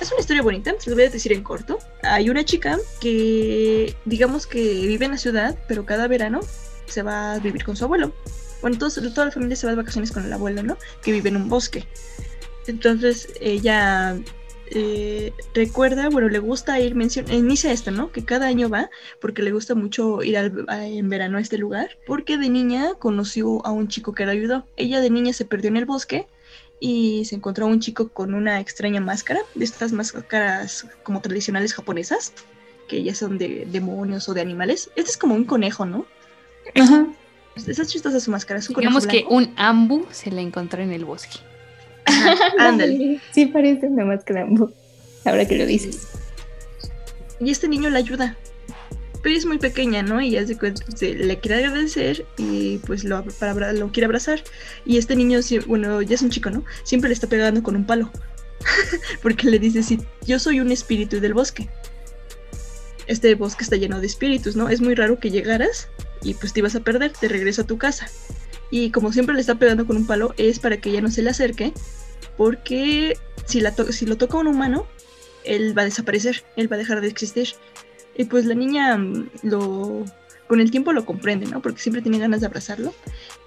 es 0.00 0.10
una 0.12 0.20
historia 0.20 0.42
bonita, 0.42 0.72
se 0.78 0.90
lo 0.90 0.96
voy 0.96 1.04
a 1.06 1.10
decir 1.10 1.32
en 1.32 1.42
corto. 1.42 1.78
Hay 2.02 2.30
una 2.30 2.44
chica 2.44 2.78
que, 3.00 3.94
digamos 4.04 4.46
que 4.46 4.60
vive 4.86 5.04
en 5.06 5.12
la 5.12 5.18
ciudad, 5.18 5.58
pero 5.66 5.84
cada 5.84 6.06
verano 6.08 6.40
se 6.86 7.02
va 7.02 7.34
a 7.34 7.38
vivir 7.38 7.64
con 7.64 7.76
su 7.76 7.84
abuelo. 7.84 8.14
Bueno, 8.62 8.78
todos- 8.78 8.94
toda 9.14 9.26
la 9.26 9.32
familia 9.32 9.56
se 9.56 9.66
va 9.66 9.72
de 9.72 9.76
vacaciones 9.76 10.10
con 10.12 10.24
el 10.24 10.32
abuelo, 10.32 10.62
¿no? 10.62 10.76
Que 11.02 11.12
vive 11.12 11.28
en 11.28 11.36
un 11.36 11.48
bosque. 11.48 11.86
Entonces 12.68 13.32
ella 13.40 14.16
eh, 14.70 15.32
recuerda, 15.54 16.08
bueno, 16.10 16.28
le 16.28 16.38
gusta 16.38 16.78
ir, 16.78 16.94
menciona, 16.94 17.32
inicia 17.34 17.72
esto, 17.72 17.90
¿no? 17.90 18.12
Que 18.12 18.24
cada 18.24 18.46
año 18.46 18.68
va 18.68 18.90
porque 19.20 19.42
le 19.42 19.52
gusta 19.52 19.74
mucho 19.74 20.22
ir 20.22 20.36
al- 20.36 20.64
a- 20.68 20.86
en 20.86 21.08
verano 21.08 21.38
a 21.38 21.40
este 21.40 21.56
lugar, 21.58 21.90
porque 22.06 22.36
de 22.36 22.48
niña 22.50 22.92
conoció 22.98 23.64
a 23.66 23.70
un 23.72 23.88
chico 23.88 24.12
que 24.14 24.26
la 24.26 24.32
ayudó. 24.32 24.66
Ella 24.76 25.00
de 25.00 25.10
niña 25.10 25.32
se 25.32 25.44
perdió 25.46 25.68
en 25.68 25.78
el 25.78 25.86
bosque 25.86 26.26
y 26.80 27.24
se 27.24 27.34
encontró 27.34 27.64
a 27.64 27.68
un 27.68 27.80
chico 27.80 28.08
con 28.10 28.34
una 28.34 28.60
extraña 28.60 29.00
máscara, 29.00 29.40
de 29.54 29.64
estas 29.64 29.92
máscaras 29.92 30.86
como 31.02 31.20
tradicionales 31.20 31.74
japonesas, 31.74 32.32
que 32.88 33.02
ya 33.02 33.14
son 33.14 33.38
de 33.38 33.66
demonios 33.70 34.28
o 34.28 34.34
de 34.34 34.40
animales. 34.42 34.90
Este 34.96 35.10
es 35.10 35.16
como 35.16 35.34
un 35.34 35.44
conejo, 35.44 35.86
¿no? 35.86 36.06
Ajá. 36.74 37.06
Esa 37.56 37.82
es 37.82 37.88
chistosa 37.88 38.20
su 38.20 38.30
máscara, 38.30 38.60
es 38.60 38.68
un 38.68 38.74
conejo 38.74 39.00
Digamos 39.00 39.06
que 39.06 39.24
un 39.34 39.52
ambu 39.56 40.06
se 40.12 40.30
la 40.30 40.40
encontró 40.42 40.82
en 40.82 40.92
el 40.92 41.04
bosque. 41.04 41.38
Ándale. 42.58 43.20
Sí, 43.32 43.46
parece 43.46 43.86
una 43.86 44.04
máscara. 44.04 44.46
Ahora 45.24 45.46
que 45.46 45.56
lo 45.56 45.66
dices. 45.66 46.08
Y 47.40 47.50
este 47.50 47.68
niño 47.68 47.90
la 47.90 47.98
ayuda. 47.98 48.36
Pero 49.22 49.36
es 49.36 49.46
muy 49.46 49.58
pequeña, 49.58 50.02
¿no? 50.02 50.20
Y 50.20 50.36
ella 50.36 50.46
se, 50.46 51.14
le 51.14 51.38
quiere 51.38 51.64
agradecer 51.64 52.24
y 52.36 52.78
pues 52.78 53.04
lo, 53.04 53.24
para 53.24 53.72
lo 53.72 53.90
quiere 53.90 54.06
abrazar. 54.06 54.42
Y 54.84 54.96
este 54.96 55.16
niño, 55.16 55.40
bueno, 55.66 56.02
ya 56.02 56.14
es 56.14 56.22
un 56.22 56.30
chico, 56.30 56.50
¿no? 56.50 56.64
Siempre 56.84 57.08
le 57.08 57.14
está 57.14 57.26
pegando 57.26 57.62
con 57.62 57.74
un 57.74 57.84
palo. 57.84 58.10
Porque 59.22 59.50
le 59.50 59.58
dice, 59.58 59.82
sí, 59.82 59.98
yo 60.26 60.38
soy 60.38 60.60
un 60.60 60.70
espíritu 60.70 61.20
del 61.20 61.34
bosque. 61.34 61.68
Este 63.06 63.34
bosque 63.34 63.64
está 63.64 63.76
lleno 63.76 64.00
de 64.00 64.06
espíritus, 64.06 64.54
¿no? 64.54 64.68
Es 64.68 64.80
muy 64.80 64.94
raro 64.94 65.18
que 65.18 65.30
llegaras 65.30 65.88
y 66.22 66.34
pues 66.34 66.52
te 66.52 66.60
ibas 66.60 66.76
a 66.76 66.80
perder, 66.80 67.12
te 67.12 67.28
regreso 67.28 67.62
a 67.62 67.66
tu 67.66 67.78
casa. 67.78 68.08
Y 68.70 68.90
como 68.90 69.12
siempre 69.12 69.34
le 69.34 69.40
está 69.40 69.54
pegando 69.54 69.86
con 69.86 69.96
un 69.96 70.06
palo, 70.06 70.34
es 70.36 70.58
para 70.58 70.76
que 70.76 70.90
ella 70.90 71.00
no 71.00 71.10
se 71.10 71.22
le 71.22 71.30
acerque. 71.30 71.72
Porque 72.38 73.18
si, 73.44 73.60
la 73.60 73.74
si 73.90 74.06
lo 74.06 74.16
toca 74.16 74.38
un 74.38 74.46
humano, 74.46 74.86
él 75.44 75.76
va 75.76 75.82
a 75.82 75.84
desaparecer, 75.84 76.44
él 76.56 76.72
va 76.72 76.76
a 76.76 76.78
dejar 76.78 77.02
de 77.02 77.08
existir. 77.08 77.48
Y 78.16 78.24
pues 78.24 78.46
la 78.46 78.54
niña 78.54 78.96
mm, 78.96 79.28
lo 79.42 80.04
con 80.48 80.60
el 80.60 80.70
tiempo 80.70 80.92
lo 80.92 81.04
comprende, 81.04 81.46
¿no? 81.46 81.60
Porque 81.60 81.80
siempre 81.80 82.00
tiene 82.00 82.18
ganas 82.18 82.40
de 82.40 82.46
abrazarlo 82.46 82.94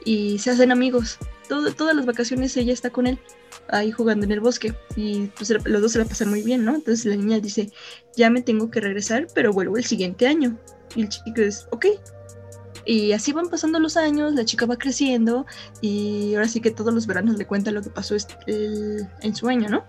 y 0.06 0.38
se 0.38 0.52
hacen 0.52 0.72
amigos. 0.72 1.18
Todas 1.50 1.96
las 1.96 2.06
vacaciones 2.06 2.56
ella 2.56 2.72
está 2.72 2.92
con 2.92 3.08
él 3.08 3.20
ahí 3.68 3.92
jugando 3.92 4.26
en 4.26 4.32
el 4.32 4.40
bosque 4.40 4.74
y 4.96 5.28
pues 5.36 5.50
los 5.50 5.82
dos 5.82 5.92
se 5.92 6.00
la 6.00 6.06
pasan 6.06 6.30
muy 6.30 6.44
bien, 6.44 6.64
¿no? 6.64 6.76
Entonces 6.76 7.06
la 7.06 7.16
niña 7.16 7.40
dice, 7.40 7.72
ya 8.16 8.30
me 8.30 8.42
tengo 8.42 8.70
que 8.70 8.80
regresar, 8.80 9.28
pero 9.34 9.52
vuelvo 9.52 9.78
el 9.78 9.84
siguiente 9.84 10.28
año. 10.28 10.58
Y 10.96 11.02
el 11.02 11.10
chico 11.10 11.42
es, 11.42 11.68
ok. 11.72 11.88
Y 12.86 13.12
así 13.12 13.32
van 13.32 13.50
pasando 13.50 13.80
los 13.80 13.96
años, 13.98 14.34
la 14.34 14.46
chica 14.46 14.66
va 14.66 14.78
creciendo 14.78 15.46
y 15.82 16.34
ahora 16.36 16.48
sí 16.48 16.62
que 16.62 16.72
todos 16.72 16.94
los 16.94 17.06
veranos 17.08 17.38
le 17.38 17.46
cuenta 17.46 17.72
lo 17.72 17.82
que 17.82 17.90
pasó 17.90 18.16
est- 18.16 18.32
el- 18.48 19.08
en 19.22 19.36
su 19.36 19.48
año, 19.48 19.70
¿no? 19.70 19.84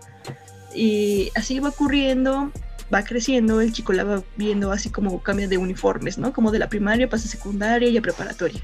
Y 0.75 1.31
así 1.35 1.59
va 1.59 1.71
ocurriendo, 1.71 2.53
va 2.93 3.03
creciendo, 3.05 3.61
el 3.61 3.73
chico 3.73 3.93
la 3.93 4.05
va 4.05 4.23
viendo 4.37 4.73
así 4.73 4.91
como 4.91 5.23
cambia 5.23 5.49
de 5.49 5.59
uniformes, 5.59 6.19
¿no? 6.19 6.33
Como 6.33 6.51
de 6.51 6.59
la 6.59 6.69
primaria 6.69 7.09
pasa 7.09 7.27
a 7.27 7.31
secundaria 7.31 7.89
y 7.89 7.97
a 7.97 8.03
preparatoria. 8.03 8.63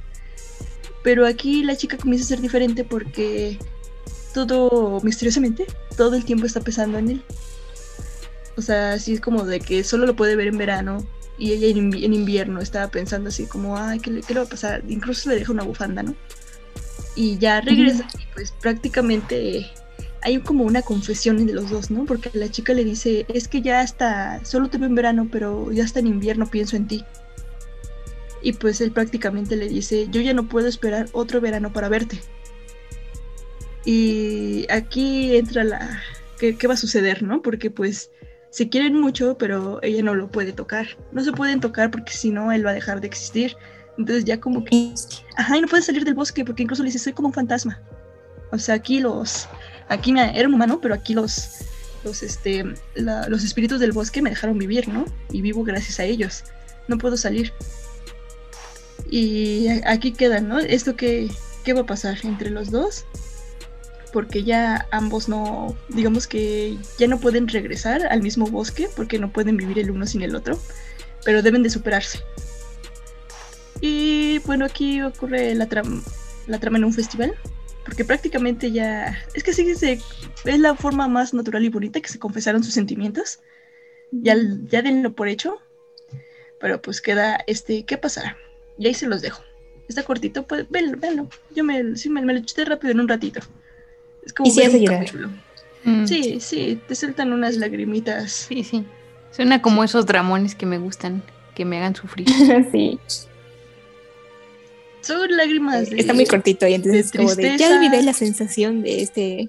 Pero 1.03 1.27
aquí 1.27 1.63
la 1.63 1.77
chica 1.77 1.97
comienza 1.97 2.25
a 2.25 2.29
ser 2.29 2.41
diferente 2.41 2.85
porque 2.85 3.59
todo 4.35 5.01
misteriosamente, 5.03 5.67
todo 5.97 6.17
el 6.17 6.25
tiempo 6.25 6.45
está 6.47 6.61
pesando 6.61 6.99
en 6.99 7.11
él. 7.11 7.25
O 8.57 8.63
sea, 8.63 8.93
así 8.93 9.15
es 9.15 9.21
como 9.21 9.45
de 9.45 9.61
que 9.61 9.85
solo 9.85 10.05
lo 10.07 10.17
puede 10.17 10.37
ver 10.37 10.49
en 10.49 10.59
verano 10.59 11.07
y 11.39 11.53
ella 11.53 11.69
en, 11.69 11.91
invi- 11.91 12.05
en 12.05 12.15
invierno 12.15 12.61
estaba 12.61 12.89
pensando 12.89 13.29
así 13.29 13.47
como, 13.47 13.77
ay, 13.77 14.01
¿qué 14.01 14.11
le, 14.11 14.21
qué 14.23 14.35
le 14.35 14.41
va 14.41 14.47
a 14.47 14.49
pasar? 14.49 14.83
Incluso 14.89 15.31
le 15.31 15.37
deja 15.37 15.53
una 15.53 15.63
bufanda, 15.63 16.03
¿no? 16.03 16.15
Y 17.15 17.39
ya 17.39 17.61
regresa 17.61 18.07
y 18.19 18.27
pues 18.35 18.53
prácticamente 18.61 19.67
hay 20.23 20.41
como 20.41 20.65
una 20.65 20.83
confesión 20.83 21.47
de 21.47 21.53
los 21.53 21.71
dos, 21.71 21.91
¿no? 21.91 22.05
Porque 22.05 22.31
la 22.33 22.51
chica 22.51 22.75
le 22.75 22.85
dice, 22.85 23.25
es 23.29 23.49
que 23.49 23.63
ya 23.63 23.81
hasta, 23.81 24.45
solo 24.45 24.69
te 24.69 24.79
veo 24.79 24.89
en 24.89 24.95
verano, 24.95 25.29
pero 25.31 25.73
ya 25.73 25.85
hasta 25.85 26.01
en 26.01 26.09
invierno 26.09 26.51
pienso 26.51 26.77
en 26.77 26.87
ti. 26.87 27.05
Y 28.43 28.53
pues 28.53 28.81
él 28.81 28.93
prácticamente 28.93 29.57
le 29.57 29.69
dice, 29.69 30.07
yo 30.11 30.21
ya 30.21 30.35
no 30.35 30.49
puedo 30.49 30.69
esperar 30.69 31.09
otro 31.13 31.41
verano 31.41 31.73
para 31.73 31.89
verte. 31.89 32.21
Y 33.85 34.67
aquí 34.71 35.37
entra 35.37 35.65
la... 35.65 36.03
¿Qué, 36.39 36.57
qué 36.57 36.69
va 36.69 36.75
a 36.75 36.77
suceder, 36.77 37.25
no? 37.25 37.43
Porque 37.43 37.71
pues 37.71 38.11
se 38.51 38.69
quieren 38.69 38.99
mucho, 38.99 39.37
pero 39.39 39.79
ella 39.83 40.03
no 40.03 40.15
lo 40.15 40.29
puede 40.29 40.53
tocar. 40.53 40.87
No 41.13 41.23
se 41.23 41.33
pueden 41.33 41.61
tocar 41.61 41.91
porque 41.91 42.13
si 42.13 42.31
no, 42.31 42.51
él 42.53 42.65
va 42.65 42.71
a 42.71 42.75
dejar 42.75 43.01
de 43.01 43.07
existir. 43.07 43.57
Entonces 43.99 44.25
ya 44.25 44.41
como 44.41 44.65
que, 44.65 44.95
ajá, 45.37 45.57
y 45.57 45.61
no 45.61 45.69
puedes 45.69 45.87
salir 45.87 46.05
del 46.05 46.15
bosque 46.15 46.45
porque 46.45 46.63
incluso 46.63 46.83
le 46.83 46.89
dices, 46.89 47.03
soy 47.03 47.13
como 47.13 47.29
un 47.29 47.35
fantasma. 47.35 47.81
O 48.51 48.59
sea, 48.59 48.77
aquí 48.77 49.01
los, 49.01 49.49
aquí 49.89 50.13
me, 50.13 50.39
era 50.39 50.49
un 50.49 50.55
humano, 50.55 50.81
pero 50.81 50.95
aquí 50.95 51.15
los, 51.15 51.51
los, 52.05 52.23
este, 52.23 52.65
los 52.95 53.45
espíritus 53.45 53.81
del 53.81 53.93
bosque 53.93 54.23
me 54.23 54.31
dejaron 54.31 54.59
vivir, 54.59 54.89
¿no? 54.89 55.05
Y 55.31 55.43
vivo 55.43 55.65
gracias 55.65 56.01
a 56.01 56.05
ellos. 56.05 56.45
No 56.87 56.97
puedo 56.97 57.17
salir. 57.17 57.53
Y 59.11 59.69
aquí 59.85 60.13
quedan, 60.13 60.49
¿no? 60.49 60.59
Esto 60.59 60.97
que, 60.97 61.29
¿qué 61.65 61.73
va 61.73 61.81
a 61.81 61.87
pasar 61.87 62.19
entre 62.25 62.51
los 62.51 62.71
dos? 62.71 63.05
Porque 64.13 64.43
ya 64.43 64.87
ambos 64.91 65.29
no, 65.29 65.77
digamos 65.89 66.27
que 66.27 66.79
ya 66.99 67.07
no 67.07 67.21
pueden 67.21 67.47
regresar 67.47 68.07
al 68.07 68.23
mismo 68.23 68.47
bosque 68.47 68.89
porque 68.97 69.19
no 69.19 69.31
pueden 69.31 69.57
vivir 69.57 69.79
el 69.79 69.91
uno 69.91 70.07
sin 70.07 70.23
el 70.23 70.35
otro, 70.35 70.59
pero 71.25 71.43
deben 71.43 71.63
de 71.63 71.71
superarse. 71.71 72.21
Y 73.81 74.39
bueno, 74.41 74.65
aquí 74.65 75.03
ocurre 75.03 75.55
la, 75.55 75.69
tram- 75.69 76.03
la 76.47 76.59
trama 76.59 76.79
en 76.79 76.85
un 76.85 76.93
festival, 76.93 77.35
porque 77.85 78.05
prácticamente 78.05 78.73
ya, 78.73 79.23
es 79.35 79.43
que 79.45 79.53
sí, 79.53 79.75
se, 79.75 80.01
es 80.45 80.59
la 80.59 80.75
forma 80.75 81.07
más 81.07 81.35
natural 81.35 81.65
y 81.65 81.69
bonita 81.69 82.01
que 82.01 82.09
se 82.09 82.19
confesaron 82.19 82.65
sus 82.65 82.75
sentimientos. 82.75 83.41
Ya, 84.11 84.35
ya 84.71 84.81
denlo 84.81 85.13
por 85.13 85.29
hecho, 85.29 85.59
pero 86.59 86.81
pues 86.81 87.03
queda 87.03 87.45
este, 87.47 87.85
¿qué 87.85 87.99
pasará? 87.99 88.39
Y 88.79 88.87
ahí 88.87 88.95
se 88.95 89.07
los 89.07 89.21
dejo. 89.21 89.43
Está 89.87 90.03
cortito, 90.03 90.47
pues 90.47 90.69
venlo, 90.71 90.97
venlo. 90.99 91.29
Yo 91.55 91.63
me, 91.63 91.97
sí, 91.97 92.09
me, 92.11 92.23
lo 92.23 92.41
chuté 92.41 92.65
rápido 92.65 92.93
en 92.93 93.01
un 93.01 93.09
ratito. 93.09 93.41
Es 94.25 94.33
como 94.33 94.49
Y 94.49 94.63
hace 94.63 94.81
llorar. 94.81 95.01
capítulo. 95.01 95.31
Mm, 95.85 96.07
Sí, 96.07 96.39
sí, 96.41 96.79
te 96.89 96.95
sueltan 96.95 97.33
unas 97.33 97.57
lagrimitas. 97.57 98.33
sí, 98.33 98.65
sí. 98.65 98.85
Suena 99.31 99.63
como 99.63 99.85
esos 99.85 100.07
dramones 100.07 100.55
que 100.55 100.67
me 100.67 100.79
gustan, 100.79 101.23
que 101.55 101.65
me 101.65 101.79
hagan 101.79 101.95
sufrir. 101.95 102.27
sí. 102.73 102.99
Son 105.01 105.31
lágrimas 105.37 105.89
de... 105.91 105.99
Está 106.01 106.13
muy 106.13 106.27
cortito 106.27 106.67
y 106.67 106.75
entonces 106.75 107.13
de 107.13 107.19
como 107.19 107.35
de, 107.35 107.57
ya 107.57 107.75
olvidé 107.77 108.03
la 108.03 108.13
sensación 108.13 108.83
de 108.83 109.03
este 109.03 109.49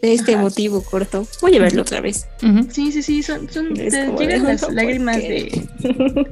de 0.00 0.12
este 0.14 0.34
Ajá. 0.34 0.42
motivo 0.42 0.82
corto. 0.82 1.26
Voy 1.40 1.56
a 1.56 1.60
verlo 1.60 1.82
otra 1.82 2.00
vez. 2.00 2.26
Sí, 2.70 2.92
sí, 2.92 3.02
sí, 3.02 3.22
son, 3.22 3.50
son 3.50 3.74
te 3.74 3.90
llegan 3.90 4.16
de, 4.16 4.38
las 4.38 4.60
"¿Por 4.62 4.72
lágrimas 4.72 5.16
qué?". 5.20 5.66
de, 5.82 6.26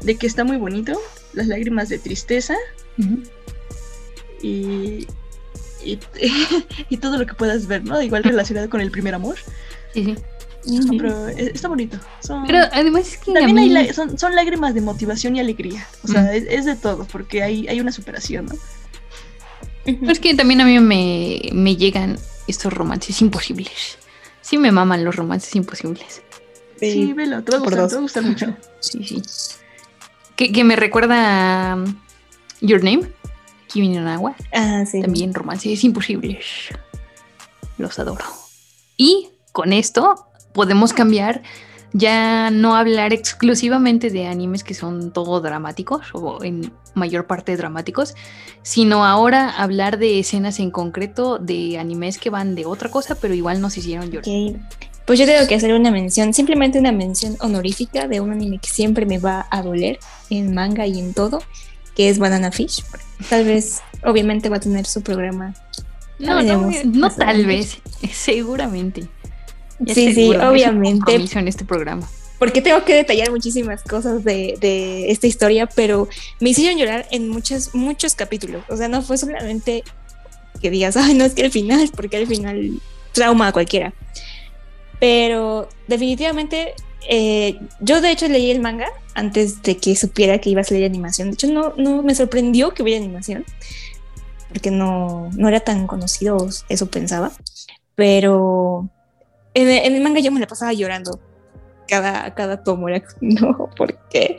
de 0.00 0.14
que 0.16 0.26
está 0.26 0.42
muy 0.44 0.56
bonito, 0.56 1.00
las 1.32 1.46
lágrimas 1.46 1.88
de 1.88 1.98
tristeza 1.98 2.56
y, 4.42 5.06
y, 5.84 5.98
y 6.90 6.96
todo 6.98 7.18
lo 7.18 7.26
que 7.26 7.34
puedas 7.34 7.66
ver, 7.66 7.84
¿no? 7.84 8.00
Igual 8.02 8.24
relacionado 8.24 8.68
con 8.70 8.80
el 8.80 8.90
primer 8.90 9.14
amor. 9.14 9.36
Sí, 9.94 10.04
sí. 10.04 10.16
No, 10.64 10.96
pero 10.96 11.28
eh, 11.28 11.50
está 11.54 11.66
bonito. 11.66 11.98
Son, 12.20 12.46
Pero 12.46 12.60
además 12.72 13.08
es 13.08 13.18
que 13.18 13.32
también 13.32 13.56
mí- 13.56 13.62
hay 13.62 13.68
la- 13.88 13.92
son, 13.92 14.16
son 14.16 14.36
lágrimas 14.36 14.74
de 14.74 14.80
motivación 14.80 15.34
y 15.34 15.40
alegría. 15.40 15.86
O 16.04 16.08
sea, 16.08 16.22
Mm. 16.22 16.28
es, 16.34 16.44
es 16.48 16.64
de 16.66 16.76
todo, 16.76 17.04
porque 17.10 17.42
hay, 17.42 17.66
hay 17.66 17.80
una 17.80 17.90
superación, 17.90 18.46
¿no? 18.46 18.54
Es 20.08 20.20
que 20.20 20.34
también 20.34 20.60
a 20.60 20.64
mí 20.64 20.78
me, 20.78 21.40
me 21.52 21.74
llegan 21.76 22.16
estos 22.46 22.72
romances 22.72 23.20
imposibles. 23.20 23.98
Sí 24.40 24.56
me 24.56 24.70
maman 24.70 25.04
los 25.04 25.16
romances 25.16 25.54
imposibles. 25.56 26.22
Sí, 26.78 27.12
velo, 27.12 27.42
te 27.42 27.50
va 27.52 27.58
a 27.58 27.60
gustar, 27.60 27.78
dos. 27.80 27.88
te 27.90 27.94
va 27.96 27.98
a 27.98 28.02
gustar 28.02 28.22
mucho. 28.24 28.56
Sí, 28.80 29.02
sí. 29.04 29.22
Que, 30.36 30.50
que 30.52 30.64
me 30.64 30.74
recuerda 30.76 31.72
a 31.72 31.74
um, 31.76 31.96
Your 32.60 32.82
Name, 32.84 33.08
Kimi 33.72 33.88
no 33.88 34.02
Nawa. 34.02 34.34
Ah, 34.52 34.84
sí. 34.84 35.00
También 35.00 35.32
romances 35.32 35.82
imposibles. 35.84 36.44
Los 37.78 37.98
adoro. 37.98 38.24
Y 38.96 39.28
con 39.52 39.72
esto 39.72 40.26
podemos 40.52 40.92
cambiar, 40.92 41.42
ya 41.92 42.50
no 42.50 42.74
hablar 42.74 43.12
exclusivamente 43.12 44.10
de 44.10 44.26
animes 44.26 44.64
que 44.64 44.74
son 44.74 45.12
todo 45.12 45.40
dramáticos 45.40 46.06
o 46.12 46.42
en 46.42 46.72
mayor 46.94 47.26
parte 47.26 47.56
dramáticos, 47.56 48.14
sino 48.62 49.04
ahora 49.04 49.50
hablar 49.50 49.98
de 49.98 50.18
escenas 50.18 50.58
en 50.60 50.70
concreto 50.70 51.38
de 51.38 51.78
animes 51.78 52.18
que 52.18 52.30
van 52.30 52.54
de 52.54 52.66
otra 52.66 52.90
cosa, 52.90 53.14
pero 53.14 53.34
igual 53.34 53.60
nos 53.60 53.76
hicieron 53.76 54.10
llorar. 54.10 54.28
Ok. 54.28 54.56
Pues 55.06 55.18
yo 55.18 55.26
tengo 55.26 55.46
que 55.48 55.56
hacer 55.56 55.74
una 55.74 55.90
mención, 55.90 56.32
simplemente 56.32 56.78
una 56.78 56.92
mención 56.92 57.36
honorífica 57.40 58.06
de 58.06 58.20
un 58.20 58.30
anime 58.30 58.58
que 58.58 58.68
siempre 58.68 59.04
me 59.04 59.18
va 59.18 59.46
a 59.50 59.60
doler 59.62 59.98
en 60.30 60.54
manga 60.54 60.86
y 60.86 60.98
en 61.00 61.12
todo, 61.12 61.40
que 61.94 62.08
es 62.08 62.18
Banana 62.18 62.52
Fish. 62.52 62.84
Tal 63.28 63.44
vez, 63.44 63.80
obviamente, 64.04 64.48
va 64.48 64.56
a 64.56 64.60
tener 64.60 64.86
su 64.86 65.02
programa. 65.02 65.54
No, 66.18 66.42
no, 66.42 66.70
no 66.84 67.10
tal 67.10 67.46
vez, 67.46 67.78
seguramente. 68.12 69.08
Ya 69.80 69.94
Sí, 69.94 70.08
sí, 70.08 70.14
seguro, 70.14 70.50
obviamente. 70.50 71.14
en 71.14 71.48
este 71.48 71.64
programa. 71.64 72.08
porque 72.38 72.60
tengo 72.60 72.84
que 72.84 72.94
detallar 72.94 73.30
muchísimas 73.30 73.82
cosas 73.82 74.24
de, 74.24 74.56
de 74.60 75.10
esta 75.10 75.26
historia, 75.26 75.66
pero 75.66 76.08
me 76.40 76.50
hicieron 76.50 76.78
llorar 76.78 77.06
en 77.10 77.28
muchos, 77.28 77.74
muchos 77.74 78.14
capítulos. 78.14 78.64
O 78.68 78.76
sea, 78.76 78.88
no 78.88 79.02
fue 79.02 79.18
solamente 79.18 79.82
que 80.60 80.70
digas, 80.70 80.96
ay, 80.96 81.14
no 81.14 81.24
es 81.24 81.34
que 81.34 81.42
el 81.42 81.50
final, 81.50 81.90
porque 81.94 82.16
al 82.16 82.26
final 82.26 82.80
trauma 83.12 83.48
a 83.48 83.52
cualquiera. 83.52 83.92
Pero 85.00 85.68
definitivamente, 85.88 86.74
eh, 87.08 87.60
yo 87.80 88.00
de 88.00 88.10
hecho 88.10 88.28
leí 88.28 88.50
el 88.50 88.60
manga 88.60 88.86
antes 89.14 89.62
de 89.62 89.76
que 89.76 89.94
supiera 89.96 90.38
que 90.38 90.50
iba 90.50 90.60
a 90.60 90.64
salir 90.64 90.84
animación. 90.84 91.28
De 91.28 91.34
hecho, 91.34 91.46
no, 91.48 91.74
no 91.76 92.02
me 92.02 92.14
sorprendió 92.14 92.72
que 92.72 92.82
hubiera 92.82 93.02
animación, 93.02 93.44
porque 94.48 94.70
no, 94.70 95.30
no 95.36 95.48
era 95.48 95.60
tan 95.60 95.86
conocido, 95.86 96.48
eso 96.68 96.86
pensaba. 96.90 97.32
Pero 97.94 98.88
en, 99.54 99.68
el- 99.68 99.84
en 99.86 99.94
el 99.96 100.02
manga 100.02 100.20
yo 100.20 100.32
me 100.32 100.40
la 100.40 100.46
pasaba 100.46 100.72
llorando 100.72 101.20
cada, 101.88 102.34
cada 102.34 102.62
tomo, 102.62 102.88
era 102.88 103.02
no, 103.20 103.68
¿por 103.76 103.98
qué? 104.08 104.36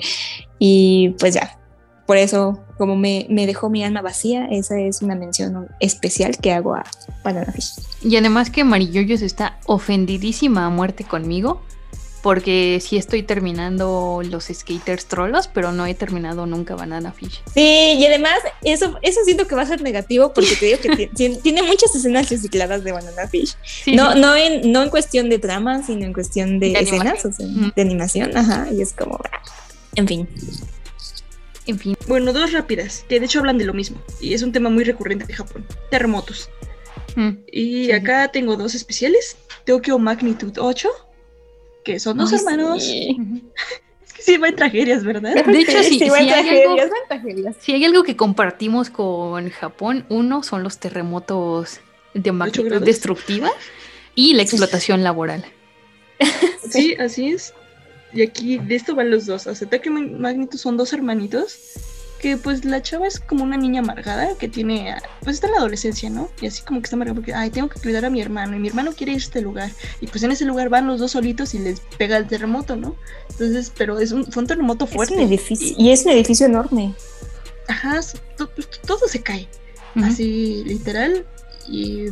Y 0.60 1.10
pues 1.20 1.34
ya, 1.36 1.60
por 2.08 2.18
eso, 2.18 2.60
como 2.78 2.96
me, 2.96 3.28
me 3.30 3.46
dejó 3.46 3.70
mi 3.70 3.84
alma 3.84 4.02
vacía, 4.02 4.46
esa 4.48 4.80
es 4.80 5.02
una 5.02 5.16
mención 5.16 5.68
especial 5.80 6.38
que 6.38 6.52
hago 6.52 6.74
a 6.76 6.84
Banana. 7.24 7.54
Y 8.02 8.16
además 8.18 8.50
que 8.50 8.64
Mariyoyos 8.64 9.22
está 9.22 9.60
ofendidísima 9.66 10.66
a 10.66 10.70
muerte 10.70 11.04
conmigo, 11.04 11.62
porque 12.24 12.80
sí 12.82 12.98
estoy 12.98 13.22
terminando 13.22 14.22
los 14.24 14.46
skaters 14.46 15.06
trolos, 15.06 15.48
pero 15.50 15.72
no 15.74 15.86
he 15.86 15.94
terminado 15.94 16.46
nunca 16.48 16.74
Banana 16.74 17.12
Fish. 17.12 17.44
Sí, 17.54 17.96
y 18.00 18.06
además, 18.06 18.40
eso, 18.64 18.98
eso 19.02 19.20
siento 19.26 19.46
que 19.46 19.54
va 19.56 19.62
a 19.64 19.66
ser 19.68 19.82
negativo 19.82 20.34
porque 20.34 20.56
te 20.56 20.66
digo 20.68 20.80
que 20.80 20.96
ti- 20.96 21.08
ti- 21.16 21.38
tiene 21.44 21.62
muchas 21.64 21.94
escenas 21.94 22.30
recicladas 22.30 22.84
de 22.86 22.94
Banana 22.94 23.28
Fish. 23.28 23.56
Sí, 23.64 23.96
No, 23.96 24.14
sí. 24.14 24.20
no, 24.22 24.36
en, 24.36 24.72
no 24.72 24.82
en 24.84 24.90
cuestión 24.90 25.30
de 25.30 25.38
trama, 25.38 25.84
sino 25.86 26.06
en 26.06 26.14
cuestión 26.14 26.60
de, 26.60 26.70
De 26.72 26.80
escenas, 26.80 27.26
o 27.26 27.32
sea, 27.34 27.46
de 27.76 27.82
animación, 27.82 28.36
ajá, 28.38 28.68
y 28.72 28.82
es 28.82 28.94
como, 28.94 29.20
en 29.96 30.08
fin. 30.08 30.28
En 31.66 31.80
fin, 31.80 31.96
Bueno, 32.08 32.34
dos 32.34 32.52
rápidas, 32.52 33.06
que 33.08 33.20
de 33.20 33.26
hecho 33.26 33.40
hablan 33.40 33.58
de 33.58 33.66
lo 33.66 33.74
mismo. 33.74 33.98
Y 34.20 34.34
es 34.34 34.44
un 34.44 34.52
tema 34.52 34.70
muy 34.70 34.84
recurrente 34.84 35.26
de 35.26 35.34
Japón. 35.34 35.66
Terremotos. 35.92 36.50
mm, 37.16 37.30
Y 37.52 37.86
Sí. 37.86 37.92
acá 37.92 38.30
tengo 38.32 38.56
dos 38.58 38.76
especiales. 38.76 39.38
Tokyo 39.66 39.98
Magnitude 40.00 40.60
8, 40.60 40.90
que 41.84 42.00
son 42.00 42.18
dos 42.18 42.32
Ay, 42.34 42.40
hermanos. 42.40 42.84
sí. 42.84 43.18
Es 44.06 44.14
que 44.14 44.22
sí 44.22 44.34
en 44.36 44.56
tragedias, 44.56 45.04
¿verdad? 45.04 45.34
De 45.46 45.60
hecho, 45.60 45.82
sí, 45.84 45.98
sí, 45.98 46.00
sí 46.00 46.04
hay 46.04 46.30
algo- 46.30 46.44
tragedias, 46.50 46.90
van 46.90 47.00
tragedias. 47.08 47.56
si 47.60 47.74
hay 47.74 47.84
algo 47.86 48.04
que 48.04 48.16
compartimos 48.16 48.90
con 48.90 49.50
Japón, 49.50 50.06
uno 50.10 50.44
son 50.44 50.62
los 50.64 50.78
terremotos 50.78 51.80
de 52.14 52.32
magnitud 52.32 52.82
destructiva 52.84 53.50
y 54.16 54.34
la 54.36 54.44
explotación 54.44 55.04
laboral. 55.04 55.44
Sí, 56.70 56.96
así 56.96 57.30
es. 57.30 57.54
Y 58.14 58.22
aquí 58.22 58.58
de 58.58 58.76
esto 58.76 58.96
van 58.96 59.10
los 59.12 59.26
dos. 59.26 59.48
O 59.48 59.54
sea, 59.56 59.68
Tokyo 59.70 59.92
Mag- 59.92 60.18
Magnitude 60.18 60.58
son 60.58 60.78
dos 60.78 60.94
hermanitos. 60.94 61.58
Que 62.24 62.38
pues 62.38 62.64
la 62.64 62.82
chava 62.82 63.06
es 63.06 63.20
como 63.20 63.44
una 63.44 63.58
niña 63.58 63.82
amargada 63.82 64.38
que 64.38 64.48
tiene, 64.48 64.96
pues 65.24 65.36
está 65.36 65.48
en 65.48 65.54
la 65.54 65.60
adolescencia, 65.60 66.10
¿no? 66.10 66.30
Y 66.42 66.48
así 66.48 66.62
como 66.64 66.80
que 66.80 66.86
está 66.86 66.96
amargada 66.96 67.16
porque, 67.16 67.34
ay, 67.34 67.50
tengo 67.50 67.68
que 67.68 67.82
cuidar 67.82 68.06
a 68.06 68.10
mi 68.10 68.22
hermano 68.22 68.56
y 68.56 68.60
mi 68.60 68.70
hermano 68.70 68.94
quiere 68.94 69.12
ir 69.12 69.18
a 69.18 69.22
este 69.22 69.42
lugar. 69.42 69.70
Y 70.00 70.08
pues 70.08 70.24
en 70.24 70.32
ese 70.32 70.46
lugar 70.46 70.70
van 70.70 70.88
los 70.88 71.02
dos 71.02 71.12
solitos 71.12 71.54
y 71.54 71.60
les 71.60 71.82
pega 71.98 72.16
el 72.16 72.26
terremoto, 72.28 72.78
¿no? 72.78 72.96
Entonces, 73.30 73.74
pero 73.78 74.00
es 74.00 74.14
un, 74.14 74.26
fue 74.32 74.42
un 74.44 74.48
terremoto 74.48 74.86
Es 74.86 74.92
fuerte. 74.92 75.16
un 75.16 75.20
edificio, 75.20 75.76
y 75.78 75.92
es 75.92 76.06
un 76.06 76.12
edificio 76.14 76.46
enorme. 76.46 76.94
Ajá, 77.68 78.00
s- 78.00 78.18
to- 78.38 78.50
pues, 78.50 78.70
todo 78.88 79.06
se 79.08 79.22
cae. 79.22 79.48
Así 79.96 80.64
literal 80.66 81.26
y 81.70 82.06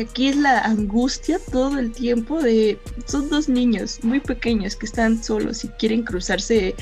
aquí 0.00 0.28
es 0.28 0.36
la 0.36 0.60
angustia 0.60 1.40
todo 1.50 1.78
el 1.80 1.90
tiempo 1.92 2.40
de 2.40 2.78
son 3.06 3.28
dos 3.28 3.48
niños 3.48 3.98
muy 4.04 4.20
pequeños 4.20 4.76
que 4.76 4.86
están 4.86 5.22
solos 5.22 5.64
y 5.64 5.68
quieren 5.70 6.04
cruzarse 6.04 6.74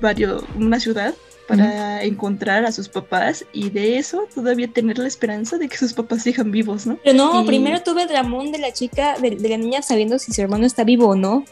varios 0.00 0.42
una 0.56 0.80
ciudad 0.80 1.14
para 1.48 2.04
encontrar 2.04 2.64
a 2.64 2.70
sus 2.72 2.88
papás 2.88 3.44
y 3.52 3.70
de 3.70 3.98
eso 3.98 4.28
todavía 4.34 4.68
tener 4.68 4.98
la 4.98 5.08
esperanza 5.08 5.58
de 5.58 5.68
que 5.68 5.76
sus 5.78 5.94
papás 5.94 6.22
sigan 6.22 6.50
vivos, 6.52 6.86
¿no? 6.86 6.98
Pero 7.02 7.16
no, 7.16 7.42
Y- 7.42 7.46
primero 7.46 7.82
tuve 7.82 8.02
el 8.02 8.08
dramón 8.08 8.52
de 8.52 8.58
la 8.58 8.72
chica, 8.72 9.16
de, 9.20 9.30
de 9.30 9.48
la 9.48 9.56
niña 9.56 9.82
sabiendo 9.82 10.18
si 10.18 10.32
su 10.32 10.40
hermano 10.42 10.66
está 10.66 10.84
vivo 10.84 11.08
o 11.08 11.16
no. 11.16 11.44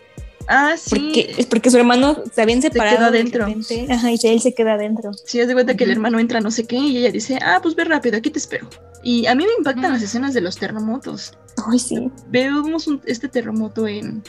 Ah, 0.48 0.74
sí. 0.76 0.90
Porque, 0.94 1.34
es 1.38 1.46
porque 1.46 1.70
su 1.70 1.76
hermano 1.78 2.22
se 2.32 2.40
habían 2.40 2.62
separado. 2.62 2.98
quedó 2.98 3.10
de 3.10 3.18
adentro. 3.18 3.46
Ajá, 3.92 4.10
y 4.12 4.18
él 4.22 4.40
se 4.40 4.54
queda 4.54 4.74
adentro. 4.74 5.10
Sí, 5.24 5.40
haz 5.40 5.48
de 5.48 5.54
cuenta 5.54 5.76
que 5.76 5.82
el 5.82 5.90
hermano 5.90 6.20
entra 6.20 6.40
no 6.40 6.52
sé 6.52 6.66
qué 6.68 6.76
y 6.76 6.98
ella 6.98 7.10
dice, 7.10 7.38
ah, 7.42 7.58
pues 7.60 7.74
ve 7.74 7.82
rápido, 7.84 8.16
aquí 8.18 8.30
te 8.30 8.38
espero. 8.38 8.68
Y 9.02 9.26
a 9.26 9.34
mí 9.34 9.42
me 9.44 9.50
impactan 9.58 9.90
las 9.92 10.02
escenas 10.02 10.34
de 10.34 10.42
los 10.42 10.56
terremotos. 10.56 11.32
Ay, 11.68 11.78
sí. 11.80 12.12
vemos 12.28 12.86
un- 12.86 13.00
este 13.06 13.28
terremoto 13.28 13.88
en, 13.88 14.22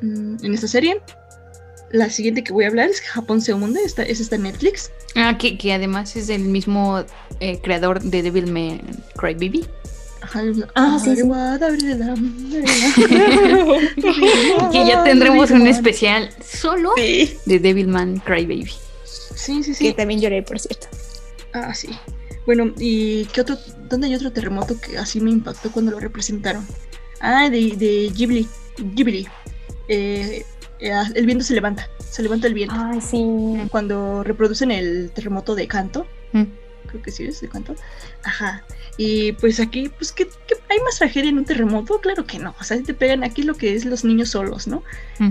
mm, 0.00 0.36
en 0.44 0.54
esta 0.54 0.68
serie. 0.68 1.02
La 1.94 2.10
siguiente 2.10 2.42
que 2.42 2.52
voy 2.52 2.64
a 2.64 2.68
hablar 2.68 2.90
es 2.90 3.00
Japón 3.00 3.40
se 3.40 3.54
hunde, 3.54 3.80
esta, 3.84 4.02
es 4.02 4.18
esta 4.20 4.36
Netflix. 4.36 4.90
Ah, 5.14 5.38
que, 5.38 5.56
que 5.56 5.72
además 5.72 6.16
es 6.16 6.26
del 6.26 6.42
mismo 6.42 7.04
eh, 7.38 7.60
creador 7.62 8.02
de 8.02 8.22
Devilman 8.22 8.80
Crybaby. 9.16 9.64
Ajá, 10.20 10.42
Ah, 10.74 10.98
sí, 11.02 11.14
sí. 11.14 11.22
que 14.72 14.86
ya 14.86 15.04
tendremos 15.04 15.50
un 15.50 15.66
especial 15.66 16.30
solo 16.44 16.90
Sí, 16.96 17.36
de 17.46 17.58
Devilman 17.60 18.18
Crybaby. 18.20 18.66
sí, 19.04 19.62
sí. 19.62 19.72
Que 19.72 19.74
sí. 19.74 19.92
también 19.92 20.20
lloré, 20.20 20.42
por 20.42 20.58
cierto. 20.58 20.88
Ah, 21.52 21.72
sí. 21.74 21.88
Bueno, 22.46 22.72
¿y 22.78 23.26
qué 23.26 23.42
otro? 23.42 23.56
¿Dónde 23.88 24.08
hay 24.08 24.14
otro 24.16 24.32
terremoto 24.32 24.78
que 24.80 24.98
así 24.98 25.20
me 25.20 25.30
impactó 25.30 25.70
cuando 25.70 25.92
lo 25.92 26.00
representaron? 26.00 26.66
Ah, 27.20 27.48
de, 27.48 27.76
de 27.76 28.10
Ghibli. 28.14 28.48
Ghibli. 28.94 29.28
Eh, 29.88 30.44
el 31.14 31.26
viento 31.26 31.44
se 31.44 31.54
levanta. 31.54 31.88
Se 31.98 32.22
levanta 32.22 32.46
el 32.46 32.54
viento. 32.54 32.74
Ay, 32.78 33.00
sí. 33.00 33.22
Cuando 33.70 34.22
reproducen 34.24 34.70
el 34.70 35.10
terremoto 35.12 35.54
de 35.54 35.66
canto. 35.68 36.06
Mm. 36.32 36.44
Creo 36.88 37.02
que 37.02 37.10
sí 37.10 37.24
es 37.24 37.40
de 37.40 37.48
canto. 37.48 37.74
Ajá. 38.22 38.64
Y 38.96 39.32
pues 39.32 39.58
aquí, 39.60 39.88
pues, 39.88 40.12
¿qué, 40.12 40.26
qué- 40.46 40.54
hay 40.68 40.78
más 40.84 40.98
tragedia 40.98 41.30
en 41.30 41.38
un 41.38 41.44
terremoto? 41.44 41.98
Claro 42.00 42.26
que 42.26 42.38
no. 42.38 42.54
O 42.60 42.64
sea, 42.64 42.80
te 42.82 42.94
pegan 42.94 43.24
aquí 43.24 43.42
lo 43.42 43.54
que 43.54 43.74
es 43.74 43.84
los 43.84 44.04
niños 44.04 44.30
solos, 44.30 44.66
¿no? 44.66 44.82
Mm. 45.18 45.30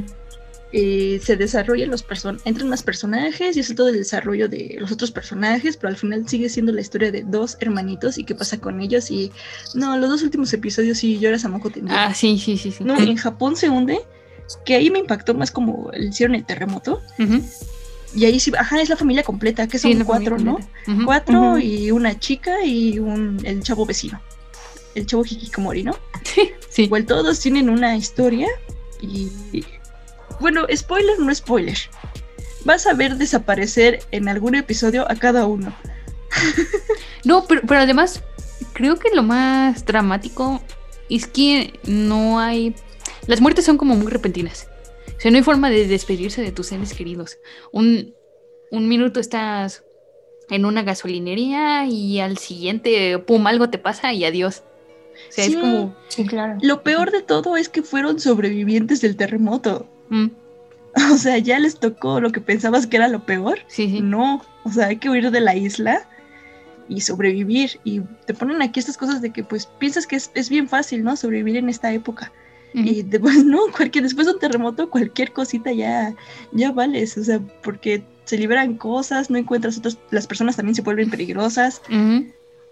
Eh, 0.75 1.21
se 1.23 1.35
desarrollan 1.37 1.91
los 1.91 2.01
person 2.01 2.39
entran 2.45 2.67
más 2.67 2.81
personajes 2.81 3.55
y 3.55 3.59
es 3.59 3.75
todo 3.75 3.89
el 3.89 3.95
desarrollo 3.97 4.49
de 4.49 4.77
los 4.79 4.91
otros 4.91 5.11
personajes, 5.11 5.77
pero 5.77 5.89
al 5.89 5.97
final 5.97 6.27
sigue 6.27 6.49
siendo 6.49 6.71
la 6.71 6.81
historia 6.81 7.11
de 7.11 7.21
dos 7.21 7.57
hermanitos 7.59 8.17
y 8.17 8.23
qué 8.23 8.33
pasa 8.33 8.57
con 8.59 8.81
ellos. 8.81 9.11
Y 9.11 9.31
no, 9.75 9.95
los 9.99 10.09
dos 10.09 10.23
últimos 10.23 10.51
episodios 10.51 10.97
sí 10.97 11.19
lloras 11.19 11.45
a 11.45 11.49
moco 11.49 11.69
tendido. 11.69 11.95
Ah, 11.95 12.11
sí, 12.15 12.39
sí, 12.39 12.57
sí, 12.57 12.71
sí. 12.71 12.83
No, 12.83 12.97
en 12.99 13.15
Japón 13.17 13.55
se 13.55 13.69
hunde, 13.69 13.99
que 14.65 14.75
ahí 14.75 14.89
me 14.89 14.99
impactó 14.99 15.33
más 15.33 15.51
como 15.51 15.91
hicieron 15.99 16.35
el 16.35 16.45
terremoto. 16.45 17.01
Y 18.15 18.25
ahí 18.25 18.39
sí, 18.39 18.51
ajá, 18.57 18.81
es 18.81 18.89
la 18.89 18.95
familia 18.95 19.23
completa, 19.23 19.67
que 19.67 19.79
son 19.79 19.91
Sí, 19.91 20.03
cuatro, 20.03 20.37
¿no? 20.37 20.59
Cuatro 21.05 21.57
y 21.57 21.91
una 21.91 22.19
chica 22.19 22.63
y 22.63 22.99
un, 22.99 23.39
el 23.43 23.63
chavo 23.63 23.85
vecino. 23.85 24.21
El 24.93 25.07
chavo 25.07 25.23
Hikikomori, 25.25 25.83
¿no? 25.83 25.95
Sí. 26.69 26.83
Igual 26.83 27.05
todos 27.05 27.39
tienen 27.39 27.69
una 27.69 27.95
historia 27.95 28.47
y... 29.01 29.31
Bueno, 30.39 30.65
spoiler, 30.75 31.19
no 31.19 31.33
spoiler. 31.33 31.77
Vas 32.65 32.85
a 32.87 32.93
ver 32.93 33.17
desaparecer 33.17 33.99
en 34.11 34.27
algún 34.27 34.55
episodio 34.55 35.09
a 35.09 35.15
cada 35.15 35.45
uno. 35.45 35.73
No, 37.25 37.45
pero, 37.47 37.61
pero 37.61 37.79
además, 37.79 38.21
creo 38.73 38.97
que 38.97 39.09
lo 39.15 39.23
más 39.23 39.85
dramático 39.85 40.61
es 41.09 41.27
que 41.27 41.79
no 41.85 42.39
hay. 42.39 42.75
Las 43.27 43.41
muertes 43.41 43.65
son 43.65 43.77
como 43.77 43.95
muy 43.95 44.07
repentinas. 44.11 44.67
O 45.17 45.19
sea, 45.19 45.31
no 45.31 45.37
hay 45.37 45.43
forma 45.43 45.69
de 45.69 45.87
despedirse 45.87 46.41
de 46.41 46.51
tus 46.51 46.67
seres 46.67 46.93
queridos. 46.93 47.37
Un, 47.71 48.13
un 48.71 48.87
minuto 48.87 49.19
estás 49.19 49.83
en 50.49 50.65
una 50.65 50.83
gasolinería 50.83 51.85
y 51.85 52.19
al 52.19 52.37
siguiente, 52.37 53.17
pum, 53.19 53.47
algo 53.47 53.69
te 53.69 53.77
pasa 53.77 54.13
y 54.13 54.25
adiós. 54.25 54.63
O 55.29 55.31
sea, 55.31 55.45
Sí. 55.45 55.53
es 55.53 55.57
como. 55.59 55.95
Sí, 56.09 56.25
claro. 56.25 56.57
Lo 56.61 56.83
peor 56.83 57.11
de 57.11 57.21
todo 57.21 57.55
es 57.55 57.69
que 57.69 57.83
fueron 57.83 58.19
sobrevivientes 58.19 58.99
del 59.01 59.15
terremoto. 59.15 59.87
mm, 60.09 60.27
O 61.13 61.17
sea, 61.17 61.37
ya 61.37 61.59
les 61.59 61.79
tocó 61.79 62.19
lo 62.19 62.31
que 62.31 62.41
pensabas 62.41 62.87
que 62.87 62.97
era 62.97 63.07
lo 63.07 63.25
peor. 63.25 63.59
sí, 63.67 63.89
sí. 63.89 64.01
No, 64.01 64.43
o 64.63 64.71
sea, 64.71 64.87
hay 64.87 64.97
que 64.97 65.09
huir 65.09 65.31
de 65.31 65.39
la 65.39 65.55
isla 65.55 66.07
y 66.89 67.01
sobrevivir. 67.01 67.79
Y 67.83 68.01
te 68.25 68.33
ponen 68.33 68.61
aquí 68.61 68.79
estas 68.79 68.97
cosas 68.97 69.21
de 69.21 69.31
que 69.31 69.43
pues 69.43 69.67
piensas 69.79 70.05
que 70.07 70.17
es, 70.17 70.31
es 70.35 70.49
bien 70.49 70.67
fácil, 70.67 71.03
¿no? 71.03 71.15
Sobrevivir 71.15 71.57
en 71.57 71.69
esta 71.69 71.93
época. 71.93 72.31
Y 72.73 73.03
después, 73.03 73.43
no, 73.45 73.59
cualquier, 73.75 74.03
después 74.03 74.27
de 74.27 74.33
un 74.33 74.39
terremoto, 74.39 74.89
cualquier 74.89 75.31
cosita 75.31 75.71
ya, 75.71 76.15
ya 76.51 76.71
vales. 76.71 77.17
O 77.17 77.23
sea, 77.23 77.39
porque 77.61 78.03
se 78.25 78.37
liberan 78.37 78.77
cosas, 78.77 79.29
no 79.29 79.37
encuentras 79.37 79.77
otras, 79.77 79.97
las 80.11 80.27
personas 80.27 80.55
también 80.55 80.75
se 80.75 80.81
vuelven 80.81 81.09
peligrosas. 81.09 81.81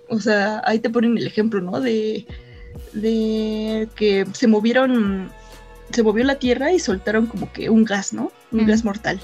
O 0.09 0.19
sea, 0.19 0.61
ahí 0.65 0.79
te 0.79 0.89
ponen 0.89 1.17
el 1.17 1.27
ejemplo, 1.27 1.61
¿no? 1.61 1.79
De, 1.79 2.25
de 2.93 3.87
que 3.95 4.25
se 4.33 4.47
movieron, 4.47 5.31
se 5.91 6.03
movió 6.03 6.23
la 6.25 6.35
tierra 6.35 6.71
y 6.73 6.79
soltaron 6.79 7.27
como 7.27 7.51
que 7.53 7.69
un 7.69 7.83
gas, 7.83 8.13
¿no? 8.13 8.31
Un 8.51 8.65
gas 8.65 8.83
mortal 8.83 9.19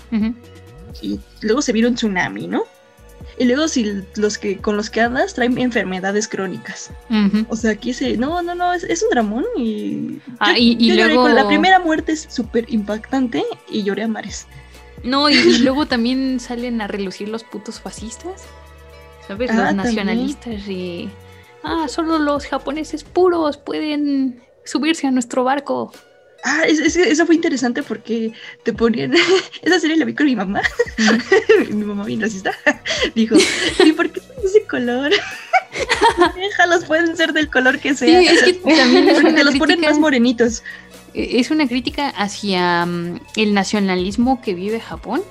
y 1.02 1.20
luego 1.41 1.62
se 1.62 1.74
vieron 1.74 1.95
tsunami, 1.95 2.48
¿no? 2.48 2.64
Y 3.40 3.46
luego 3.46 3.68
si 3.68 4.02
los 4.16 4.38
que 4.40 4.58
con 4.58 4.78
los 4.78 4.90
que 4.90 5.02
andas 5.02 5.36
traen 5.36 5.58
enfermedades 5.60 6.28
crónicas. 6.28 6.90
O 7.50 7.56
sea, 7.56 7.72
aquí 7.72 7.94
se 7.94 8.18
no, 8.18 8.42
no, 8.42 8.56
no, 8.56 8.74
es, 8.74 8.84
es 8.84 9.04
un 9.04 9.10
dramón 9.12 9.46
y 9.56 10.20
Ah, 10.40 10.54
yo- 10.54 10.58
y- 10.58 10.78
y 10.80 10.88
yo 10.90 10.96
lloré 10.96 11.14
luego- 11.14 11.24
con 11.24 11.36
la 11.36 11.48
primera 11.48 11.80
muerte 11.80 12.14
es 12.14 12.26
súper 12.30 12.66
impactante 12.74 13.44
y 13.70 13.84
lloré 13.84 14.04
a 14.04 14.08
mares. 14.08 14.48
No, 15.04 15.30
y, 15.30 15.36
y 15.36 15.60
luego 15.60 15.86
también 15.86 16.40
salen 16.40 16.82
a 16.82 16.88
relucir 16.88 17.30
los 17.30 17.44
putos 17.44 17.80
fascistas. 17.80 18.44
¿Sabes? 19.28 19.52
Ah, 19.52 19.56
los 19.56 19.64
también. 19.66 19.78
nacionalistas 19.78 20.68
y. 20.68 21.10
Ah, 21.64 21.88
solo 21.90 22.18
los 22.18 22.46
japoneses 22.48 23.04
puros 23.04 23.58
pueden 23.58 24.42
subirse 24.66 25.06
a 25.06 25.12
nuestro 25.12 25.44
barco. 25.44 25.92
Ah, 26.44 26.64
es- 26.66 26.80
es- 26.80 26.96
eso 26.96 27.26
fue 27.26 27.36
interesante 27.36 27.84
porque 27.84 28.32
te 28.64 28.72
ponían 28.74 29.14
esa 29.62 29.80
serie 29.80 29.98
la 29.98 30.06
vi 30.06 30.14
con 30.16 30.26
mi 30.28 30.36
mamá. 30.36 30.62
mi 31.70 31.84
mamá 31.84 32.06
bien 32.06 32.22
racista. 32.22 32.52
Dijo, 33.16 33.36
¿y 33.84 33.92
por 33.94 34.12
qué 34.12 34.20
son 34.22 34.46
ese 34.46 34.64
color? 34.64 35.12
Déjalos, 36.36 36.86
pueden 36.86 37.16
ser 37.18 37.34
del 37.34 37.50
color 37.50 37.80
que 37.80 37.90
Sí, 37.90 38.06
sea. 38.08 38.22
es 38.22 38.44
que 38.44 38.54
también 38.54 39.10
Porque 39.14 39.34
te 39.34 39.44
los 39.44 39.56
ponen 39.56 39.82
más 39.82 40.00
morenitos. 40.00 40.64
es 41.14 41.52
una 41.52 41.68
crítica 41.68 42.10
hacia 42.10 42.86
mm, 42.86 43.20
el 43.36 43.54
nacionalismo 43.54 44.42
que 44.42 44.54
vive 44.54 44.80
Japón, 44.80 45.22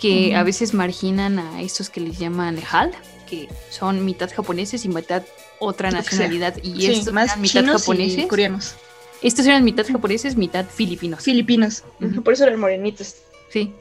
que 0.00 0.34
a 0.34 0.42
veces 0.42 0.74
marginan 0.74 1.38
a 1.38 1.60
estos 1.62 1.90
que 1.90 2.00
les 2.00 2.18
llaman 2.18 2.58
HAL, 2.70 2.92
que 3.28 3.48
son 3.70 4.04
mitad 4.04 4.30
japoneses 4.34 4.84
y 4.84 4.88
mitad 4.88 5.22
otra 5.58 5.90
sea. 5.90 6.00
nacionalidad. 6.00 6.56
Y 6.62 6.80
Sí, 6.82 6.92
estos 6.92 7.12
más 7.12 7.36
mitad 7.38 7.60
chinos 7.60 7.76
y 7.76 7.78
japoneses. 7.80 8.26
coreanos. 8.26 8.74
Estos 9.22 9.46
eran 9.46 9.64
mitad 9.64 9.86
japoneses, 9.86 10.36
mitad 10.36 10.64
filipinos. 10.66 11.22
Filipinos. 11.24 11.84
Por 12.24 12.32
eso 12.34 12.44
eran 12.44 12.58
morenitos. 12.60 13.16
Sí. 13.50 13.72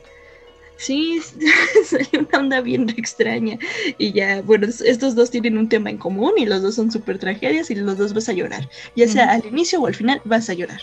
Sí, 0.78 1.20
salió 1.86 2.26
una 2.28 2.40
onda 2.40 2.62
bien 2.62 2.90
extraña. 2.90 3.58
Y 3.98 4.14
ya, 4.14 4.42
bueno, 4.42 4.68
es- 4.68 4.82
estos 4.82 5.14
dos 5.16 5.30
tienen 5.30 5.58
un 5.58 5.68
tema 5.70 5.90
en 5.90 5.98
común 5.98 6.34
y 6.38 6.46
los 6.46 6.62
dos 6.62 6.76
son 6.76 6.92
súper 6.92 7.20
tragedias 7.20 7.70
y 7.70 7.76
los 7.76 7.98
dos 7.98 8.14
vas 8.14 8.30
a 8.30 8.34
llorar. 8.34 8.70
Ya 8.96 9.08
sea 9.08 9.32
al 9.32 9.46
inicio 9.46 9.82
o 9.82 9.88
al 9.88 9.96
final 9.96 10.22
vas 10.26 10.50
a 10.50 10.54
llorar. 10.54 10.82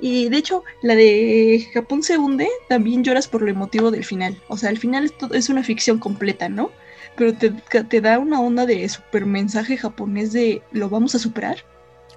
Y 0.00 0.28
de 0.28 0.36
hecho, 0.36 0.62
la 0.82 0.94
de 0.96 1.66
Japón 1.72 2.02
se 2.02 2.18
hunde, 2.18 2.48
también 2.68 3.02
lloras 3.04 3.26
por 3.28 3.42
lo 3.42 3.50
emotivo 3.50 3.90
del 3.90 4.04
final. 4.04 4.36
O 4.48 4.56
sea, 4.56 4.68
al 4.68 4.78
final 4.78 5.04
es, 5.04 5.16
todo- 5.16 5.34
es 5.34 5.48
una 5.48 5.62
ficción 5.64 5.98
completa, 5.98 6.48
¿no? 6.48 6.70
Pero 7.16 7.32
te, 7.34 7.50
te 7.50 8.00
da 8.00 8.18
una 8.18 8.40
onda 8.40 8.66
de 8.66 8.88
super 8.88 9.24
mensaje 9.24 9.76
japonés 9.76 10.32
de 10.32 10.62
lo 10.72 10.88
vamos 10.88 11.14
a 11.14 11.18
superar. 11.20 11.64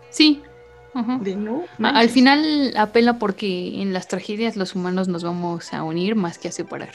Sí. 0.10 0.42
Ajá. 1.00 1.20
De 1.22 1.36
no. 1.36 1.64
A- 1.84 1.90
Al 2.00 2.10
final 2.10 2.74
apela 2.78 3.20
porque 3.20 3.82
en 3.82 3.94
las 3.94 4.08
tragedias 4.08 4.56
los 4.56 4.76
humanos 4.76 5.08
nos 5.08 5.24
vamos 5.24 5.74
a 5.74 5.84
unir 5.84 6.16
más 6.16 6.38
que 6.38 6.48
a 6.48 6.52
separar. 6.52 6.90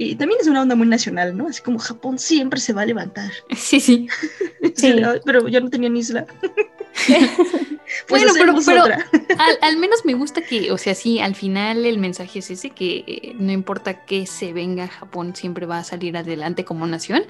Y 0.00 0.14
también 0.14 0.38
es 0.40 0.46
una 0.46 0.62
onda 0.62 0.76
muy 0.76 0.86
nacional, 0.86 1.36
¿no? 1.36 1.48
Así 1.48 1.60
como 1.60 1.80
Japón 1.80 2.20
siempre 2.20 2.60
se 2.60 2.72
va 2.72 2.82
a 2.82 2.86
levantar. 2.86 3.32
Sí, 3.56 3.80
sí. 3.80 4.08
Sí. 4.76 4.94
Pero 5.24 5.48
ya 5.48 5.60
no 5.60 5.70
tenían 5.70 5.96
isla. 5.96 6.26
Pues 8.06 8.22
Bueno, 8.36 8.60
pero- 8.66 8.84
al 9.62 9.76
menos 9.78 10.04
me 10.04 10.12
gusta 10.14 10.42
que, 10.42 10.70
o 10.72 10.78
sea, 10.78 10.94
sí, 10.94 11.20
al 11.20 11.34
final 11.34 11.86
el 11.86 11.98
mensaje 11.98 12.40
es 12.40 12.50
ese, 12.50 12.70
que 12.70 13.04
eh, 13.06 13.34
no 13.38 13.50
importa 13.50 14.04
que 14.04 14.26
se 14.26 14.52
venga, 14.52 14.88
Japón 14.88 15.34
siempre 15.34 15.64
va 15.66 15.78
a 15.78 15.84
salir 15.84 16.16
adelante 16.16 16.64
como 16.64 16.86
nación. 16.86 17.22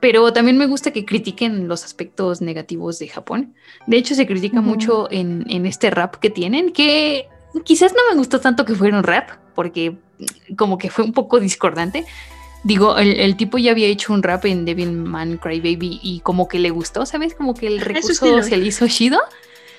Pero 0.00 0.32
también 0.32 0.56
me 0.56 0.66
gusta 0.66 0.92
que 0.92 1.04
critiquen 1.04 1.68
los 1.68 1.84
aspectos 1.84 2.40
negativos 2.40 2.98
de 2.98 3.08
Japón. 3.08 3.54
De 3.86 3.98
hecho, 3.98 4.14
se 4.14 4.26
critica 4.26 4.60
mucho 4.60 5.08
en, 5.10 5.44
en 5.48 5.66
este 5.66 5.90
rap 5.90 6.16
que 6.16 6.30
tienen, 6.30 6.72
que 6.72 7.28
quizás 7.64 7.92
no 7.92 7.98
me 8.10 8.16
gustó 8.16 8.40
tanto 8.40 8.64
que 8.64 8.74
fuera 8.74 8.96
un 8.96 9.04
rap, 9.04 9.30
porque 9.54 9.98
como 10.56 10.78
que 10.78 10.90
fue 10.90 11.04
un 11.04 11.12
poco 11.12 11.38
discordante. 11.38 12.06
Digo, 12.64 12.98
el, 12.98 13.20
el 13.20 13.36
tipo 13.36 13.58
ya 13.58 13.70
había 13.70 13.86
hecho 13.88 14.12
un 14.12 14.22
rap 14.22 14.44
en 14.46 14.64
Devilman 14.64 15.38
Crybaby 15.38 16.00
y 16.02 16.20
como 16.20 16.48
que 16.48 16.58
le 16.58 16.70
gustó, 16.70 17.06
¿sabes? 17.06 17.34
Como 17.34 17.54
que 17.54 17.66
el 17.66 17.80
recurso 17.80 18.42
se 18.42 18.56
le 18.56 18.66
hizo 18.66 18.88
chido. 18.88 19.18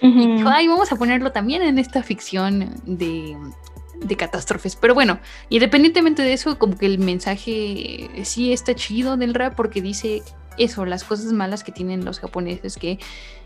Dijo, 0.02 0.49
ay, 0.49 0.68
vamos 0.68 0.91
a 0.91 0.95
ponerlo 0.95 1.31
también 1.31 1.61
en 1.61 1.77
esta 1.77 2.02
ficción 2.02 2.73
de, 2.85 3.38
de 4.02 4.18
catástrofes. 4.18 4.76
Pero 4.76 4.94
bueno, 4.94 5.19
independientemente 5.49 6.22
de 6.22 6.34
eso, 6.34 6.57
como 6.57 6.78
que 6.78 6.86
el 6.86 6.99
mensaje 6.99 8.19
eh, 8.19 8.26
sí 8.26 8.52
está 8.52 8.76
chido 8.76 9.18
del 9.18 9.34
rap 9.34 9.56
porque 9.56 9.82
dice 9.82 10.23
eso, 10.57 10.86
las 10.86 11.03
cosas 11.03 11.32
malas 11.32 11.64
que 11.64 11.72
tienen 11.72 12.03
los 12.06 12.19
japoneses 12.19 12.78
que 12.78 12.99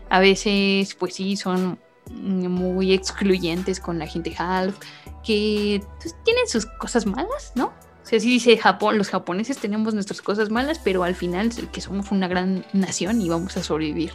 a 0.08 0.20
veces 0.20 0.94
pues 0.94 1.14
sí 1.14 1.36
son 1.36 1.78
mm, 2.10 2.48
muy 2.48 2.92
excluyentes 2.92 3.80
con 3.80 3.98
la 3.98 4.06
gente 4.06 4.34
half, 4.38 4.76
que 5.24 5.82
pues, 6.00 6.16
tienen 6.24 6.46
sus 6.48 6.66
cosas 6.66 7.06
malas, 7.06 7.52
¿no? 7.54 7.66
O 7.66 8.08
sea, 8.08 8.20
sí 8.20 8.28
dice 8.28 8.56
Japón, 8.56 8.98
los 8.98 9.10
japoneses 9.10 9.58
tenemos 9.58 9.92
nuestras 9.92 10.22
cosas 10.22 10.50
malas, 10.50 10.78
pero 10.78 11.02
al 11.02 11.16
final 11.16 11.50
que 11.72 11.80
somos 11.80 12.12
una 12.12 12.28
gran 12.28 12.64
nación 12.72 13.20
y 13.20 13.28
vamos 13.28 13.56
a 13.56 13.64
sobrevivir. 13.64 14.12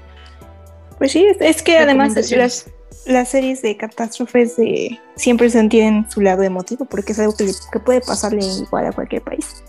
Pues 1.01 1.13
sí, 1.13 1.25
es, 1.25 1.37
es 1.39 1.63
que 1.63 1.79
además 1.79 2.13
las, 2.29 2.67
las 3.07 3.29
series 3.29 3.63
de 3.63 3.75
catástrofes 3.75 4.55
de, 4.55 4.99
siempre 5.15 5.49
se 5.49 5.67
tienen 5.67 6.05
su 6.11 6.21
lado 6.21 6.43
emotivo 6.43 6.85
porque 6.85 7.13
es 7.13 7.17
algo 7.17 7.35
que, 7.35 7.49
que 7.71 7.79
puede 7.79 8.01
pasarle 8.01 8.45
igual 8.45 8.85
a 8.85 8.91
cualquier 8.91 9.23
país. 9.23 9.63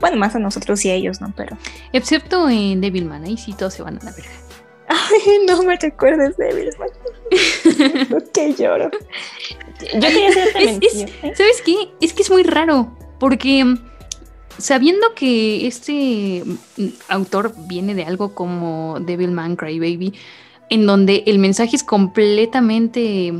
Bueno, 0.00 0.16
más 0.16 0.34
a 0.34 0.40
nosotros 0.40 0.84
y 0.84 0.90
a 0.90 0.94
ellos, 0.94 1.20
¿no? 1.20 1.32
Pero. 1.36 1.56
Excepto 1.92 2.50
en 2.50 2.80
Devilman, 2.80 3.22
ahí 3.22 3.36
sí 3.36 3.52
todos 3.52 3.74
se 3.74 3.84
van 3.84 3.98
a 3.98 4.04
la 4.04 4.10
verga. 4.10 4.32
Ay, 4.88 5.46
no 5.46 5.62
me 5.62 5.76
recuerdes 5.76 6.36
Devilman. 6.36 6.88
que 8.34 8.54
lloro. 8.58 8.90
Yo 9.94 10.00
quería 10.00 10.28
hacer 10.30 10.48
es, 10.82 11.38
¿Sabes 11.38 11.62
qué? 11.64 11.76
Es 12.00 12.14
que 12.14 12.22
es 12.22 12.30
muy 12.32 12.42
raro. 12.42 12.96
Porque 13.20 13.64
mm, 13.64 13.89
sabiendo 14.60 15.14
que 15.14 15.66
este 15.66 16.44
mm, 16.76 16.86
autor 17.08 17.54
viene 17.66 17.94
de 17.94 18.04
algo 18.04 18.34
como 18.34 18.98
Devilman 19.00 19.56
Crybaby, 19.56 20.14
en 20.68 20.86
donde 20.86 21.24
el 21.26 21.38
mensaje 21.38 21.76
es 21.76 21.82
completamente 21.82 23.32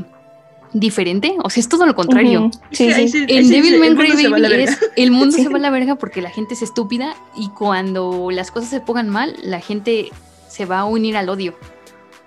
diferente, 0.73 1.35
o 1.43 1.49
sea, 1.49 1.61
es 1.61 1.69
todo 1.69 1.85
lo 1.85 1.95
contrario. 1.95 2.49
en 2.77 3.49
Devilman 3.49 3.95
Crybaby 3.95 4.63
es 4.63 4.79
el 4.95 5.11
mundo 5.11 5.35
se 5.35 5.49
va 5.49 5.57
a 5.57 5.61
la 5.61 5.69
verga 5.69 5.95
porque 5.95 6.21
la 6.21 6.29
gente 6.29 6.53
es 6.53 6.61
estúpida 6.61 7.15
y 7.35 7.49
cuando 7.49 8.29
las 8.31 8.51
cosas 8.51 8.69
se 8.69 8.79
pongan 8.79 9.09
mal, 9.09 9.35
la 9.43 9.59
gente 9.59 10.09
se 10.47 10.65
va 10.65 10.79
a 10.79 10.85
unir 10.85 11.17
al 11.17 11.29
odio. 11.29 11.55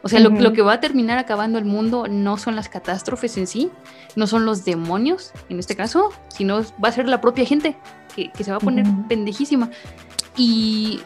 O 0.02 0.08
sea, 0.10 0.20
lo, 0.20 0.52
que 0.52 0.60
va 0.60 0.74
a 0.74 0.80
terminar 0.80 1.16
acabando 1.16 1.58
el 1.58 1.64
mundo 1.64 2.08
no 2.10 2.36
son 2.36 2.56
las 2.56 2.68
catástrofes 2.68 3.38
en 3.38 3.46
sí, 3.46 3.70
no 4.16 4.26
son 4.26 4.44
los 4.44 4.66
demonios, 4.66 5.32
en 5.48 5.58
este 5.58 5.76
caso, 5.76 6.10
sino 6.28 6.62
va 6.82 6.90
a 6.90 6.92
ser 6.92 7.08
la 7.08 7.22
propia 7.22 7.46
gente 7.46 7.74
que, 8.14 8.30
se 8.42 8.50
va 8.50 8.58
a 8.58 8.60
poner 8.60 8.86
pendejísima. 9.08 9.70
Y 10.36 11.00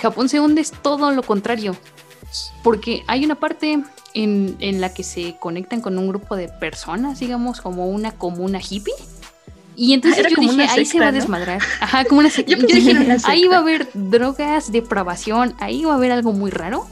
Japón 0.00 0.28
se 0.28 0.40
hunde 0.40 0.60
es 0.60 0.72
todo 0.72 1.12
lo 1.12 1.22
contrario, 1.22 1.76
porque 2.62 3.02
hay 3.06 3.24
una 3.24 3.34
parte 3.34 3.82
en, 4.14 4.80
la 4.80 4.92
que 4.92 5.02
se 5.02 5.36
conectan 5.38 5.80
con 5.80 5.98
un 5.98 6.08
grupo 6.08 6.36
de 6.36 6.48
personas, 6.48 7.20
digamos, 7.20 7.60
como 7.60 7.88
una 7.88 8.12
comuna 8.12 8.60
hippie. 8.60 8.94
Y 9.74 9.94
entonces 9.94 10.26
yo 10.28 10.36
dije, 10.38 10.66
ahí 10.68 10.84
se 10.84 11.00
va 11.00 11.08
a 11.08 11.12
desmadrar. 11.12 11.60
Ajá, 11.80 12.04
como 12.04 12.20
una 12.20 12.30
secta. 12.30 12.54
Ahí 13.24 13.46
va 13.48 13.56
a 13.56 13.60
haber 13.60 13.88
drogas, 13.94 14.70
depravación, 14.70 15.54
ahí 15.60 15.84
va 15.84 15.92
a 15.92 15.96
haber 15.96 16.12
algo 16.12 16.32
muy 16.32 16.50
raro. 16.50 16.86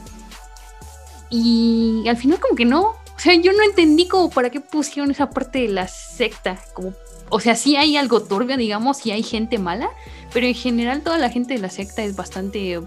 Y 1.29 2.03
al 2.07 2.17
final 2.17 2.39
como 2.39 2.55
que 2.55 2.65
no. 2.65 2.81
O 2.81 3.23
sea, 3.23 3.35
yo 3.35 3.53
no 3.53 3.63
entendí 3.63 4.07
como 4.07 4.31
para 4.31 4.49
qué 4.49 4.59
pusieron 4.61 5.11
esa 5.11 5.29
parte 5.29 5.59
de 5.59 5.67
la 5.67 5.87
secta. 5.87 6.57
Como, 6.73 6.93
o 7.31 7.39
sea, 7.39 7.55
sí 7.55 7.75
hay 7.75 7.97
algo 7.97 8.21
turbio, 8.21 8.57
digamos, 8.57 9.05
y 9.05 9.11
hay 9.11 9.23
gente 9.23 9.57
mala, 9.57 9.89
pero 10.33 10.45
en 10.45 10.53
general 10.53 11.01
toda 11.01 11.17
la 11.17 11.29
gente 11.29 11.53
de 11.53 11.59
la 11.59 11.69
secta 11.69 12.03
es 12.03 12.15
bastante, 12.15 12.79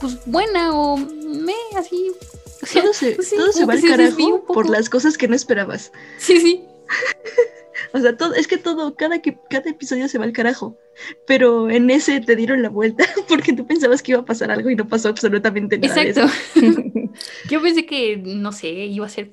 pues, 0.00 0.18
buena 0.26 0.72
o 0.78 0.96
me, 0.96 1.54
así. 1.76 2.12
todo 2.72 2.92
se, 2.92 3.12
pues 3.12 3.30
todo 3.30 3.52
se 3.52 3.64
va 3.64 3.72
al 3.72 3.82
carajo 3.82 4.44
por 4.44 4.68
las 4.68 4.88
cosas 4.88 5.16
que 5.16 5.28
no 5.28 5.34
esperabas. 5.34 5.92
Sí, 6.18 6.38
sí. 6.40 6.64
o 7.92 7.98
sea, 7.98 8.16
todo, 8.16 8.34
es 8.34 8.46
que 8.46 8.58
todo, 8.58 8.94
cada, 8.94 9.20
que, 9.20 9.38
cada 9.48 9.70
episodio 9.70 10.08
se 10.08 10.18
va 10.18 10.24
al 10.24 10.32
carajo. 10.32 10.76
Pero 11.26 11.70
en 11.70 11.90
ese 11.90 12.20
te 12.20 12.36
dieron 12.36 12.62
la 12.62 12.68
vuelta 12.68 13.04
porque 13.28 13.52
tú 13.52 13.66
pensabas 13.66 14.02
que 14.02 14.12
iba 14.12 14.20
a 14.20 14.24
pasar 14.24 14.50
algo 14.50 14.70
y 14.70 14.76
no 14.76 14.86
pasó 14.86 15.08
absolutamente 15.08 15.78
nada. 15.78 16.02
Exacto. 16.02 16.32
Yo 17.48 17.62
pensé 17.62 17.86
que, 17.86 18.18
no 18.18 18.52
sé, 18.52 18.68
iba 18.68 19.06
a 19.06 19.10
ser 19.10 19.32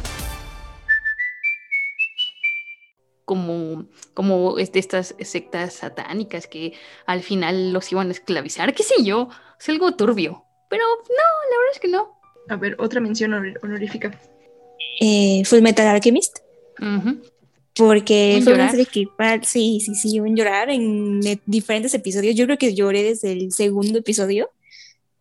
como, 3.31 3.85
como 4.13 4.57
este, 4.57 4.77
estas 4.77 5.15
sectas 5.21 5.75
satánicas 5.75 6.47
que 6.47 6.73
al 7.05 7.23
final 7.23 7.71
los 7.71 7.89
iban 7.89 8.09
a 8.09 8.11
esclavizar, 8.11 8.73
qué 8.73 8.83
sé 8.83 8.95
yo, 9.05 9.29
es 9.57 9.69
algo 9.69 9.95
turbio. 9.95 10.43
Pero 10.69 10.83
no, 10.83 11.49
la 11.49 11.57
verdad 11.57 11.73
es 11.73 11.79
que 11.79 11.87
no. 11.87 12.19
A 12.49 12.57
ver, 12.57 12.75
otra 12.77 12.99
mención 12.99 13.33
honorífica. 13.63 14.19
Eh, 14.99 15.43
Full 15.45 15.61
Metal 15.61 15.87
Alchemist. 15.87 16.39
Porque 17.73 18.41
fue 18.43 18.53
una 18.53 18.69
serie 18.69 18.85
que, 18.85 19.07
sí, 19.43 19.79
sí, 19.79 19.95
sí, 19.95 20.19
un 20.19 20.35
llorar 20.35 20.69
en 20.69 21.21
diferentes 21.45 21.93
episodios. 21.93 22.35
Yo 22.35 22.43
creo 22.47 22.57
que 22.57 22.75
lloré 22.75 23.01
desde 23.01 23.31
el 23.31 23.53
segundo 23.53 23.99
episodio, 23.99 24.49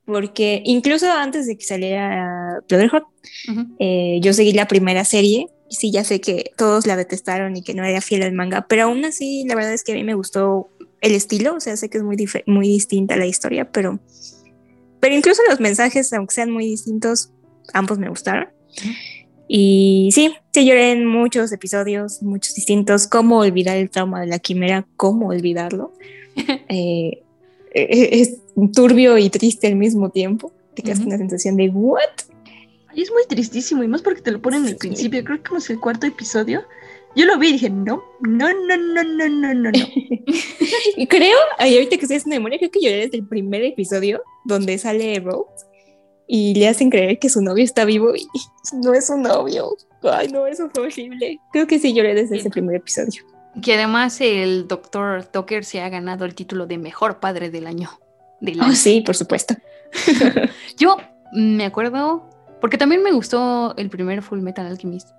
porque 0.05 0.63
incluso 0.65 1.09
antes 1.13 1.47
de 1.47 1.57
que 1.57 1.65
saliera 1.65 2.59
Brotherhood, 2.69 3.05
eh, 3.79 4.19
yo 4.21 4.33
seguí 4.33 4.53
la 4.53 4.67
primera 4.67 5.05
serie 5.05 5.47
sí, 5.71 5.91
ya 5.91 6.05
sé 6.05 6.21
que 6.21 6.53
todos 6.57 6.87
la 6.87 6.97
detestaron 6.97 7.57
y 7.57 7.63
que 7.63 7.75
no 7.75 7.85
era 7.85 8.01
fiel 8.01 8.23
al 8.23 8.33
manga, 8.33 8.67
pero 8.69 8.85
aún 8.85 9.05
así 9.05 9.45
la 9.47 9.55
verdad 9.55 9.73
es 9.73 9.85
que 9.85 9.93
a 9.93 9.95
mí 9.95 10.05
me 10.05 10.15
gustó 10.15 10.69
el 11.01 11.15
estilo, 11.15 11.55
o 11.55 11.61
sea, 11.61 11.77
sé 11.77 11.89
que 11.89 11.99
es 11.99 12.05
muy, 12.05 12.17
muy 12.47 12.69
distinta 12.69 13.17
la 13.17 13.27
historia, 13.27 13.71
pero, 13.71 13.99
pero 14.99 15.15
incluso 15.15 15.43
los 15.49 15.61
mensajes, 15.61 16.13
aunque 16.13 16.35
sean 16.35 16.51
muy 16.51 16.67
distintos, 16.67 17.31
ambos 17.73 17.99
me 17.99 18.09
gustaron. 18.09 18.49
Y 19.49 20.11
sí, 20.13 20.35
sí 20.53 20.65
lloré 20.65 20.93
en 20.93 21.07
muchos 21.07 21.51
episodios, 21.53 22.23
muchos 22.23 22.55
distintos, 22.55 23.07
cómo 23.07 23.39
olvidar 23.39 23.77
el 23.77 23.91
trauma 23.91 24.21
de 24.21 24.27
la 24.27 24.39
quimera, 24.39 24.87
cómo 24.97 25.29
olvidarlo. 25.29 25.93
Eh, 27.73 27.89
e-, 27.89 28.21
es 28.21 28.39
turbio 28.73 29.17
y 29.17 29.31
triste 29.31 29.69
al 29.69 29.77
mismo 29.77 30.11
tiempo, 30.11 30.53
te 30.75 30.83
quedas 30.83 30.99
con 30.99 31.09
una 31.09 31.19
sensación 31.19 31.57
de, 31.57 31.69
¿what? 31.69 32.01
Y 33.01 33.05
es 33.05 33.11
muy 33.11 33.25
tristísimo, 33.27 33.83
y 33.83 33.89
más 33.89 34.03
porque 34.03 34.21
te 34.21 34.31
lo 34.31 34.43
ponen 34.43 34.65
en 34.65 34.69
el 34.69 34.77
principio. 34.77 35.25
Creo 35.25 35.39
que 35.39 35.49
como 35.49 35.57
es 35.57 35.71
el 35.71 35.81
cuarto 35.81 36.07
episodio. 36.07 36.67
Yo 37.17 37.25
lo 37.25 37.39
vi 37.39 37.49
y 37.49 37.53
dije, 37.53 37.71
no, 37.71 38.05
no, 38.21 38.53
no, 38.53 38.77
no, 38.77 39.03
no, 39.03 39.27
no, 39.27 39.55
no, 39.55 39.71
no. 39.71 39.71
y 40.99 41.07
creo, 41.07 41.39
ahorita 41.59 41.97
que 41.97 42.03
estoy 42.03 42.19
haciendo 42.19 42.37
memoria, 42.37 42.59
creo 42.59 42.71
que 42.71 42.83
lloré 42.83 42.97
desde 42.99 43.17
el 43.17 43.27
primer 43.27 43.65
episodio 43.65 44.21
donde 44.45 44.77
sale 44.77 45.19
Rose 45.19 45.65
y 46.27 46.53
le 46.57 46.69
hacen 46.69 46.91
creer 46.91 47.19
que 47.19 47.31
su 47.31 47.41
novio 47.41 47.65
está 47.65 47.87
vivo 47.87 48.15
y 48.15 48.29
no 48.75 48.93
es 48.93 49.07
su 49.07 49.17
novio. 49.17 49.75
Ay, 50.03 50.29
no, 50.29 50.47
eso 50.47 50.69
fue 50.69 50.89
horrible. 50.89 51.41
Creo 51.55 51.67
que 51.67 51.79
sí 51.79 51.95
lloré 51.95 52.15
desde 52.15 52.37
ese 52.37 52.51
primer 52.51 52.77
episodio. 52.77 53.23
Que 53.63 53.77
además 53.77 54.21
el 54.21 54.69
doctor 54.69 55.25
Tucker 55.25 55.65
se 55.65 55.81
ha 55.81 55.89
ganado 55.89 56.27
el 56.27 56.35
título 56.35 56.67
de 56.67 56.77
mejor 56.77 57.19
padre 57.19 57.49
del 57.49 57.67
año. 57.67 57.99
Del 58.43 58.61
oh, 58.61 58.73
sí, 58.73 59.01
por 59.01 59.17
supuesto. 59.17 59.55
Yo 60.77 60.99
me 61.33 61.65
acuerdo 61.65 62.30
porque 62.61 62.79
también 62.79 63.03
me 63.03 63.13
gustó 63.13 63.75
el 63.77 63.91
primer 63.91 64.23
Full 64.23 64.41
Metal 64.41 64.67
Alchemist. 64.67 65.11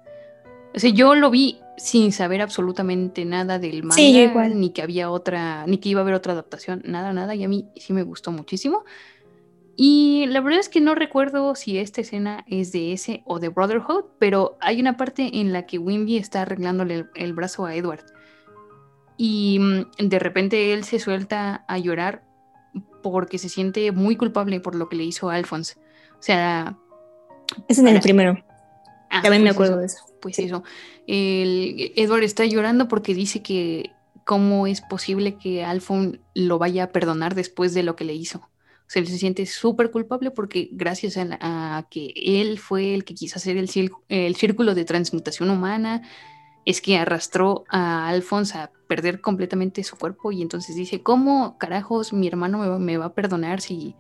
O 0.74 0.80
sea, 0.80 0.90
yo 0.90 1.16
lo 1.16 1.30
vi 1.30 1.60
sin 1.78 2.12
saber 2.12 2.42
absolutamente 2.42 3.26
nada 3.26 3.60
del 3.60 3.84
manga, 3.84 4.48
ni 4.50 4.70
que 4.70 4.82
había 4.82 5.10
otra, 5.10 5.66
ni 5.68 5.80
que 5.80 5.90
iba 5.90 6.00
a 6.00 6.04
haber 6.04 6.14
otra 6.14 6.34
adaptación, 6.34 6.82
nada, 6.86 7.12
nada, 7.12 7.36
y 7.36 7.44
a 7.44 7.50
mí 7.50 7.68
sí 7.76 7.92
me 7.92 8.04
gustó 8.04 8.32
muchísimo. 8.32 8.86
Y 9.76 10.26
la 10.28 10.42
verdad 10.42 10.60
es 10.60 10.70
que 10.70 10.82
no 10.82 10.96
recuerdo 10.96 11.56
si 11.56 11.78
esta 11.78 12.02
escena 12.02 12.46
es 12.48 12.72
de 12.72 12.94
ese 12.94 13.24
o 13.26 13.40
de 13.40 13.50
Brotherhood, 13.50 14.06
pero 14.20 14.58
hay 14.60 14.80
una 14.80 14.96
parte 14.96 15.40
en 15.40 15.54
la 15.54 15.66
que 15.66 15.80
Wimby 15.80 16.18
está 16.18 16.44
arreglándole 16.44 17.06
el, 17.16 17.34
brazo 17.34 17.66
a 17.66 17.76
Edward. 17.76 18.06
Y 19.18 19.60
mm, 19.60 20.08
de 20.08 20.20
repente 20.20 20.74
él 20.74 20.84
se 20.84 21.00
suelta 21.00 21.66
a 21.68 21.78
llorar 21.80 22.24
porque 23.02 23.38
se 23.38 23.50
siente 23.50 23.92
muy 23.92 24.16
culpable 24.16 24.60
por 24.60 24.76
lo 24.76 24.88
que 24.88 24.98
le 24.98 25.04
hizo 25.04 25.30
a 25.30 25.36
Alphonse. 25.36 25.80
O 26.12 26.24
sea, 26.24 26.78
es 27.68 27.80
en 27.80 27.88
el 27.88 28.00
primero. 28.02 28.44
Ah, 29.10 29.22
También 29.22 29.44
me 29.44 29.50
pues 29.50 29.56
acuerdo 29.56 29.78
de 29.80 29.86
eso. 29.88 30.06
Pues 30.22 30.40
eso. 30.40 30.64
El, 31.08 31.92
Edward 31.96 32.24
está 32.24 32.46
llorando 32.46 32.88
porque 32.88 33.14
dice 33.14 33.42
que 33.42 33.92
cómo 34.24 34.68
es 34.68 34.82
posible 34.82 35.36
que 35.36 35.64
Alphon 35.64 36.22
lo 36.34 36.58
vaya 36.58 36.86
a 36.86 36.92
perdonar 36.92 37.36
después 37.36 37.74
de 37.74 37.84
lo 37.84 37.96
que 37.96 38.06
le 38.06 38.14
hizo. 38.14 38.40
O 38.40 38.94
sea, 38.94 39.02
él 39.02 39.08
se 39.08 39.18
siente 39.18 39.46
súper 39.46 39.92
culpable 39.92 40.32
porque 40.32 40.70
gracias 40.72 41.18
a, 41.18 41.88
que 41.90 42.14
él 42.16 42.60
fue 42.60 42.94
el 42.94 43.04
que 43.04 43.16
quiso 43.16 43.38
hacer 43.38 43.58
el, 43.58 43.70
el 44.10 44.36
círculo 44.36 44.76
de 44.76 44.86
transmutación 44.86 45.50
humana 45.50 46.02
es 46.66 46.82
que 46.82 46.98
arrastró 46.98 47.64
a 47.70 48.08
Alphonse 48.10 48.58
a 48.58 48.72
perder 48.88 49.22
completamente 49.22 49.84
su 49.84 49.98
cuerpo 49.98 50.32
y 50.32 50.42
entonces 50.42 50.76
dice, 50.76 51.02
¿cómo 51.02 51.58
carajos 51.58 52.14
mi 52.14 52.28
hermano 52.28 52.60
me 52.60 52.68
va, 52.68 52.80
me 52.80 52.98
va 52.98 53.06
a 53.06 53.14
perdonar 53.14 53.62
si 53.62 53.96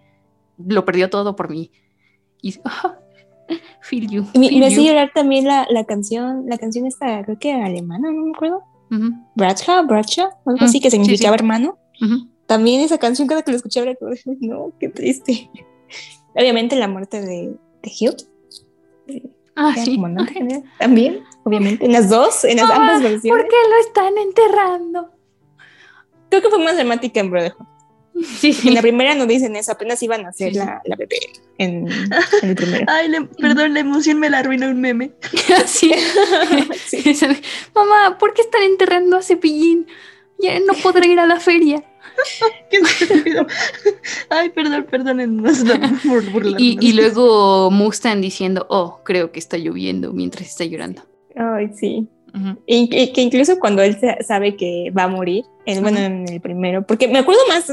lo 0.57 0.85
perdió 0.85 1.09
todo 1.09 1.35
por 1.35 1.49
mí? 1.49 1.71
Y 2.41 2.59
ah, 2.65 2.99
feel 3.81 4.07
you. 4.07 4.25
Me, 4.33 4.51
me 4.51 4.67
hace 4.67 4.83
llorar 4.83 5.11
también 5.13 5.45
la, 5.45 5.65
la 5.69 5.83
canción, 5.85 6.45
la 6.47 6.57
canción 6.57 6.85
esta, 6.85 7.23
creo 7.23 7.37
que 7.39 7.51
alemana, 7.53 8.11
no 8.11 8.21
me 8.25 8.31
acuerdo. 8.35 8.63
Ujú, 8.91 9.13
Bradshaw, 9.35 9.85
Bradshaw, 9.87 10.29
algo 10.45 10.59
Mm, 10.59 10.63
así 10.63 10.79
que 10.81 10.89
sí, 10.91 10.97
significaba 10.97 11.37
sí. 11.37 11.41
hermano. 11.43 11.77
También 12.47 12.81
esa 12.81 12.97
canción 12.97 13.27
cada 13.27 13.41
que 13.43 13.51
la 13.51 13.57
escuchaba 13.57 13.87
era 13.87 13.95
como, 13.99 14.11
no, 14.41 14.73
qué 14.79 14.89
triste. 14.89 15.49
Obviamente 16.35 16.75
la 16.75 16.87
muerte 16.87 17.21
de, 17.21 17.55
de 17.83 17.91
Hugh. 17.99 18.17
Ah, 19.55 19.75
sí. 19.77 19.97
¿no? 19.97 20.25
También, 20.79 21.23
obviamente, 21.43 21.85
en 21.85 21.91
las 21.91 22.09
dos, 22.09 22.43
en 22.45 22.57
las 22.57 22.69
Ah, 22.69 22.75
ambas 22.77 23.01
¿Por 23.01 23.11
versiones. 23.11 23.45
qué 23.49 23.69
lo 23.69 23.79
están 23.87 24.17
enterrando? 24.17 25.11
Creo 26.29 26.41
que 26.41 26.49
fue 26.49 26.63
más 26.63 26.75
dramática 26.75 27.19
en 27.19 27.29
Brotherhood. 27.29 27.65
Sí, 28.39 28.55
En 28.65 28.73
la 28.75 28.81
primera 28.81 29.15
no 29.15 29.25
dicen 29.25 29.55
eso, 29.55 29.71
apenas 29.71 30.01
iban 30.03 30.25
a 30.25 30.29
hacer 30.29 30.49
Sí, 30.53 30.59
sí. 30.59 30.65
la, 30.65 30.81
la 30.85 30.95
bebé 30.95 31.17
en, 31.57 31.87
en 32.41 32.49
el 32.49 32.55
primero. 32.55 32.85
Ay, 32.87 33.07
le- 33.07 33.23
perdón, 33.25 33.73
la 33.73 33.79
emoción 33.79 34.19
me 34.19 34.29
la 34.29 34.39
arruinó 34.39 34.67
un 34.69 34.79
meme. 34.81 35.11
sí. 35.65 35.91
De, 36.91 37.37
Mamá, 37.75 38.17
¿por 38.19 38.33
qué 38.33 38.41
están 38.41 38.63
enterrando 38.63 39.17
a 39.17 39.21
Cepillín? 39.21 39.87
Ya 40.39 40.59
no 40.59 40.73
podré 40.83 41.07
ir 41.07 41.19
a 41.19 41.25
la 41.25 41.39
feria. 41.39 41.83
Qué 42.69 42.77
estúpido. 42.77 43.47
Ay, 44.29 44.49
perdón, 44.49 44.85
perdónennos 44.89 45.59
por. 46.07 46.45
Y, 46.59 46.77
y 46.81 46.93
luego 46.93 47.71
Mustang 47.71 48.21
diciendo, 48.21 48.65
oh, 48.69 49.01
creo 49.03 49.31
que 49.31 49.39
está 49.39 49.57
lloviendo 49.57 50.11
mientras 50.13 50.47
está 50.49 50.65
llorando. 50.65 51.03
Ay, 51.35 51.69
sí. 51.79 52.07
Ujú. 52.33 52.57
Y, 52.65 52.89
y 52.97 53.11
que 53.11 53.21
incluso 53.21 53.59
cuando 53.59 53.81
él 53.81 53.99
sa- 53.99 54.17
sabe 54.25 54.55
que 54.55 54.91
va 54.97 55.03
a 55.03 55.07
morir, 55.07 55.43
en, 55.65 55.81
bueno, 55.83 55.97
Ujú. 55.99 56.05
en 56.07 56.29
el 56.29 56.41
primero, 56.41 56.85
porque 56.87 57.07
me 57.07 57.19
acuerdo 57.19 57.41
más, 57.49 57.65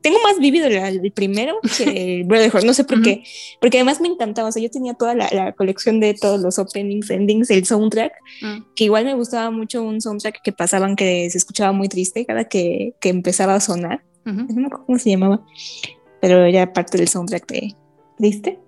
tengo 0.00 0.18
más 0.22 0.38
vívido 0.38 0.66
el, 0.68 0.76
el 1.04 1.12
primero 1.12 1.56
que 1.76 2.20
el 2.20 2.24
Brotherhood, 2.24 2.64
no 2.64 2.72
sé 2.72 2.84
por 2.84 2.98
Ujú. 2.98 3.04
qué, 3.04 3.22
porque 3.60 3.78
además 3.78 4.00
me 4.00 4.08
encantaba, 4.08 4.48
o 4.48 4.52
sea, 4.52 4.62
yo 4.62 4.70
tenía 4.70 4.94
toda 4.94 5.14
la, 5.14 5.28
la 5.32 5.52
colección 5.52 5.98
de 6.00 6.14
todos 6.14 6.40
los 6.40 6.58
openings, 6.58 7.10
endings, 7.10 7.50
el 7.50 7.64
soundtrack, 7.66 8.12
Mm. 8.42 8.74
que 8.74 8.84
igual 8.84 9.04
me 9.06 9.14
gustaba 9.14 9.50
mucho 9.50 9.82
un 9.82 10.00
soundtrack 10.00 10.40
que 10.42 10.52
pasaban 10.52 10.94
que 10.96 11.28
se 11.30 11.38
escuchaba 11.38 11.72
muy 11.72 11.88
triste 11.88 12.24
cada 12.26 12.44
que, 12.44 12.94
que 13.00 13.08
empezaba 13.08 13.54
a 13.54 13.60
sonar, 13.60 14.02
no 14.24 14.32
me 14.34 14.66
acuerdo 14.66 14.84
cómo 14.86 14.98
se 14.98 15.10
llamaba, 15.10 15.44
pero 16.20 16.44
era 16.44 16.72
parte 16.72 16.96
del 16.98 17.08
soundtrack 17.08 17.46
de 17.48 17.74
triste. 18.18 18.58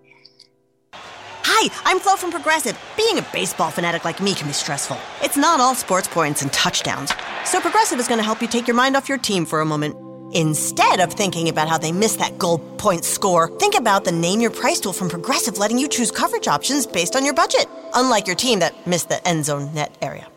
Hi, 1.51 1.71
I'm 1.87 1.99
Flo 1.99 2.15
from 2.15 2.31
Progressive. 2.31 2.79
Being 2.95 3.19
a 3.19 3.23
baseball 3.33 3.71
fanatic 3.71 4.05
like 4.05 4.21
me 4.21 4.35
can 4.35 4.49
be 4.49 4.53
stressful. 4.53 4.99
It's 5.23 5.39
not 5.39 5.61
all 5.61 5.75
sports 5.75 6.07
points 6.07 6.43
and 6.43 6.53
touchdowns. 6.53 7.11
So 7.47 7.59
Progressive 7.59 7.99
is 7.99 8.07
going 8.07 8.19
to 8.19 8.25
help 8.25 8.43
you 8.43 8.49
take 8.49 8.69
your 8.69 8.77
mind 8.77 8.97
off 8.97 9.09
your 9.09 9.17
team 9.17 9.47
for 9.47 9.63
a 9.63 9.65
moment. 9.65 9.97
Instead 10.37 11.01
of 11.01 11.11
thinking 11.11 11.49
about 11.49 11.67
how 11.67 11.79
they 11.79 11.91
missed 11.91 12.19
that 12.19 12.37
goal 12.37 12.59
point 12.77 13.03
score, 13.03 13.49
think 13.59 13.75
about 13.75 14.05
the 14.05 14.13
Name 14.13 14.43
Your 14.43 14.51
Price 14.51 14.79
tool 14.79 14.93
from 14.93 15.09
Progressive 15.09 15.57
letting 15.57 15.79
you 15.79 15.89
choose 15.89 16.11
coverage 16.11 16.49
options 16.49 16.87
based 16.87 17.17
on 17.17 17.25
your 17.25 17.33
budget, 17.33 17.67
unlike 17.95 18.27
your 18.27 18.37
team 18.37 18.59
that 18.59 18.87
missed 18.87 19.09
the 19.09 19.27
end 19.27 19.47
zone 19.47 19.73
net 19.73 19.97
area. 20.03 20.29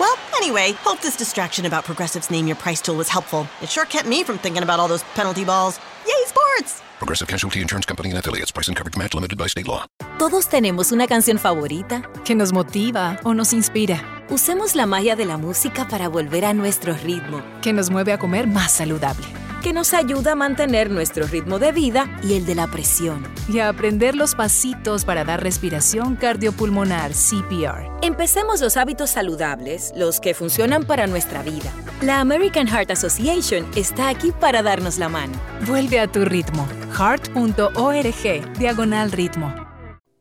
Well, 0.00 0.16
anyway, 0.38 0.72
hope 0.78 1.02
this 1.02 1.18
distraction 1.18 1.66
about 1.66 1.84
Progressive's 1.84 2.30
Name 2.30 2.46
Your 2.46 2.56
Price 2.56 2.80
tool 2.80 2.96
was 2.96 3.10
helpful. 3.10 3.46
It 3.60 3.68
sure 3.68 3.84
kept 3.84 4.08
me 4.08 4.24
from 4.24 4.38
thinking 4.38 4.62
about 4.62 4.80
all 4.80 4.88
those 4.88 5.02
penalty 5.12 5.44
balls. 5.44 5.78
Yay, 6.06 6.24
sports! 6.24 6.82
Progressive 6.98 7.28
Casualty 7.28 7.60
Insurance 7.60 7.86
Company 7.86 8.10
and 8.10 8.18
affiliates. 8.18 8.52
Price 8.52 8.68
and 8.68 8.76
coverage 8.76 8.96
match 8.96 9.14
limited 9.14 9.38
by 9.38 9.46
state 9.46 9.66
law. 9.66 9.86
Todos 10.18 10.48
tenemos 10.48 10.92
una 10.92 11.06
canción 11.06 11.38
favorita. 11.38 12.02
que 12.24 12.34
nos 12.34 12.52
motiva 12.52 13.18
o 13.24 13.34
nos 13.34 13.52
inspira, 13.52 14.02
Usemos 14.30 14.74
la 14.74 14.84
magia 14.84 15.16
de 15.16 15.24
la 15.24 15.38
música 15.38 15.88
para 15.88 16.06
volver 16.08 16.44
a 16.44 16.52
nuestro 16.52 16.92
ritmo, 16.92 17.42
que 17.62 17.72
nos 17.72 17.88
mueve 17.88 18.12
a 18.12 18.18
comer 18.18 18.46
más 18.46 18.72
saludable 18.72 19.26
que 19.62 19.72
nos 19.72 19.94
ayuda 19.94 20.32
a 20.32 20.34
mantener 20.34 20.90
nuestro 20.90 21.26
ritmo 21.26 21.58
de 21.58 21.72
vida 21.72 22.06
y 22.22 22.34
el 22.34 22.46
de 22.46 22.54
la 22.54 22.66
presión. 22.66 23.26
y 23.48 23.60
a 23.60 23.68
aprender 23.70 24.14
los 24.14 24.34
pasitos 24.34 25.04
para 25.06 25.24
dar 25.24 25.42
respiración 25.42 26.16
cardiopulmonar 26.16 27.12
CPR. 27.12 27.90
Empecemos 28.02 28.60
los 28.60 28.76
hábitos 28.76 29.10
saludables, 29.10 29.92
los 29.96 30.20
que 30.20 30.34
funcionan 30.34 30.84
para 30.84 31.06
nuestra 31.06 31.42
vida. 31.42 31.72
La 32.02 32.20
American 32.20 32.66
Heart 32.68 32.90
Association 32.90 33.66
está 33.74 34.08
aquí 34.10 34.32
para 34.38 34.62
darnos 34.62 34.98
la 34.98 35.08
mano. 35.08 35.32
Vuelve 35.66 35.98
a 35.98 36.06
tu 36.06 36.24
ritmo. 36.24 36.66
heart.org 36.98 38.58
diagonal 38.58 39.12
ritmo. 39.12 39.54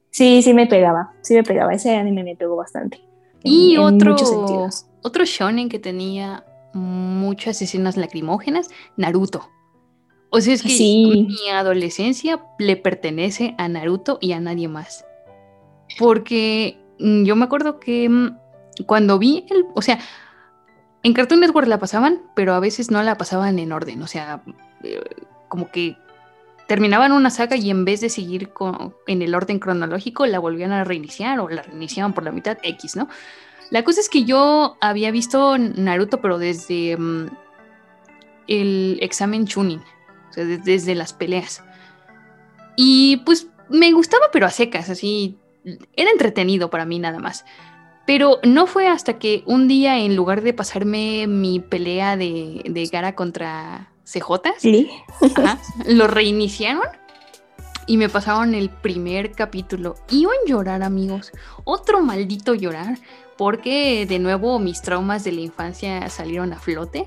Sí, 0.10 0.42
sí 0.42 0.54
me 0.54 0.66
pegaba, 0.68 1.12
sí 1.22 1.34
me 1.36 1.44
pegaba, 1.44 1.74
ese 1.74 1.96
anime 1.96 2.24
me 2.24 2.36
pegó 2.36 2.56
bastante. 2.56 2.98
en- 3.44 3.52
Y 3.52 3.76
en 3.76 3.82
otro, 3.82 4.12
muchos 4.12 4.30
sentidos. 4.30 4.86
otro 5.04 5.26
shonen 5.26 5.70
que 5.70 5.80
tenía 5.80 6.44
muchas 6.78 7.62
escenas 7.62 7.98
lacrimógenas, 7.98 8.70
Naruto. 8.96 9.50
O 10.30 10.42
sea, 10.42 10.54
es 10.54 10.62
que 10.64 10.70
Sí. 10.70 11.28
mi 11.30 11.50
adolescencia 11.50 12.42
le 12.60 12.76
pertenece 12.78 13.56
a 13.58 13.68
Naruto 13.68 14.18
y 14.22 14.34
a 14.34 14.40
nadie 14.40 14.68
más. 14.68 15.06
Porque 15.98 16.78
mm, 17.00 17.24
yo 17.24 17.36
me 17.36 17.46
acuerdo 17.46 17.80
que 17.80 18.10
mm, 18.10 18.38
cuando 18.86 19.18
vi 19.20 19.46
el, 19.50 19.66
o 19.74 19.82
sea, 19.82 20.00
en 21.04 21.14
Cartoon 21.14 21.40
Network 21.40 21.68
la 21.68 21.80
pasaban, 21.80 22.22
pero 22.36 22.54
a 22.54 22.60
veces 22.60 22.92
no 22.92 23.02
la 23.04 23.16
pasaban 23.18 23.60
en 23.60 23.72
orden, 23.72 24.02
o 24.02 24.08
sea, 24.08 24.42
eh, 24.84 25.00
como 25.48 25.70
que 25.72 25.96
terminaban 26.68 27.14
una 27.14 27.30
saga 27.30 27.56
y 27.56 27.70
en 27.70 27.86
vez 27.86 28.02
de 28.02 28.10
seguir 28.10 28.50
con- 28.50 28.94
en 29.08 29.22
el 29.22 29.34
orden 29.34 29.60
cronológico 29.60 30.26
la 30.26 30.40
volvían 30.40 30.74
a 30.74 30.84
reiniciar 30.84 31.40
o 31.40 31.48
la 31.48 31.62
reiniciaban 31.62 32.14
por 32.14 32.26
la 32.26 32.32
mitad 32.34 32.58
X, 32.62 32.98
¿no? 32.98 33.08
La 33.72 33.84
cosa 33.84 34.00
es 34.00 34.10
que 34.10 34.24
yo 34.24 34.78
había 34.82 35.12
visto 35.12 35.58
Naruto, 35.58 36.22
pero 36.22 36.38
desde 36.38 36.96
mm, 36.98 37.28
el 38.48 38.98
examen 39.02 39.46
Chunin, 39.46 39.82
o 40.30 40.34
sea, 40.34 40.46
de- 40.46 40.58
desde 40.58 40.96
las 40.96 41.14
peleas. 41.14 41.64
Y 42.76 43.18
pues 43.26 43.48
me 43.70 43.92
gustaba, 43.92 44.26
pero 44.32 44.46
a 44.46 44.50
secas, 44.52 44.90
así. 44.90 45.38
Era 45.96 46.12
entretenido 46.12 46.70
para 46.70 46.86
mí 46.86 47.00
nada 47.00 47.20
más. 47.20 47.44
Pero 48.06 48.40
no 48.44 48.68
fue 48.68 48.88
hasta 48.88 49.20
que 49.20 49.44
un 49.46 49.68
día, 49.68 50.00
en 50.00 50.16
lugar 50.16 50.42
de 50.42 50.54
pasarme 50.54 51.28
mi 51.28 51.60
pelea 51.60 52.16
de, 52.16 52.62
de 52.66 52.86
Gara 52.86 53.16
contra 53.16 53.92
CJ, 54.06 54.54
Sí. 54.60 54.90
Ajá, 55.36 55.60
lo 55.88 56.08
reiniciaron 56.08 56.84
y 57.86 57.98
me 57.98 58.08
pasaron 58.08 58.54
el 58.56 58.70
primer 58.70 59.34
capítulo. 59.34 59.96
Iba 60.10 60.32
a 60.32 60.48
llorar, 60.50 60.84
amigos. 60.84 61.34
Otro 61.66 62.02
maldito 62.02 62.54
llorar, 62.56 62.98
porque 63.38 64.06
de 64.08 64.20
nuevo 64.20 64.60
mis 64.60 64.82
traumas 64.82 65.24
de 65.24 65.32
la 65.32 65.42
infancia 65.42 66.10
salieron 66.10 66.54
a 66.54 66.60
flote. 66.60 67.06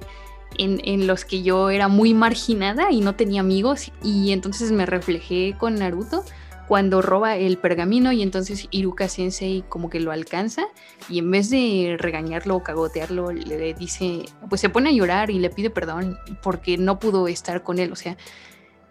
En, 0.59 0.81
en 0.85 1.07
los 1.07 1.25
que 1.25 1.43
yo 1.43 1.71
era 1.71 1.87
muy 1.87 2.13
marginada 2.13 2.91
y 2.91 3.01
no 3.01 3.15
tenía 3.15 3.41
amigos, 3.41 3.93
y 4.03 4.33
entonces 4.33 4.73
me 4.73 4.85
reflejé 4.85 5.55
con 5.57 5.77
Naruto 5.77 6.25
cuando 6.71 7.03
roba 7.03 7.37
el 7.37 7.59
pergamino 7.59 8.13
y 8.13 8.23
entonces 8.23 8.69
Iruka 8.71 9.09
Sensei 9.09 9.65
como 9.69 9.91
que 9.91 9.99
lo 9.99 10.13
alcanza 10.13 10.67
y 11.09 11.19
en 11.19 11.29
vez 11.29 11.51
de 11.51 11.97
regañarlo 11.99 12.55
o 12.55 12.63
cagotearlo 12.63 13.33
le 13.33 13.75
dice, 13.75 14.27
pues 14.49 14.61
se 14.61 14.69
pone 14.69 14.91
a 14.91 14.93
llorar 14.93 15.31
y 15.31 15.41
le 15.41 15.51
pide 15.51 15.71
perdón 15.71 16.17
porque 16.45 16.79
no 16.79 17.01
pudo 17.01 17.27
estar 17.27 17.65
con 17.65 17.81
él, 17.81 17.91
o 17.91 17.97
sea, 17.97 18.17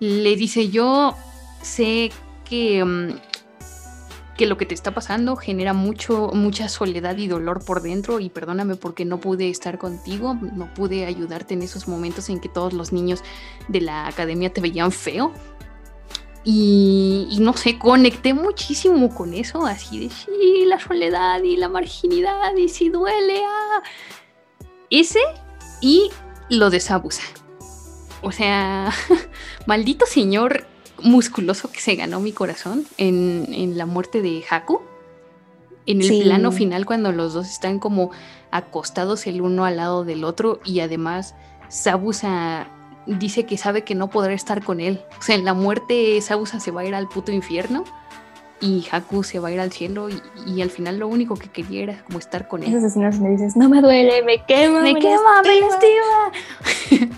le 0.02 0.36
dice 0.36 0.68
yo 0.68 1.16
sé 1.61 2.11
que 2.44 2.84
mm, 2.84 3.11
que 4.40 4.45
lo 4.45 4.56
que 4.56 4.66
te 4.66 4.74
está 4.74 4.94
pasando 4.94 5.36
genera 5.36 5.74
mucho 5.74 6.32
mucha 6.34 6.70
soledad 6.70 7.18
y 7.18 7.28
dolor 7.28 7.61
por 7.66 7.82
dentro 7.82 8.22
y 8.22 8.30
perdóname 8.30 8.78
porque 8.78 9.03
no 9.03 9.20
pude 9.20 9.49
estar 9.49 9.78
contigo, 9.78 10.34
no 10.34 10.74
pude 10.74 11.06
ayudarte 11.06 11.56
en 11.56 11.61
esos 11.61 11.90
momentos 11.90 12.30
en 12.30 12.40
que 12.40 12.48
todos 12.48 12.72
los 12.72 12.94
niños 12.94 13.22
de 13.68 13.82
la 13.82 14.07
academia 14.07 14.53
te 14.53 14.61
veían 14.61 14.94
feo. 14.94 15.34
Y, 16.45 17.38
no 17.41 17.52
sé, 17.52 17.78
conecté 17.78 18.34
muchísimo 18.34 19.14
con 19.14 19.34
eso, 19.34 19.66
así 19.66 20.07
de 20.07 20.10
sí, 20.10 20.64
la 20.68 20.80
soledad 20.80 21.44
y 21.44 21.57
la 21.57 21.68
marginidad 21.68 22.56
y 22.56 22.70
si 22.70 22.88
duele. 22.88 23.41
ah". 23.45 23.84
Ese 24.90 25.20
y 25.82 26.11
lo 26.49 26.70
de 26.70 26.80
Sabusa. 26.80 27.24
O 28.22 28.32
sea, 28.32 28.90
maldito 29.66 30.06
señor 30.06 30.66
musculoso 31.03 31.71
que 31.71 31.80
se 31.80 31.95
ganó 31.95 32.19
mi 32.19 32.31
corazón 32.31 32.85
en, 32.97 33.45
en 33.51 33.77
la 33.77 33.85
muerte 33.85 34.21
de 34.21 34.43
Haku. 34.49 34.81
En 35.85 36.01
el 36.01 36.07
Sí. 36.07 36.21
plano 36.23 36.51
final, 36.51 36.85
cuando 36.85 37.11
los 37.11 37.34
dos 37.34 37.47
están 37.49 37.80
como 37.80 38.11
acostados 38.51 39.26
el 39.27 39.41
uno 39.41 39.65
al 39.65 39.77
lado 39.77 40.05
del 40.05 40.23
otro 40.23 40.59
y 40.63 40.81
además 40.81 41.34
Sabusa 41.67 42.67
dice 43.07 43.45
que 43.45 43.57
sabe 43.57 43.84
que 43.84 43.95
no 43.95 44.09
podrá 44.09 44.34
estar 44.34 44.63
con 44.63 44.80
él. 44.81 45.01
O 45.19 45.21
sea, 45.23 45.35
en 45.35 45.45
la 45.45 45.53
muerte 45.55 46.19
Sabusa 46.21 46.59
se 46.59 46.69
va 46.71 46.81
a 46.81 46.85
ir 46.85 46.93
al 46.93 47.07
puto 47.07 47.31
infierno 47.31 47.85
y 48.61 48.85
Haku 48.91 49.23
se 49.23 49.39
va 49.39 49.47
a 49.47 49.51
ir 49.51 49.59
al 49.59 49.71
cielo 49.71 50.09
y, 50.09 50.21
y 50.45 50.61
al 50.61 50.69
final 50.69 50.99
lo 50.99 51.07
único 51.07 51.35
que 51.35 51.47
quería 51.49 51.84
era 51.84 52.03
como 52.03 52.19
estar 52.19 52.47
con 52.47 52.61
él. 52.61 52.69
Esas 52.69 52.91
escenas 52.91 53.15
donde 53.19 53.31
dices, 53.38 53.55
no 53.55 53.67
me 53.69 53.81
duele, 53.81 54.21
me 54.23 54.43
quema, 54.45 54.81
Me 54.81 54.93
quema, 54.95 55.41
me 55.43 55.59
lastima. 55.61 57.09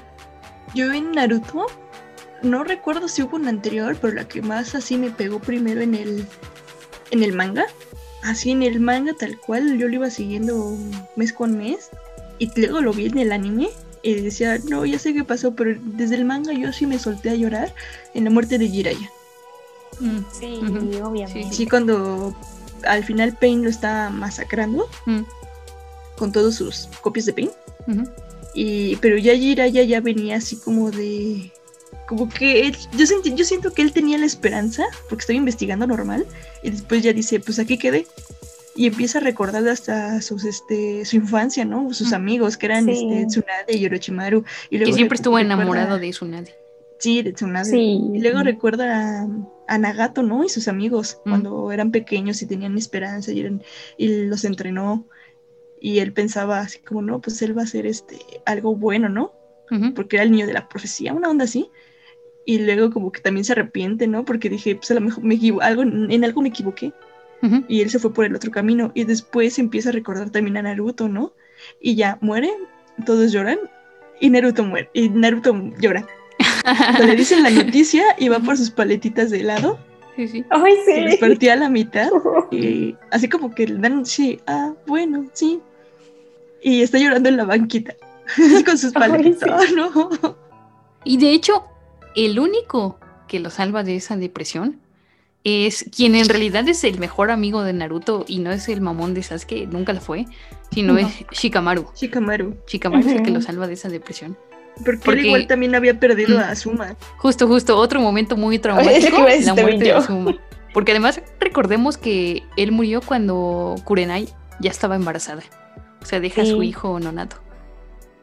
Yo 0.73 0.93
en 0.93 1.11
Naruto 1.11 1.65
no 2.43 2.63
recuerdo 2.63 3.07
si 3.07 3.23
hubo 3.23 3.35
una 3.37 3.49
anterior, 3.49 3.97
pero 4.01 4.13
la 4.13 4.27
que 4.27 4.41
más 4.41 4.75
así 4.75 4.97
me 4.97 5.11
pegó 5.11 5.39
primero 5.39 5.81
en 5.81 5.95
el 5.95 6.25
en 7.11 7.23
el 7.23 7.33
manga 7.33 7.65
así 8.23 8.51
en 8.51 8.61
el 8.63 8.79
manga 8.79 9.13
tal 9.19 9.37
cual, 9.39 9.77
yo 9.77 9.87
lo 9.87 9.95
iba 9.95 10.09
siguiendo 10.09 10.77
mes 11.15 11.33
con 11.33 11.57
mes 11.57 11.89
y 12.39 12.49
luego 12.59 12.81
lo 12.81 12.93
vi 12.93 13.07
en 13.07 13.17
el 13.17 13.31
anime 13.31 13.69
y 14.03 14.15
decía, 14.15 14.57
no, 14.69 14.85
ya 14.85 14.97
sé 14.97 15.13
qué 15.13 15.23
pasó, 15.23 15.53
pero 15.55 15.79
desde 15.83 16.15
el 16.15 16.25
manga 16.25 16.53
yo 16.53 16.71
sí 16.73 16.85
me 16.87 16.97
solté 16.99 17.29
a 17.31 17.35
llorar 17.35 17.73
en 18.13 18.23
la 18.23 18.29
muerte 18.31 18.57
de 18.57 18.67
Jiraiya. 18.67 19.11
Mm, 19.99 20.19
sí, 20.31 20.59
obviamente. 21.03 21.55
Sí, 21.55 21.67
cuando 21.67 22.35
al 22.87 23.03
final 23.03 23.37
Pain 23.39 23.63
lo 23.63 23.69
está 23.69 24.09
masacrando 24.09 24.87
Mm. 25.05 25.21
con 26.17 26.31
todos 26.31 26.55
sus 26.55 26.87
copias 27.01 27.25
de 27.25 27.33
Pain. 27.33 27.51
Y, 28.53 28.95
pero 28.97 29.17
ya 29.17 29.33
Jiraiya 29.35 29.83
ya 29.83 30.01
venía 30.01 30.37
así 30.37 30.55
como 30.57 30.91
de. 30.91 31.51
Como 32.11 32.27
que 32.27 32.67
él- 32.67 32.75
yo, 32.97 33.05
sentí, 33.05 33.33
yo 33.35 33.45
siento 33.45 33.71
que 33.73 33.81
él 33.81 33.93
tenía 33.93 34.17
la 34.17 34.25
esperanza, 34.25 34.83
porque 35.07 35.21
estoy 35.21 35.37
investigando 35.37 35.87
normal, 35.87 36.25
y 36.61 36.69
después 36.71 37.01
ya 37.03 37.13
dice, 37.13 37.39
pues 37.39 37.57
aquí 37.57 37.77
quedé. 37.77 38.05
Y 38.75 38.85
empieza 38.87 39.19
a 39.19 39.21
recordar 39.21 39.65
hasta 39.69 40.21
sus, 40.21 40.43
este, 40.43 41.05
su 41.05 41.15
infancia, 41.15 41.63
¿no? 41.63 41.93
Sus 41.93 42.11
amigos, 42.11 42.57
que 42.57 42.65
eran 42.65 42.83
Sí. 42.83 42.91
este, 42.91 43.27
Tsunade 43.27 43.77
y 43.77 43.85
Orochimaru. 43.85 44.43
Y 44.69 44.79
Que 44.79 44.91
siempre 44.91 45.15
estuvo 45.15 45.37
recuerda- 45.37 45.53
enamorado 45.61 45.99
de 45.99 46.09
Tsunade. 46.09 46.53
Sí, 46.99 47.21
de 47.21 47.31
Tsunade. 47.31 47.69
Sí. 47.71 48.01
Y 48.13 48.19
luego 48.19 48.43
recuerda 48.43 49.21
a, 49.21 49.27
a 49.69 49.77
Nagato, 49.77 50.21
¿no? 50.21 50.43
Y 50.43 50.49
sus 50.49 50.67
amigos, 50.67 51.17
Mm. 51.23 51.29
cuando 51.29 51.71
eran 51.71 51.91
pequeños 51.91 52.41
y 52.41 52.45
tenían 52.45 52.77
esperanza 52.77 53.31
y, 53.31 53.39
eran- 53.39 53.63
y 53.97 54.25
los 54.25 54.43
entrenó. 54.43 55.07
Y 55.79 55.99
él 55.99 56.11
pensaba 56.11 56.59
así 56.59 56.79
como, 56.79 57.01
no, 57.01 57.21
pues 57.21 57.41
él 57.41 57.57
va 57.57 57.61
a 57.61 57.63
hacer 57.63 57.85
este, 57.85 58.19
algo 58.45 58.75
bueno, 58.75 59.07
¿no? 59.07 59.31
Porque 59.95 60.17
era 60.17 60.23
el 60.23 60.31
niño 60.31 60.45
de 60.45 60.51
la 60.51 60.67
profecía, 60.67 61.13
una 61.13 61.29
onda 61.29 61.45
así. 61.45 61.69
Y 62.45 62.59
luego 62.59 62.91
como 62.91 63.11
que 63.11 63.21
también 63.21 63.43
se 63.45 63.53
arrepiente, 63.53 64.07
¿no? 64.07 64.25
Porque 64.25 64.49
dije, 64.49 64.75
pues 64.75 64.89
a 64.91 64.95
lo 64.95 65.01
mejor 65.01 65.23
me 65.23 65.39
algo, 65.61 65.83
en 65.83 66.23
algo 66.23 66.41
me 66.41 66.49
equivoqué. 66.49 66.91
Ujú. 67.43 67.63
Y 67.67 67.81
él 67.81 67.89
se 67.89 67.99
fue 67.99 68.13
por 68.13 68.25
el 68.25 68.35
otro 68.35 68.51
camino. 68.51 68.91
Y 68.93 69.03
después 69.03 69.57
empieza 69.59 69.89
a 69.89 69.93
recordar 69.93 70.29
también 70.29 70.57
a 70.57 70.61
Naruto, 70.63 71.07
¿no? 71.07 71.33
Y 71.79 71.95
ya 71.95 72.17
muere, 72.21 72.51
todos 73.05 73.31
lloran. 73.31 73.59
Y 74.19 74.29
Naruto 74.29 74.63
muere. 74.63 74.89
Y 74.93 75.09
Naruto 75.09 75.55
llora. 75.79 76.05
Le 76.99 77.15
dicen 77.15 77.43
la 77.43 77.49
noticia 77.49 78.03
y 78.17 78.29
va 78.29 78.39
por 78.39 78.57
sus 78.57 78.69
paletitas 78.71 79.29
de 79.31 79.41
helado. 79.41 79.79
Sí, 80.15 80.27
sí. 80.27 80.45
Ay, 80.49 80.73
Se 80.85 81.01
les 81.01 81.13
sí. 81.15 81.19
partía 81.19 81.53
a 81.53 81.57
la 81.57 81.69
mitad. 81.69 82.09
Y 82.51 82.95
así 83.11 83.29
como 83.29 83.53
que 83.55 83.65
le 83.67 83.79
dan, 83.79 84.05
sí, 84.05 84.39
ah, 84.45 84.73
bueno, 84.85 85.25
sí. 85.33 85.61
Y 86.61 86.81
está 86.81 86.99
llorando 86.99 87.29
en 87.29 87.37
la 87.37 87.45
banquita. 87.45 87.95
Con 88.65 88.77
sus 88.77 88.93
Ay, 88.95 89.09
paletitas. 89.09 89.63
sí. 89.65 89.75
no. 89.75 90.09
Y 91.03 91.17
de 91.17 91.31
hecho, 91.31 91.65
el 92.15 92.39
único 92.39 92.99
que 93.27 93.39
lo 93.39 93.49
salva 93.49 93.83
de 93.83 93.95
esa 93.95 94.17
depresión 94.17 94.79
es 95.43 95.85
quien 95.95 96.13
en 96.15 96.29
realidad 96.29 96.67
es 96.69 96.83
el 96.83 96.99
mejor 96.99 97.31
amigo 97.31 97.63
de 97.63 97.73
Naruto 97.73 98.25
y 98.27 98.39
no 98.39 98.51
es 98.51 98.69
el 98.69 98.81
mamón 98.81 99.13
de 99.13 99.23
Sasuke, 99.23 99.67
nunca 99.67 99.91
lo 99.93 100.01
fue, 100.01 100.25
sino 100.71 100.93
No. 100.93 100.99
es 100.99 101.07
Shikamaru. 101.31 101.87
Shikamaru. 101.95 102.57
Shikamaru 102.67 103.07
es 103.07 103.15
el 103.15 103.23
que 103.23 103.31
lo 103.31 103.41
salva 103.41 103.65
de 103.67 103.73
esa 103.73 103.89
depresión. 103.89 104.37
Porque, 104.85 105.01
Porque- 105.03 105.19
él 105.21 105.25
igual 105.27 105.47
también 105.47 105.73
había 105.75 105.99
perdido 105.99 106.37
Mm. 106.37 106.41
a 106.41 106.49
Asuma. 106.51 106.95
Justo, 107.17 107.47
justo, 107.47 107.75
otro 107.77 107.99
momento 107.99 108.37
muy 108.37 108.59
traumático, 108.59 109.17
la 109.45 109.53
muerte 109.55 109.83
de. 109.85 109.91
Asuma. 109.93 110.35
Porque 110.73 110.91
además 110.91 111.21
recordemos 111.39 111.97
que 111.97 112.43
él 112.55 112.71
murió 112.71 113.01
cuando 113.01 113.75
Kurenai 113.83 114.29
ya 114.59 114.69
estaba 114.71 114.95
embarazada. 114.95 115.43
O 116.01 116.05
sea, 116.05 116.19
deja 116.19 116.43
a 116.43 116.45
su 116.45 116.63
hijo 116.63 116.99
Nonato. 116.99 117.37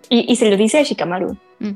Y, 0.09 0.31
y 0.33 0.37
se 0.37 0.49
lo 0.51 0.57
dice 0.57 0.79
a 0.79 0.83
Shikamaru. 0.83 1.37
Mm. 1.59 1.71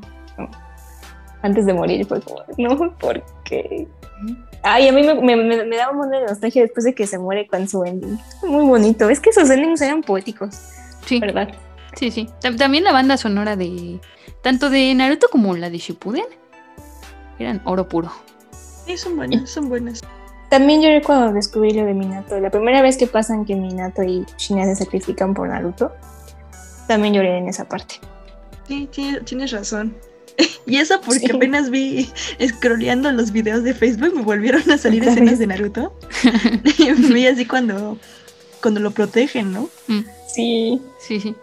Antes 1.42 1.66
de 1.66 1.74
morir 1.74 2.06
fue 2.06 2.20
como, 2.20 2.42
no, 2.56 2.96
¿por 2.98 3.22
qué? 3.44 3.86
Ujú. 4.24 4.36
Ay, 4.62 4.86
a 4.88 4.92
mí 4.92 5.02
me, 5.02 5.14
me, 5.14 5.36
me, 5.36 5.64
me 5.64 5.76
daba 5.76 5.90
un 5.92 5.98
montón 5.98 6.20
de 6.20 6.26
nostalgia 6.26 6.62
después 6.62 6.84
de 6.84 6.94
que 6.94 7.06
se 7.06 7.18
muere 7.18 7.48
con 7.48 7.66
su 7.68 7.84
ending. 7.84 8.18
Muy 8.46 8.64
bonito. 8.64 9.10
Es 9.10 9.18
que 9.18 9.30
esos 9.30 9.50
endings 9.50 9.80
eran 9.80 10.02
poéticos, 10.02 10.54
Sí, 11.04 11.18
¿verdad? 11.18 11.48
sí, 11.96 12.10
sí. 12.12 12.28
Tam- 12.40 12.56
También 12.56 12.84
la 12.84 12.92
banda 12.92 13.16
sonora 13.16 13.56
de 13.56 13.98
tanto 14.40 14.70
de 14.70 14.94
Naruto 14.94 15.26
como 15.30 15.56
la 15.56 15.68
de 15.68 15.78
Shippuden 15.78 16.24
eran 17.40 17.60
oro 17.64 17.88
puro. 17.88 18.10
Sí, 18.86 18.96
son 18.96 19.16
buenas, 19.16 19.50
son 19.50 19.68
buenas. 19.68 20.00
También 20.48 20.80
yo 20.82 20.88
recuerdo 20.90 21.32
descubrí 21.32 21.72
lo 21.72 21.84
de 21.84 21.94
Minato. 21.94 22.38
La 22.38 22.50
primera 22.50 22.82
vez 22.82 22.96
que 22.96 23.06
pasan 23.06 23.44
que 23.44 23.56
Minato 23.56 24.02
y 24.04 24.24
Shinya 24.38 24.64
se 24.66 24.76
sacrifican 24.76 25.34
por 25.34 25.48
Naruto, 25.48 25.92
también 26.86 27.14
lloré 27.14 27.38
en 27.38 27.48
esa 27.48 27.64
parte. 27.68 27.96
Sí, 28.68 28.88
ti- 28.92 29.18
tienes 29.24 29.50
razón. 29.50 29.96
Y 30.66 30.76
eso 30.76 31.00
porque 31.04 31.26
Sí. 31.26 31.32
apenas 31.34 31.70
vi 31.70 32.08
scrolleando 32.46 33.10
los 33.12 33.32
videos 33.32 33.64
de 33.64 33.74
Facebook, 33.74 34.14
me 34.14 34.22
volvieron 34.22 34.70
a 34.70 34.78
salir 34.78 35.02
escenas 35.02 35.30
vez. 35.30 35.38
de 35.40 35.46
Naruto. 35.48 35.92
y 36.78 36.84
me 36.92 37.08
vi 37.14 37.26
así 37.26 37.44
cuando, 37.46 37.98
cuando 38.62 38.80
lo 38.80 38.90
protegen, 38.92 39.52
¿no? 39.52 39.68
Sí. 40.32 40.80
Sí, 41.00 41.20
sí. 41.20 41.34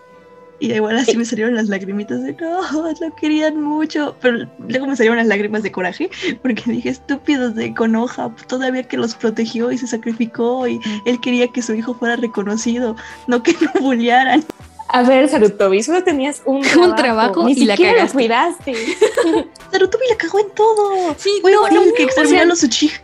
Y 0.61 0.73
igual 0.73 0.97
así 0.97 1.15
me 1.15 1.23
salieron 1.23 1.55
las 1.55 1.69
lagrimitas 1.69 2.21
de 2.21 2.33
no, 2.33 2.61
lo 2.91 3.15
querían 3.15 3.61
mucho. 3.61 4.17
Pero 4.21 4.49
luego 4.67 4.87
me 4.87 4.95
salieron 4.97 5.17
las 5.17 5.27
lágrimas 5.27 5.63
de 5.63 5.71
coraje 5.71 6.09
porque 6.41 6.63
dije, 6.69 6.89
estúpidos 6.89 7.55
de 7.55 7.73
Konoha, 7.73 8.35
todavía 8.47 8.83
que 8.83 8.97
los 8.97 9.15
protegió 9.15 9.71
y 9.71 9.77
se 9.77 9.87
sacrificó 9.87 10.67
y 10.67 10.79
él 11.05 11.19
quería 11.21 11.47
que 11.47 11.61
su 11.61 11.73
hijo 11.75 11.93
fuera 11.93 12.17
reconocido, 12.17 12.97
no 13.27 13.41
que 13.41 13.53
lo 13.53 13.81
bullearan. 13.81 14.43
A 14.91 15.03
ver, 15.03 15.29
Sarutobi, 15.29 15.83
solo 15.83 16.03
tenías 16.03 16.41
un 16.45 16.61
trabajo. 16.61 16.95
trabajo 16.95 17.45
Ni 17.45 17.53
y 17.53 17.65
la 17.65 17.75
siquiera 17.75 17.91
lo 17.91 17.97
cagaste. 18.11 18.13
cuidaste. 18.17 18.73
Narutobi 19.71 20.03
la 20.09 20.17
cagó 20.17 20.39
en 20.39 20.49
todo. 20.55 21.15
Sí, 21.17 21.31
Fue 21.41 21.51
no, 21.51 21.61
no, 21.61 21.69
que 21.69 21.77
o 21.77 21.95
sea, 21.95 22.05
exterminó 22.05 22.41
a 22.41 22.45
los 22.45 22.63
Uchiha. 22.63 22.99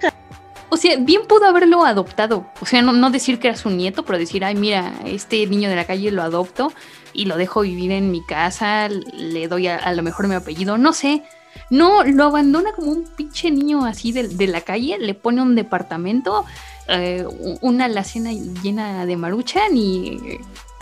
O 0.70 0.78
sea, 0.78 0.98
bien 0.98 1.22
pudo 1.28 1.46
haberlo 1.46 1.86
adoptado. 1.86 2.48
O 2.60 2.66
sea, 2.66 2.82
no, 2.82 2.92
no 2.92 3.12
decir 3.12 3.40
que 3.40 3.50
era 3.50 3.58
su 3.58 3.70
nieto, 3.70 4.04
pero 4.04 4.18
decir, 4.18 4.44
ay, 4.44 4.56
mira, 4.56 4.94
este 5.06 5.46
niño 5.46 5.70
de 5.70 5.76
la 5.76 5.86
calle 5.86 6.12
lo 6.12 6.24
adopto 6.24 6.74
y 7.14 7.26
lo 7.26 7.38
dejo 7.38 7.62
vivir 7.62 7.92
en 7.92 8.12
mi 8.12 8.26
casa, 8.26 8.90
le 8.90 9.48
doy 9.48 9.68
a, 9.68 9.78
a 9.78 9.94
lo 9.94 10.02
mejor 10.04 10.28
mi 10.28 10.36
apellido, 10.36 10.78
no 10.78 10.92
sé. 10.92 11.22
No, 11.70 12.04
lo 12.04 12.26
abandona 12.26 12.74
como 12.74 12.92
un 12.92 13.06
pinche 13.16 13.52
niño 13.52 13.86
así 13.86 14.12
de, 14.12 14.28
de 14.28 14.48
la 14.48 14.62
calle, 14.62 14.98
le 15.00 15.14
pone 15.14 15.42
un 15.42 15.56
departamento, 15.56 16.46
eh, 16.88 17.26
una 17.62 17.86
alacena 17.86 18.32
llena 18.34 19.06
de 19.06 19.16
maruchan 19.16 19.78
y 19.78 20.20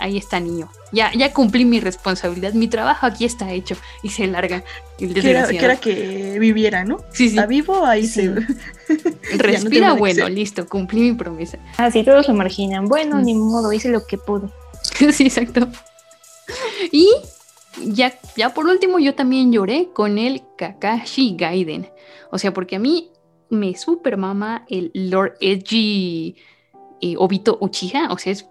ahí 0.04 0.18
está 0.18 0.40
niño. 0.40 0.70
Ya, 0.92 1.12
ya 1.14 1.34
cumplí 1.34 1.66
mi 1.66 1.80
responsabilidad, 1.80 2.54
mi 2.54 2.68
trabajo 2.68 3.06
aquí 3.06 3.26
está 3.26 3.52
hecho. 3.52 3.76
Y 4.04 4.10
se 4.10 4.28
larga. 4.28 4.64
El 5.00 5.14
Que 5.14 5.30
era, 5.30 5.48
viviera, 6.40 6.84
¿no? 6.84 6.98
Sí, 7.12 7.30
sí. 7.30 7.36
Está 7.36 7.46
vivo, 7.48 7.86
ahí 7.86 8.06
Sí. 8.06 8.30
se. 8.30 9.38
Respira, 9.38 9.94
bueno, 9.94 10.28
listo, 10.30 10.68
cumplí 10.68 11.02
mi 11.02 11.14
promesa. 11.14 11.58
Así 11.78 12.04
todos 12.04 12.28
lo 12.28 12.34
marginan. 12.34 12.86
Bueno, 12.88 13.18
Mm. 13.18 13.24
ni 13.24 13.34
modo, 13.34 13.72
hice 13.74 13.90
lo 13.90 14.06
que 14.06 14.18
pude. 14.18 14.50
sí, 15.14 15.24
exacto. 15.26 15.68
Y 16.92 17.10
ya, 17.82 18.14
ya 18.36 18.54
por 18.54 18.68
último, 18.68 19.00
yo 19.00 19.16
también 19.16 19.52
lloré 19.52 19.90
con 19.94 20.18
el 20.18 20.44
Kakashi 20.58 21.36
Gaiden. 21.38 21.90
O 22.32 22.38
sea, 22.38 22.54
porque 22.54 22.76
a 22.76 22.80
mí 22.80 23.10
me 23.50 23.76
super 23.78 24.18
mama 24.18 24.66
el 24.70 24.92
Lord 24.94 25.36
Edgy 25.40 26.36
eh, 27.02 27.16
Obito 27.18 27.58
Uchiha. 27.62 28.10
O 28.12 28.18
sea, 28.18 28.34
es, 28.34 28.46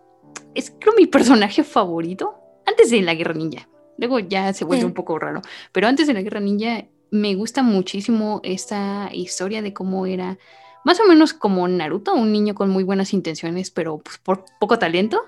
es 0.54 0.70
creo 0.78 0.94
mi 0.96 1.06
personaje 1.06 1.64
favorito 1.64 2.34
antes 2.66 2.90
de 2.90 3.02
la 3.02 3.14
Guerra 3.14 3.34
Ninja. 3.34 3.68
Luego 3.98 4.18
ya 4.18 4.52
se 4.52 4.64
vuelve 4.64 4.84
un 4.84 4.94
poco 4.94 5.18
raro. 5.18 5.42
Pero 5.72 5.86
antes 5.86 6.06
de 6.06 6.14
la 6.14 6.22
Guerra 6.22 6.40
Ninja 6.40 6.86
me 7.10 7.34
gusta 7.34 7.62
muchísimo 7.62 8.40
esta 8.42 9.10
historia 9.12 9.62
de 9.62 9.72
cómo 9.72 10.06
era 10.06 10.38
más 10.84 10.98
o 11.00 11.04
menos 11.06 11.32
como 11.32 11.68
Naruto, 11.68 12.14
un 12.14 12.32
niño 12.32 12.54
con 12.54 12.70
muy 12.70 12.82
buenas 12.84 13.12
intenciones, 13.12 13.70
pero 13.70 13.98
pues, 13.98 14.18
por 14.18 14.44
poco 14.58 14.78
talento. 14.78 15.22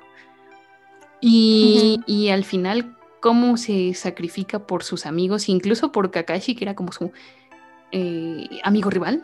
Y, 1.21 2.01
y 2.07 2.31
al 2.31 2.45
final, 2.45 2.97
cómo 3.21 3.57
se 3.57 3.95
sacrifica 3.95 4.67
por 4.67 4.83
sus 4.83 5.07
amigos, 5.07 5.49
incluso 5.49 5.93
por 5.93 6.11
Kakashi, 6.11 6.55
que 6.55 6.65
era 6.65 6.75
como 6.75 6.93
su 6.93 7.13
eh, 7.93 8.49
amigo 8.63 8.91
rival, 8.91 9.23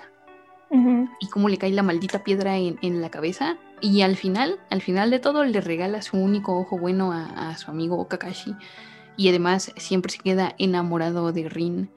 Ujú. 0.71 1.09
y 1.21 1.29
cómo 1.29 1.49
le 1.49 1.59
cae 1.59 1.71
la 1.73 1.83
maldita 1.83 2.23
piedra 2.23 2.57
en, 2.57 2.79
en 2.83 3.01
la 3.03 3.11
cabeza. 3.11 3.57
Y 3.81 4.03
al 4.03 4.17
final, 4.17 4.61
al 4.71 4.83
final 4.83 5.11
de 5.11 5.19
todo, 5.19 5.45
le 5.45 5.61
regala 5.61 6.01
su 6.03 6.17
único 6.17 6.57
ojo 6.59 6.79
bueno 6.79 7.13
a, 7.13 7.51
a 7.51 7.57
su 7.57 7.71
amigo 7.71 8.07
Kakashi. 8.09 8.55
Y 9.17 9.29
además 9.29 9.73
siempre 9.77 10.13
se 10.13 10.19
queda 10.19 10.55
enamorado 10.59 11.33
de 11.33 11.49
Rin. 11.49 11.91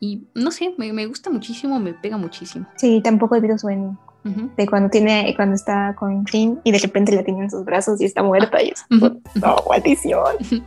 Y 0.00 0.24
no 0.34 0.50
sé, 0.50 0.74
me, 0.78 0.92
me 0.92 1.06
gusta 1.06 1.30
muchísimo, 1.30 1.78
me 1.80 1.92
pega 1.94 2.16
muchísimo. 2.16 2.66
Sí, 2.76 3.00
tampoco 3.02 3.36
he 3.36 3.40
visto 3.40 3.58
sueño. 3.58 3.98
Ujú. 4.24 4.50
De 4.56 4.66
cuando 4.66 4.90
tiene, 4.90 5.32
cuando 5.36 5.54
está 5.54 5.94
con 5.96 6.26
Rin 6.26 6.58
y 6.64 6.72
de 6.72 6.78
repente 6.78 7.12
la 7.14 7.22
tiene 7.22 7.44
en 7.44 7.50
sus 7.50 7.64
brazos 7.64 8.00
y 8.00 8.04
está 8.04 8.22
muerta 8.22 8.60
y 8.62 8.70
es 8.70 8.84
Ujú. 8.90 9.20
no, 9.36 9.56
maldición. 9.68 10.36
Sí. 10.40 10.62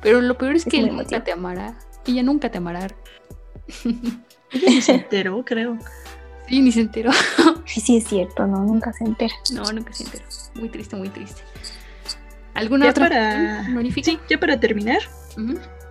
Pero 0.00 0.20
lo 0.20 0.38
peor 0.38 0.54
es 0.54 0.64
Es 0.66 0.70
que 0.70 0.78
él 0.80 0.96
nunca 0.96 1.24
te 1.24 1.32
amará. 1.32 1.76
Ella 2.06 2.22
nunca 2.22 2.50
te 2.50 2.58
amará. 2.58 2.86
Ella 4.52 4.70
ni 4.70 4.82
se 4.82 4.92
enteró, 4.94 5.44
creo. 5.44 5.78
Sí, 6.48 6.60
ni 6.60 6.72
se 6.72 6.80
enteró. 6.80 7.10
Ay, 7.38 7.80
sí 7.80 7.96
es 7.98 8.04
cierto, 8.04 8.46
no, 8.46 8.64
nunca 8.64 8.92
se 8.92 9.04
entera. 9.04 9.34
No, 9.52 9.70
nunca 9.72 9.92
se 9.92 10.04
enteró. 10.04 10.24
Muy 10.54 10.68
triste, 10.68 10.96
muy 10.96 11.08
triste. 11.08 11.42
¿Alguna 12.54 12.86
Ya 12.86 12.90
otra 12.90 13.08
para-? 13.08 13.64
Sí, 14.02 14.18
ya 14.28 14.40
para 14.40 14.58
terminar, 14.58 14.98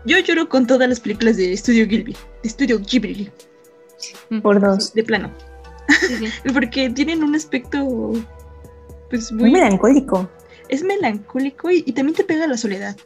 yo 0.06 0.20
lloro 0.20 0.50
con 0.50 0.68
todas 0.68 0.90
las 0.90 1.00
películas 1.00 1.38
de 1.38 1.56
Studio 1.56 1.88
Ghibli. 1.88 2.16
De 2.44 2.50
Studio 2.50 2.80
Ghibli, 2.80 3.32
Por 4.42 4.60
dos. 4.60 4.94
de 4.94 5.04
plano. 5.04 5.32
Sí, 6.02 6.18
sí. 6.18 6.50
Porque 6.54 6.90
tienen 6.90 7.24
un 7.24 7.36
aspecto 7.36 8.14
pues 9.10 9.32
muy, 9.32 9.52
melancólico. 9.52 10.30
Es 10.70 10.84
melancólico 10.84 11.72
y, 11.72 11.84
también 11.94 12.16
te 12.16 12.24
pega 12.24 12.48
la 12.48 12.58
soledad. 12.58 12.98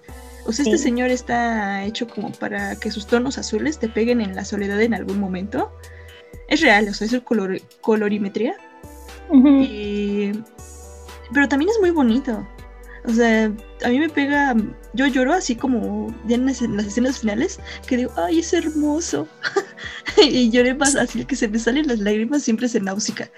Sea, 0.51 0.65
este 0.65 0.77
señor 0.77 1.09
está 1.09 1.83
hecho 1.83 2.07
como 2.07 2.31
para 2.31 2.75
que 2.75 2.91
sus 2.91 3.07
tonos 3.07 3.37
azules 3.37 3.79
te 3.79 3.89
peguen 3.89 4.21
en 4.21 4.35
la 4.35 4.45
soledad 4.45 4.81
en 4.81 4.93
algún 4.93 5.19
momento. 5.19 5.71
Es 6.47 6.61
real, 6.61 6.87
o 6.89 6.93
sea, 6.93 7.07
es 7.07 7.19
color, 7.21 7.61
colorimetría. 7.81 8.55
pero 11.33 11.47
también 11.47 11.69
es 11.69 11.77
muy 11.79 11.91
bonito. 11.91 12.45
O 13.05 13.11
sea, 13.11 13.51
a 13.83 13.89
mí 13.89 13.99
me 13.99 14.09
pega, 14.09 14.55
yo 14.93 15.07
lloro 15.07 15.33
así 15.33 15.55
como 15.55 16.13
ya 16.27 16.35
en 16.35 16.45
las, 16.45 16.61
escenas 16.61 17.19
finales, 17.19 17.59
que 17.87 17.97
digo, 17.97 18.11
ay, 18.15 18.39
es 18.39 18.53
hermoso. 18.53 19.27
y 20.21 20.51
lloré 20.51 20.75
más 20.75 20.95
así 20.95 21.25
que 21.25 21.35
se 21.35 21.47
me 21.47 21.57
salen 21.57 21.87
las 21.87 21.99
lágrimas, 21.99 22.43
siempre 22.43 22.67
es 22.67 22.75
en 22.75 22.85
náusica. 22.85 23.29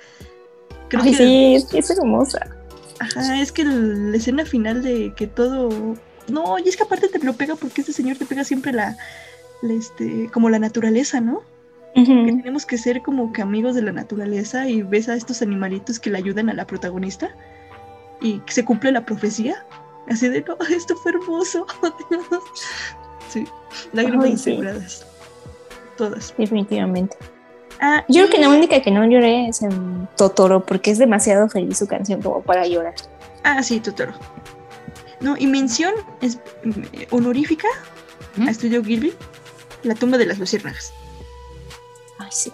ay, 1.00 1.14
sí, 1.14 1.78
es, 1.78 1.90
hermosa. 1.90 2.46
Ajá, 3.00 3.40
es 3.40 3.52
que 3.52 3.64
la 3.64 4.18
escena 4.18 4.46
final 4.46 4.84
de 4.84 5.14
que 5.16 5.28
todo... 5.28 5.96
No, 6.28 6.58
y 6.60 6.68
es 6.68 6.78
que 6.78 6.84
aparte 6.84 7.08
te 7.08 7.20
lo 7.20 7.34
pega 7.34 7.56
porque 7.56 7.82
este 7.82 7.94
señor 7.94 8.18
te 8.18 8.26
pega 8.26 8.44
siempre 8.44 8.72
la, 8.72 8.98
este, 9.62 10.30
como 10.32 10.50
la 10.50 10.60
naturaleza, 10.60 11.22
¿no? 11.22 11.42
Que 11.96 12.02
tenemos 12.04 12.66
que 12.66 12.80
ser 12.80 13.04
como 13.04 13.32
que 13.34 13.44
amigos 13.44 13.76
de 13.76 13.84
la 13.84 13.92
naturaleza 13.92 14.68
y 14.68 14.82
ves 14.82 15.10
a 15.10 15.16
estos 15.16 15.44
animalitos 15.44 16.00
que 16.00 16.10
le 16.10 16.18
ayudan 16.18 16.50
a 16.50 16.54
la 16.56 16.66
protagonista 16.66 17.36
y 18.20 18.42
se 18.48 18.66
cumple 18.66 18.92
la 18.92 19.06
profecía. 19.06 19.64
Así 20.10 20.28
de, 20.28 20.42
no, 20.42 20.58
esto 20.76 20.96
fue 20.96 21.12
hermoso. 21.12 21.68
sí, 23.30 23.46
lágrimas 23.92 24.42
sí. 24.42 24.60
Todas. 25.96 26.34
Definitivamente. 26.36 27.16
Ah, 27.80 28.04
yo 28.08 28.24
creo 28.24 28.30
que 28.30 28.40
la 28.40 28.50
única 28.50 28.82
que 28.82 28.90
no 28.90 29.06
lloré 29.06 29.50
es 29.50 29.62
en 29.62 30.08
Totoro, 30.16 30.66
porque 30.66 30.90
es 30.90 30.98
demasiado 30.98 31.48
feliz 31.50 31.78
su 31.78 31.88
canción 31.88 32.22
como 32.22 32.42
para 32.42 32.66
llorar. 32.66 32.96
Ah, 33.44 33.62
sí, 33.62 33.80
Totoro. 33.80 34.14
No, 35.24 35.36
y 35.38 35.48
mención 35.48 35.94
es, 36.22 36.38
mm, 36.64 36.72
honorífica 37.10 37.68
a 38.40 38.52
Estudio 38.52 38.84
Gilby, 38.84 39.14
La 39.84 39.96
tumba 39.96 40.18
de 40.18 40.26
las 40.26 40.38
luciérnagas. 40.38 40.94
Ay, 42.20 42.30
sí. 42.32 42.52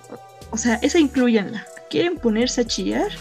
O 0.52 0.58
sea, 0.58 0.76
esa 0.82 1.00
incluyanla. 1.00 1.68
¿Quieren 1.90 2.18
ponerse 2.18 2.62
a 2.62 2.66
chillar? 2.66 3.12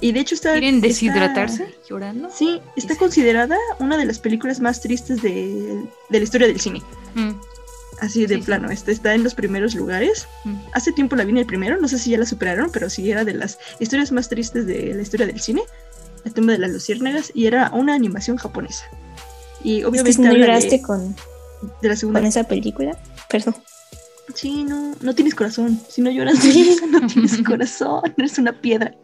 Y 0.00 0.12
de 0.12 0.20
hecho 0.20 0.34
está... 0.34 0.52
¿Quieren 0.52 0.80
deshidratarse 0.80 1.74
llorando? 1.88 2.28
Sí, 2.32 2.60
está 2.76 2.96
considerada 2.96 3.56
una 3.78 3.96
de 3.96 4.04
las 4.04 4.18
películas 4.18 4.60
más 4.60 4.80
tristes 4.80 5.22
de, 5.22 5.84
la 6.08 6.18
historia 6.18 6.48
del 6.48 6.60
cine. 6.60 6.82
Mm. 7.14 7.32
Así 8.00 8.26
de 8.26 8.38
plano, 8.38 8.70
Está, 8.70 8.90
está 8.90 9.14
en 9.14 9.22
los 9.22 9.34
primeros 9.34 9.74
lugares. 9.74 10.26
Mm. 10.44 10.56
Hace 10.72 10.92
tiempo 10.92 11.16
la 11.16 11.24
vi 11.24 11.30
en 11.30 11.38
el 11.38 11.46
primero, 11.46 11.76
no 11.80 11.86
sé 11.86 11.98
si 11.98 12.10
ya 12.10 12.18
la 12.18 12.26
superaron, 12.26 12.70
pero 12.72 12.88
sí 12.88 13.10
era 13.10 13.24
de 13.24 13.34
las 13.34 13.58
historias 13.78 14.10
más 14.10 14.28
tristes 14.28 14.66
de 14.66 14.94
la 14.94 15.02
historia 15.02 15.26
del 15.26 15.40
cine. 15.40 15.62
El 16.24 16.34
tema 16.34 16.52
de 16.52 16.58
las 16.58 16.70
luciérnagas 16.70 17.32
y 17.34 17.46
era 17.46 17.70
una 17.72 17.94
animación 17.94 18.36
japonesa. 18.36 18.84
Y 19.62 19.84
obviamente... 19.84 20.22
¿No 20.22 20.32
lloraste 20.34 20.82
con, 20.82 21.14
de 21.82 21.88
la 21.88 21.96
segunda. 21.96 22.20
con 22.20 22.26
esa 22.26 22.44
película? 22.44 22.98
Perdón. 23.28 23.54
Sí, 24.34 24.64
no, 24.64 24.94
no 25.00 25.14
tienes 25.14 25.34
corazón. 25.34 25.80
Si 25.88 26.02
no 26.02 26.10
lloras 26.10 26.36
no 26.90 27.06
tienes 27.06 27.42
corazón, 27.46 28.02
eres 28.16 28.38
una 28.38 28.60
piedra. 28.60 28.94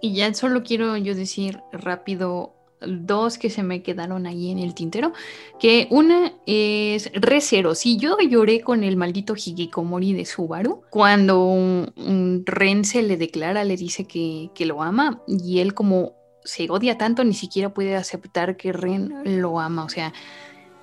Y 0.00 0.14
ya 0.14 0.32
solo 0.34 0.62
quiero 0.62 0.96
yo 0.96 1.14
decir 1.14 1.60
rápido 1.72 2.52
dos 2.80 3.38
que 3.38 3.50
se 3.50 3.62
me 3.62 3.82
quedaron 3.82 4.26
ahí 4.26 4.50
en 4.50 4.58
el 4.58 4.74
tintero, 4.74 5.12
que 5.58 5.88
una 5.90 6.34
es 6.46 7.10
Recero. 7.14 7.74
Si 7.74 7.96
yo 7.96 8.18
lloré 8.18 8.60
con 8.60 8.84
el 8.84 8.96
maldito 8.96 9.34
Hikikomori 9.34 10.12
de 10.12 10.26
Subaru, 10.26 10.82
cuando 10.90 11.44
un, 11.44 12.42
Ren 12.44 12.84
se 12.84 13.02
le 13.02 13.16
declara, 13.16 13.64
le 13.64 13.76
dice 13.76 14.04
que, 14.04 14.50
que 14.54 14.66
lo 14.66 14.82
ama, 14.82 15.22
y 15.26 15.60
él 15.60 15.74
como 15.74 16.12
se 16.46 16.70
odia 16.70 16.96
tanto, 16.96 17.24
ni 17.24 17.34
siquiera 17.34 17.68
puede 17.68 17.96
aceptar 17.96 18.56
que 18.56 18.72
Ren 18.72 19.12
lo 19.24 19.60
ama. 19.60 19.84
O 19.84 19.88
sea, 19.88 20.12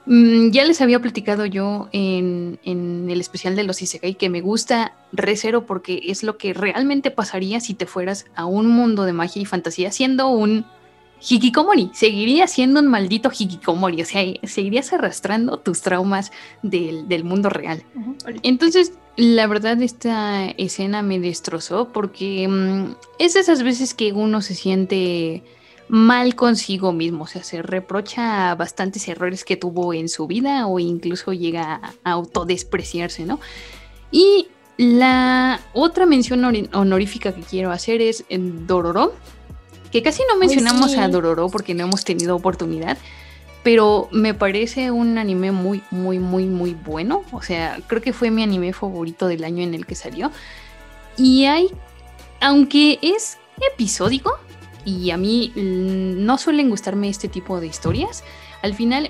Mm, 0.06 0.50
ya 0.52 0.66
les 0.66 0.82
había 0.82 1.00
platicado 1.00 1.46
yo 1.46 1.88
en, 1.94 2.60
el 2.66 3.22
especial 3.22 3.56
de 3.56 3.64
los 3.64 3.82
Isekai 3.82 4.16
que 4.16 4.30
me 4.30 4.42
gusta 4.42 4.94
Recero 5.14 5.66
porque 5.66 6.02
es 6.08 6.24
lo 6.24 6.38
que 6.38 6.54
realmente 6.54 7.10
pasaría 7.10 7.62
si 7.62 7.74
te 7.74 7.86
fueras 7.86 8.26
a 8.36 8.46
un 8.46 8.68
mundo 8.68 9.04
de 9.04 9.14
magia 9.14 9.42
y 9.42 9.46
fantasía 9.46 9.92
siendo 9.92 10.28
un 10.28 10.66
Hikikomori. 11.22 11.92
Seguirías 11.94 12.52
siendo 12.52 12.82
un 12.82 12.88
maldito 12.88 13.32
Hikikomori, 13.32 14.02
o 14.02 14.06
sea, 14.06 14.22
seguirías 14.44 14.92
arrastrando 14.92 15.58
tus 15.58 15.82
traumas 15.82 16.34
del, 16.64 17.24
mundo 17.24 17.50
real. 17.50 17.84
Entonces, 18.42 18.94
la 19.16 19.48
verdad, 19.48 19.82
esta 19.82 20.50
escena 20.50 21.02
me 21.02 21.20
destrozó 21.20 21.90
porque 21.90 22.48
mm, 22.48 22.96
es 23.20 23.36
de 23.36 23.42
esas 23.42 23.64
veces 23.64 23.94
que 23.94 24.12
uno 24.12 24.42
se 24.42 24.56
siente 24.56 25.44
mal 25.88 26.36
consigo 26.36 26.94
mismo, 26.94 27.26
o 27.26 27.28
sea, 27.28 27.44
se 27.44 27.62
reprocha 27.62 28.56
bastantes 28.56 29.08
errores 29.08 29.44
que 29.44 29.58
tuvo 29.58 29.94
en 29.94 30.10
su 30.10 30.26
vida 30.28 30.66
o 30.66 30.80
incluso 30.80 31.34
llega 31.34 31.80
a 32.04 32.12
autodespreciarse, 32.12 33.26
¿no? 33.26 33.40
Y 34.12 34.48
la 34.78 35.60
otra 35.74 36.06
mención 36.06 36.44
honorífica 36.74 37.36
que 37.36 37.42
quiero 37.42 37.72
hacer 37.72 38.02
es 38.02 38.26
Dororo, 38.30 39.14
que 39.92 40.02
casi 40.02 40.24
no 40.28 40.38
mencionamos 40.38 40.98
a 40.98 41.08
Dororo 41.08 41.50
porque 41.50 41.76
no 41.76 41.84
hemos 41.84 42.04
tenido 42.04 42.36
oportunidad, 42.36 42.98
pero 43.64 44.10
me 44.12 44.34
parece 44.34 44.92
un 44.92 45.18
anime 45.18 45.52
muy, 45.52 45.84
muy, 45.90 46.20
muy, 46.20 46.46
muy 46.46 46.74
bueno, 46.74 47.24
o 47.32 47.42
sea, 47.42 47.80
creo 47.88 48.02
que 48.02 48.14
fue 48.14 48.30
mi 48.30 48.44
anime 48.44 48.74
favorito 48.74 49.28
del 49.28 49.44
año 49.44 49.64
en 49.64 49.74
el 49.74 49.86
que 49.86 49.96
salió. 49.96 50.32
Y 51.18 51.46
hay, 51.46 51.70
aunque 52.42 53.00
es 53.02 53.38
episódico, 53.74 54.38
y 54.86 55.12
a 55.12 55.18
mí 55.18 55.52
mm, 55.56 56.26
no 56.26 56.38
suelen 56.38 56.70
gustarme 56.70 57.10
este 57.10 57.28
tipo 57.28 57.60
de 57.60 57.68
historias. 57.68 58.24
Al 58.62 58.74
final, 58.74 59.10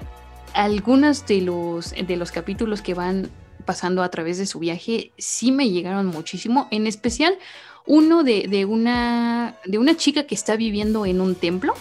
algunos 0.54 1.26
de 1.26 1.42
los, 1.42 1.92
de 1.92 2.16
los 2.16 2.32
capítulos 2.32 2.82
que 2.82 2.94
van 2.94 3.30
pasando 3.66 4.04
a 4.04 4.10
través 4.10 4.38
de 4.38 4.46
su 4.46 4.60
viaje 4.60 5.12
sí 5.18 5.52
me 5.52 5.70
llegaron 5.70 6.08
muchísimo, 6.08 6.68
en 6.70 6.86
especial 6.86 7.38
uno 7.86 8.24
de, 8.24 8.66
una, 8.66 9.56
de 9.66 9.78
una 9.78 9.96
chica 9.96 10.24
que 10.24 10.36
está 10.36 10.56
viviendo 10.56 11.06
en 11.06 11.22
un 11.22 11.36
templo. 11.36 11.74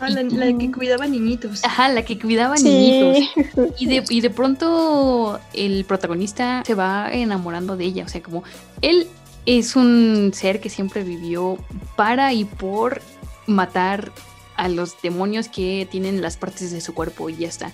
Ah, 0.00 0.10
la, 0.10 0.22
que 0.58 0.70
cuidaba 0.72 1.06
niñitos. 1.06 1.64
Ajá, 1.64 1.88
la 1.88 2.04
que 2.04 2.18
cuidaba 2.18 2.56
niñitos. 2.56 3.30
Y 3.78 3.86
de, 3.86 4.04
y 4.08 4.20
de 4.20 4.30
pronto 4.30 5.40
el 5.52 5.84
protagonista 5.84 6.62
se 6.66 6.74
va 6.74 7.10
enamorando 7.12 7.76
de 7.76 7.84
ella. 7.84 8.04
O 8.04 8.08
sea, 8.08 8.22
como 8.22 8.42
él 8.82 9.06
es 9.46 9.76
un 9.76 10.32
ser 10.34 10.60
que 10.60 10.68
siempre 10.68 11.04
vivió 11.04 11.58
para 11.96 12.32
y 12.32 12.44
por 12.44 13.02
matar 13.46 14.12
a 14.56 14.68
los 14.68 15.00
demonios 15.02 15.48
que 15.48 15.86
tienen 15.90 16.22
las 16.22 16.36
partes 16.36 16.70
de 16.70 16.80
su 16.80 16.94
cuerpo 16.94 17.28
y 17.28 17.36
ya 17.36 17.48
está. 17.48 17.72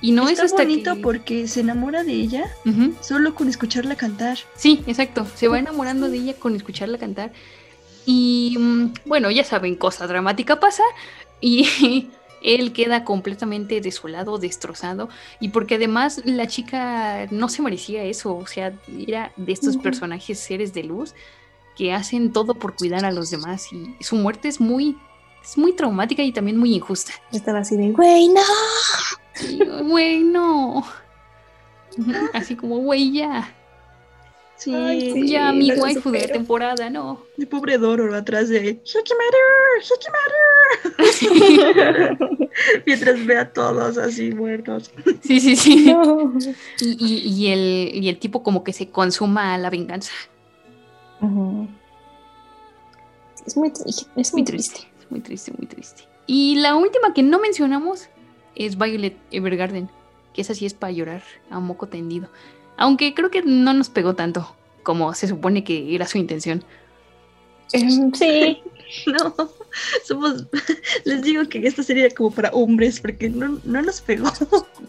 Y 0.00 0.12
no 0.12 0.28
es 0.28 0.40
hasta 0.40 0.62
bonito 0.62 0.94
porque 1.02 1.48
se 1.48 1.60
enamora 1.60 2.04
de 2.04 2.12
ella 2.12 2.44
solo 3.00 3.34
con 3.34 3.48
escucharla 3.48 3.96
cantar. 3.96 4.38
Sí, 4.54 4.82
exacto. 4.86 5.26
Se 5.34 5.48
va 5.48 5.58
enamorando 5.58 6.08
de 6.08 6.18
ella 6.18 6.34
con 6.34 6.54
escucharla 6.54 6.98
cantar. 6.98 7.32
Y 8.04 8.56
mm, 8.58 8.92
bueno, 9.06 9.30
ya 9.30 9.42
saben, 9.42 9.74
cosa 9.74 10.06
dramática 10.06 10.60
pasa 10.60 10.82
y 11.40 12.10
él 12.42 12.72
queda 12.72 13.04
completamente 13.04 13.80
desolado, 13.80 14.38
destrozado, 14.38 15.08
y 15.40 15.48
porque 15.48 15.76
además 15.76 16.22
la 16.24 16.46
chica 16.46 17.26
no 17.30 17.48
se 17.48 17.62
merecía 17.62 18.04
eso, 18.04 18.36
o 18.36 18.46
sea, 18.46 18.72
era 18.98 19.32
de 19.36 19.52
estos 19.52 19.76
personajes 19.76 20.38
seres 20.38 20.72
de 20.72 20.84
luz 20.84 21.14
que 21.76 21.92
hacen 21.92 22.32
todo 22.32 22.54
por 22.54 22.74
cuidar 22.74 23.04
a 23.04 23.12
los 23.12 23.30
demás 23.30 23.68
y 23.72 24.02
su 24.02 24.16
muerte 24.16 24.48
es 24.48 24.60
muy 24.60 24.96
es 25.46 25.56
muy 25.56 25.72
traumática 25.72 26.22
y 26.24 26.32
también 26.32 26.56
muy 26.56 26.74
injusta. 26.74 27.12
estaba 27.30 27.60
así 27.60 27.76
de, 27.76 27.92
güey, 27.92 28.28
no. 28.28 29.84
Güey, 29.84 30.24
no. 30.24 30.84
Así 32.34 32.56
como, 32.56 32.78
güey, 32.78 33.12
ya. 33.12 33.55
Sí, 34.56 35.28
ya 35.28 35.52
mi 35.52 35.70
waifu 35.72 36.10
de 36.10 36.28
temporada, 36.28 36.88
no. 36.88 37.20
Mi 37.36 37.44
pobre 37.44 37.76
Doro 37.76 38.14
atrás 38.14 38.48
de 38.48 38.80
Hikimaru, 38.82 39.38
Hikimaru. 40.96 42.30
Mientras 42.86 43.26
ve 43.26 43.38
a 43.38 43.52
todos 43.52 43.98
así 43.98 44.32
muertos. 44.32 44.90
Sí, 45.22 45.40
sí, 45.40 45.56
sí. 45.56 45.94
Y, 46.80 47.48
el, 47.48 47.90
y 47.94 48.08
el 48.08 48.18
tipo 48.18 48.42
como 48.42 48.64
que 48.64 48.72
se 48.72 48.88
consuma 48.88 49.58
la 49.58 49.68
venganza. 49.68 50.12
Es 53.46 53.56
muy 53.56 53.70
triste. 53.70 54.06
Es 54.16 54.32
muy 54.32 54.44
triste. 54.44 54.80
Muy 55.10 55.20
triste, 55.20 55.52
muy 55.56 55.66
triste. 55.66 56.02
Y 56.26 56.56
la 56.56 56.74
última 56.74 57.14
que 57.14 57.22
no 57.22 57.38
mencionamos 57.38 58.08
es 58.56 58.76
Violet 58.76 59.16
Evergarden, 59.30 59.88
que 60.32 60.40
esa 60.40 60.54
sí 60.54 60.66
es 60.66 60.74
para 60.74 60.92
llorar 60.92 61.22
a 61.50 61.60
moco 61.60 61.86
tendido. 61.86 62.28
Aunque 62.76 63.14
creo 63.14 63.30
que 63.30 63.42
no 63.42 63.72
nos 63.72 63.88
pegó 63.88 64.14
tanto 64.14 64.54
como 64.86 65.12
se 65.14 65.26
supone 65.26 65.64
que 65.64 65.96
era 65.96 66.06
su 66.06 66.16
intención. 66.16 66.62
Em, 67.72 68.12
sí. 68.14 68.62
no, 69.06 69.34
somos. 70.04 70.46
Les 71.04 71.22
digo 71.22 71.44
que 71.48 71.66
esta 71.66 71.82
sería 71.82 72.08
como 72.10 72.30
para 72.30 72.50
hombres, 72.50 73.00
porque 73.00 73.28
no, 73.28 73.58
nos 73.64 74.00
pegó. 74.00 74.32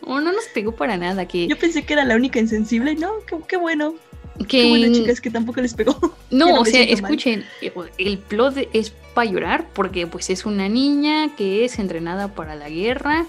No, 0.06 0.22
no 0.22 0.32
nos 0.32 0.46
pegó 0.54 0.74
para 0.74 0.98
nada. 0.98 1.28
Que... 1.28 1.48
Yo 1.48 1.58
pensé 1.58 1.84
que 1.84 1.94
era 1.94 2.06
la 2.06 2.16
única 2.16 2.40
insensible, 2.40 2.92
y 2.92 2.96
no, 2.96 3.10
qué, 3.48 3.58
bueno. 3.58 3.96
Que... 4.38 4.46
Qué 4.46 4.70
buena 4.70 4.92
chica, 4.92 5.12
es 5.12 5.20
que 5.20 5.32
tampoco 5.32 5.62
les 5.62 5.74
pegó. 5.74 5.98
No, 6.30 6.60
o 6.60 6.66
sea, 6.66 6.82
mal. 6.82 6.90
escuchen, 6.90 7.46
eh, 7.62 7.72
el 7.98 8.18
plot 8.18 8.68
es 8.74 8.92
para 9.16 9.32
llorar 9.32 9.70
porque 9.74 10.08
pues 10.08 10.30
es 10.30 10.46
una 10.46 10.68
niña 10.68 11.34
que 11.38 11.64
es 11.64 11.80
entrenada 11.80 12.36
para 12.36 12.54
la 12.56 12.70
guerra. 12.70 13.26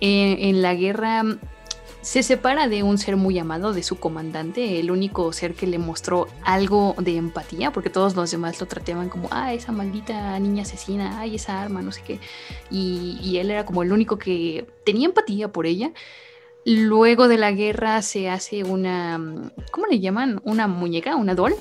Eh, 0.00 0.36
en 0.40 0.60
la 0.60 0.74
guerra 0.74 1.38
se 2.06 2.22
separa 2.22 2.68
de 2.68 2.84
un 2.84 2.98
ser 2.98 3.16
muy 3.16 3.36
amado, 3.36 3.72
de 3.72 3.82
su 3.82 3.96
comandante, 3.96 4.78
el 4.78 4.92
único 4.92 5.32
ser 5.32 5.54
que 5.54 5.66
le 5.66 5.76
mostró 5.76 6.28
algo 6.44 6.94
de 7.00 7.16
empatía, 7.16 7.72
porque 7.72 7.90
todos 7.90 8.14
los 8.14 8.30
demás 8.30 8.60
lo 8.60 8.66
trataban 8.66 9.08
como, 9.08 9.26
ah, 9.32 9.52
esa 9.52 9.72
maldita 9.72 10.38
niña 10.38 10.62
asesina, 10.62 11.18
ay, 11.18 11.34
esa 11.34 11.60
arma, 11.60 11.82
no 11.82 11.90
sé 11.90 12.02
qué. 12.06 12.20
Y, 12.70 13.18
y 13.20 13.38
él 13.38 13.50
era 13.50 13.66
como 13.66 13.82
el 13.82 13.90
único 13.90 14.18
que 14.18 14.68
tenía 14.84 15.06
empatía 15.06 15.48
por 15.48 15.66
ella. 15.66 15.90
Luego 16.64 17.26
de 17.26 17.38
la 17.38 17.50
guerra 17.50 18.00
se 18.02 18.30
hace 18.30 18.62
una, 18.62 19.50
¿cómo 19.72 19.88
le 19.88 19.98
llaman? 19.98 20.40
Una 20.44 20.68
muñeca, 20.68 21.16
una 21.16 21.34
doll, 21.34 21.56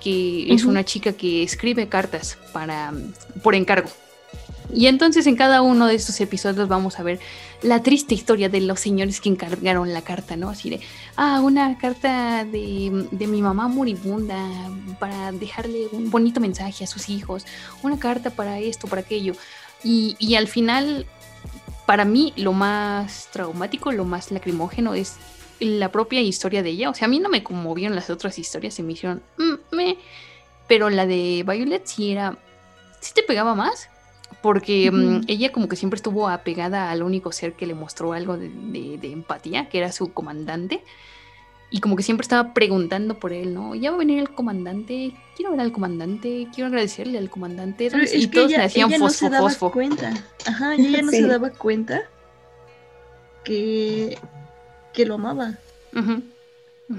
que 0.00 0.52
es 0.52 0.64
una 0.64 0.84
chica 0.84 1.12
que 1.12 1.44
escribe 1.44 1.88
cartas 1.88 2.36
para, 2.52 2.92
por 3.44 3.54
encargo. 3.54 3.90
Y 4.74 4.86
entonces 4.86 5.26
en 5.26 5.36
cada 5.36 5.62
uno 5.62 5.86
de 5.86 5.94
estos 5.94 6.20
episodios 6.20 6.68
vamos 6.68 6.98
a 6.98 7.02
ver 7.02 7.20
la 7.62 7.82
triste 7.82 8.14
historia 8.14 8.48
de 8.48 8.60
los 8.60 8.78
señores 8.80 9.20
que 9.20 9.28
encargaron 9.28 9.92
la 9.92 10.02
carta, 10.02 10.36
¿no? 10.36 10.48
Así 10.48 10.70
de, 10.70 10.80
ah, 11.16 11.40
una 11.42 11.76
carta 11.78 12.44
de, 12.44 13.08
de 13.10 13.26
mi 13.26 13.42
mamá 13.42 13.66
moribunda 13.68 14.36
para 15.00 15.32
dejarle 15.32 15.88
un 15.92 16.10
bonito 16.10 16.40
mensaje 16.40 16.84
a 16.84 16.86
sus 16.86 17.08
hijos, 17.08 17.44
una 17.82 17.98
carta 17.98 18.30
para 18.30 18.60
esto, 18.60 18.86
para 18.86 19.02
aquello. 19.02 19.34
Y, 19.82 20.16
y 20.18 20.36
al 20.36 20.46
final, 20.46 21.06
para 21.86 22.04
mí, 22.04 22.32
lo 22.36 22.52
más 22.52 23.28
traumático, 23.32 23.90
lo 23.92 24.04
más 24.04 24.30
lacrimógeno 24.30 24.94
es 24.94 25.16
la 25.58 25.90
propia 25.90 26.20
historia 26.20 26.62
de 26.62 26.70
ella. 26.70 26.90
O 26.90 26.94
sea, 26.94 27.06
a 27.06 27.08
mí 27.08 27.18
no 27.18 27.28
me 27.28 27.42
conmovieron 27.42 27.96
las 27.96 28.10
otras 28.10 28.38
historias, 28.38 28.74
se 28.74 28.84
me 28.84 28.92
hicieron, 28.92 29.22
"Mm, 29.36 29.76
me", 29.76 29.98
pero 30.68 30.90
la 30.90 31.06
de 31.06 31.44
Violet 31.46 31.84
sí 31.86 32.12
era, 32.12 32.38
sí 33.00 33.12
te 33.14 33.22
pegaba 33.24 33.54
más 33.56 33.88
porque 34.42 34.90
mm, 34.90 35.22
ella 35.26 35.50
como 35.52 35.68
que 35.68 35.76
siempre 35.76 35.96
estuvo 35.96 36.28
apegada 36.28 36.90
al 36.90 37.02
único 37.02 37.32
ser 37.32 37.54
que 37.54 37.66
le 37.66 37.74
mostró 37.74 38.12
algo 38.12 38.36
de, 38.36 38.48
de- 38.48 38.98
de 38.98 39.12
empatía, 39.12 39.68
que 39.68 39.78
era 39.78 39.90
su 39.92 40.12
comandante. 40.12 40.82
Y 41.70 41.80
como 41.80 41.96
que 41.96 42.02
siempre 42.02 42.22
estaba 42.22 42.54
preguntando 42.54 43.18
por 43.18 43.30
él, 43.34 43.52
¿no? 43.52 43.74
Ya 43.74 43.90
va 43.90 43.96
a 43.96 43.98
venir 43.98 44.18
el 44.20 44.30
comandante, 44.30 45.12
quiero 45.36 45.50
ver 45.50 45.60
al 45.60 45.70
comandante, 45.70 46.48
quiero 46.54 46.68
agradecerle 46.68 47.18
al 47.18 47.28
comandante. 47.28 47.90
Y 48.14 48.26
todos 48.28 48.48
ella, 48.50 48.58
le 48.58 48.64
hacían 48.64 48.88
ella 48.88 48.98
no 48.98 49.04
fosfo, 49.04 49.18
se 49.26 49.28
daba 49.30 49.48
fosfo. 49.50 49.70
cuenta. 49.70 50.14
Ajá, 50.46 50.76
y 50.76 50.86
ella 50.86 51.02
no 51.02 51.10
Sí. 51.10 51.18
se 51.18 51.26
daba 51.26 51.50
cuenta 51.50 52.04
que, 53.44 54.18
que 54.92 55.04
lo 55.06 55.14
amaba. 55.14 55.58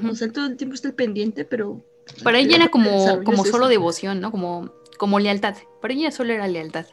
O 0.07 0.13
sea, 0.15 0.31
todo 0.31 0.45
el 0.45 0.57
tiempo 0.57 0.75
está 0.75 0.91
pendiente, 0.91 1.45
pero... 1.45 1.81
Para 2.23 2.39
ella 2.39 2.55
era 2.55 2.69
como, 2.69 3.23
como 3.23 3.45
solo 3.45 3.67
devoción, 3.67 4.19
¿no? 4.19 4.29
Como, 4.31 4.71
como 4.97 5.19
lealtad. 5.19 5.55
Para 5.81 5.93
ella 5.93 6.11
solo 6.11 6.33
era 6.33 6.47
lealtad. 6.47 6.85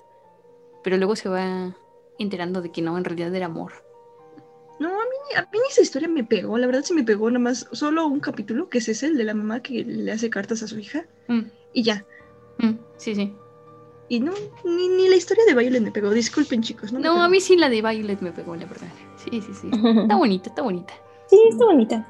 Pero 0.87 0.99
luego 0.99 1.17
se 1.17 1.29
va 1.29 1.75
enterando 2.17 2.63
de 2.63 2.71
que 2.71 2.81
no, 2.81 2.97
en 2.97 3.03
realidad 3.03 3.35
era 3.35 3.47
amor. 3.47 3.73
No, 4.79 4.87
a 4.89 4.93
mí, 5.05 5.37
a 5.37 5.41
mí 5.43 5.59
esa 5.69 5.83
historia 5.83 6.07
me 6.07 6.23
pegó, 6.23 6.59
la 6.59 6.67
verdad 6.69 6.83
sí 6.85 6.95
me 6.95 7.03
pegó 7.03 7.29
nada 7.29 7.41
más 7.41 7.67
solo 7.73 8.07
un 8.07 8.21
capítulo, 8.21 8.69
que 8.69 8.79
es 8.79 8.89
ese, 8.89 9.07
el 9.07 9.17
de 9.17 9.25
la 9.25 9.35
mamá 9.35 9.63
que 9.65 9.83
le 9.85 10.13
hace 10.13 10.31
cartas 10.31 10.63
a 10.63 10.69
su 10.69 10.79
hija, 10.79 11.05
Mm, 11.27 11.41
y 11.73 11.83
ya. 11.83 12.07
mm, 12.59 12.71
sí, 12.99 13.17
sí. 13.17 13.35
Y 14.09 14.21
no, 14.21 14.33
ni, 14.65 14.89
ni 14.91 15.09
la 15.09 15.17
historia 15.17 15.43
de 15.49 15.55
Violet 15.55 15.83
me 15.83 15.91
pegó, 15.91 16.11
disculpen 16.13 16.63
chicos. 16.63 16.93
No, 16.93 17.01
No, 17.01 17.21
a 17.21 17.29
mí 17.29 17.41
sí 17.41 17.57
la 17.57 17.69
de 17.69 17.83
Violet 17.83 18.21
me 18.21 18.31
pegó, 18.31 18.55
la 18.55 18.67
verdad. 18.67 18.87
Sí, 19.17 19.41
sí, 19.41 19.53
sí. 19.61 19.69
Está 20.03 20.15
bonita, 20.15 20.51
está 20.51 20.63
bonita. 20.63 20.95
Sí, 21.29 21.37
está 21.51 21.65
bonita. 21.65 22.07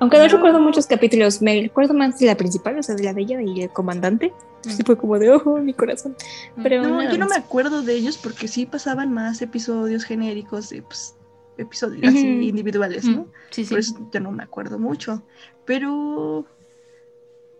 Aunque 0.00 0.18
no 0.18 0.28
recuerdo 0.28 0.60
muchos 0.60 0.86
capítulos, 0.86 1.42
me 1.42 1.60
recuerdo 1.60 1.94
más 1.94 2.18
de 2.18 2.26
la 2.26 2.36
principal, 2.36 2.78
o 2.78 2.82
sea, 2.82 2.94
de 2.94 3.02
la 3.02 3.12
de 3.12 3.22
ella 3.22 3.42
y 3.42 3.62
el 3.62 3.70
comandante. 3.70 4.32
Sí 4.62 4.82
fue 4.84 4.96
como 4.96 5.18
de, 5.18 5.30
oh, 5.30 5.58
mi 5.58 5.72
corazón. 5.72 6.16
Pero 6.62 6.82
No, 6.82 7.10
yo 7.10 7.18
no 7.18 7.26
me 7.26 7.36
acuerdo 7.36 7.82
de 7.82 7.94
ellos 7.94 8.18
porque 8.18 8.48
sí 8.48 8.66
pasaban 8.66 9.12
más 9.12 9.40
episodios 9.42 10.04
genéricos 10.04 10.70
de 10.70 10.82
pues, 10.82 11.16
episodios 11.56 12.06
así 12.06 12.48
individuales, 12.48 13.04
¿no? 13.04 13.26
Sí, 13.50 13.64
sí. 13.64 13.70
Por 13.70 13.78
eso 13.80 14.08
yo 14.12 14.20
no 14.20 14.32
me 14.32 14.42
acuerdo 14.42 14.78
mucho. 14.78 15.22
Pero 15.64 16.46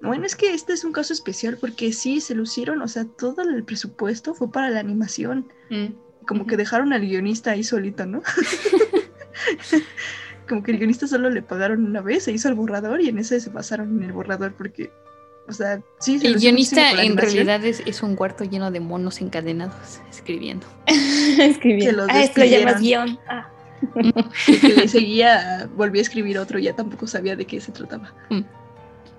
bueno, 0.01 0.27
es 0.27 0.37
que 0.37 0.55
este 0.55 0.73
es 0.73 0.85
un 0.85 0.93
caso 0.93 1.13
especial 1.13 1.59
porque 1.61 1.93
sí 1.93 2.21
se 2.21 2.35
lucieron, 2.35 2.83
o 2.83 2.89
sea, 2.89 3.05
todo 3.05 3.43
el 3.43 3.65
presupuesto 3.65 4.35
fue 4.35 4.51
para 4.51 4.71
la 4.71 4.81
animación. 4.81 5.53
Mm, 5.71 5.87
Como 6.27 6.47
que 6.47 6.57
dejaron 6.57 6.93
al 6.93 7.01
guionista 7.03 7.53
ahí 7.53 7.65
solito, 7.65 8.07
¿no? 8.07 8.23
Como 10.49 10.63
que 10.63 10.73
el 10.73 10.79
guionista 10.79 11.07
solo 11.07 11.31
le 11.31 11.43
pagaron 11.43 11.85
una 11.85 12.01
vez, 12.01 12.25
se 12.25 12.33
hizo 12.33 12.49
el 12.49 12.55
borrador 12.55 13.01
y 13.01 13.09
en 13.09 13.19
ese 13.19 13.41
se 13.41 13.51
basaron 13.51 13.99
en 13.99 14.05
el 14.05 14.13
borrador 14.13 14.53
porque, 14.55 14.91
o 15.49 15.53
sea, 15.53 15.81
sí, 16.01 16.19
se 16.19 16.27
El 16.27 16.37
guionista 16.37 17.03
en 17.03 17.17
realidad 17.17 17.65
es, 17.65 17.83
es 17.87 18.03
un 18.03 18.17
cuarto 18.17 18.45
lleno 18.45 18.71
de 18.71 18.81
monos 18.81 19.21
encadenados 19.21 20.01
escribiendo. 20.11 20.67
Los 21.93 22.09
Ah, 22.11 22.23
esto 22.23 22.41
lo 22.41 22.47
llamas 22.47 22.81
guion. 22.81 23.19
Ah. 23.29 23.49
Y 24.49 24.59
que 24.59 24.69
le 24.75 24.89
seguía, 24.89 25.69
volví 25.77 26.01
a 26.01 26.03
escribir 26.03 26.39
otro, 26.39 26.59
ya 26.59 26.75
tampoco 26.75 27.07
sabía 27.07 27.37
de 27.37 27.45
qué 27.45 27.61
se 27.61 27.71
trataba. 27.71 28.13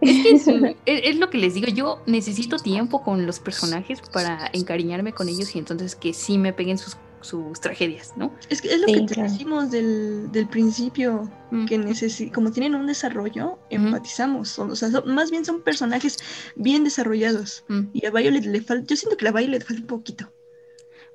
Es 0.02 0.22
que 0.24 0.30
es, 0.32 0.48
es- 0.86 1.02
es 1.06 1.16
lo 1.18 1.30
que 1.30 1.38
les 1.38 1.54
digo, 1.54 1.68
yo 1.68 2.02
necesito 2.08 2.58
tiempo 2.58 3.02
con 3.04 3.26
los 3.26 3.40
personajes 3.40 4.02
para 4.12 4.50
encariñarme 4.54 5.14
con 5.14 5.30
ellos 5.30 5.56
y 5.56 5.60
entonces 5.60 5.96
que 5.96 6.14
sí 6.14 6.38
me 6.38 6.52
peguen 6.54 6.78
sus, 6.78 6.98
sus 7.22 7.60
tragedias, 7.60 8.14
¿no? 8.16 8.34
Es 8.50 8.62
que 8.62 8.74
es 8.74 8.80
lo 8.82 8.88
Sí, 8.88 8.94
que 8.94 9.02
te 9.02 9.14
claro. 9.16 9.32
dijimos 9.32 9.72
del, 9.72 10.32
del 10.32 10.48
principio, 10.48 11.30
Mm. 11.52 11.66
que 11.66 11.78
necesi 11.78 12.30
como 12.30 12.52
tienen 12.52 12.76
un 12.76 12.86
desarrollo, 12.88 13.58
empatizamos. 13.70 14.50
son- 14.50 14.72
o 14.72 14.76
sea, 14.76 14.91
son- 14.91 15.14
más 15.14 15.32
bien 15.32 15.44
son 15.46 15.62
personajes 15.62 16.18
bien 16.56 16.84
desarrollados. 16.84 17.64
Mm. 17.68 17.82
Y 17.94 18.06
a 18.06 18.12
Violet 18.12 18.46
le 18.46 18.62
falta, 18.62 18.86
yo 18.88 18.96
siento 18.96 19.18
que 19.18 19.28
a 19.28 19.32
Violet 19.32 19.60
le 19.62 19.66
falta 19.66 19.82
un 19.82 19.88
poquito. 19.88 20.32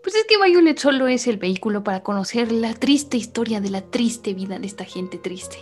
Pues 0.03 0.17
es 0.17 0.25
que 0.25 0.37
Violet 0.43 0.79
solo 0.79 1.07
es 1.09 1.27
el 1.27 1.39
vehículo 1.39 1.83
para 1.83 2.03
conocer 2.03 2.53
la 2.53 2.75
triste 2.75 3.17
historia 3.17 3.61
de 3.61 3.71
la 3.71 3.81
triste 3.91 4.35
vida 4.35 4.59
de 4.59 4.67
esta 4.67 4.85
gente 4.85 5.17
triste. 5.19 5.57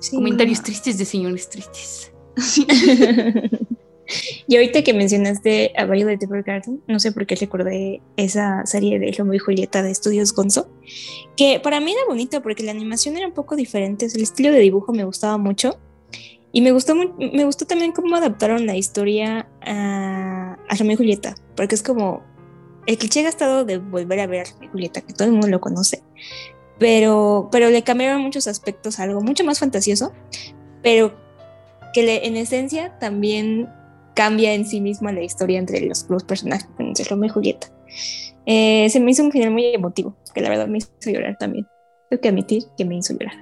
Sí. 0.00 0.16
Comentarios 0.16 0.62
tristes 0.62 0.96
de 0.98 1.04
señores 1.04 1.48
tristes. 1.48 2.10
Sí. 2.36 2.66
y 4.46 4.56
ahorita 4.56 4.82
que 4.82 4.92
mencionaste 4.94 5.72
a 5.76 5.84
Violet 5.86 6.22
Evergarden, 6.22 6.82
no 6.86 6.98
sé 7.00 7.12
por 7.12 7.26
qué 7.26 7.34
recordé 7.36 8.00
esa 8.16 8.64
serie 8.66 8.98
de 8.98 9.12
Romeo 9.12 9.34
y 9.34 9.38
Julieta 9.38 9.82
de 9.82 9.90
Estudios 9.90 10.32
Gonzo, 10.34 10.68
que 11.36 11.60
para 11.60 11.80
mí 11.80 11.92
era 11.92 12.02
bonito 12.08 12.42
porque 12.42 12.62
la 12.62 12.70
animación 12.72 13.16
era 13.16 13.26
un 13.26 13.32
poco 13.34 13.56
diferente, 13.56 14.06
el 14.06 14.22
estilo 14.22 14.50
de 14.52 14.58
dibujo 14.60 14.92
me 14.92 15.04
gustaba 15.04 15.38
mucho. 15.38 15.78
Y 16.56 16.60
me 16.60 16.70
gustó, 16.70 16.94
me 16.94 17.44
gustó 17.44 17.64
también 17.66 17.90
cómo 17.90 18.14
adaptaron 18.14 18.64
la 18.64 18.76
historia 18.76 19.48
a, 19.60 20.56
a 20.68 20.74
Romeo 20.76 20.92
y 20.94 20.96
Julieta, 20.98 21.34
porque 21.56 21.74
es 21.74 21.82
como 21.82 22.22
el 22.86 22.96
cliché 22.96 23.22
gastado 23.22 23.64
de 23.64 23.78
volver 23.78 24.20
a 24.20 24.28
ver 24.28 24.42
a 24.42 24.44
Romeo 24.44 24.68
y 24.68 24.70
Julieta, 24.72 25.00
que 25.00 25.12
todo 25.14 25.24
el 25.26 25.32
mundo 25.32 25.48
lo 25.48 25.60
conoce, 25.60 26.04
pero, 26.78 27.48
pero 27.50 27.70
le 27.70 27.82
cambiaron 27.82 28.22
muchos 28.22 28.46
aspectos 28.46 29.00
a 29.00 29.04
algo 29.04 29.20
mucho 29.20 29.42
más 29.44 29.58
fantasioso, 29.58 30.12
pero 30.82 31.14
que 31.92 32.02
le- 32.04 32.26
en 32.26 32.36
esencia 32.36 32.98
también 33.00 33.68
cambia 34.14 34.54
en 34.54 34.64
sí 34.66 34.80
misma 34.80 35.12
la 35.12 35.22
historia 35.22 35.58
entre 35.58 35.80
los, 35.80 36.06
los 36.08 36.24
personajes, 36.24 36.68
entre 36.78 37.04
Romeo 37.04 37.30
y 37.30 37.32
Julieta. 37.32 37.66
Eh, 38.46 38.88
se 38.90 39.00
me 39.00 39.10
hizo 39.10 39.22
un 39.24 39.32
final 39.32 39.50
muy 39.50 39.66
emotivo, 39.66 40.16
que 40.34 40.40
la 40.40 40.48
verdad 40.50 40.66
me 40.68 40.78
hizo 40.78 40.90
llorar 41.06 41.36
también. 41.38 41.66
Tengo 42.10 42.20
que 42.20 42.28
admitir 42.28 42.64
que 42.76 42.84
me 42.84 42.96
hizo 42.96 43.12
llorar. 43.14 43.34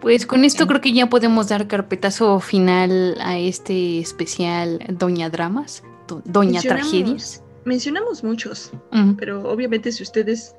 Pues 0.00 0.26
con 0.26 0.44
esto 0.44 0.66
creo 0.66 0.80
que 0.80 0.92
ya 0.92 1.08
podemos 1.08 1.48
dar 1.48 1.66
carpetazo 1.68 2.38
final 2.40 3.16
a 3.20 3.38
este 3.38 3.98
especial 3.98 4.78
Doña 4.98 5.30
Dramas, 5.30 5.82
Do- 6.06 6.22
Doña 6.24 6.60
Mencionamos- 6.60 6.90
Tragedias. 6.90 7.42
Mencionamos 7.64 8.22
muchos, 8.22 8.70
pero 9.18 9.42
obviamente 9.50 9.90
si 9.90 10.02
ustedes 10.04 10.54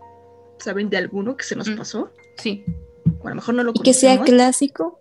saben 0.59 0.89
de 0.89 0.97
alguno 0.97 1.37
que 1.37 1.45
se 1.45 1.55
nos 1.55 1.69
Mm. 1.69 1.77
pasó, 1.77 2.11
Sí. 2.37 2.65
o 3.21 3.27
a 3.27 3.29
lo 3.29 3.35
mejor 3.35 3.55
no 3.55 3.63
lo 3.63 3.71
Y 3.75 3.79
que 3.81 3.93
sea 3.93 4.19
clásico. 4.21 4.99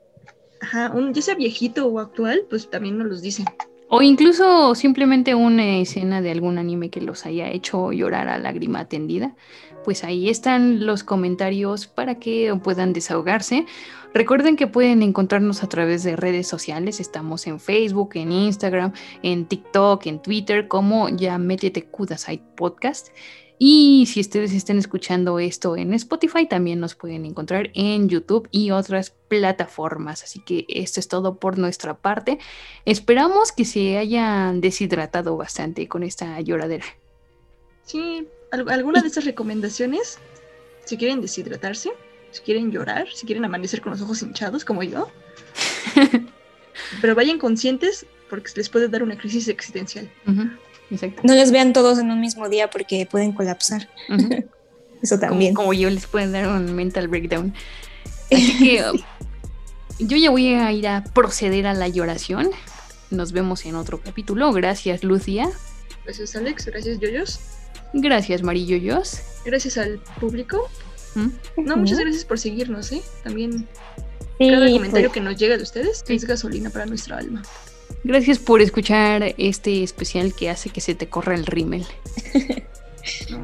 ajá, 0.61 0.93
un, 0.95 1.13
ya 1.13 1.23
sea 1.23 1.35
viejito 1.35 1.87
o 1.89 1.99
actual, 1.99 2.47
pues 2.49 2.71
también 2.71 2.97
nos 2.99 3.09
los 3.09 3.23
dicen. 3.23 3.47
O 3.89 4.03
incluso 4.03 4.75
simplemente 4.75 5.37
una 5.37 5.79
escena 5.79 6.21
de 6.21 6.33
algún 6.33 6.59
anime 6.59 6.91
que 6.91 7.01
los 7.01 7.25
haya 7.25 7.49
hecho 7.51 7.93
llorar 7.93 8.29
a 8.29 8.39
lágrima 8.39 8.87
tendida. 8.87 9.37
Pues 9.85 10.03
ahí 10.03 10.29
están 10.29 10.85
los 10.85 11.05
comentarios 11.05 11.87
para 11.87 12.17
que 12.17 12.53
puedan 12.63 12.93
desahogarse. 12.93 13.65
Recuerden 14.13 14.57
que 14.57 14.67
pueden 14.67 15.03
encontrarnos 15.03 15.63
a 15.63 15.69
través 15.69 16.03
de 16.03 16.17
redes 16.17 16.49
sociales. 16.49 16.99
Estamos 16.99 17.47
en 17.47 17.61
Facebook, 17.61 18.13
en 18.15 18.33
Instagram, 18.33 18.93
en 19.23 19.47
TikTok, 19.47 20.07
en 20.07 20.21
Twitter, 20.21 20.67
como 20.67 21.09
ya 21.09 21.39
métete 21.39 21.85
Kudasai 21.85 22.43
Podcast. 22.57 23.09
Y 23.59 24.05
si 24.07 24.21
ustedes 24.21 24.53
están 24.53 24.77
escuchando 24.79 25.39
esto 25.39 25.77
en 25.77 25.95
Spotify, 25.95 26.47
también 26.47 26.79
nos 26.79 26.95
pueden 26.95 27.25
encontrar 27.25 27.71
en 27.75 28.09
YouTube 28.09 28.49
y 28.51 28.71
otras 28.71 29.15
plataformas. 29.29 30.23
Así 30.23 30.41
que 30.41 30.67
esto 30.69 31.01
es 31.01 31.09
todo 31.09 31.37
por 31.37 31.57
nuestra 31.57 31.97
parte. 31.97 32.39
Esperamos 32.85 33.53
que 33.53 33.65
se 33.65 33.97
hayan 33.97 34.61
deshidratado 34.61 35.37
bastante 35.39 35.89
con 35.89 36.03
esta 36.03 36.39
lloradera. 36.43 36.85
Sí, 37.85 38.27
al- 38.53 38.69
alguna 38.69 39.01
de 39.01 39.09
estas 39.09 39.25
recomendaciones, 39.25 40.19
si 40.85 40.97
quieren 40.99 41.21
deshidratarse, 41.23 41.93
si 42.33 42.43
quieren 42.43 42.71
llorar, 42.71 43.09
si 43.15 43.25
quieren 43.25 43.45
amanecer 43.47 43.81
con 43.81 43.93
los 43.93 44.03
ojos 44.03 44.21
hinchados 44.23 44.65
como 44.65 44.83
yo, 44.83 45.09
Pero 47.01 47.15
vayan 47.15 47.39
conscientes 47.39 48.05
porque 48.29 48.51
les 48.57 48.69
puede 48.69 48.89
dar 48.89 49.03
una 49.03 49.17
crisis 49.17 49.49
existencial. 49.49 50.11
Exacto. 50.91 51.23
No 51.25 51.35
los 51.35 51.51
vean 51.51 51.73
todos 51.73 51.99
en 51.99 52.11
un 52.11 52.21
mismo 52.21 52.49
día 52.49 52.71
porque 52.71 53.07
pueden 53.07 53.33
colapsar. 53.33 53.89
Eso 55.03 55.19
también. 55.19 55.55
Como, 55.55 55.73
yo 55.73 55.91
les 55.91 56.07
pueden 56.07 56.33
dar 56.33 56.49
un 56.49 56.75
mental 56.75 57.09
breakdown. 57.09 57.55
Así 58.33 58.59
que 58.59 58.83
um, 58.91 58.99
yo 59.99 60.17
ya 60.17 60.31
voy 60.31 60.55
a 60.55 60.73
ir 60.73 60.89
a 60.89 61.05
proceder 61.05 61.67
a 61.67 61.75
la 61.75 61.89
lloración. 61.89 62.51
Nos 63.11 63.33
vemos 63.33 63.65
en 63.67 63.77
otro 63.77 64.01
capítulo. 64.01 64.53
Gracias, 64.53 65.05
Lucia. 65.05 65.49
Gracias, 66.05 66.35
Alex. 66.35 66.67
Gracias, 66.67 66.99
Yoyos. 66.99 67.41
Gracias, 67.93 68.43
Marilloyos. 68.43 69.21
Gracias 69.45 69.79
al 69.79 70.01
público. 70.21 70.69
¿Mm? 71.15 71.29
No, 71.65 71.77
muchas 71.77 71.99
gracias 71.99 72.25
por 72.25 72.39
seguirnos, 72.39 72.93
¿eh? 72.93 73.03
También 73.23 73.67
cada 74.39 74.71
comentario 74.71 75.09
pues. 75.09 75.15
que 75.15 75.21
nos 75.21 75.37
llega 75.37 75.57
de 75.57 75.63
ustedes 75.63 76.05
es 76.07 76.25
gasolina 76.25 76.71
para 76.71 76.87
nuestra 76.87 77.17
alma. 77.19 77.43
Gracias 78.07 78.39
por 78.39 78.63
escuchar 78.63 79.35
este 79.37 79.83
especial 79.83 80.33
que 80.35 80.49
hace 80.49 80.71
que 80.71 80.81
se 80.81 80.95
te 80.95 81.09
corra 81.09 81.35
el 81.35 81.47
rímel. 81.47 81.85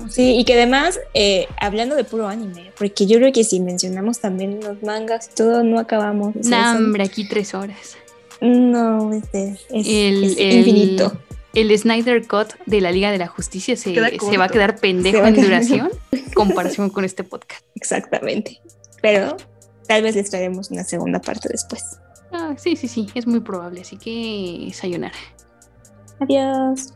Sí, 0.09 0.39
y 0.41 0.45
que 0.45 0.55
además, 0.55 0.99
eh, 1.15 1.47
hablando 1.61 1.95
de 1.95 2.03
puro 2.03 2.27
anime, 2.27 2.73
porque 2.77 3.07
yo 3.07 3.19
creo 3.19 3.33
que 3.33 3.45
si 3.45 3.61
mencionamos 3.61 4.19
también 4.19 4.59
los 4.61 4.83
mangas 4.83 5.29
y 5.31 5.35
todo, 5.37 5.63
no 5.63 5.79
acabamos. 5.79 6.35
o 6.35 6.43
sea, 6.43 6.73
son- 6.75 7.01
aquí 7.01 7.29
tres 7.29 7.55
horas. 7.55 7.97
No, 8.41 9.13
este, 9.13 9.51
es, 9.71 9.87
El, 9.87 10.25
es 10.25 10.37
el- 10.39 10.53
infinito. 10.59 11.17
El 11.55 11.79
Snyder 11.79 12.27
Cut 12.27 12.55
de 12.67 12.81
la 12.81 12.91
Liga 12.91 13.13
de 13.13 13.19
la 13.19 13.29
Justicia 13.29 13.77
se, 13.77 13.95
va 14.01 14.45
a 14.47 14.49
quedar 14.49 14.81
pendejo 14.81 15.21
va 15.23 15.29
en 15.29 15.35
quedar- 15.37 15.45
duración 15.45 15.91
en 16.11 16.25
comparación 16.33 16.91
con 16.91 17.05
este 17.05 17.23
podcast. 17.23 17.65
Exactamente. 17.77 18.61
Pero 19.01 19.37
tal 19.87 20.03
vez 20.03 20.17
les 20.17 20.29
traeremos 20.29 20.73
una 20.73 20.83
segunda 20.83 21.21
parte 21.21 21.49
después. 21.53 21.85
Ah, 22.33 22.55
sí, 22.57 22.77
sí, 22.77 22.89
sí, 22.89 23.09
es 23.15 23.27
muy 23.27 23.41
probable, 23.41 23.83
así 23.83 23.97
que 23.99 24.71
sayonara. 24.75 25.15
Adiós. 26.21 26.95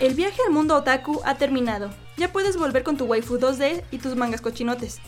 El 0.00 0.14
viaje 0.14 0.40
al 0.46 0.52
mundo 0.52 0.76
otaku 0.76 1.20
ha 1.24 1.34
terminado. 1.34 1.90
Ya 2.16 2.32
puedes 2.32 2.56
volver 2.56 2.84
con 2.84 2.96
tu 2.96 3.04
waifu 3.06 3.38
2D 3.38 3.82
y 3.90 3.98
tus 3.98 4.14
mangas 4.14 4.40
cochinotes. 4.40 4.98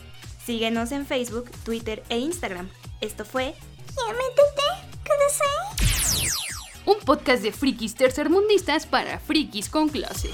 Síguenos 0.45 0.91
en 0.91 1.07
Facebook, 1.07 1.49
Twitter 1.65 2.03
e 2.09 2.19
Instagram. 2.19 2.69
Esto 3.01 3.25
fue 3.25 3.55
Un 6.87 6.99
podcast 7.05 7.43
de 7.43 7.53
frikis 7.53 7.95
tercermundistas 7.95 8.87
para 8.87 9.21
frikis 9.21 9.69
con 9.69 9.89
clase. 9.89 10.31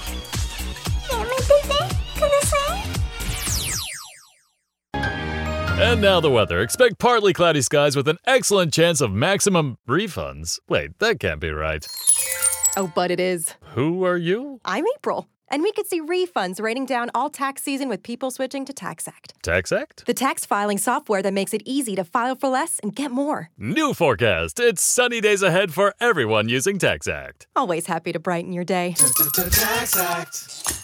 And 5.79 6.01
now 6.01 6.19
the 6.19 6.31
weather. 6.31 6.61
Expect 6.61 6.97
partly 6.97 7.33
cloudy 7.33 7.61
skies 7.61 7.95
with 7.95 8.07
an 8.07 8.17
excellent 8.25 8.73
chance 8.73 8.99
of 8.99 9.11
maximum 9.11 9.77
refunds. 9.87 10.57
Wait, 10.67 10.97
that 10.99 11.19
can't 11.19 11.39
be 11.39 11.51
right. 11.51 11.85
Oh, 12.75 12.91
but 12.95 13.11
it 13.11 13.19
is. 13.19 13.53
Who 13.75 14.03
are 14.03 14.17
you? 14.17 14.59
I'm 14.65 14.85
April, 14.95 15.27
and 15.49 15.61
we 15.61 15.71
could 15.71 15.85
see 15.85 16.01
refunds 16.01 16.59
raining 16.59 16.87
down 16.87 17.11
all 17.13 17.29
tax 17.29 17.61
season 17.61 17.89
with 17.89 18.01
people 18.01 18.31
switching 18.31 18.65
to 18.65 18.73
TaxAct, 18.73 19.33
TaxAct? 19.43 20.05
The 20.05 20.15
tax 20.15 20.45
filing 20.47 20.79
software 20.79 21.21
that 21.21 21.33
makes 21.33 21.53
it 21.53 21.61
easy 21.63 21.95
to 21.95 22.03
file 22.03 22.35
for 22.35 22.49
less 22.49 22.79
and 22.79 22.95
get 22.95 23.11
more. 23.11 23.51
New 23.57 23.93
forecast. 23.93 24.59
It's 24.59 24.81
sunny 24.83 25.21
days 25.21 25.43
ahead 25.43 25.73
for 25.73 25.93
everyone 26.01 26.49
using 26.49 26.79
TaxAct. 26.79 27.45
Always 27.55 27.85
happy 27.85 28.11
to 28.13 28.19
brighten 28.19 28.51
your 28.51 28.63
day. 28.63 28.95
TaxAct. 28.97 30.33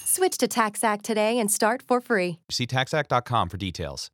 Switch 0.08 0.38
to 0.38 0.48
TaxAct 0.48 1.02
today 1.02 1.40
and 1.40 1.50
start 1.50 1.82
for 1.82 2.00
free. 2.00 2.38
See 2.52 2.68
taxact.com 2.68 3.50
for 3.50 3.58
details. 3.58 4.12